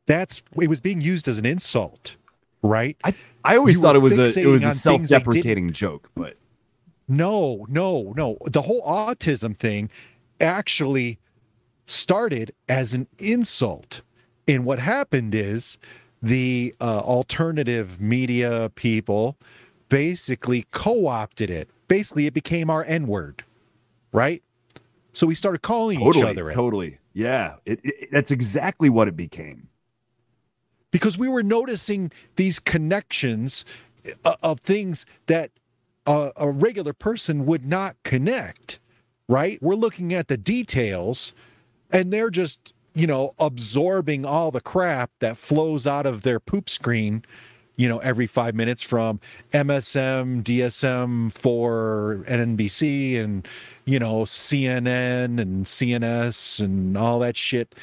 [0.06, 2.16] That's it was being used as an insult,
[2.62, 2.96] right?
[3.04, 5.08] i i always You thought it was a it was a on things they didn't-
[5.08, 6.36] self-deprecating joke but
[7.08, 8.36] No, no, no.
[8.46, 9.88] The whole autism thing
[10.42, 11.18] actually
[11.86, 14.02] started as an insult.
[14.48, 15.78] And what happened is
[16.20, 19.36] the uh, alternative media people
[19.88, 21.68] basically co opted it.
[21.88, 23.44] Basically, it became our N word,
[24.12, 24.42] right?
[25.12, 29.08] So we started calling each totally other it totally yeah it, it, that's exactly what
[29.08, 29.68] it became
[30.90, 33.64] because we were noticing these connections
[34.24, 35.50] uh, of things that
[36.06, 38.78] a, a regular person would not connect
[39.28, 39.58] right?
[39.62, 41.32] We're looking at the details
[41.90, 46.68] and they're just you know absorbing all the crap that flows out of their poop
[46.68, 47.24] screen
[47.76, 49.20] you know every five minutes from
[49.52, 53.46] msm dsm for NBC and
[53.84, 57.74] you know cnn and cns and all that shit.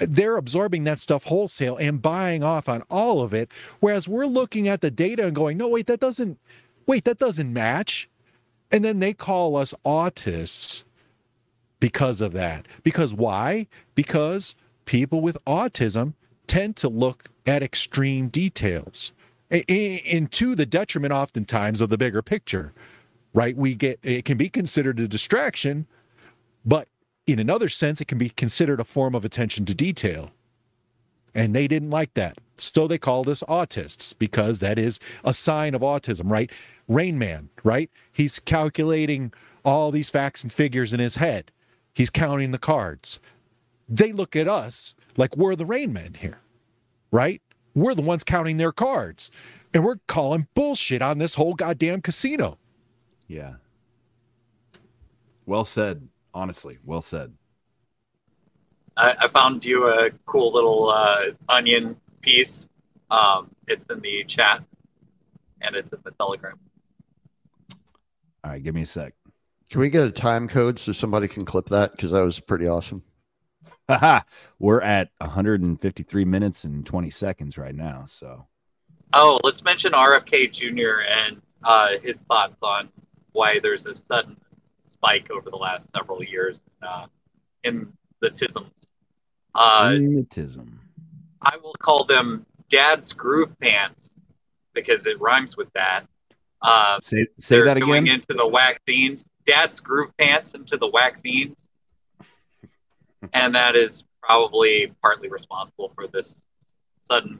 [0.00, 4.66] They're absorbing that stuff wholesale and buying off on all of it whereas we're looking
[4.66, 6.38] at the data and going no wait that doesn't
[6.86, 8.08] wait that doesn't match
[8.74, 10.84] and then they call us autists
[11.80, 14.56] because of that because why because
[14.86, 16.14] people with autism
[16.48, 19.12] tend to look at extreme details
[19.50, 22.72] and to the detriment oftentimes of the bigger picture
[23.34, 25.86] right we get it can be considered a distraction
[26.66, 26.88] but
[27.26, 30.32] in another sense, it can be considered a form of attention to detail.
[31.34, 32.38] And they didn't like that.
[32.56, 36.50] So they called us autists because that is a sign of autism, right?
[36.88, 37.90] Rain Man, right?
[38.12, 39.32] He's calculating
[39.64, 41.50] all these facts and figures in his head,
[41.94, 43.18] he's counting the cards.
[43.88, 46.40] They look at us like we're the Rain Men here,
[47.10, 47.40] right?
[47.74, 49.30] We're the ones counting their cards.
[49.72, 52.58] And we're calling bullshit on this whole goddamn casino.
[53.26, 53.54] yeah
[55.46, 57.32] well said honestly well said
[58.96, 62.68] I, I found you a cool little uh, onion piece.
[63.10, 64.62] Um, it's in the chat,
[65.60, 66.58] and it's in the Telegram.
[68.44, 69.14] All right give me a sec
[69.70, 71.92] Can we get a time code so somebody can clip that?
[71.92, 73.02] Because that was pretty awesome.
[73.88, 74.20] Haha,
[74.58, 78.46] we're at 153 minutes and 20 seconds right now so
[79.16, 81.02] Oh, let's mention RFK Jr.
[81.08, 82.88] and uh, his thoughts on
[83.30, 84.36] why there's a sudden
[84.92, 87.06] spike over the last several years uh,
[87.62, 88.70] in the tisms.
[89.54, 90.80] Uh, Hypnotism.
[91.42, 94.10] I will call them dad's groove pants
[94.72, 96.06] because it rhymes with that.
[96.64, 99.26] Uh, say say they're that going again into the vaccines.
[99.46, 101.58] Dad's groove pants into the vaccines,
[103.34, 106.34] and that is probably partly responsible for this
[107.02, 107.38] sudden,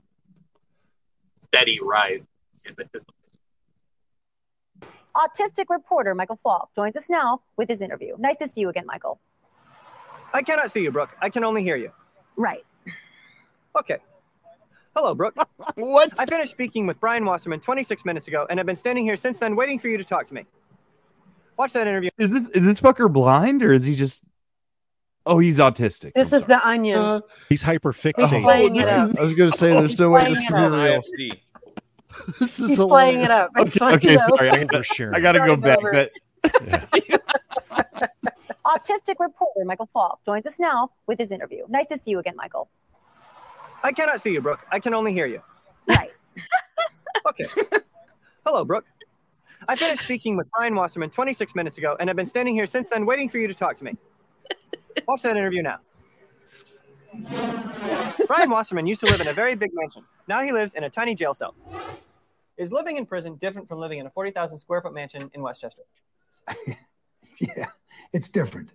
[1.41, 2.21] steady rise
[2.67, 2.85] in the.
[5.17, 8.17] Autistic reporter Michael Falk joins us now with his interview.
[8.19, 9.21] Nice to see you again, Michael.
[10.35, 11.17] I cannot see you, Brooke.
[11.23, 11.93] I can only hear you.
[12.37, 12.65] Right.
[13.79, 13.99] Okay.
[14.97, 15.35] Hello, Brooke.
[15.75, 16.13] what?
[16.19, 19.39] I finished speaking with Ryan Wasserman 26 minutes ago and I've been standing here since
[19.39, 20.45] then waiting for you to talk to me.
[21.57, 22.11] Watch that interview.
[22.19, 24.23] Is this is this fucker blind or is he just?
[25.27, 26.13] Oh, he's autistic.
[26.15, 26.99] This is the onion.
[26.99, 28.45] Uh, he's hyper He's fixated.
[28.45, 28.87] playing it.
[28.87, 31.33] I was going to say there's no way this Playing can it be real.
[32.39, 33.51] This is He's playing it up.
[33.57, 34.51] It's Okay, okay, sorry.
[34.51, 35.79] I gotta, I gotta go back.
[35.79, 35.93] over.
[35.93, 36.11] That
[38.67, 41.65] Autistic reporter Michael Falk joins us now with his interview.
[41.69, 42.69] Nice to see you again, Michael.
[43.85, 44.67] I cannot see you, Brooke.
[44.73, 45.43] I can only hear you.
[45.87, 46.11] Right.
[47.29, 47.45] okay.
[48.45, 48.87] Hello, Brooke.
[49.69, 52.89] I finished speaking with Ryan Wasserman 26 minutes ago and I've been standing here since
[52.89, 53.93] then waiting for you to talk to me.
[55.09, 55.79] Watch that interview now.
[58.29, 60.05] Ryan Wasserman used to live in a very big mansion.
[60.29, 61.55] Now he lives in a tiny jail cell.
[62.57, 65.83] Is living in prison different from living in a 40,000 square foot mansion in Westchester?
[67.41, 67.67] Yeah,
[68.13, 68.71] it's different.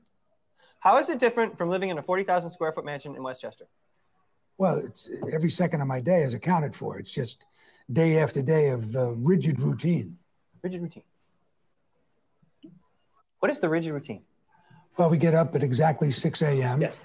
[0.82, 3.68] How is it different from living in a 40,000 square foot mansion in Westchester?
[4.60, 7.00] Well, it's every second of my day is accounted for.
[7.00, 7.46] It's just
[7.92, 10.18] day after day of uh, rigid routine.
[10.62, 11.04] Rigid routine.
[13.40, 14.22] What is the rigid routine?
[14.98, 16.82] Well, we get up at exactly 6 a.m.
[16.82, 17.00] Yes.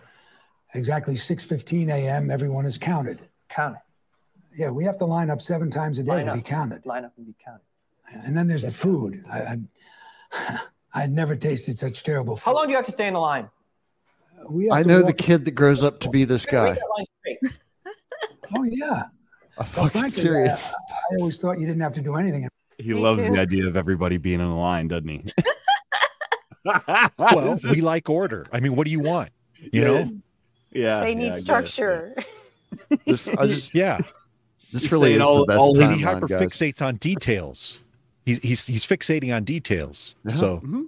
[0.75, 2.29] Exactly 6:15 a.m.
[2.33, 3.21] Everyone is counted.
[3.49, 3.81] Counted.
[4.57, 6.37] Yeah, we have to line up seven times a day Line to up.
[6.37, 6.85] be counted.
[6.85, 7.63] Line up and be counted.
[8.27, 9.25] And then there's the food.
[9.31, 9.59] I,
[10.33, 10.61] I,
[10.95, 12.51] I'd never tasted such terrible food.
[12.51, 13.49] How long do you have to stay in the line?
[14.51, 16.71] We have I know the kid that grows up to be this guy.
[16.71, 17.59] Read that line straight.
[18.57, 19.05] Oh yeah.
[19.57, 20.75] I'm Well, fucking frankly, uh, serious.
[20.91, 22.49] I, I always thought you didn't have to do anything.
[22.79, 23.33] he Me loves too.
[23.35, 25.25] the idea of everybody being in a line, doesn't he?
[26.65, 28.47] Well, is- we like order.
[28.53, 29.31] I mean, what do you want?
[29.61, 29.85] You Yeah.
[29.87, 30.11] know?
[30.73, 31.01] Yeah.
[31.01, 31.41] They need get it.
[31.41, 32.15] structure.
[33.07, 33.99] This, I just, yeah.
[34.73, 36.43] this really is all- the best all- he timeline, hyper guys.
[36.43, 37.79] fixates on details.
[38.27, 40.15] He's he's he's fixating on details.
[40.25, 40.35] Yeah.
[40.35, 40.83] So mm-hmm.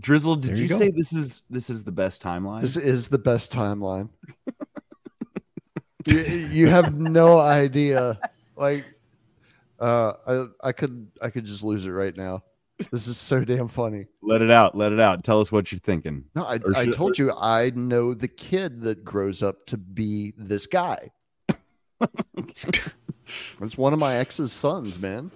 [0.00, 2.60] Drizzle, did There you, you say this is this is the best timeline?
[2.62, 4.08] This is the best timeline.
[6.06, 8.18] you, you have no idea.
[8.56, 8.84] Like,
[9.80, 12.42] uh, I I could I could just lose it right now.
[12.90, 14.06] This is so damn funny.
[14.22, 14.74] Let it out.
[14.74, 15.22] Let it out.
[15.24, 16.24] Tell us what you're thinking.
[16.34, 20.66] No, I, I told you I know the kid that grows up to be this
[20.66, 21.10] guy.
[23.60, 25.30] it's one of my ex's sons, man.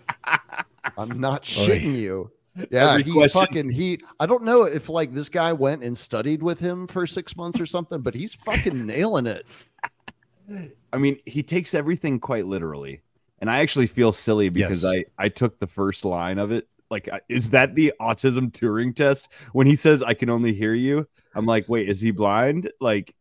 [0.98, 2.30] I'm not shitting you.
[2.70, 4.00] Yeah, he question- fucking he.
[4.18, 7.60] I don't know if like this guy went and studied with him for six months
[7.60, 9.46] or something, but he's fucking nailing it.
[10.92, 13.02] I mean, he takes everything quite literally,
[13.40, 15.04] and I actually feel silly because Yes.
[15.18, 16.68] I I took the first line of it.
[16.90, 19.28] Like, is that the autism Turing test?
[19.52, 22.70] When he says, "I can only hear you," I'm like, wait, is he blind?
[22.80, 23.14] Like,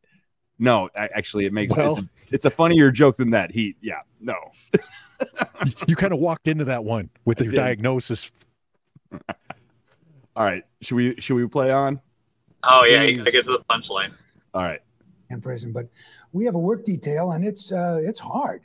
[0.59, 2.07] no, I, actually, it makes Well- sense.
[2.29, 3.51] It's a funnier joke than that.
[3.51, 4.35] He, yeah, no.
[5.87, 8.31] you kind of walked into that one with your diagnosis.
[10.35, 12.01] All right, should we should we play on?
[12.63, 14.11] Oh yeah, you gotta get to the punchline.
[14.53, 14.81] All right.
[15.29, 15.87] in prison, but
[16.35, 18.61] we have a work detail and it's uh, it's hard.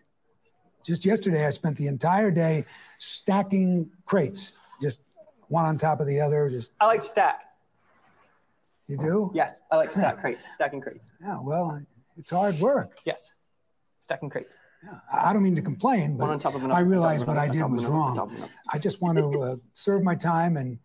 [0.85, 2.65] Just yesterday, I spent the entire day
[2.99, 5.03] stacking crates, just
[5.49, 6.51] one on top of the other.
[6.51, 7.43] Just I like stack.
[8.87, 9.31] you do?
[9.33, 11.07] Yes, I like stack crates, stacking crates.
[11.21, 11.39] Yeah.
[11.41, 11.81] Well,
[12.17, 12.99] it's hard work.
[13.05, 13.35] Yes,
[14.01, 14.59] stacking crates.
[14.83, 14.99] Yeah.
[15.13, 17.21] I don't mean to complain, but on top of another, I on top of realize
[17.21, 18.17] what another, I did was another, wrong.
[18.17, 18.53] top of another.
[18.73, 20.79] I just want to uh, serve my time and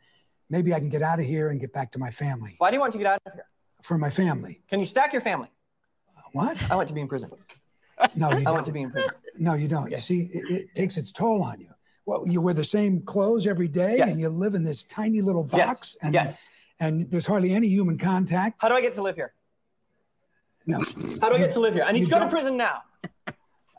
[0.49, 2.55] maybe I can get out of here and get back to my family.
[2.59, 3.45] Why do you want to get out of here?
[3.83, 4.61] For my family.
[4.67, 5.47] Can you stack your family?
[6.35, 6.57] What?
[6.69, 7.31] I want to be in prison.
[8.13, 8.53] No, you I don't.
[8.55, 9.11] want to be in prison.
[9.39, 9.89] No, you don't.
[9.89, 11.69] You see, it, it takes its toll on you.
[12.05, 14.11] Well, you wear the same clothes every day, Yes.
[14.11, 15.67] and you live in this tiny little Yes.
[15.69, 16.39] box, and Yes.
[16.81, 18.61] and there's hardly any human contact.
[18.61, 19.33] How do I get to live here?
[20.67, 20.79] No,
[21.21, 21.83] How do I get to live here?
[21.87, 22.81] I need You to go to don't- prison now.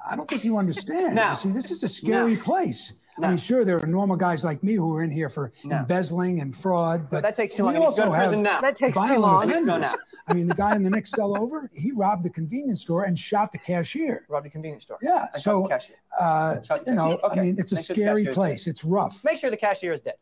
[0.09, 1.15] I don't think you understand.
[1.15, 1.31] Now.
[1.31, 2.43] You see, this is a scary Now.
[2.43, 2.95] place.
[3.19, 3.27] Now.
[3.27, 5.81] I mean, sure, there are normal guys like me who are in here for Now.
[5.81, 7.77] embezzling and fraud, but That takes too long.
[7.77, 8.61] I need to go to prison have now.
[8.63, 9.43] That takes too violent long.
[9.43, 10.01] I need to go offenders.
[10.27, 10.33] Now.
[10.33, 13.19] I mean, the guy in the next cell over, he robbed the convenience store and
[13.19, 14.25] shot the cashier.
[14.29, 14.99] Robbed a convenience store.
[15.03, 15.97] Yeah, I shot so the cashier.
[16.19, 17.21] uh, Shot the you know, cashier.
[17.31, 17.41] Okay.
[17.41, 18.67] I mean, it's a Make sure the scary cashier's place.
[18.67, 19.25] It's rough.
[19.25, 20.15] Make sure the cashier is dead.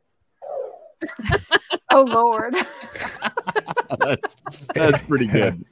[1.90, 2.54] Oh Lord.
[3.98, 4.36] that's,
[4.74, 5.64] that's pretty good.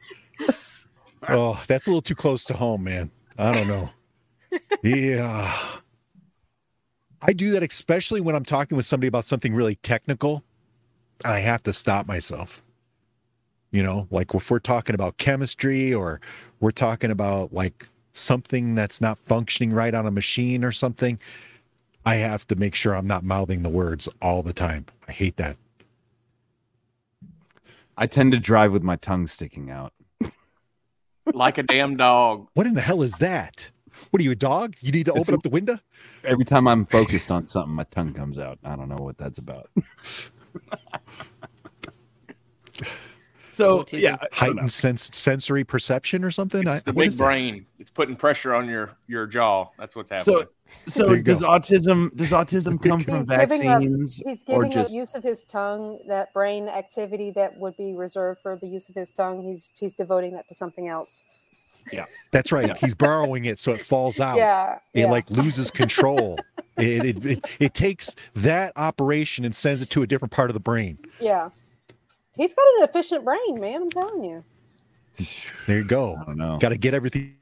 [1.29, 3.11] Oh, that's a little too close to home, man.
[3.39, 3.91] I don't know.
[4.83, 5.57] yeah.
[7.23, 10.43] I do that especially when I'm talking with somebody about something really technical.
[11.25, 12.63] I have to stop myself.
[13.73, 16.21] You know, like if we're talking about chemistry or
[16.61, 21.19] we're talking about like something that's not functioning right on a machine or something,
[22.05, 24.87] I have to make sure I'm not mouthing the words all the time.
[25.09, 25.57] I hate that.
[27.97, 29.93] I tend to drive with my tongue sticking out.
[31.33, 32.49] like a damn dog.
[32.55, 33.71] What in the hell is that?
[34.11, 34.75] What are you, a dog?
[34.81, 35.79] You need to It's open a- up the window?
[36.25, 38.59] Every time I'm focused on something, my tongue comes out.
[38.65, 39.71] I don't know what that's about.
[43.53, 44.01] So Autism.
[44.01, 44.29] yeah, I don't know.
[44.63, 46.67] heightened sense sensory perception or something.
[46.67, 47.25] I, the what big is that?
[47.25, 47.67] brain.
[47.79, 49.69] It's putting pressure on your your jaw.
[49.79, 50.47] That's what's happening.
[50.47, 50.49] So
[50.87, 51.49] so does go.
[51.49, 53.81] autism does autism come from He's giving up.
[53.83, 57.77] vaccines He's or giving up just use of his tongue, that brain activity that would
[57.77, 59.43] be reserved for the use of his tongue.
[59.43, 61.23] He's he's devoting that to something else.
[61.93, 62.07] yeah?
[62.31, 62.75] That's right.
[62.79, 64.37] He's borrowing it so it falls out.
[64.39, 65.11] Yeah, It yeah.
[65.11, 66.39] like loses control.
[66.79, 70.55] it, it, it it takes that operation and sends it to a different part of
[70.55, 70.97] the brain.
[71.21, 71.51] Yeah,
[72.37, 73.83] he's got an efficient brain, man.
[73.83, 74.45] I'm telling you.
[75.67, 76.17] There you go.
[76.21, 76.59] I don't know.
[76.59, 77.37] Got to get everything.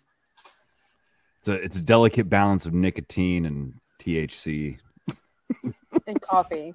[1.38, 4.78] It's a it's a delicate balance of nicotine and THC
[6.06, 6.72] And coffee.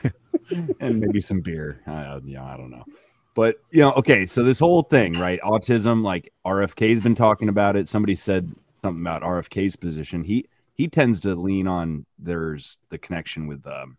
[0.80, 1.80] and maybe some beer.
[1.86, 2.84] Uh, yeah, I don't know.
[3.34, 5.40] But you know, okay, so this whole thing, right?
[5.42, 7.88] Autism, like RFK's been talking about it.
[7.88, 10.24] Somebody said something about RFK's position.
[10.24, 13.96] He he tends to lean on there's the connection with um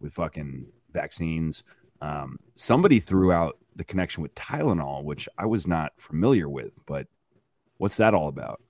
[0.00, 1.62] with fucking vaccines.
[2.00, 7.06] Um, somebody threw out the connection with Tylenol, which I was not familiar with, but
[7.78, 8.60] what's that all about?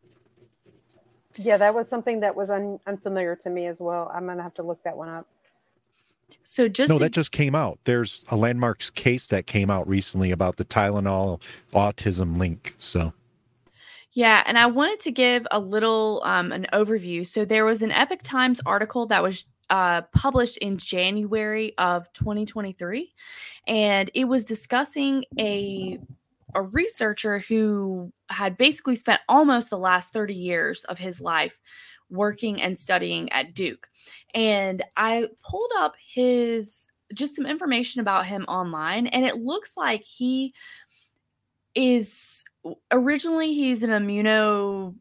[1.36, 4.10] Yeah, that was something that was un- unfamiliar to me as well.
[4.14, 5.26] I'm gonna have to look that one up.
[6.42, 7.78] So just no, that just came out.
[7.84, 11.40] There's a landmarks case that came out recently about the Tylenol
[11.72, 12.74] autism link.
[12.78, 13.12] So
[14.12, 17.26] Yeah, and I wanted to give a little um, an overview.
[17.26, 23.12] So there was an Epoch Times article that was uh, published in January of 2023,
[23.66, 25.98] and it was discussing a
[26.56, 31.56] a researcher who had basically spent almost the last 30 years of his life
[32.10, 33.88] working and studying at Duke.
[34.34, 40.02] And I pulled up his just some information about him online, and it looks like
[40.04, 40.54] he
[41.74, 42.44] is
[42.90, 44.92] originally he's an immuno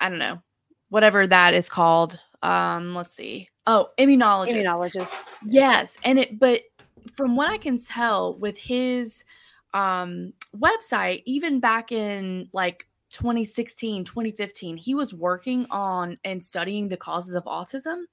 [0.00, 0.42] i don't know
[0.88, 2.18] whatever that is called.
[2.42, 5.12] Um let's see oh immunologist Immunologist.
[5.46, 6.62] yes and it but
[7.16, 9.24] from what i can tell with his
[9.74, 16.96] um website even back in like 2016 2015 he was working on and studying the
[16.96, 18.04] causes of autism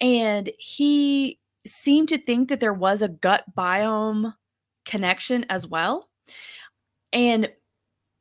[0.00, 4.32] and he seemed to think that there was a gut biome
[4.84, 6.08] connection as well
[7.12, 7.50] and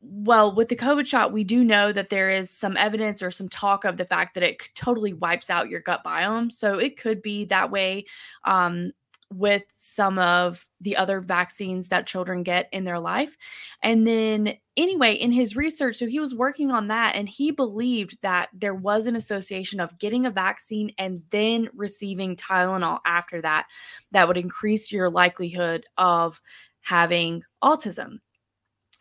[0.02, 3.50] well, with the COVID shot, we do know that there is some evidence or some
[3.50, 6.52] talk of the fact that it totally wipes out your gut biome.
[6.52, 8.06] So it could be that way
[8.46, 8.92] um,
[9.34, 13.36] with some of the other vaccines that children get in their life.
[13.82, 18.18] And then, anyway, in his research, so he was working on that and he believed
[18.22, 23.66] that there was an association of getting a vaccine and then receiving Tylenol after that,
[24.12, 26.40] that would increase your likelihood of
[26.82, 28.20] having autism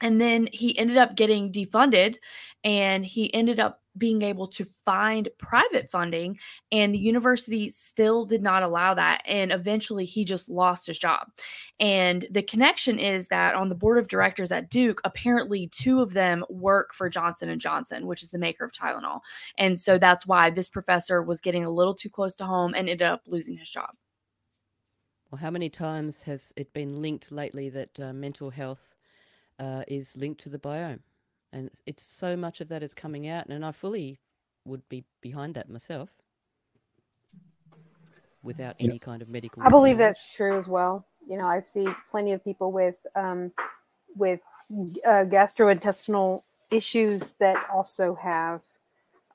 [0.03, 2.17] and then he ended up getting defunded
[2.65, 6.39] and he ended up being able to find private funding
[6.71, 11.29] and the university still did not allow that and eventually he just lost his job.
[11.81, 16.13] And the connection is that on the board of directors at duke apparently two of
[16.13, 19.21] them work for johnson and johnson which is the maker of tylenol.
[19.57, 22.89] And so that's why this professor was getting a little too close to home and
[22.89, 23.91] ended up losing his job.
[25.31, 28.96] Well, how many times has it been linked lately that uh, mental health
[29.59, 31.01] uh, is linked to the biome?
[31.53, 34.19] And it's- it's so much of that is coming out, and I fully
[34.65, 36.11] would be behind that myself
[38.43, 39.63] without any kind of medical.
[39.63, 40.17] I believe knowledge.
[40.17, 41.05] that's true as well.
[41.29, 43.53] You know, I see plenty of people with um,
[44.17, 44.41] with
[45.05, 48.61] uh, gastrointestinal issues that also have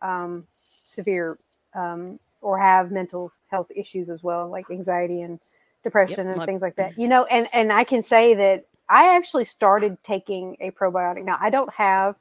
[0.01, 0.47] um,
[0.83, 1.37] severe
[1.73, 5.39] um, or have mental health issues as well, like anxiety and
[5.83, 6.97] depression and my- things like that.
[6.97, 11.23] You know, and and I can say that I actually started taking a probiotic.
[11.23, 12.17] Now I don't have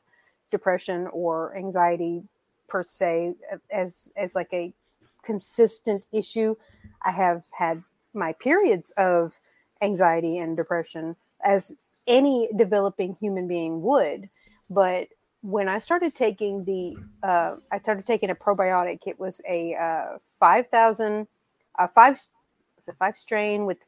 [0.52, 2.22] depression or anxiety
[2.68, 3.34] per se
[3.72, 4.72] as as like a
[5.24, 6.54] consistent issue.
[7.04, 7.82] I have had
[8.14, 9.40] my periods of
[9.82, 11.72] anxiety and depression as
[12.06, 14.28] any developing human being would.
[14.70, 15.08] But
[15.42, 19.00] when I started taking the, uh, I started taking a probiotic.
[19.06, 21.26] It was a uh, five thousand,
[21.78, 22.12] uh, five,
[22.76, 23.78] was it five strain with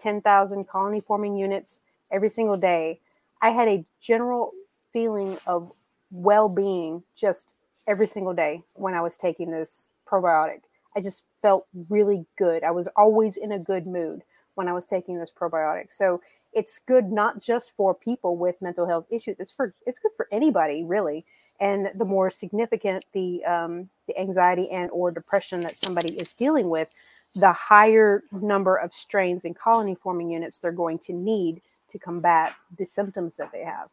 [0.00, 1.78] ten thousand colony forming units
[2.12, 3.00] every single day.
[3.40, 4.52] I had a general
[4.92, 5.72] feeling of
[6.10, 7.54] well being just
[7.88, 10.60] every single day when I was taking this probiotic.
[10.94, 12.62] I just felt really good.
[12.62, 14.22] I was always in a good mood
[14.54, 15.92] when I was taking this probiotic.
[15.92, 16.20] So
[16.52, 19.36] it's good not just for people with mental health issues.
[19.38, 21.24] It's for it's good for anybody really.
[21.60, 26.68] And the more significant the um, the anxiety and or depression that somebody is dealing
[26.68, 26.88] with,
[27.34, 31.62] the higher number of strains and colony forming units they're going to need
[31.92, 33.88] to combat the symptoms that they have.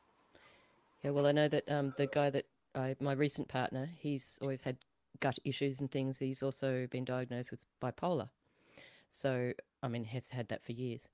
[1.04, 2.46] Yeah, well, I know that um, the guy that
[2.76, 4.78] I, my recent partner, he's always had
[5.20, 6.20] gut issues and things.
[6.20, 8.30] He's also been diagnosed with bipolar.
[9.10, 11.10] So, I mean, has had that for years.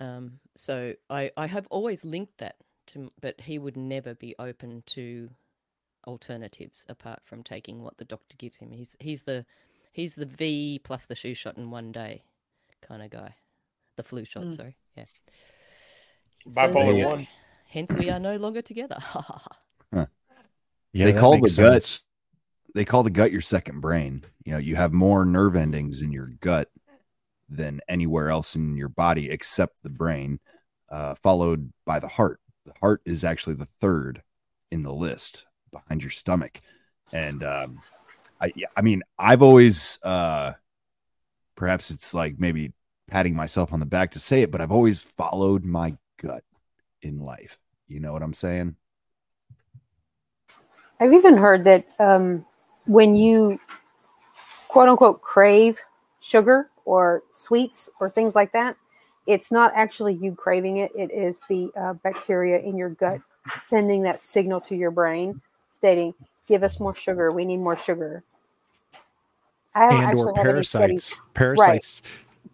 [0.00, 2.56] Um, so I, I have always linked that
[2.88, 5.30] to, but he would never be open to
[6.06, 8.70] alternatives apart from taking what the doctor gives him.
[8.70, 9.44] He's he's the
[9.92, 12.22] he's the V plus the shoe shot in one day
[12.80, 13.34] kind of guy.
[13.96, 14.52] The flu shot, Mm.
[14.56, 14.76] sorry.
[14.96, 15.04] Yeah.
[16.48, 17.26] Bipolar yeah, one.
[17.68, 18.98] Hence, we are no longer together.
[20.96, 22.00] Yeah, they call the makes gut.
[22.74, 24.24] They call the gut your second brain.
[24.46, 26.70] You know, you have more nerve endings in your gut
[27.50, 30.40] than anywhere else in your body except the brain,
[30.88, 32.40] uh, followed by the heart.
[32.64, 34.22] The heart is actually the third
[34.70, 36.62] in the list behind your stomach.
[37.12, 37.80] And um,
[38.40, 40.54] I, I mean, I've always, uh,
[41.56, 42.72] perhaps it's like maybe
[43.06, 46.42] patting myself on the back to say it, but I've always followed my gut
[47.02, 47.58] in life.
[47.88, 48.76] You know what I'm saying?
[50.98, 52.44] I've even heard that um,
[52.86, 53.60] when you
[54.68, 55.78] quote unquote crave
[56.20, 58.76] sugar or sweets or things like that,
[59.26, 60.90] it's not actually you craving it.
[60.96, 63.20] It is the uh, bacteria in your gut
[63.58, 66.14] sending that signal to your brain stating,
[66.48, 67.30] give us more sugar.
[67.30, 68.24] We need more sugar.
[69.74, 71.12] I don't and actually or have any parasites.
[71.12, 71.34] Right.
[71.34, 72.02] Parasites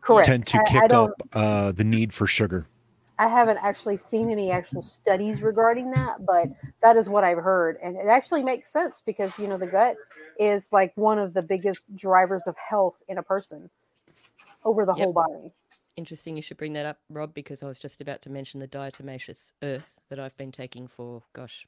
[0.01, 0.27] Correct.
[0.27, 2.67] tend to I- I kick don't- up uh, the need for sugar.
[3.19, 6.49] I haven't actually seen any actual studies regarding that, but
[6.83, 7.77] that is what I've heard.
[7.83, 9.97] And it actually makes sense because, you know, the gut
[10.39, 13.71] is like one of the biggest drivers of health in a person
[14.65, 15.05] over the Yep.
[15.05, 15.53] whole body.
[15.97, 18.69] Interesting you should bring that up, Rob, because I was just about to mention the
[18.69, 21.67] diatomaceous earth that I've been taking for, gosh,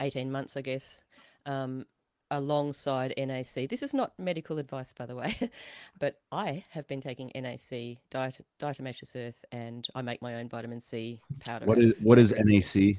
[0.00, 1.02] 18 months, I guess,
[1.46, 1.86] um,
[2.30, 3.68] alongside NAC.
[3.68, 5.38] This is not medical advice, by the way,
[5.98, 10.80] but I have been taking NAC, diat- diatomaceous earth, and I make my own vitamin
[10.80, 11.66] C powder.
[11.66, 12.32] What and is what is.
[12.36, 12.98] NAC?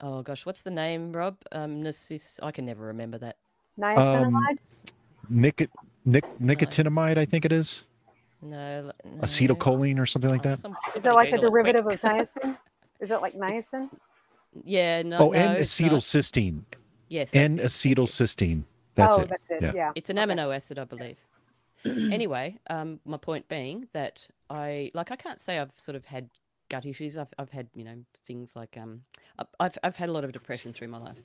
[0.00, 1.36] Oh, gosh, what's the name, Rob?
[1.50, 3.36] Um, Narciss- I can never remember that.
[3.78, 4.92] Niacinamide?
[5.28, 5.68] Nic-
[6.04, 7.84] nic- nicotinamide, I think it is.
[8.40, 8.92] No, no.
[9.20, 10.54] Acetylcholine or something like that?
[10.54, 10.68] Is that.
[10.68, 11.64] Some- Is it like a Google it quick.
[11.76, 12.00] derivative of
[12.42, 12.58] niacin?
[13.00, 13.90] Is it like niacin?
[14.64, 15.18] Yeah, no.
[15.18, 16.04] oh, no, and it's not.
[17.10, 17.10] Acetylcysteine.
[17.10, 17.64] Yes, that's and it.
[17.66, 18.64] acetylcysteine.
[18.94, 19.28] That's oh, it.
[19.28, 19.62] that's it.
[19.62, 19.72] Yeah.
[19.74, 19.92] Yeah.
[19.94, 21.16] It's an amino acid, I believe.
[21.84, 26.28] anyway, um, my point being that I like I can't say I've sort of had
[26.68, 27.16] gut issues.
[27.16, 29.02] I've I've had you know things like um
[29.38, 31.18] I- I've I've had a lot of depression through my life,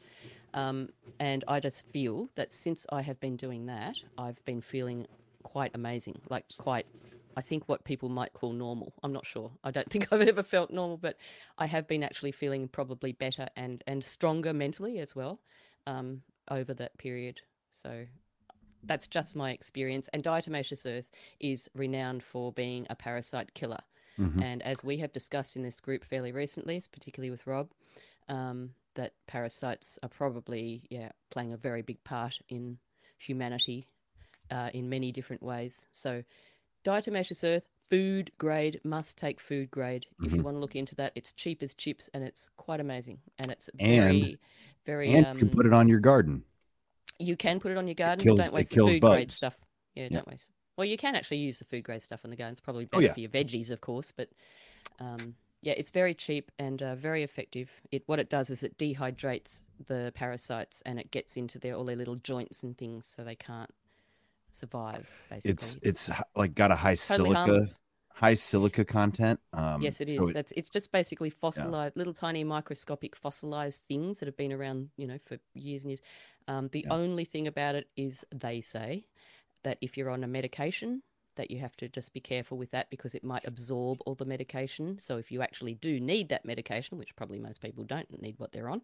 [0.54, 0.90] um,
[1.20, 5.08] and I just feel that since I have been doing that, I've been feeling
[5.44, 6.86] quite amazing, like quite.
[7.36, 8.94] I think what people might call normal.
[9.02, 9.50] I'm not sure.
[9.64, 11.18] I don't think I've ever felt normal, but
[11.58, 15.40] I have been actually feeling probably better and and stronger mentally as well
[15.88, 17.42] um, over that period.
[17.72, 18.06] So
[18.84, 20.10] that's just my experience.
[20.14, 21.08] And diatomaceous earth
[21.40, 23.80] is renowned for being a parasite killer.
[24.20, 24.42] Mhm.
[24.44, 27.72] And as we have discussed in this group fairly recently, particularly with Rob,
[28.30, 32.78] um, that parasites are probably yeah playing a very big part in
[33.18, 33.88] humanity
[34.52, 35.88] uh, in many different ways.
[35.92, 36.24] So
[36.84, 37.64] diatomaceous earth.
[37.90, 40.08] Food grade must take food grade.
[40.24, 40.44] If you Mhm.
[40.44, 43.20] want to look into that, it's cheap as chips and it's quite amazing.
[43.38, 44.40] And it's And very,
[44.86, 45.14] very.
[45.14, 46.44] and um, you can put it on your garden.
[47.20, 49.56] you can put it on your garden, kills- don't waste the food grade stuff.
[49.96, 50.10] Yeah, Yeah.
[50.18, 50.50] don't waste.
[50.78, 52.52] Well, you can actually use the food grade stuff in the garden.
[52.54, 53.14] It's probably Oh, better yeah.
[53.14, 54.30] for your veggies, of course, but
[55.00, 57.70] um, yeah, it's very cheap and uh, very effective.
[57.92, 61.86] It what it does is it dehydrates the parasites and it gets into their all
[61.86, 63.70] their little joints and things, so they can't
[64.50, 65.08] survive.
[65.30, 67.82] Basically, It's it's h- like got a high Totally silica harmless.
[68.14, 69.40] High silica content.
[69.54, 70.16] Um, yes, it is.
[70.16, 74.90] so That's it's just basically fossilized, little tiny microscopic fossilized things that have been around,
[74.98, 76.02] you know, for years and years.
[76.48, 79.06] Um, the only thing about it is they say
[79.64, 81.02] that if you're on a medication,
[81.36, 84.26] that you have to just be careful with that because it might absorb all the
[84.26, 85.00] medication.
[85.00, 88.52] So if you actually do need that medication, which probably most people don't need what
[88.52, 88.82] they're on,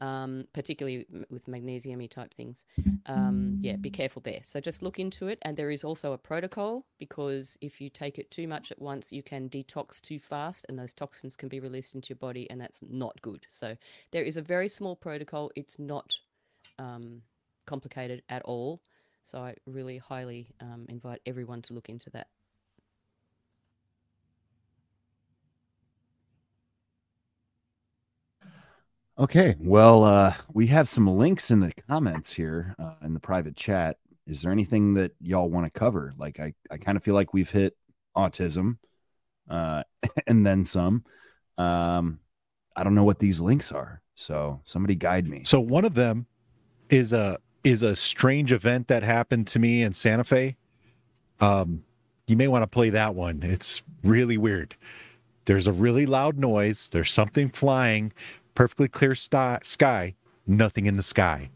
[0.00, 2.64] um, particularly with magnesium type things,
[3.06, 4.40] um, yeah, be careful there.
[4.44, 5.38] So just look into it.
[5.42, 9.12] And there is also a protocol because if you take it too much at once,
[9.12, 12.60] you can detox too fast and those toxins can be released into your body, and
[12.60, 13.46] that's not good.
[13.48, 13.76] So
[14.12, 15.50] there is a very small protocol.
[15.56, 16.10] It's not
[16.78, 17.22] um,
[17.66, 18.80] complicated at all.
[19.30, 22.26] So I really highly um, invite everyone to look into that.
[29.16, 33.54] Okay, well, uh, we have some links in the comments here uh, in the private
[33.54, 33.98] chat.
[34.26, 36.12] Is there anything that y'all want to cover?
[36.18, 37.76] Like, I, I kind of feel like we've hit
[38.16, 38.78] autism,
[39.48, 39.84] uh,
[40.26, 41.04] and then some.
[41.56, 42.18] Um,
[42.74, 45.44] I don't know what these links are, so somebody guide me.
[45.44, 46.26] So one of them
[46.88, 50.56] is a is a strange event that happened to me in Santa Fe.
[51.40, 51.84] Um,
[52.26, 53.40] you may want to play that one.
[53.42, 54.76] It's really weird.
[55.46, 56.88] There's a really loud noise.
[56.88, 58.12] There's something flying,
[58.54, 60.14] perfectly clear sti- sky,
[60.46, 61.50] nothing in the sky.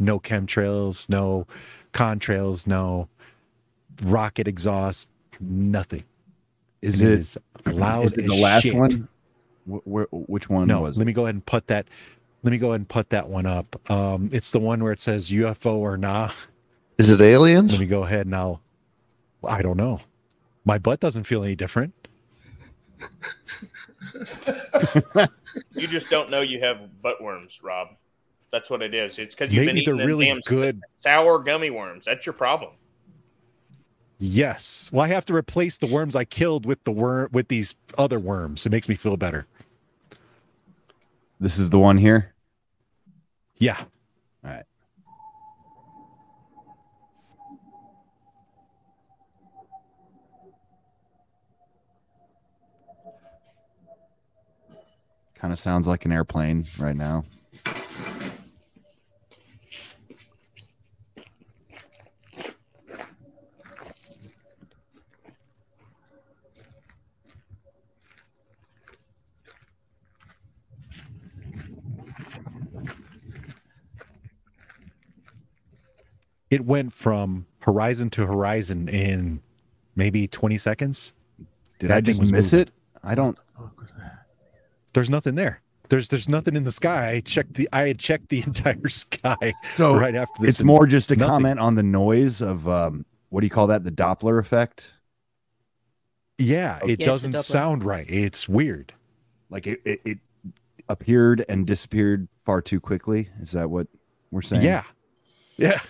[0.00, 1.46] No chemtrails, no
[1.92, 3.08] contrails, no
[4.02, 5.08] rocket exhaust,
[5.40, 6.04] nothing.
[6.82, 8.74] Is it, it is loud Is it the as last shit.
[8.74, 9.08] one?
[9.66, 11.06] Wh- which one no, was let it?
[11.06, 11.86] me go ahead and put that.
[12.42, 13.90] Let me go ahead and put that one up.
[13.90, 16.30] Um, it's the one where it says UFO or nah.
[16.96, 17.72] Is it aliens?
[17.72, 18.60] Let me go ahead and I'll.
[19.44, 20.00] I don't know.
[20.64, 21.94] My butt doesn't feel any different.
[25.74, 27.88] You just don't know you have butt worms, Rob.
[28.50, 29.18] That's what it is.
[29.18, 30.80] It's because you've Maybe been eating they're really damn good.
[30.98, 32.04] sour gummy worms.
[32.06, 32.72] That's your problem.
[34.18, 34.90] Yes.
[34.92, 38.18] Well, I have to replace the worms I killed with the worm with these other
[38.18, 38.66] worms.
[38.66, 39.46] It makes me feel better.
[41.40, 42.34] This is the one here.
[43.58, 43.78] Yeah.
[44.44, 44.64] All right.
[55.36, 57.24] Kind of sounds like an airplane right now.
[76.50, 79.40] It went from horizon to horizon in
[79.96, 81.12] maybe 20 seconds.
[81.78, 82.68] Did That I just miss moving.
[82.68, 82.70] it?
[83.02, 83.38] I don't.
[84.94, 85.60] There's nothing there.
[85.90, 87.10] There's there's nothing in the sky.
[87.12, 90.56] I checked the I had checked the entire sky So right after this.
[90.56, 91.30] it's more just a Nothing.
[91.30, 93.84] comment on the noise of um, what do you call that?
[93.84, 94.92] The Doppler effect.
[96.38, 98.06] Yeah, it Yes, doesn't sound right.
[98.08, 98.92] It's weird.
[99.50, 100.18] Like it, it, it
[100.88, 103.28] appeared and disappeared far too quickly.
[103.40, 103.86] Is that what
[104.30, 104.62] we're saying?
[104.64, 104.82] Yeah.
[105.56, 105.80] Yeah.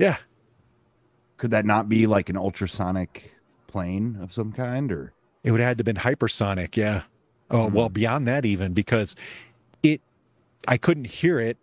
[0.00, 0.16] Yeah.
[1.36, 3.34] Could that not be like an ultrasonic
[3.66, 5.12] plane of some kind or
[5.44, 7.02] It would have had to have been hypersonic, yeah.
[7.50, 7.74] Oh hmm.
[7.74, 9.14] well, beyond that even because
[9.82, 10.00] it
[10.66, 11.58] I couldn't hear it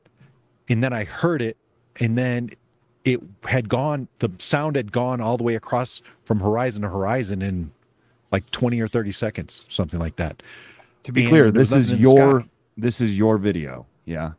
[0.69, 1.57] and then I heard it
[1.99, 2.51] and then
[3.03, 7.41] it had gone the sound had gone all the way across from horizon to horizon
[7.41, 7.71] in
[8.31, 10.43] like 20 or 30 seconds, something like that.
[11.03, 12.49] To be And clear, this is nothing in the your sky.
[12.77, 13.87] this is your video.
[14.05, 14.33] Yeah.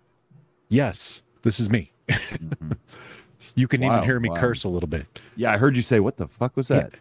[0.69, 1.91] Yes, this is me.
[2.09, 2.73] Mm-hmm.
[3.59, 4.37] you can Wow, even hear me wow.
[4.37, 5.07] curse a little bit.
[5.37, 6.81] Yeah, I heard you say, "What the fuck was Yeah.
[6.81, 6.99] that?"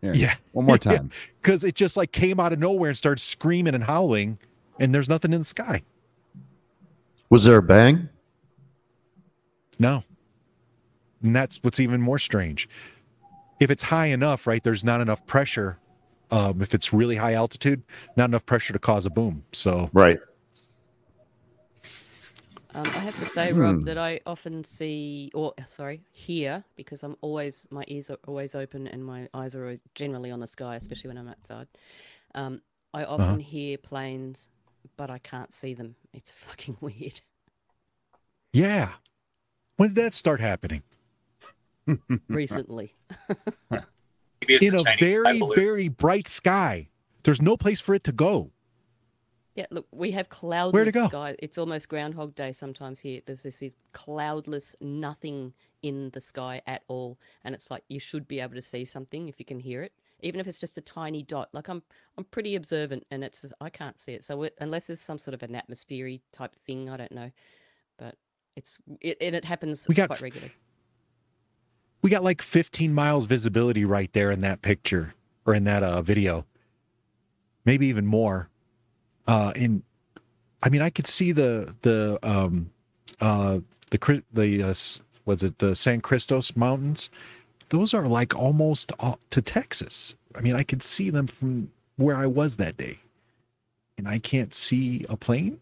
[0.00, 0.34] Here, Yeah.
[0.52, 1.10] one more time.
[1.40, 4.38] Because it just like came out of nowhere and started screaming and howling,
[4.78, 5.82] and there's nothing in the sky.
[7.30, 8.08] Was there a bang?
[9.78, 10.04] No.
[11.22, 12.68] And that's what's even more strange.
[13.60, 15.78] If it's high enough, right, there's not enough pressure.
[16.30, 17.82] Um, if it's really high altitude,
[18.16, 19.44] not enough pressure to cause a boom.
[19.52, 20.18] So right.
[22.74, 23.60] Um, I have to say, Hmm.
[23.60, 28.54] Rob, that I often see, or sorry, hear, because I'm always my ears are always
[28.54, 31.68] open and my eyes are always generally on the sky, especially when I'm outside.
[32.34, 33.36] Um, I often Uh-huh.
[33.36, 34.50] hear planes,
[34.96, 35.94] but I can't see them.
[36.12, 37.20] It's fucking weird.
[38.52, 38.94] Yeah.
[39.76, 40.82] When did that start happening?
[42.28, 42.94] Recently,
[43.70, 46.88] Maybe it's In a a very, very bright sky.
[47.24, 48.52] There's no place for it to go.
[49.54, 49.66] Yeah.
[49.70, 51.08] Look, we have cloudless go?
[51.08, 51.36] sky.
[51.38, 53.20] It's almost Groundhog Day sometimes here.
[53.24, 55.52] There's this, this cloudless, nothing
[55.82, 59.28] in the sky at all, and it's like you should be able to see something
[59.28, 61.50] if you can hear it, even if it's just a tiny dot.
[61.52, 61.82] Like I'm,
[62.18, 64.24] I'm pretty observant, and it's I can't see it.
[64.24, 67.30] So it, unless there's some sort of an atmosphere type thing, I don't know,
[67.98, 68.16] but
[68.56, 70.52] it's it, and it happens We got quite regularly.
[72.02, 75.14] We got like 15 miles visibility right there in that picture
[75.46, 76.44] or in that uh, video.
[77.64, 78.50] Maybe even more.
[79.26, 79.82] Uh, in,
[80.62, 82.70] I mean, I could see the the um,
[83.20, 83.60] uh,
[83.90, 84.74] the the uh,
[85.24, 87.10] was it the San Cristos Mountains?
[87.70, 88.92] Those are like almost
[89.30, 90.14] to Texas.
[90.34, 92.98] I mean, I could see them from where I was that day,
[93.96, 95.60] and I can't see a plane.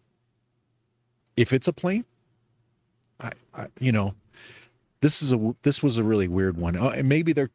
[1.35, 2.05] If it's a plane,
[3.19, 4.15] I, I you know,
[5.01, 6.75] this is a this was a really weird one.
[6.75, 7.51] Uh, and maybe they're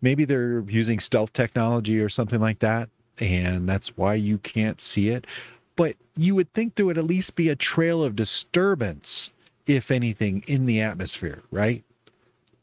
[0.00, 2.88] maybe they're using stealth technology or something like that,
[3.18, 5.26] and that's why you can't see it.
[5.74, 9.30] But you would think there would at least be a trail of disturbance,
[9.66, 11.84] if anything, in the atmosphere, right?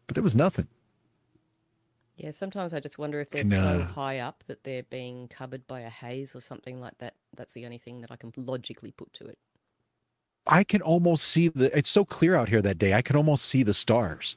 [0.08, 0.68] But there was nothing.
[2.18, 5.66] Yeah, sometimes I just wonder if they're so uh, high up that they're being covered
[5.68, 7.16] by a haze or something like that.
[7.36, 9.38] That's the only thing that I can logically put to it.
[10.46, 11.76] I can almost see the.
[11.76, 12.94] It's so clear out here that day.
[12.94, 14.36] I can almost see the stars.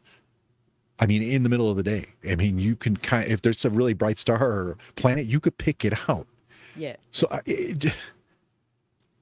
[0.99, 2.07] I mean, in the middle of the day.
[2.27, 3.27] I mean, you can kind.
[3.27, 6.27] of, If there's a really bright star or planet, you could pick it out.
[6.75, 6.97] Yeah.
[7.11, 7.95] So I, it,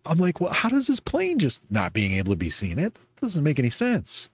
[0.06, 2.78] I'm like, well, how does this plane just not being able to be seen?
[2.78, 4.28] It doesn't make any sense.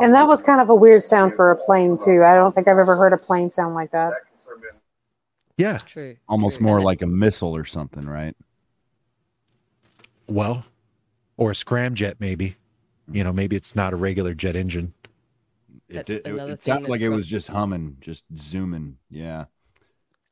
[0.00, 2.24] And that was kind of a weird sound for a plane too.
[2.24, 4.12] I don't think I've ever heard a plane sound like that.
[5.56, 5.78] Yeah.
[5.78, 6.16] True.
[6.28, 8.36] Almost more like a missile or something, right?
[10.26, 10.64] Well,
[11.36, 12.56] or a scramjet, maybe.
[13.10, 14.94] You know, maybe it's not a regular jet engine.
[15.94, 18.98] It, That's it, it, it sounded like it was just humming, just zooming.
[19.10, 19.46] Yeah.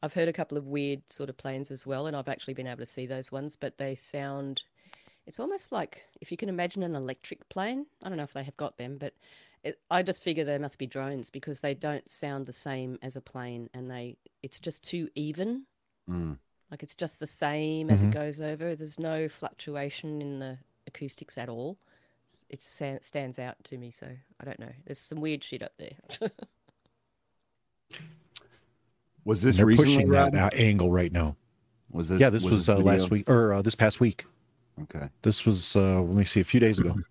[0.03, 2.67] I've heard a couple of weird sort of planes as well, and I've actually been
[2.67, 4.63] able to see those ones, but they sound.
[5.27, 7.87] It's almost like if you can imagine an electric plane.
[8.03, 9.15] I don't know if they have got them, but
[9.63, 13.15] it, I just figure they must be drones because they don't sound the same as
[13.15, 15.67] a plane, and they it's just too even.
[16.11, 16.39] Mm.
[16.71, 18.09] Like it's just the same as Mhm.
[18.09, 18.75] it goes over.
[18.75, 20.59] There's no fluctuation in the
[20.89, 21.79] acoustics at all.
[22.53, 24.07] It stands out to me, so
[24.39, 24.69] I don't know.
[24.85, 25.97] There's some weird shit up there.
[29.25, 30.53] Was this recently, pushing that Rob?
[30.53, 31.37] uh, angle right now.
[31.91, 32.21] Was this?
[32.21, 34.25] yeah, this was, uh, last week or uh, this past week.
[34.83, 35.09] Okay.
[35.23, 36.95] This was uh, let me see, a few days ago.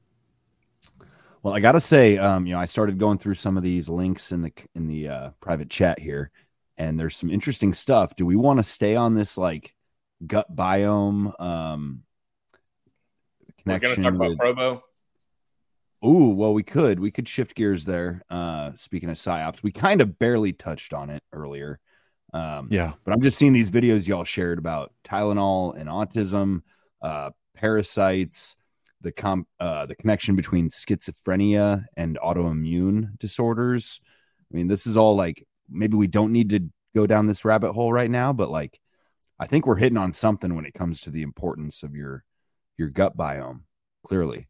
[1.43, 4.31] Well, I gotta say, um, you know, I started going through some of these links
[4.31, 6.30] in the in the uh, private chat here,
[6.77, 8.15] and there's some interesting stuff.
[8.15, 9.73] Do we want to stay on this like
[10.27, 12.03] gut biome um,
[13.65, 14.03] We're connection?
[14.03, 14.84] going to talk with- about Provo.
[16.03, 18.23] Ooh, well, we could we could shift gears there.
[18.29, 21.79] Uh, speaking of psyops, we kind of barely touched on it earlier.
[22.33, 22.93] Um, Yeah.
[23.03, 26.61] but I'm just seeing these videos y'all shared about Tylenol and autism,
[27.01, 28.55] uh, parasites,
[29.01, 33.99] the com uh, the connection between schizophrenia and autoimmune disorders.
[34.51, 37.73] I mean, this is all like maybe we don't need to go down this rabbit
[37.73, 38.79] hole right now, but like
[39.39, 42.23] I think we're hitting on something when it comes to the importance of your
[42.77, 43.61] your gut biome.
[44.07, 44.47] Clearly,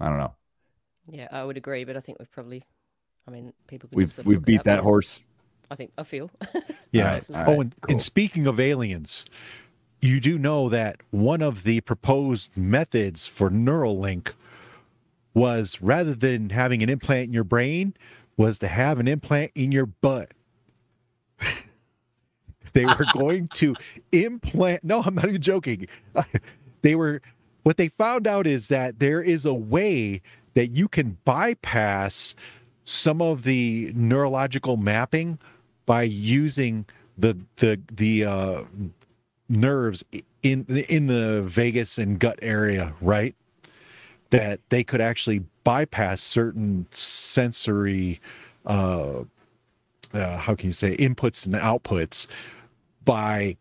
[0.00, 0.34] I don't know.
[1.10, 2.64] yeah, I would agree, but I think we've probably.
[3.26, 3.88] I mean, people.
[3.88, 4.82] Can We've just sort of we've beat that yeah.
[4.82, 5.20] horse.
[5.70, 6.30] I think I feel.
[6.90, 7.16] Yeah.
[7.16, 9.26] It's not- oh, and, and speaking of aliens,
[10.00, 14.32] you do know that one of the proposed methods for Neuralink
[15.34, 17.92] was rather than having an implant in your brain,
[18.38, 20.32] was to have an implant in your butt.
[22.72, 23.74] they were going to
[24.12, 24.84] implant.
[24.84, 25.86] No, I'm not even joking.
[26.82, 27.20] they were.
[27.68, 30.22] What they found out is that there is a way
[30.54, 32.34] that you can bypass
[32.84, 35.38] some of the neurological mapping
[35.84, 36.86] by using
[37.18, 38.62] the the the uh,
[39.50, 40.02] nerves
[40.42, 43.34] in in the vagus and gut area, right?
[44.30, 48.18] That they could actually bypass certain sensory,
[48.64, 49.24] uh,
[50.14, 52.26] uh, how can you say, inputs and outputs
[53.04, 53.58] by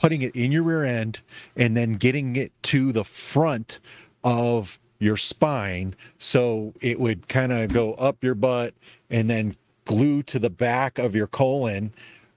[0.00, 1.20] putting it in your rear end
[1.54, 3.80] and then getting it to the front
[4.24, 5.94] of your spine.
[6.18, 8.72] So it would kind of go up your butt
[9.10, 11.92] and then glue to the back of your colon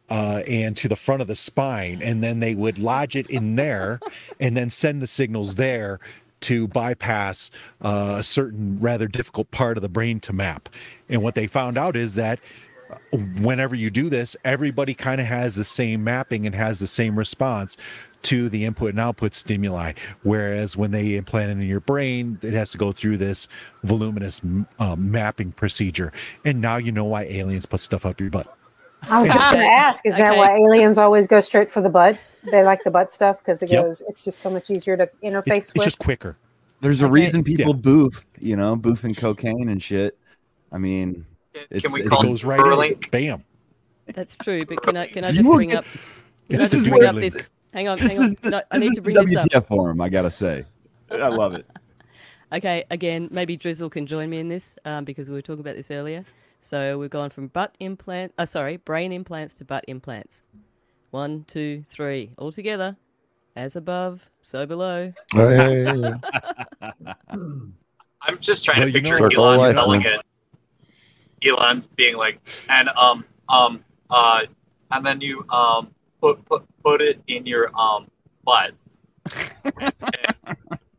[0.10, 2.02] uh, and to the front of the spine.
[2.02, 4.02] And then they would lodge it in there
[4.42, 6.02] and then send the signals there
[6.42, 7.50] to bypass
[7.82, 10.68] uh, a certain rather difficult part of the brain to map.
[11.08, 12.40] And what they found out is that
[13.12, 17.18] whenever you do this, everybody kind of has the same mapping and has the same
[17.18, 17.78] response
[18.24, 19.94] to the input and output stimuli.
[20.24, 23.48] Whereas when they implant it in your brain, it has to go through this
[23.84, 24.42] voluminous
[24.80, 26.14] um, mapping procedure.
[26.46, 28.48] And now you know why aliens put stuff up your butt.
[29.10, 31.90] I was just going to ask, is that why aliens always go straight for the
[31.90, 32.18] butt?
[32.50, 33.84] They like the butt stuff because it Yep.
[33.84, 34.04] goes.
[34.08, 35.84] It's just so much easier to interface It- it's with.
[35.84, 36.38] just quicker.
[36.80, 37.12] There's a Okay.
[37.14, 40.18] reason people boof, you know, boofing cocaine and shit.
[40.72, 41.26] I mean,
[41.70, 43.10] it's, we it's- call it it goes right right in.
[43.12, 43.44] Bam.
[44.08, 45.86] That's true, but can I can I just won't bring get- up?
[46.50, 47.46] Can I This just is bring up this?
[47.74, 48.26] Hang on, This hang on.
[48.26, 49.48] is the, No, I this need is to the bring this up.
[49.50, 50.02] WTF forum.
[50.02, 50.66] I gotta say,
[51.12, 51.66] I love it.
[52.52, 55.76] Okay, again, maybe Drizzle can join me in this um, because we were talking about
[55.76, 56.24] this earlier.
[56.60, 60.44] So we've gone from butt implant, uh, sorry, brain implants to butt implants.
[61.10, 62.96] One, two, three, all together,
[63.56, 65.12] as above, so below.
[65.34, 65.94] Oh, yeah, yeah,
[66.92, 67.14] yeah.
[68.22, 70.22] I'm just trying Well, to you picture know- Circle Elon life, telling it.
[71.46, 72.40] Elon being like,
[72.70, 74.42] and um um uh,
[74.92, 75.90] and then you um
[76.22, 78.08] put put put it in your um
[78.44, 78.74] butt.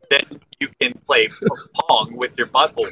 [0.09, 1.29] then you can play
[1.75, 2.89] pong with your butthole.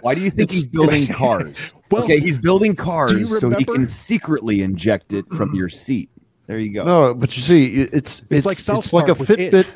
[0.00, 1.72] Why do you think he's building cars?
[1.92, 6.10] okay, he's building cars so he can secretly inject it from your seat.
[6.48, 6.84] There you go.
[6.84, 9.52] No, but you see, it- it's it's like it's like, a Park with it.
[9.52, 9.68] Fitbit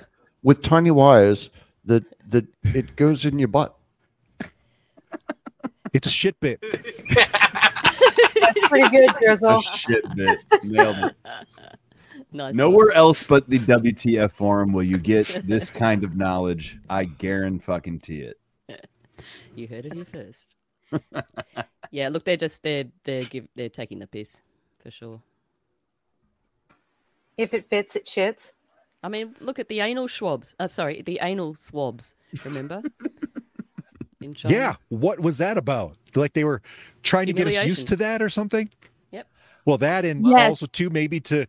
[0.43, 1.51] with tiny wires
[1.85, 3.76] that that it goes in your butt.
[5.97, 6.63] It's a shit bit.
[7.15, 9.57] That's pretty good, Drizzle.
[9.57, 10.45] A shit bit.
[10.63, 11.17] Nailed it.
[12.33, 12.55] Nice.
[12.55, 16.79] Nowhere else but the WTF forum will you get this kind of knowledge.
[16.91, 18.37] I guarantee it.
[19.55, 20.57] You heard it here first.
[21.91, 24.43] yeah, look, they're just they're they're give, they're taking the piss
[24.83, 25.23] for sure.
[27.39, 28.53] If it fits, it shits.
[29.03, 30.55] I mean, look at the anal swabs.
[30.61, 32.15] Uh, sorry, the anal swabs.
[32.45, 32.83] Remember?
[34.21, 34.55] In China.
[34.55, 34.75] Yeah.
[34.89, 35.97] What was that about?
[36.15, 36.63] Like they were
[37.03, 38.71] trying to get us used to that or something?
[39.11, 39.29] Yep.
[39.65, 40.49] Well, that and Yes.
[40.49, 41.47] also too maybe to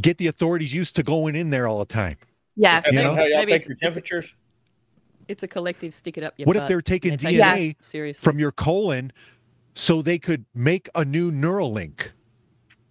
[0.00, 2.16] get the authorities used to going in there all the time.
[2.56, 2.80] Yeah.
[2.86, 3.14] You know?
[3.14, 4.34] how y'all Maybe take your temperatures?
[5.28, 8.22] It's a collective stick it up your What if they're taking they DNA it seriously?
[8.24, 9.12] from your colon
[9.74, 12.08] so they could make a new Neuralink.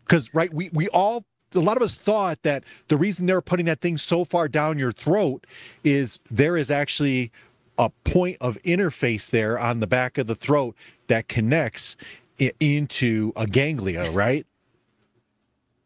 [0.06, 3.66] Because right, we we all a lot of us thought that the reason they're putting
[3.66, 5.46] that thing so far down your throat
[5.84, 7.32] is there is actually
[7.80, 10.76] a point of interface there on the back of the throat
[11.08, 11.96] that connects
[12.40, 14.46] i- into a ganglia, right?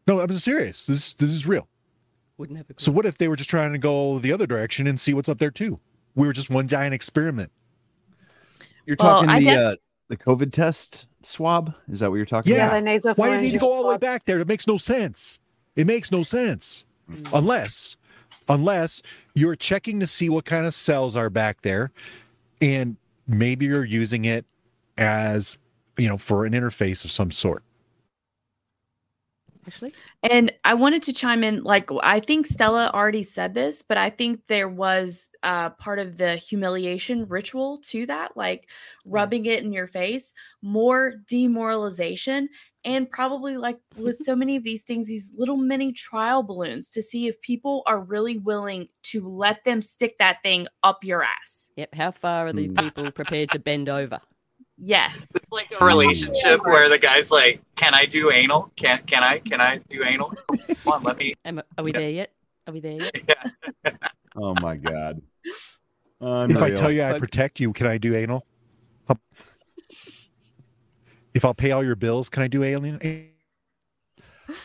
[0.07, 0.85] No, I'm serious.
[0.87, 1.67] This this is real.
[2.37, 4.99] Wouldn't have So what if they were just trying to go the other direction and
[4.99, 5.79] see what's up there too?
[6.15, 7.51] We were just one giant experiment.
[8.85, 9.75] You're Well, talking I the def- uh,
[10.09, 11.73] the COVID test swab.
[11.89, 12.83] Is that what you're talking about?
[12.83, 12.95] Yeah.
[12.97, 13.17] about?
[13.17, 14.39] Why do they need to go all the way back there?
[14.39, 15.39] It makes no sense.
[15.75, 16.83] It makes no sense.
[17.33, 17.95] Unless
[18.47, 19.01] unless
[19.33, 21.91] you're checking to see what kind of cells are back there
[22.61, 22.97] and
[23.27, 24.45] maybe you're using it
[24.97, 25.57] as,
[25.97, 27.63] you know, for an interface of some sort.
[29.65, 31.63] actually And I wanted to chime in.
[31.63, 36.17] Like, I think Stella already said this, but I think there was uh, part of
[36.17, 38.67] the humiliation ritual to that, like
[39.05, 40.31] rubbing it in your face,
[40.61, 42.49] more demoralization,
[42.85, 47.01] and probably like with so many of these things, these little mini trial balloons to
[47.01, 51.71] see if people are really willing to let them stick that thing up your ass.
[51.75, 51.95] Yep.
[51.95, 52.77] How far are these hmm.
[52.77, 54.19] people prepared to bend over?
[54.77, 55.31] Yes.
[55.35, 58.71] It's like a relationship where the guy's like, "Can I do anal?
[58.75, 60.33] Can can I can I do anal?
[60.49, 62.31] Come on, let me." Am, are we there yet?
[62.67, 63.15] Are we there yet?
[64.35, 65.21] Oh my god.
[66.19, 68.47] If I tell you I protect you, can I do anal?
[71.33, 73.29] How- If I'll pay all your bills, can I do alien?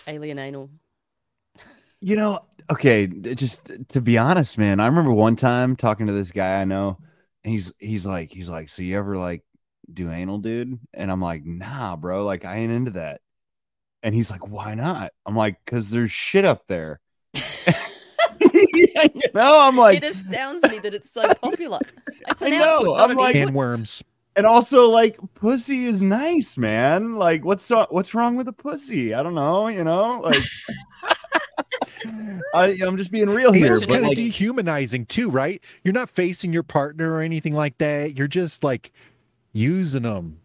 [0.07, 0.71] Alien anal.
[2.01, 2.41] You know,
[2.71, 6.65] okay, just to be honest, man, I remember one time talking to this guy I
[6.65, 6.99] know,
[7.45, 9.43] and he's he's like, he's like, so you ever like
[9.93, 10.79] do anal, dude?
[10.95, 13.21] And I'm like, nah, bro, like I ain't into that.
[14.03, 15.13] And he's like, why not?
[15.27, 17.01] I'm like, because there's shit up there.
[17.35, 21.81] you know, I'm like, it astounds me that it's so popular.
[22.29, 23.49] It's an I know, output, I'm like- input.
[23.49, 24.03] And worms.
[24.39, 27.17] And also like pussy is nice, man.
[27.17, 29.13] Like what's what's wrong with a pussy?
[29.13, 30.43] I don't know, you know, like
[32.55, 35.61] I, I'm just being real here, It's kind of like, dehumanizing too, right?
[35.85, 38.17] You're not facing your partner or anything like that.
[38.17, 38.93] You're just like
[39.53, 40.39] using them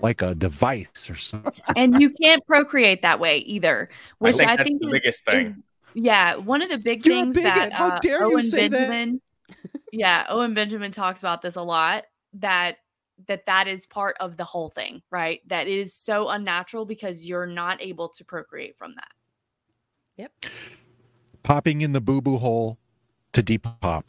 [0.00, 1.52] like a device or something.
[1.76, 3.90] and you can't procreate that way either.
[4.18, 5.62] Which think I that's think the is- biggest is- thing.
[5.94, 8.88] yeah, one of the big You're things that How uh, dare you Owen say that?
[8.88, 9.20] Benjamin,
[9.92, 12.06] yeah, Owen Benjamin talks about this a lot.
[12.34, 12.76] That
[13.26, 15.40] that that is part of the whole thing, right?
[15.48, 19.12] That it is so unnatural because you're not able to procreate from that.
[20.16, 20.32] Yep.
[21.42, 22.78] Popping in the boo boo hole
[23.32, 24.04] to deep pop.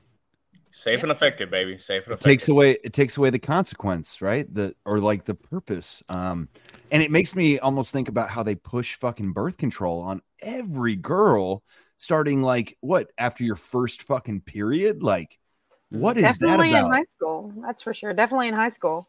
[0.71, 1.77] Safe and effective, baby.
[1.77, 2.23] Safe and it effective.
[2.23, 4.51] takes away it takes away the consequence, right?
[4.53, 6.03] The or like the purpose.
[6.09, 6.49] Um
[6.91, 10.95] and it makes me almost think about how they push fucking birth control on every
[10.95, 11.63] girl
[11.97, 15.03] starting like what after your first fucking period?
[15.03, 15.37] Like
[15.91, 17.53] what is Definitely that in high school.
[17.57, 18.13] That's for sure.
[18.13, 19.07] Definitely in high school.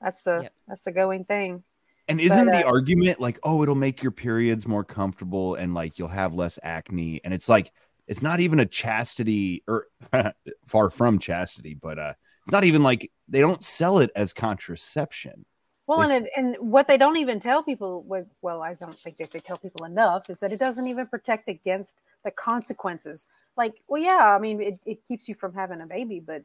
[0.00, 1.64] That's the that's the going thing.
[2.08, 5.74] And isn't But, the uh, argument like, oh, it'll make your periods more comfortable and
[5.74, 7.20] like you'll have less acne?
[7.22, 7.70] And it's like,
[8.08, 9.86] it's not even a chastity or
[10.66, 15.44] far from chastity, but uh, it's not even like they don't sell it as contraception.
[15.90, 19.16] Well, and, it, and what they don't even tell people, with, well, I don't think
[19.16, 23.26] that they tell people enough, is that it doesn't even protect against the consequences.
[23.56, 26.44] Like, well, yeah, I mean, it, it keeps you from having a baby, but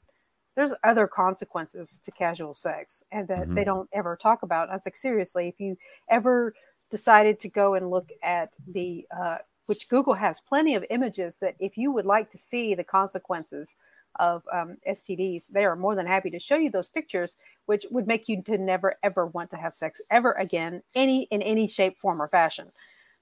[0.56, 3.66] there's other consequences to casual sex and that they Mhm.
[3.66, 4.72] don't ever talk about.
[4.72, 5.78] I was like, seriously, if you
[6.10, 6.56] ever
[6.90, 11.56] decided to go and look at the, uh, which Google has plenty of images that
[11.60, 13.76] if you would like to see the consequences
[14.20, 18.08] of um, STDs, they are more than happy to show you those pictures, which would
[18.08, 21.98] make you to never ever want to have sex ever again, any in any shape,
[22.00, 22.68] form, or fashion.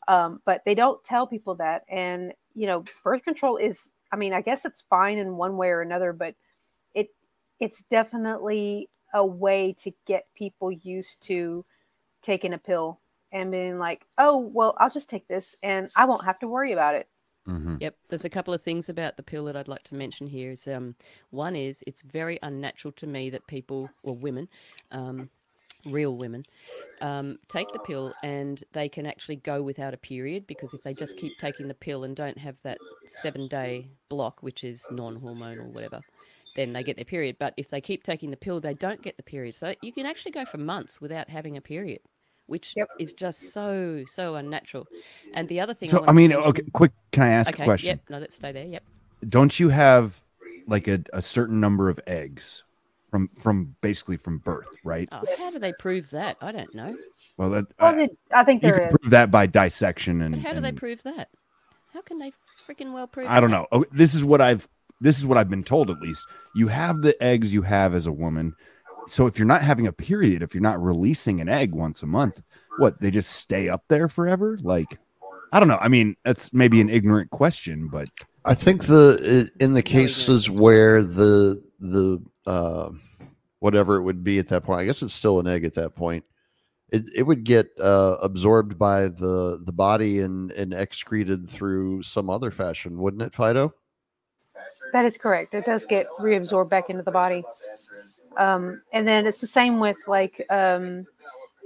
[0.07, 3.91] Um, but they don't tell people that, and you know, birth control is.
[4.11, 6.35] I mean, I guess it's fine in one way or another, but
[6.93, 7.09] it
[7.59, 11.65] it's definitely a way to get people used to
[12.21, 12.99] taking a pill
[13.31, 16.71] and being like, oh, well, I'll just take this and I won't have to worry
[16.71, 17.07] about it.
[17.79, 17.95] Yep.
[18.09, 20.51] There's a couple of things about the pill that I'd like to mention here.
[20.51, 20.95] Is um,
[21.31, 24.47] one is it's very unnatural to me that people or women,
[24.91, 25.29] um,
[25.85, 26.45] real women,
[27.01, 30.93] um, take the pill and they can actually go without a period because if they
[30.93, 35.17] just keep taking the pill and don't have that seven day block, which is non
[35.17, 35.99] hormonal, whatever,
[36.55, 37.37] then they get their period.
[37.39, 39.55] But if they keep taking the pill, they don't get the period.
[39.55, 41.99] So you can actually go for months without having a period,
[42.47, 44.87] which is just so so unnatural.
[45.33, 47.63] And the other thing, So, wanted I mean, mention- okay, quick, can I ask a
[47.63, 47.87] question?
[47.89, 48.01] Yep.
[48.09, 48.65] No, let's stay there.
[48.65, 48.83] Yep.
[49.29, 50.19] Don't you have
[50.67, 52.63] like a, a certain number of eggs
[53.09, 55.07] from from basically from birth, right?
[55.11, 56.37] Oh, How do they prove that?
[56.41, 56.97] I don't know.
[57.37, 58.97] Well, that Well, they- I think you there can is.
[58.99, 61.29] prove that by dissection and, But how do they prove that?
[61.93, 62.31] How can they
[62.67, 63.27] freaking well prove?
[63.29, 63.67] I don't that?
[63.71, 63.83] know.
[63.83, 64.67] Oh, This is what I've
[64.99, 66.25] this is what I've been told at least.
[66.55, 68.55] You have the eggs you have as a woman,
[69.07, 72.07] so if you're not having a period, if you're not releasing an egg once a
[72.07, 72.41] month,
[72.77, 74.57] what they just stay up there forever?
[74.61, 74.99] Like,
[75.51, 75.77] I don't know.
[75.79, 78.09] I mean, that's maybe an ignorant question, but
[78.45, 82.89] I think the in the cases where the the uh,
[83.59, 85.95] whatever it would be at that point, I guess it's still an egg at that
[85.95, 86.23] point.
[86.89, 92.29] It it would get uh, absorbed by the the body and and excreted through some
[92.29, 93.73] other fashion, wouldn't it, Fido?
[94.91, 95.53] That is correct.
[95.53, 97.43] It does get reabsorbed back into the body.
[98.37, 101.05] Um, and then it's the same with like um,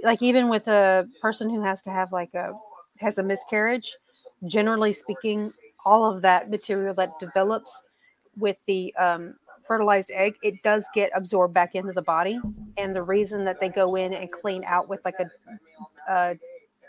[0.04, 2.54] like even with a person who has to have like a
[2.98, 3.96] has a miscarriage.
[4.46, 5.52] Generally speaking,
[5.86, 7.84] all of that material that develops
[8.38, 9.36] with the um,
[9.68, 12.40] fertilized egg, it does get absorbed back into the body.
[12.78, 15.30] And the reason that they go in and clean out with like a,
[16.12, 16.38] a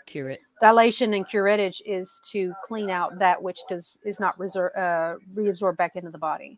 [0.05, 5.15] curate dilation and curettage is to clean out that which does is not reserve, uh,
[5.35, 6.57] reabsorbed back into the body.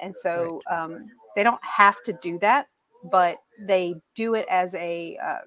[0.00, 2.68] And so um, they don't have to do that,
[3.10, 5.38] but they do it as a uh,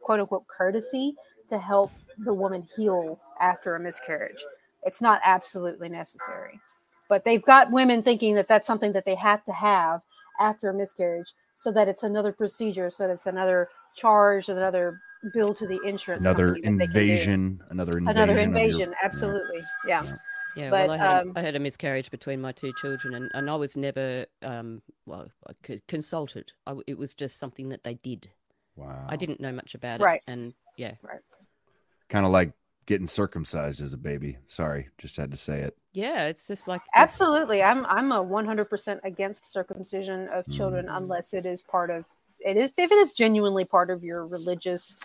[0.00, 1.14] quote unquote courtesy
[1.48, 1.92] to help
[2.24, 4.42] the woman heal after a miscarriage.
[4.84, 6.60] It's not absolutely necessary,
[7.08, 10.00] but they've got women thinking that that's something that they have to have
[10.40, 14.98] after a miscarriage so that it's another procedure, so that it's another charge, another
[15.34, 16.20] bill to the insurance.
[16.24, 17.00] another company that they can do.
[17.00, 19.60] invasion, another invasion, Another of your- invasion, absolutely.
[19.86, 20.02] Yeah.
[20.02, 20.12] Yeah,
[20.56, 23.48] but well, I had, um, I had a miscarriage between my two children, and, and
[23.50, 25.28] I was never, um, well,
[25.88, 26.52] consulted.
[26.66, 28.30] I w it was just something that they did.
[28.76, 29.06] Wow.
[29.08, 30.22] I didn't know much about Right.
[30.26, 31.20] it, and yeah, right.
[32.08, 32.52] kind of like
[32.86, 34.38] getting circumcised as a baby.
[34.46, 35.76] Sorry, just had to say it.
[35.92, 37.62] Yeah, it's just like this- Absolutely.
[37.62, 40.96] I'm I'm a 100% against circumcision of children Mm.
[40.96, 42.04] unless it is part of
[42.40, 44.96] it is if it is genuinely part of your religious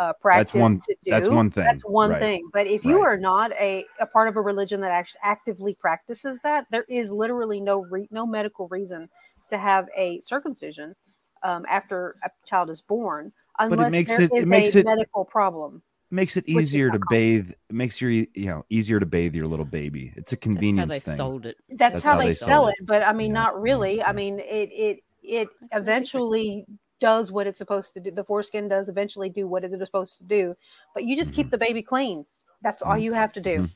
[0.00, 1.10] uh, practice one- to do.
[1.10, 2.48] that's one thing, That's one right, thing.
[2.52, 6.38] But if you are not a, a part of a religion that actually actively practices
[6.42, 9.08] that, there is literally no re- no medical reason
[9.50, 10.96] to have a circumcision
[11.42, 14.74] um, after a child is born, But it unless makes there it- it is makes
[14.74, 15.82] a it- medical problem.
[16.10, 17.52] makes it easier not to bathe.
[17.70, 20.12] Makes your you know easier to bathe your little baby.
[20.16, 21.16] It's a convenience they thing.
[21.16, 21.56] sold it.
[21.68, 22.86] that's, how, they, sell sold it.
[22.86, 24.02] But I mean, not really.
[24.02, 26.64] I mean, it it it eventually
[27.00, 28.10] does what it's supposed to do.
[28.10, 30.56] The foreskin does eventually do what it's supposed to do.
[30.94, 32.26] But you just keep the baby clean.
[32.62, 33.66] That's all you have to do.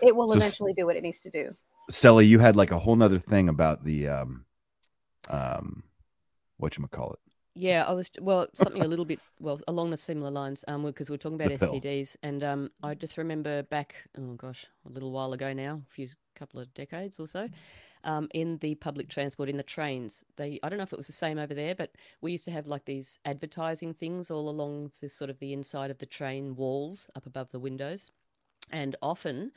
[0.00, 1.50] It will So eventually do what it needs to do.
[1.90, 4.44] Stella, you had like a whole nother thing about the um
[5.28, 5.82] um
[6.58, 7.18] what you call it.
[7.54, 10.64] Yeah, I was well something a little bit well along the similar lines.
[10.68, 11.80] Um, because we're talking about The pill.
[11.80, 15.92] STDs, and um, I just remember back oh gosh, a little while ago now, a
[15.92, 16.06] few
[16.38, 17.48] couple of decades or so,
[18.04, 20.24] um, in the public transport in the trains.
[20.36, 22.50] They I don't know if it was the same over there, but we used to
[22.50, 26.56] have like these advertising things all along this sort of the inside of the train
[26.56, 28.10] walls up above the windows,
[28.70, 29.52] and often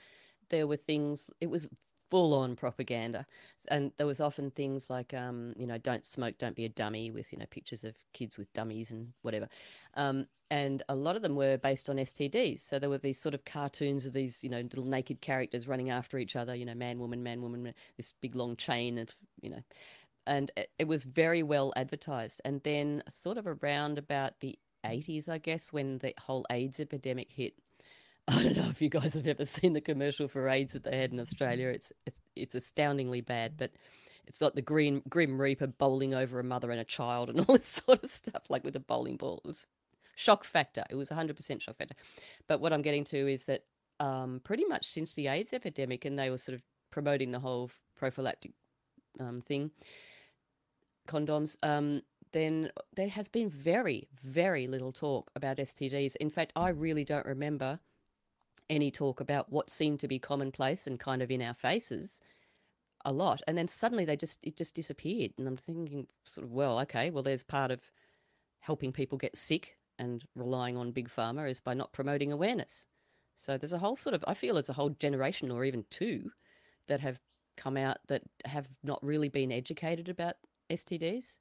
[0.50, 1.30] there were things.
[1.40, 1.68] It was
[2.12, 3.26] full on propaganda.
[3.70, 7.10] And there was often things like, um, you know, don't smoke, don't be a dummy,
[7.10, 9.48] with, you know, pictures of kids with dummies and whatever.
[9.96, 12.60] Um, and a lot of them were based on STDs.
[12.60, 15.90] So there were these sort of cartoons of these, you know, little naked characters running
[15.90, 19.16] after each other, you know, man, woman, man, woman, ma- this big long chain of,
[19.42, 19.64] you know,
[20.28, 22.42] and it was very well advertised.
[22.44, 27.32] And then, sort of around about the 80s, I guess, when the whole AIDS epidemic
[27.32, 27.54] hit,
[28.32, 30.98] I don't know if you guys have ever seen the commercial for AIDS that they
[30.98, 31.68] had in Australia.
[31.68, 33.72] It's it's it's astoundingly bad, but
[34.26, 37.58] it's like the green grim reaper bowling over a mother and a child and all
[37.58, 39.42] this sort of stuff, like with a bowling ball.
[39.44, 39.68] It was
[40.16, 40.86] shock factor.
[40.90, 41.96] It was 100% shock factor.
[42.48, 43.66] But what I'm getting to is that
[44.00, 47.72] um, pretty much since the AIDS epidemic, and they were sort of promoting the whole
[47.96, 48.52] prophylactic
[49.20, 49.72] um, thing,
[51.08, 52.02] condoms, um,
[52.32, 56.16] then there has been very, very little talk about STDs.
[56.18, 57.80] In fact, I really don't remember
[58.72, 62.22] any talk about what seemed to be commonplace and kind of in our faces
[63.04, 63.42] a lot.
[63.48, 65.34] And then suddenly they just it just disappeared.
[65.38, 67.92] And I'm thinking sort of, well, okay, well there's part of
[68.62, 72.88] helping people get sick and relying on big pharma is by not promoting awareness.
[73.36, 76.32] So there's a whole sort of I feel it's a whole generation or even two
[76.88, 77.20] that have
[77.58, 80.36] come out that have not really been educated about
[80.70, 81.40] STDs.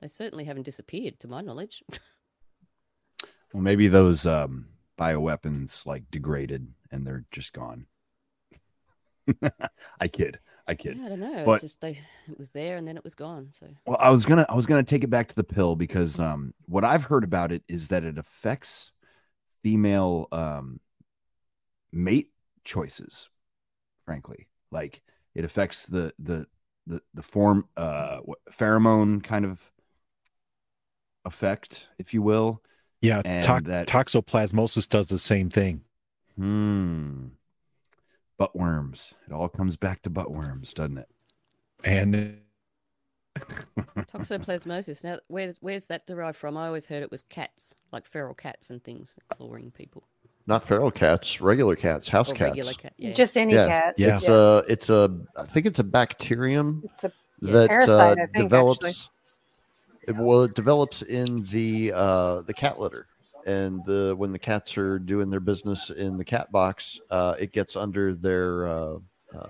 [0.00, 1.82] They certainly haven't disappeared to my knowledge.
[3.52, 4.71] Well, maybe those um
[5.02, 7.86] bioweapons like degraded and they're just gone.
[10.00, 10.38] I kid.
[10.66, 10.98] I kid.
[10.98, 11.44] Yeah, I don't know.
[11.44, 11.98] But it's just they
[12.28, 13.48] it was there and then it was gone.
[13.52, 16.20] So Well, I was gonna I was gonna take it back to the pill because
[16.20, 18.92] um what I've heard about it is that it affects
[19.62, 20.80] female um
[21.92, 22.30] mate
[22.64, 23.28] choices,
[24.04, 24.48] frankly.
[24.70, 25.02] Like
[25.34, 26.46] it affects the the
[26.86, 29.70] the the form uh what, pheromone kind of
[31.24, 32.62] effect, if you will.
[33.02, 35.82] Yeah, and tox- that toxoplasmosis does the same thing.
[36.36, 37.26] hmm
[38.38, 39.14] butt worms.
[39.28, 41.08] It all comes back to butt worms, doesn't it?
[41.84, 42.38] And
[43.78, 45.04] Toxoplasmosis.
[45.04, 46.56] Now, where, where's that derived from?
[46.56, 50.04] I always heard it was cats, like feral cats and things clawing people.
[50.46, 52.50] Not feral cats, regular cats, house Or cats.
[52.50, 53.12] regular cat, yeah.
[53.12, 53.94] Just any cat.
[53.96, 54.16] Yeah.
[54.16, 58.36] It's a, it's a, I think it's a bacterium It's a that parasite, uh, think,
[58.36, 59.10] develops.
[60.08, 63.06] It, well, it develops in the uh, the cat litter,
[63.46, 67.52] and the when the cats are doing their business in the cat box, uh, it
[67.52, 68.96] gets under their uh,
[69.36, 69.48] uh,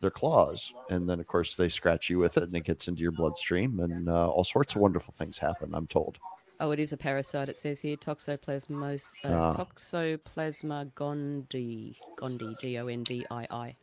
[0.00, 3.02] their claws, and then of course they scratch you with it, and it gets into
[3.02, 5.74] your bloodstream, and uh, all sorts of wonderful things happen.
[5.74, 6.18] I'm told.
[6.60, 7.48] Oh, it is a parasite.
[7.48, 9.52] It says here Toxoplasmos, uh, Ah.
[9.52, 13.74] Toxoplasma gondii, gondii, G O N D I I.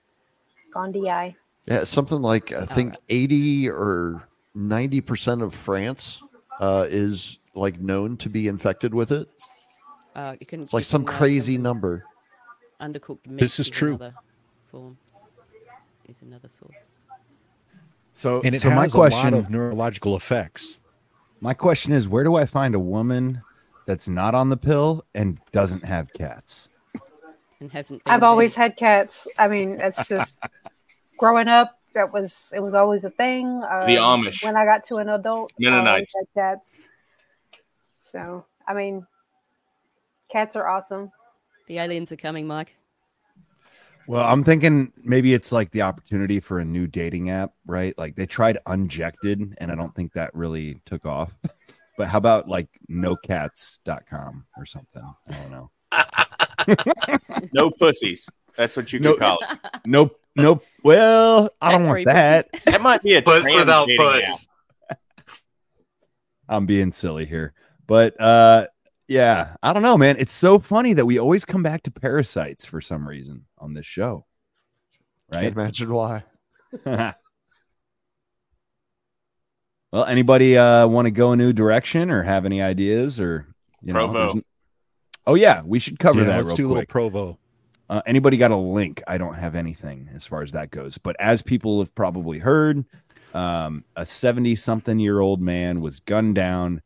[0.73, 1.35] Gondii.
[1.67, 4.23] Yeah, something like I think eighty or
[4.53, 6.21] ninety percent of France
[6.59, 9.27] uh, is like known to be infected with it.
[10.15, 10.63] Uh, you can.
[10.63, 12.05] It's like some crazy number.
[12.79, 13.39] Undercooked meat.
[13.39, 13.99] This is true.
[14.71, 14.97] Form.
[16.07, 16.87] Is another source.
[18.13, 20.77] So, and it so has my question a lot of neurological effects.
[21.39, 23.41] My question is, where do I find a woman
[23.87, 26.69] that's not on the pill and doesn't have cats?
[27.59, 28.01] And hasn't.
[28.05, 29.27] I've always had cats.
[29.39, 30.39] I mean, it's just
[31.17, 31.77] growing up.
[31.93, 33.47] That was it was always a thing.
[33.63, 34.43] Uh, The Amish.
[34.45, 36.13] When I got to an adult, I Mennonites.
[36.15, 36.75] always had cats.
[38.03, 39.05] So I mean,
[40.31, 41.11] cats are awesome.
[41.67, 42.75] The aliens are coming, Mike.
[44.07, 47.97] Well, I'm thinking maybe it's like the opportunity for a new dating app, right?
[47.97, 51.33] Like they tried Unjected, and I don't think that really took off.
[51.97, 55.03] But how about like nocats.com or something?
[55.27, 55.71] I don't know.
[57.53, 58.27] No pussies.
[58.55, 59.59] That's what you can No- call it.
[59.85, 60.19] Nope.
[60.35, 60.63] Nope.
[60.83, 62.49] Well, I don't want that.
[62.65, 64.47] That might be a Puss without dating puss.
[66.47, 67.53] I'm being silly here.
[67.87, 68.67] But uh
[69.07, 70.15] yeah, I don't know, man.
[70.19, 73.85] It's so funny that we always come back to parasites for some reason on this
[73.85, 74.25] show.
[75.31, 75.43] Right?
[75.43, 76.23] Can't imagine why.
[76.85, 77.13] well,
[80.05, 83.47] anybody uh want to go a new direction or have any ideas or
[83.81, 84.19] you know Provo.
[84.33, 84.43] there's-
[85.27, 86.85] Oh yeah, we should cover Yeah, that let's real do a little.
[86.87, 87.37] Provo.
[87.91, 89.03] Uh, anybody got a link?
[89.05, 90.97] I don't have anything as far as that goes.
[90.97, 92.85] But as people have probably heard,
[93.33, 96.81] um, a 70 something year old man was gunned down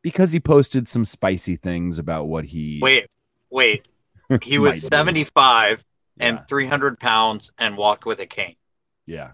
[0.00, 2.80] because he posted some spicy things about what he.
[2.82, 3.06] Wait,
[3.50, 3.86] wait.
[4.42, 4.88] He was do.
[4.88, 5.84] 75
[6.18, 8.56] and 300 pounds and walked with a cane.
[9.04, 9.32] Yeah.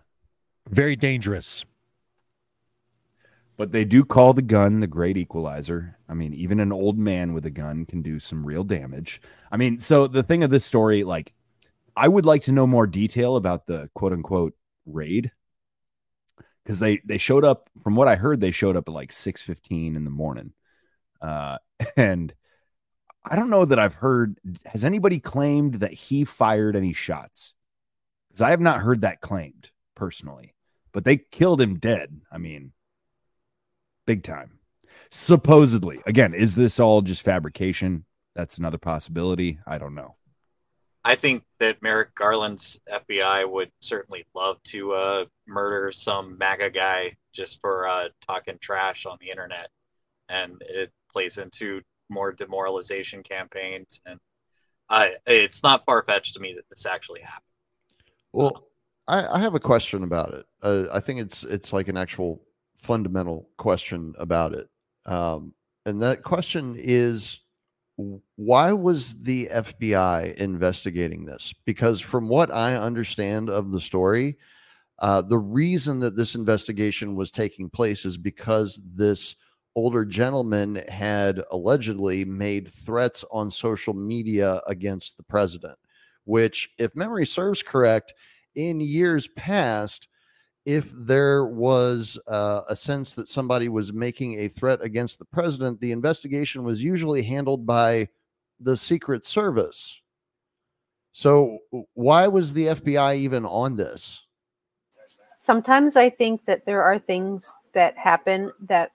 [0.69, 1.65] Very dangerous.
[3.57, 5.99] But they do call the gun the great equalizer.
[6.09, 9.21] I mean, even an old man with a gun can do some real damage.
[9.51, 11.33] I mean, so the thing of this story, like,
[11.95, 14.55] I would like to know more detail about the quote unquote
[14.87, 15.33] raid.
[16.65, 19.97] Because they they showed up, from what I heard, they showed up at like 6:15
[19.97, 20.53] in the morning.
[21.21, 21.59] Uh,
[21.97, 22.33] and
[23.25, 27.55] I don't know that I've heard has anybody claimed that he fired any shots?
[28.29, 30.55] Because I have not heard that claimed personally.
[30.93, 32.21] But they killed him dead.
[32.31, 32.73] I mean,
[34.07, 34.59] big time.
[35.11, 36.01] Supposedly.
[36.07, 38.05] Again, is this all just fabrication?
[38.35, 39.59] That's another possibility.
[39.67, 40.17] I don't know.
[41.05, 47.17] I think that Merrick Garland's FBI would certainly love to uh, murder some MAGA guy
[47.33, 49.69] just for uh, talking trash on the internet,
[50.29, 54.01] and it plays into more demoralization campaigns.
[54.07, 54.19] And
[54.89, 57.43] I, it's not far fetched to me that this actually happened.
[58.33, 58.69] Well,
[59.09, 60.47] I, I have a question about it.
[60.63, 62.41] Uh, I think it's it's like an actual
[62.83, 64.69] fundamental question about it,
[65.07, 65.55] um,
[65.87, 67.41] and that question is,
[68.37, 71.53] why was the FBI investigating this?
[71.65, 74.39] Because from what I understand of the story,
[75.01, 79.37] uh, the reason that this investigation was taking place is because this
[79.75, 85.79] older gentleman had allegedly made threats on social media against the president
[86.25, 88.15] which, if memory serves correct,
[88.55, 90.09] in years past,
[90.65, 95.81] if there was uh, a sense that somebody was making a threat against the president,
[95.81, 98.09] the investigation was usually handled by
[98.61, 100.01] the Secret Service.
[101.13, 101.59] So,
[101.95, 104.23] why was the FBI even on this?
[105.37, 108.93] Sometimes I think that there are things that happen that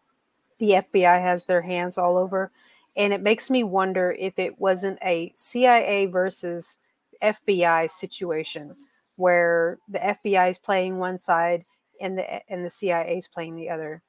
[0.60, 2.52] the FBI has their hands all over.
[2.96, 6.78] And it makes me wonder if it wasn't a CIA versus
[7.22, 8.76] FBI situation
[9.18, 11.66] where the FBI is playing one side
[12.00, 14.02] and the and the CIA is playing the other.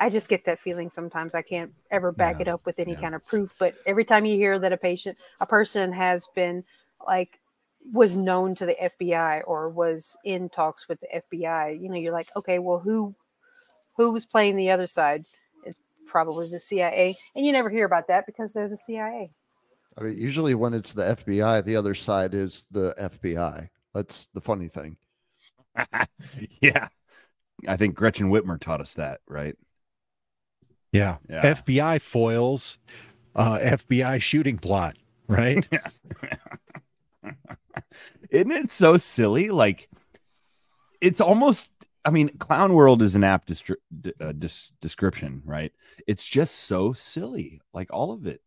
[0.00, 1.34] I just get that feeling sometimes.
[1.34, 4.36] I can't ever back it up with any kind of proof, but every time you
[4.36, 6.64] hear that a patient, a person has been
[7.06, 7.40] like
[7.92, 12.12] was known to the FBI or was in talks with the FBI, you know, you're
[12.12, 13.14] like, okay, well, who
[13.96, 15.24] who was playing the other side?
[15.66, 19.30] It's probably the CIA, and you never hear about that because they're the CIA.
[19.98, 23.68] I mean, usually when it's the FBI, the other side is the FBI.
[23.94, 24.96] That's the funny thing.
[26.60, 26.88] yeah.
[27.66, 29.56] I think Gretchen Whitmer taught us that, right?
[30.92, 31.18] Yeah.
[31.28, 31.54] Yeah.
[31.54, 32.78] FBI foils,
[33.34, 34.96] uh, FBI shooting plot,
[35.26, 35.66] right?
[38.30, 39.50] Isn't it so silly?
[39.50, 39.88] Like,
[41.00, 41.70] it's almost.
[42.04, 45.70] I mean, clown world is an apt distri- d- uh, dis- description, right?
[46.08, 48.42] It's just so silly, like all of it.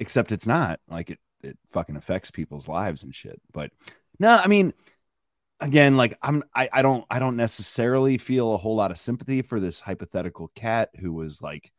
[0.00, 0.80] Except it's not.
[0.88, 3.40] Like it, it fucking affects people's lives and shit.
[3.52, 3.70] But
[4.18, 4.72] no, I mean,
[5.60, 9.42] again, like I'm, I, I don't, I don't necessarily feel a whole lot of sympathy
[9.42, 11.72] for this hypothetical cat who was like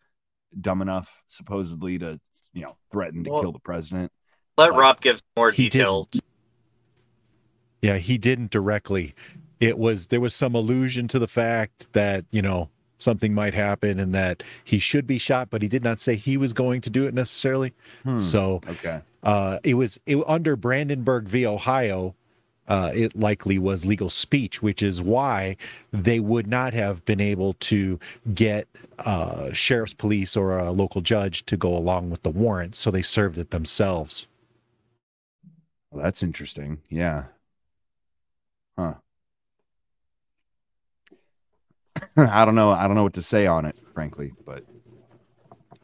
[0.60, 2.20] dumb enough, supposedly, to
[2.54, 4.12] you know threaten to Well, kill the president.
[4.58, 6.08] Let But- Rob give more He details.
[7.82, 9.14] Yeah, he didn't directly.
[9.60, 14.00] It was there was some allusion to the fact that, you know, something might happen
[14.00, 16.90] and that he should be shot, but he did not say he was going to
[16.90, 17.74] do it necessarily.
[18.04, 19.02] Hmm, So okay.
[19.24, 21.46] uh it was it, under Brandenburg v.
[21.46, 22.16] Ohio,
[22.68, 25.56] uh, it likely was legal speech, which is why
[25.92, 28.00] they would not have been able to
[28.34, 28.68] get
[29.00, 33.02] uh, sheriff's police or a local judge to go along with the warrant, so they
[33.02, 34.28] served it themselves.
[35.92, 36.80] Well, that's interesting.
[36.90, 37.26] Yeah.
[38.78, 38.96] Huh.
[42.18, 42.72] I don't know.
[42.72, 44.66] I don't know what to say on it, frankly, but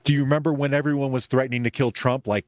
[0.03, 2.45] Do you remember when everyone was threatening to kill Trump like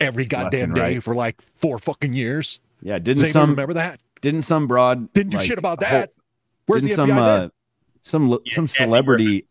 [0.00, 1.02] every goddamn day right.
[1.02, 2.60] for like four fucking years?
[2.84, 3.98] Yeah, didn't anyone some remember that?
[4.20, 6.12] Didn't some broad Didn't do like, shit about whole- that.
[6.66, 7.50] Where's didn't the some uh, then?
[8.02, 9.46] some some Kathy celebrity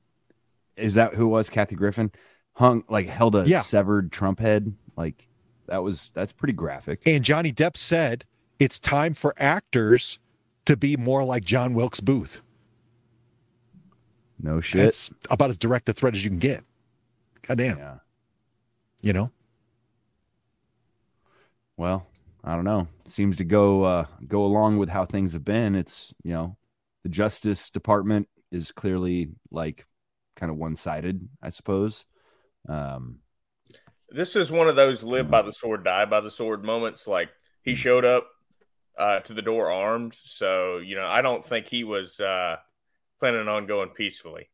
[0.77, 2.11] is that who it was Kathy Griffin
[2.53, 3.59] hung like held a Yeah.
[3.61, 5.27] severed Trump head like
[5.67, 7.01] that was that's pretty graphic.
[7.05, 8.23] And Johnny Depp said
[8.59, 10.19] it's time for actors
[10.65, 12.41] to be more like John Wilkes Booth.
[14.41, 14.81] No shit.
[14.87, 16.63] It's about as direct a threat as you can get.
[17.47, 17.77] Goddamn.
[17.77, 17.95] Yeah.
[19.01, 19.31] You know?
[21.77, 22.05] Well,
[22.43, 22.87] I don't know.
[23.05, 25.75] Seems to go uh, go along with how things have been.
[25.75, 26.57] It's you know,
[27.03, 29.85] the Justice Department is clearly like
[30.35, 32.05] kind of one sided, I suppose.
[32.67, 33.19] Um,
[34.09, 37.07] This is one of those live by the sword, die by the sword moments.
[37.07, 37.29] Like
[37.63, 38.27] he showed up
[38.97, 42.57] uh, to the door armed, so you know I don't think he was uh,
[43.19, 44.49] planning on going peacefully.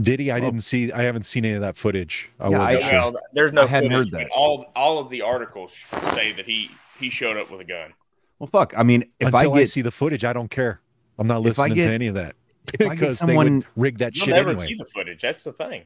[0.00, 0.30] Did he?
[0.30, 2.28] I didn't see I haven't seen any of that footage.
[2.38, 2.92] I Yeah, wasn't I- sure.
[3.12, 4.30] Well, there's no I hadn't footage, heard that.
[4.34, 5.72] All all of the articles
[6.14, 6.70] say that he
[7.00, 7.92] he showed up with a gun.
[8.38, 8.72] well, fuck.
[8.76, 10.80] I mean, if Until I get see the footage, I don't care.
[11.18, 12.36] I'm not listening get- to any of that.
[12.74, 14.66] if I get Because someone- rigged that You'll shit never anyway.
[14.66, 15.20] see the footage.
[15.22, 15.84] That's the thing.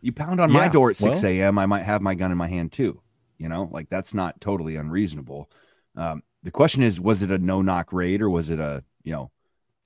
[0.00, 2.38] you pound on my door at six well- a.m., I might have my gun in
[2.38, 3.00] my hand too.
[3.38, 5.50] You know, like that's not totally unreasonable.
[5.96, 9.12] Um, the question is, was it a no knock raid or was it a you
[9.12, 9.30] know,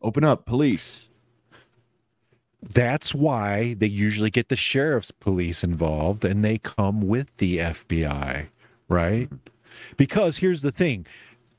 [0.03, 1.09] open up, police?
[2.63, 8.49] That's why they usually get the sheriff's police involved and they come with the FBI,
[8.89, 9.27] right?
[9.27, 9.37] Mm-hmm.
[9.97, 11.07] Because here's the thing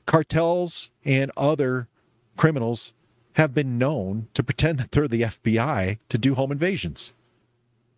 [0.06, 1.88] cartels and other
[2.36, 2.92] criminals
[3.34, 7.12] have been known to pretend that they're the FBI to do home invasions.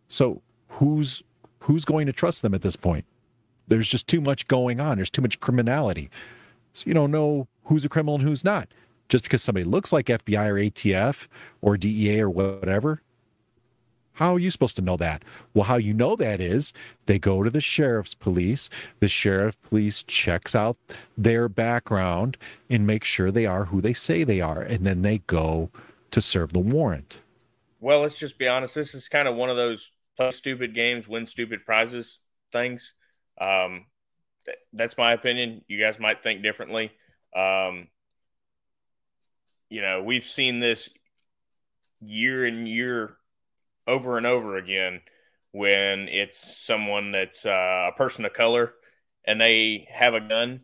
[0.08, 1.22] So who's
[1.60, 3.04] who's going to trust them at this point?
[3.68, 4.96] There's just too much going on.
[4.96, 6.10] There's too much criminality.
[6.72, 8.68] So you don't know who's a criminal and who's not.
[9.10, 11.26] Just because somebody looks like FBI or ATF
[11.60, 13.02] or DEA or whatever,
[14.12, 15.24] how are you supposed to know that?
[15.52, 16.72] Well, how you know that is
[17.06, 18.70] they go to the sheriff's police.
[19.00, 20.76] The sheriff police checks out
[21.18, 22.36] their background
[22.68, 24.62] and make sure they are who they say they are.
[24.62, 25.70] And then they go
[26.12, 27.20] to serve the warrant.
[27.80, 28.76] Well, let's just be honest.
[28.76, 32.18] This is kind of one of those play stupid games, win stupid prizes
[32.52, 32.94] things.
[33.40, 33.86] Um,
[34.44, 35.64] th- that's my opinion.
[35.66, 36.92] You guys might think differently.
[37.34, 37.88] Um,
[39.70, 40.90] you know, we've seen this
[42.00, 43.16] year and year
[43.86, 45.00] over and over again
[45.52, 48.74] when it's someone that's uh, a person of color
[49.24, 50.62] and they have a gun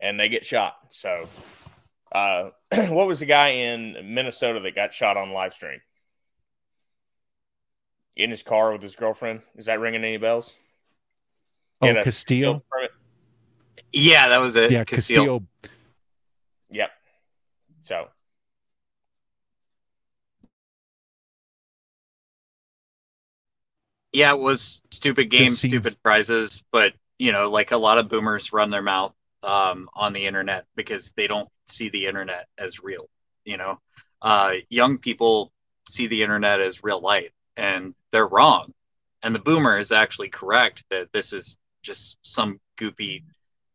[0.00, 0.76] and they get shot.
[0.90, 1.28] So,
[2.12, 2.50] uh,
[2.88, 5.80] what was the guy in Minnesota that got shot on live stream?
[8.16, 9.42] In his car with his girlfriend.
[9.56, 10.56] Is that ringing any bells?
[11.80, 12.64] Oh, had a Castillo?
[13.92, 14.72] Yeah, that was it.
[14.72, 15.44] Yeah, Castillo.
[16.70, 16.90] Yep.
[17.82, 18.08] So
[24.18, 28.08] Yeah, it was stupid games, seems- stupid prizes, but you know, like a lot of
[28.08, 29.14] boomers run their mouth
[29.44, 33.08] um, on the internet because they don't see the internet as real.
[33.44, 33.80] You know,
[34.20, 35.52] uh, young people
[35.88, 38.74] see the internet as real life, and they're wrong.
[39.22, 43.22] And the boomer is actually correct that this is just some goofy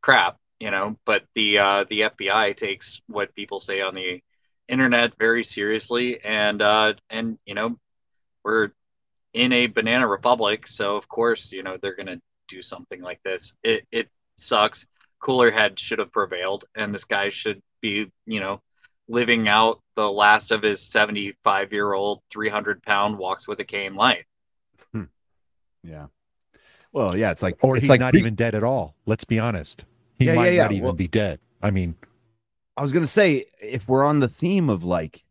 [0.01, 0.37] crap.
[0.59, 4.21] You know, but the uh, the FBI takes what people say on the
[4.67, 7.79] internet very seriously, and uh, and you know,
[8.43, 8.71] we're
[9.33, 13.19] in a banana republic so of course you know they're going to do something like
[13.23, 14.85] this it it sucks
[15.19, 18.61] cooler head should have prevailed and this guy should be you know
[19.07, 23.95] living out the last of his 75 year old 300 pound walks with a cane
[23.95, 24.25] life
[24.91, 25.03] hmm.
[25.83, 26.07] Yeah.
[26.93, 28.95] Well, yeah, it's like Or it's he's like not pre- even dead at all.
[29.07, 29.83] Let's be honest.
[30.19, 30.61] He Yeah, might yeah, yeah.
[30.63, 31.39] not even Well- be dead.
[31.61, 31.95] I mean,
[32.77, 35.23] I was gonna say if we're on the theme of like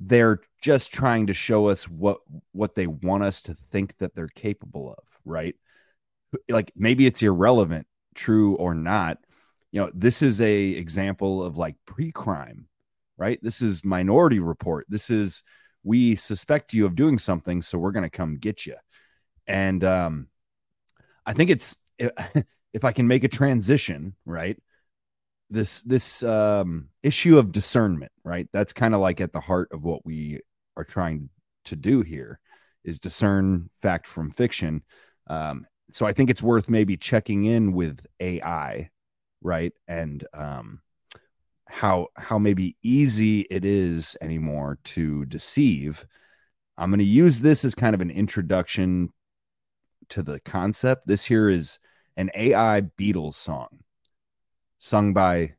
[0.00, 2.18] they're just trying to show us what
[2.52, 5.54] what they want us to think that they're capable of, right?
[6.48, 9.18] Like maybe it's irrelevant, true or not.
[9.72, 12.68] You know, this is a example of like pre-crime,
[13.16, 13.38] right?
[13.42, 14.86] This is minority report.
[14.88, 15.42] This is
[15.84, 18.76] we suspect you of doing something, so we're gonna come get you.
[19.46, 20.28] And um
[21.26, 24.58] I think it's if I can make a transition, right?
[25.50, 28.48] This this um issue of discernment right?
[28.52, 30.40] That's kind of like at the heart of what we
[30.76, 31.30] are trying
[31.64, 32.38] to do here
[32.84, 34.82] is discern fact from fiction.
[35.26, 38.90] Um so i think it's worth maybe checking in with ai
[39.42, 39.72] right?
[39.86, 40.80] And um
[41.66, 46.06] how how maybe easy it is anymore to deceive.
[46.76, 49.12] I'm going to use this as kind of an introduction
[50.10, 51.06] to the concept.
[51.06, 51.78] This here is
[52.16, 53.80] an ai beatles song
[54.78, 55.54] sung by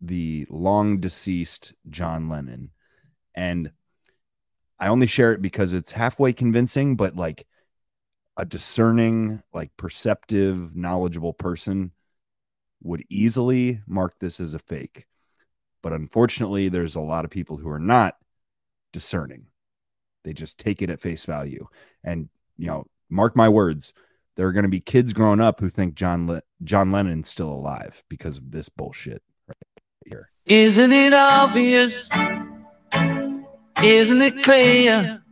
[0.00, 2.70] the long deceased John Lennon.
[3.34, 3.72] And
[4.78, 7.46] I only share it because it's halfway convincing, but like
[8.36, 11.92] a discerning, like perceptive, knowledgeable person
[12.82, 15.06] would easily mark this as a fake.
[15.82, 18.16] But unfortunately, there's a lot of people who are not
[18.92, 19.46] discerning.
[20.24, 21.66] They just take it at face value.
[22.02, 23.92] And, you know, mark my words,
[24.36, 27.50] there are going to be kids growing up who think John Le- John Lennon's still
[27.50, 29.56] alive because of this bullshit right
[30.06, 30.30] here.
[30.46, 32.08] Isn't it obvious?
[33.82, 35.22] Isn't it clear?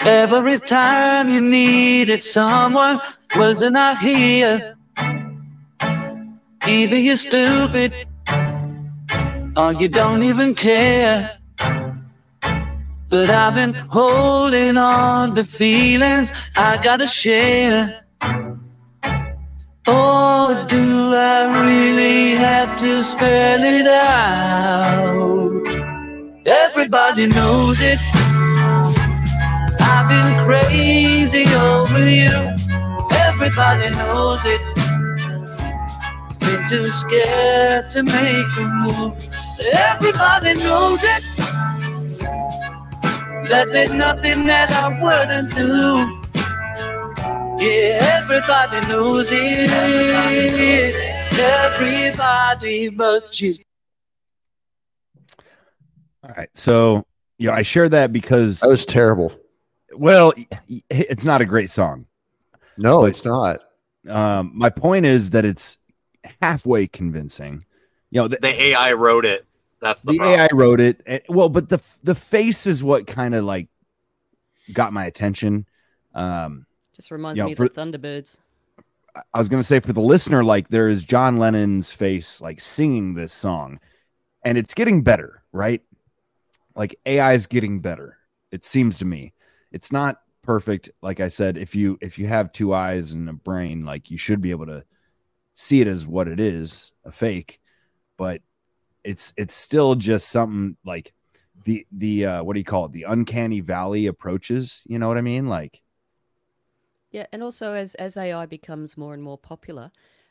[0.00, 3.00] Every time you needed someone,
[3.34, 4.76] wasn't I here?
[6.66, 7.92] Either you're stupid
[9.56, 11.38] or you don't even care.
[13.08, 18.02] But I've been holding on to feelings I gotta share.
[19.86, 25.62] Or do I really have to spell it out?
[26.44, 28.00] Everybody knows it.
[29.80, 32.56] I've been crazy over you.
[33.12, 34.60] Everybody knows it.
[36.40, 39.14] Been too scared to make a move.
[39.72, 41.35] Everybody knows it.
[43.48, 46.22] That there's nothing that I wouldn't do.
[47.64, 49.70] Yeah, everybody knows it.
[51.38, 53.54] Everybody but you.
[56.24, 56.48] All right.
[56.54, 57.06] So,
[57.38, 59.32] you know, I share that because That was terrible.
[59.94, 62.06] Well, y- y- it's not a great song.
[62.76, 63.60] No, it's not.
[64.08, 65.78] Um, my point is that it's
[66.42, 67.64] halfway convincing.
[68.10, 69.45] You know, the, the ai wrote it
[69.80, 70.22] that's the, the.
[70.22, 71.02] AI wrote it.
[71.06, 73.68] and- well, but the the face is what kind of like
[74.72, 75.66] got my attention.
[76.14, 78.40] Um, Just reminds you know, me of the Thunderbirds.
[79.32, 83.14] I was gonna say for the listener, like there is John Lennon's face like singing
[83.14, 83.80] this song,
[84.42, 85.82] and it's getting better, right?
[86.74, 88.18] Like AI is getting better.
[88.52, 89.32] It seems to me.
[89.72, 91.56] It's not perfect, like I said.
[91.56, 94.66] If you if you have two eyes and a brain, like you should be able
[94.66, 94.84] to
[95.54, 97.60] see it as what it is, a fake.
[98.18, 98.42] But
[99.06, 101.14] it's it's still just something like
[101.64, 102.92] the the uh what do you call it?
[102.92, 104.82] The uncanny valley approaches.
[104.86, 105.46] You know what I mean?
[105.46, 105.82] Like
[107.10, 109.90] Yeah, and also as as AI becomes more and more popular,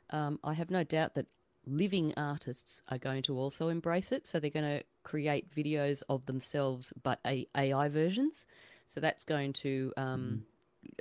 [0.09, 1.27] um, I have no doubt that
[1.65, 4.25] living artists are going to also embrace it.
[4.25, 8.45] So they're going to create videos of themselves, but a, AI versions.
[8.85, 10.43] So that's going to um,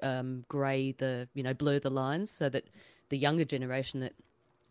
[0.02, 2.64] um, grey the you know blur the lines, so that
[3.10, 4.14] the younger generation that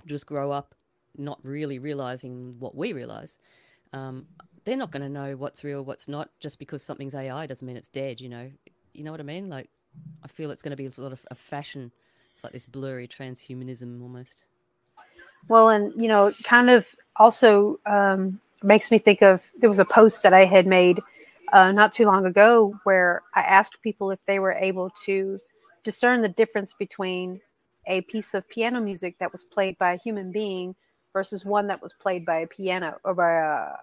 [0.06, 0.76] just grow up
[1.18, 3.40] not really realizing what we realize.
[3.94, 4.26] Um,
[4.66, 6.30] they're not going to know what's real, what's not.
[6.40, 8.22] Just because something's AI doesn't mean it's dead.
[8.22, 8.52] You know,
[8.94, 9.50] you know what I mean?
[9.50, 9.70] Like,
[10.24, 11.92] I feel it's going to be sort of a fashion.
[12.32, 14.44] It's like this blurry transhumanism almost.
[15.48, 19.86] Well, and you know, kind of also um, makes me think of there was a
[19.86, 21.00] post that I had made
[21.52, 25.38] uh, not too long ago where I asked people if they were able to
[25.84, 27.42] discern the difference between
[27.86, 30.76] a piece of piano music that was played by a human being
[31.14, 33.78] versus one that was played by a piano or by uh, a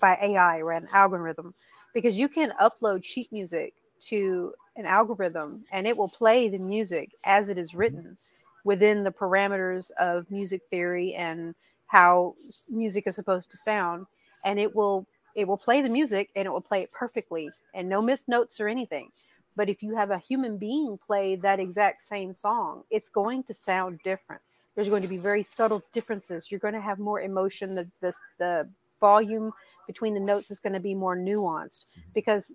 [0.00, 1.54] by AI or an algorithm,
[1.94, 7.10] because you can upload sheet music to an algorithm and it will play the music
[7.24, 8.16] as it is written
[8.64, 11.54] within the parameters of music theory and
[11.86, 12.34] how
[12.68, 14.06] music is supposed to sound.
[14.44, 17.88] And it will it will play the music and it will play it perfectly and
[17.88, 19.10] no missed notes or anything.
[19.56, 23.54] But if you have a human being play that exact same song it's going to
[23.54, 24.42] sound different
[24.78, 26.52] there's going to be very subtle differences.
[26.52, 27.74] You're going to have more emotion.
[27.74, 29.52] The the, the volume
[29.88, 32.52] between the notes is going to be more nuanced because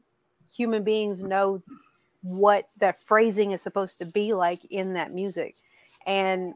[0.56, 1.62] human beings know
[2.22, 5.56] what that phrasing is supposed to be like in that music.
[6.06, 6.54] And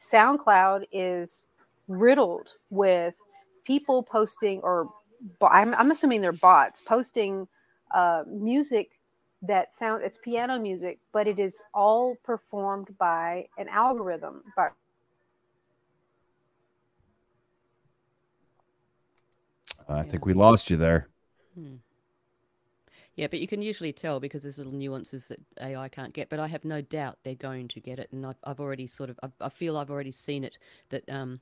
[0.00, 1.44] SoundCloud is
[1.86, 3.12] riddled with
[3.66, 4.88] people posting, or
[5.42, 7.46] I'm, I'm assuming they're bots posting
[7.94, 8.92] uh, music
[9.42, 14.42] that sound it's piano music, but it is all performed by an algorithm.
[14.56, 14.70] By
[19.88, 21.08] I think we lost you there.
[21.54, 21.76] Hmm.
[23.16, 26.28] Yeah, but you can usually tell because there's little nuances that AI can't get.
[26.28, 29.08] But I have no doubt they're going to get it, and I've, I've already sort
[29.10, 31.40] of I, I feel I've already seen it that um,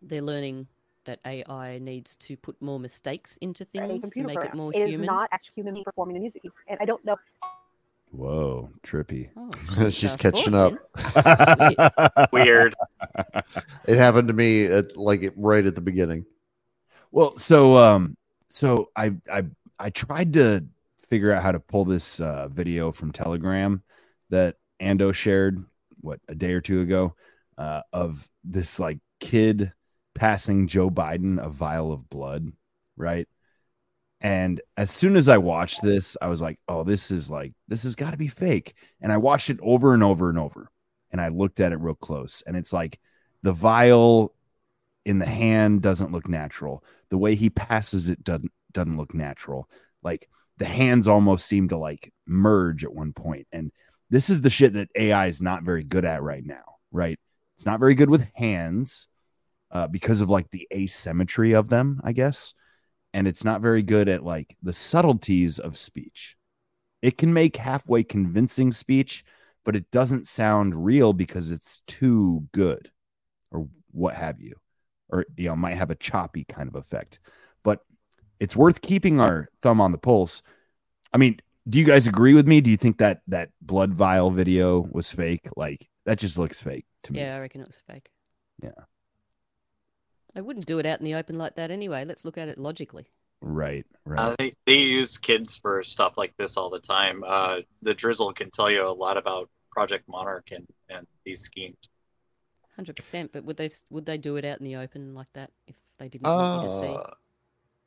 [0.00, 0.68] they're learning
[1.04, 4.56] that AI needs to put more mistakes into things to computer make it program.
[4.56, 5.06] more It is human.
[5.06, 7.16] not actually human being performing the music and I don't know.
[8.12, 9.30] Whoa, trippy.
[9.36, 10.74] Oh, She's fast catching up.
[12.32, 12.74] Weird.
[13.86, 16.24] It happened to me at like right at the beginning.
[17.12, 18.16] Well, so um,
[18.48, 19.44] so I I
[19.78, 20.64] I tried to
[21.08, 23.82] figure out how to pull this uh, video from Telegram
[24.30, 25.62] that Ando shared
[26.00, 27.14] what a day or two ago
[27.58, 29.72] uh, of this like kid
[30.14, 32.50] passing Joe Biden a vial of blood,
[32.96, 33.28] right?
[34.22, 37.82] And as soon as I watched this, I was like, "Oh, this is like this
[37.82, 40.70] has got to be fake." And I watched it over and over and over,
[41.10, 42.98] and I looked at it real close, and it's like
[43.42, 44.34] the vial
[45.04, 46.84] in the hand doesn't look natural.
[47.10, 49.68] The way he passes it doesn't doesn't look natural.
[50.02, 53.46] Like the hands almost seem to like merge at one point.
[53.52, 53.72] And
[54.10, 57.18] this is the shit that AI is not very good at right now, right?
[57.56, 59.08] It's not very good with hands
[59.70, 62.54] uh, because of like the asymmetry of them, I guess.
[63.14, 66.36] And it's not very good at like the subtleties of speech.
[67.02, 69.24] It can make halfway convincing speech,
[69.64, 72.90] but it doesn't sound real because it's too good
[73.50, 74.56] or what have you
[75.12, 77.20] or you know might have a choppy kind of effect
[77.62, 77.80] but
[78.40, 80.42] it's worth keeping our thumb on the pulse
[81.12, 84.30] i mean do you guys agree with me do you think that that blood vial
[84.30, 87.80] video was fake like that just looks fake to me Yeah, I reckon it was
[87.86, 88.10] fake.
[88.62, 88.70] yeah
[90.34, 92.04] I wouldn't do it out in the open like that anyway.
[92.06, 93.06] Let's look at it logically.
[93.42, 97.22] right right Uh, they, they use kids for stuff like this all the time.
[97.26, 101.76] Uh, the Drizzle can tell you a lot about Project Monarch and, and these schemes.
[102.76, 103.30] Hundred percent.
[103.32, 106.08] But would they would they do it out in the open like that if they
[106.08, 106.94] didn't want you to see?
[106.94, 107.14] Uh,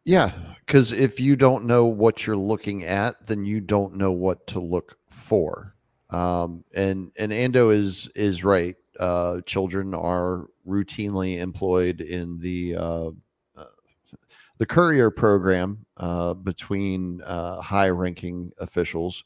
[0.06, 4.46] yeah, because if you don't know what you're looking at, then you don't know what
[4.48, 5.74] to look for.
[6.12, 8.76] Um, and and Ando is is right.
[9.00, 13.10] Uh, children are routinely employed in the uh,
[13.58, 13.66] uh,
[14.60, 19.24] the courier program uh, between uh, high-ranking officials.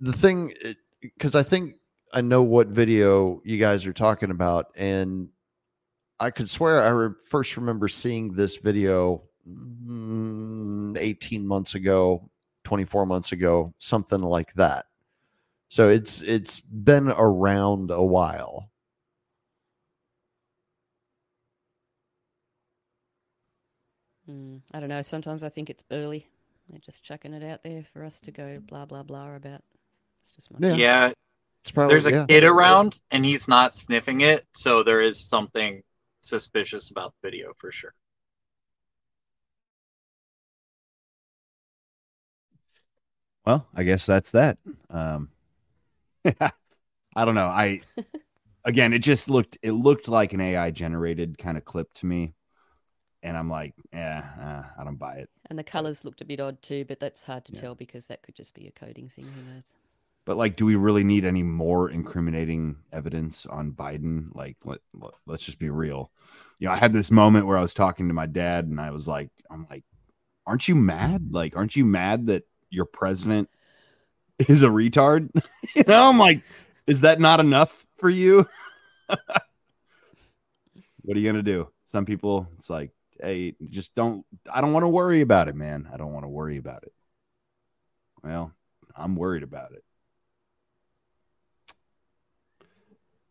[0.00, 0.52] The thing,
[1.02, 1.74] because I think
[2.12, 5.28] I know what video you guys are talking about, and
[6.18, 12.28] I could swear I re- first remember seeing this video mm, 18 months ago,
[12.64, 14.86] 24 months ago, something like that.
[15.68, 18.70] So it's it's been around a while.
[24.28, 25.02] Mm, I don't know.
[25.02, 26.28] Sometimes I think it's early.
[26.68, 29.62] They're just chucking it out there for us to go blah blah blah about.
[30.20, 31.08] It's just my Yeah.
[31.08, 31.16] It's
[31.74, 32.26] probably- There's a yeah.
[32.26, 35.82] kid around and he's not sniffing it, so there is something
[36.22, 37.94] suspicious about the video for sure.
[43.46, 44.58] well i guess that's that
[44.90, 45.30] um
[46.24, 47.80] i don't know i
[48.64, 52.34] again it just looked it looked like an ai generated kind of clip to me
[53.22, 56.38] and i'm like yeah uh, i don't buy it And the colours looked a bit
[56.38, 59.24] odd too, but that's hard to tell because that could just be a coding thing.
[59.24, 59.74] Who knows?
[60.30, 64.28] But like, do we really need any more incriminating evidence on Biden?
[64.32, 66.12] Like, let, let let's just be real.
[66.60, 68.92] You know, I had this moment where I was talking to my dad, and I
[68.92, 69.82] was like, I'm like,
[70.46, 71.30] aren't you mad?
[71.32, 73.50] Like, aren't you mad that your president
[74.38, 75.30] is a retard?
[75.74, 76.44] you know, I'm like,
[76.86, 78.46] is that not enough for you?
[79.08, 79.18] what
[81.08, 81.72] are you gonna do?
[81.86, 84.24] Some people, it's like, hey, just don't.
[84.48, 85.88] I don't want to worry about it, man.
[85.92, 86.92] I don't want to worry about it.
[88.22, 88.52] Well,
[88.94, 89.82] I'm worried about it.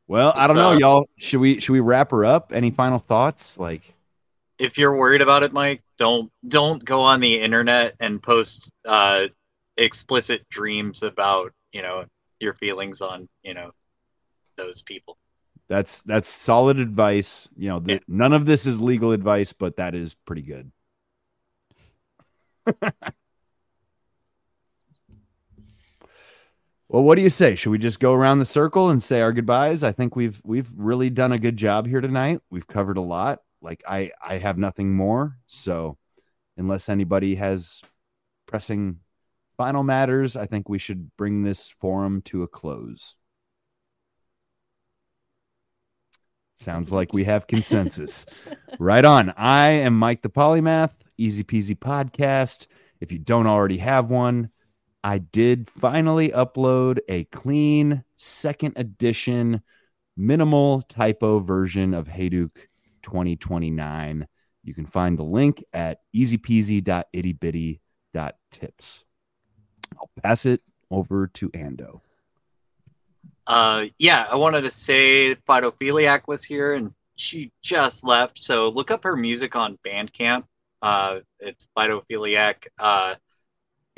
[0.10, 1.08] Well, I don't know, y'all.
[1.18, 2.52] Should we should we wrap her up?
[2.52, 3.60] Any final thoughts?
[3.60, 3.94] Like,
[4.58, 9.26] If you're worried about it, Mike, don't don't go on the internet and post uh,
[9.78, 12.06] explicit dreams about you know
[12.40, 13.70] your feelings on you know
[14.58, 15.16] those people.
[15.68, 17.48] that's that's solid advice.
[17.56, 20.72] You know, th- none of this is legal advice, but that is pretty good.
[26.90, 27.54] Well, what do you say?
[27.54, 29.84] Should we just go around the circle and say our goodbyes?
[29.84, 32.40] I think we've we've really done a good job here tonight.
[32.50, 33.42] We've covered a lot.
[33.62, 35.38] Like I I have nothing more.
[35.46, 36.00] So
[36.58, 37.84] unless anybody has
[38.48, 39.02] pressing
[39.56, 43.18] final matters, I think we should bring this forum to a close.
[46.58, 48.26] Sounds like we have consensus.
[48.80, 49.30] right on.
[49.38, 52.66] I am Mike the Polymath, Easy Peasy Podcast.
[53.00, 54.50] If you don't already have one,
[55.04, 59.62] I did finally upload a clean second edition,
[60.18, 62.56] minimal typo version of Hayduk
[63.04, 64.28] 2029.
[64.64, 69.06] You can find the link at easypeasy.ittybitty.tips.
[69.98, 70.62] I'll pass it
[70.92, 72.02] over to Ando.
[73.48, 78.38] Uh, yeah, I wanted to say Phytophiliac was here and she just left.
[78.38, 80.44] So look up her music on Bandcamp.
[80.82, 82.68] Uh, it's Phytophiliac.
[82.78, 83.16] Uh,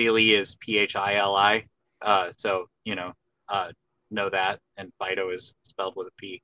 [0.01, 1.65] Philly is P H I L I.
[2.01, 3.13] Uh, so, you know,
[3.47, 3.71] uh,
[4.09, 4.59] know that.
[4.77, 6.41] And Phyto is spelled with a P.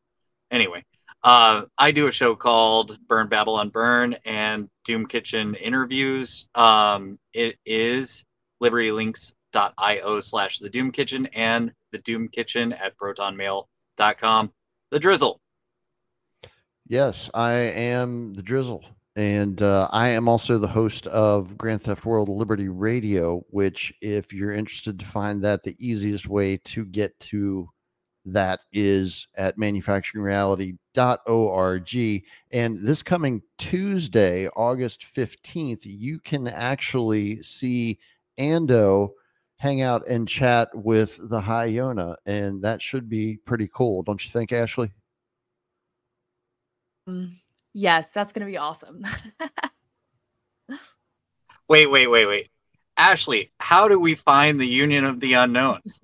[0.51, 0.85] Anyway,
[1.23, 6.47] uh, I do a show called Burn Babylon Burn and Doom Kitchen Interviews.
[6.53, 8.25] Um, it is
[8.61, 14.51] libertylinks.io slash the Doom Kitchen and the Doom Kitchen at protonmail.com.
[14.91, 15.41] The Drizzle.
[16.87, 18.85] Yes, I am the Drizzle.
[19.17, 24.31] And uh, I am also the host of Grand Theft World Liberty Radio, which, if
[24.31, 27.67] you're interested to find that, the easiest way to get to
[28.25, 32.23] that is at manufacturingreality.org.
[32.51, 37.97] And this coming Tuesday, August 15th, you can actually see
[38.37, 39.13] Ando
[39.57, 42.17] hang out and chat with the Hyona.
[42.27, 44.91] And that should be pretty cool, don't you think, Ashley?
[47.09, 47.31] Mm,
[47.73, 49.03] Yes, that's going to be awesome.
[51.69, 52.49] Wait, wait, wait, wait.
[52.95, 55.99] Ashley, how do we find the Union of the Unknowns?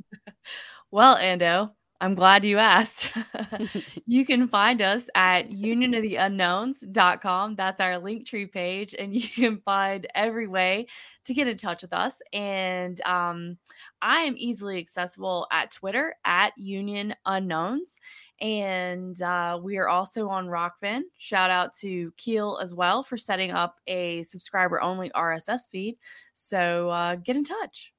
[0.91, 1.71] well, Ando,
[2.03, 3.11] I'm glad you asked.
[4.05, 7.55] you can find us at unionoftheunknowns.com.
[7.55, 10.87] That's our link tree page, and you can find every way
[11.23, 12.21] to get in touch with us.
[12.33, 13.57] And um,
[14.01, 17.97] I am easily accessible at Twitter at Union Unknowns.
[18.41, 21.03] And uh, we are also on Rokfin.
[21.17, 25.95] Shout out to Keel as well for setting up a subscriber only RSS feed.
[26.33, 27.93] So uh, get in touch.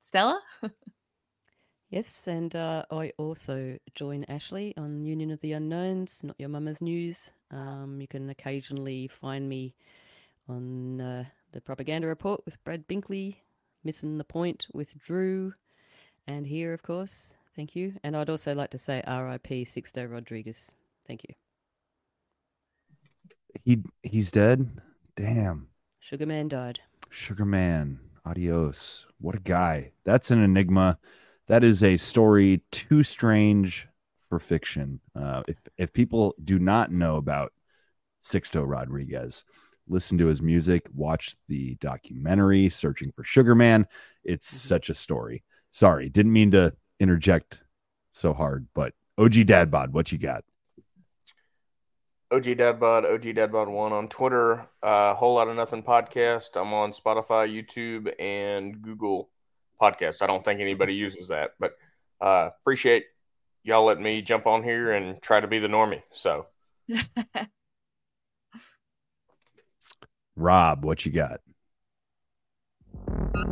[0.00, 0.40] Stella?
[1.94, 6.82] Yes, and uh, I also join Ashley on Union of the Unknowns, Not Your Mama's
[6.82, 7.30] News.
[7.52, 9.76] Um, you can occasionally find me
[10.48, 13.36] on uh, the Propaganda Report with Brad Binkley,
[13.84, 15.54] Missing the Point with Drew,
[16.26, 17.36] and here, of course.
[17.54, 17.94] Thank you.
[18.02, 20.74] And I'd also like to say RIP Sixto Rodriguez.
[21.06, 21.34] Thank you.
[23.64, 24.68] He he's dead.
[25.14, 25.68] Damn.
[26.00, 26.80] Sugar Man died.
[27.10, 28.00] Sugar Man.
[28.26, 29.06] Adios.
[29.20, 29.92] What a guy.
[30.02, 30.98] That's an enigma.
[31.46, 33.86] That is a story too strange
[34.28, 35.00] for fiction.
[35.14, 37.52] Uh, if if people do not know about
[38.22, 39.44] Sixto Rodriguez,
[39.86, 43.86] listen to his music, watch the documentary "Searching for Sugar Man."
[44.24, 45.44] It's such a story.
[45.70, 47.62] Sorry, didn't mean to interject
[48.12, 50.44] so hard, but OG Dad Bod, what you got?
[52.34, 54.66] OG Dadbod, OG Dadbod one on Twitter.
[54.82, 56.60] Uh, Whole lot of nothing podcast.
[56.60, 59.30] I'm on Spotify, YouTube, and Google
[59.84, 60.22] Podcasts.
[60.22, 61.76] I don't think anybody uses that, but
[62.20, 63.04] uh, appreciate
[63.64, 66.02] y'all letting me jump on here and try to be the normie.
[66.10, 66.46] So,
[70.36, 71.40] Rob, what you got?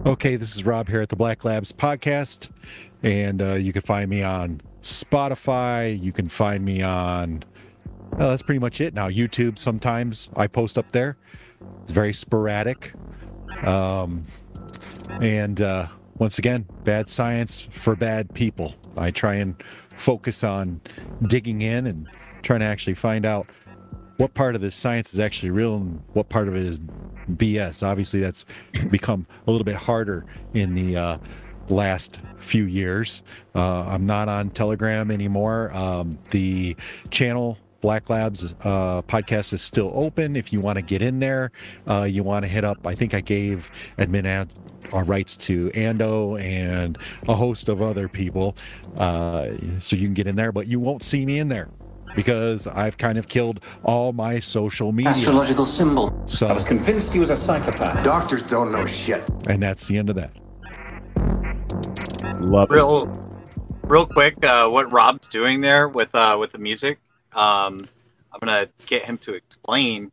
[0.06, 2.48] Okay, this is Rob here at the Blaq Labs podcast,
[3.02, 6.00] and uh, you can find me on Spotify.
[6.00, 7.44] You can find me on.
[8.12, 9.08] Well, that's pretty much it now.
[9.08, 9.58] YouTube.
[9.58, 11.16] Sometimes I post up there.
[11.82, 12.92] It's very sporadic,
[13.64, 14.24] um,
[15.20, 15.88] and uh,
[16.18, 18.74] once again, bad science for bad people.
[18.97, 19.60] I try and
[19.97, 20.81] focus on
[21.26, 22.08] digging in and
[22.42, 23.47] trying to actually find out
[24.16, 26.78] what part of this science is actually real and what part of it is
[27.31, 27.82] BS.
[27.82, 28.44] Obviously, that's
[28.91, 30.24] become a little bit harder
[30.55, 31.18] in the uh,
[31.68, 33.23] last few years.
[33.55, 35.73] Uh, I'm not on Telegram anymore.
[35.74, 36.76] Um, the
[37.10, 40.36] channel Blaq Labs uh, podcast is still open.
[40.36, 41.50] If you want to get in there,
[41.88, 42.86] uh, you want to hit up.
[42.86, 44.52] I think I gave admin ad,
[44.92, 46.96] uh, rights to Ando and
[47.28, 48.56] a host of other people,
[48.98, 49.48] uh,
[49.80, 50.52] so you can get in there.
[50.52, 51.68] But you won't see me in there
[52.14, 55.10] because I've kind of killed all my social media.
[55.10, 56.22] Astrological symbol.
[56.26, 58.04] So I was convinced he was a psychopath.
[58.04, 59.28] Doctors don't know shit.
[59.48, 60.32] and that's the end of that.
[62.40, 63.06] Love real,
[63.82, 64.44] real quick.
[64.44, 66.98] Uh, what Rob's doing there with uh, with the music,
[67.34, 67.88] um,
[68.32, 70.10] I'm gonna get him to explain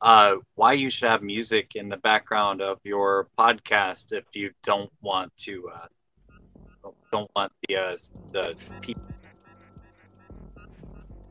[0.00, 4.90] uh, why you should have music in the background of your podcast if you don't
[5.00, 7.96] want to uh, don't want the uh,
[8.32, 9.02] the people.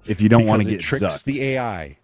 [0.05, 1.25] If you don't want to get tricks sucked.
[1.25, 1.97] the AI.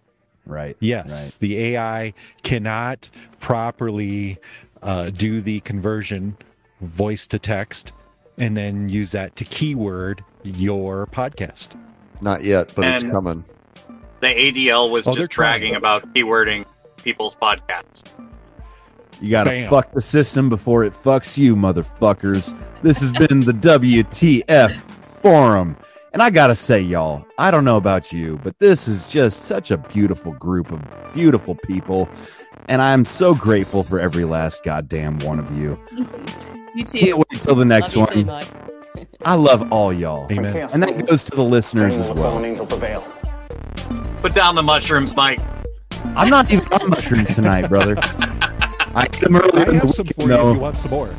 [0.46, 0.76] Right.
[0.80, 3.10] Yes, the AI cannot
[3.40, 4.38] properly
[4.82, 6.36] uh, do the conversion
[6.80, 7.92] voice to text
[8.38, 11.76] and then use that to keyword your podcast.
[12.20, 13.44] Not yet, but it's coming.
[14.20, 15.76] The ADL was Oh, just bragging trying.
[15.78, 16.64] about keywording
[17.02, 18.02] people's podcasts.
[19.20, 19.70] You gotta Bam.
[19.70, 22.54] fuck the system before it fucks you, motherfuckers.
[22.82, 24.74] This has been the WTF
[25.22, 25.76] forum.
[26.12, 29.70] And I gotta say, y'all, I don't know about you, but this is just such
[29.70, 30.82] a beautiful group of
[31.14, 32.08] beautiful people.
[32.68, 35.78] And I'm so grateful for every last goddamn one of you.
[36.72, 37.16] You Can't too.
[37.16, 38.44] wait till the next Love you one.
[38.94, 39.08] Too, Mike.
[39.22, 40.30] I love all y'all.
[40.30, 40.68] Amen.
[40.72, 42.38] And that goes to the listeners as well.
[44.22, 45.40] Put down the mushrooms, Mike.
[46.16, 47.94] I'm not even on mushrooms tonight, brother.
[48.92, 50.48] I ate them earlier I in the have some week, for you though.
[50.50, 51.14] if you want some more.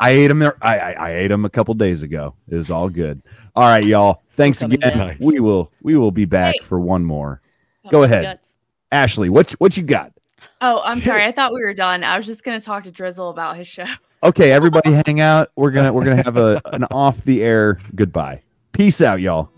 [0.00, 0.42] I ate them.
[0.42, 2.34] I, I, I ate them a couple days ago.
[2.48, 3.22] It was all good.
[3.54, 4.22] All right, y'all.
[4.30, 4.98] Thanks coming again.
[4.98, 5.06] down.
[5.08, 5.18] Nice.
[5.20, 6.64] We will we will be back Hey.
[6.66, 7.40] for one more.
[7.84, 8.58] Oh, Go ahead, guts.
[8.92, 9.30] Ashley.
[9.30, 10.12] What what you got?
[10.60, 11.24] Oh, I'm sorry.
[11.24, 12.04] I thought we were done.
[12.04, 13.86] I was just gonna talk to Drizzle about his show.
[14.22, 15.50] Okay, everybody, hang out.
[15.56, 18.42] We're gonna we're gonna have a an off the air goodbye.
[18.72, 19.50] Peace out, y'all.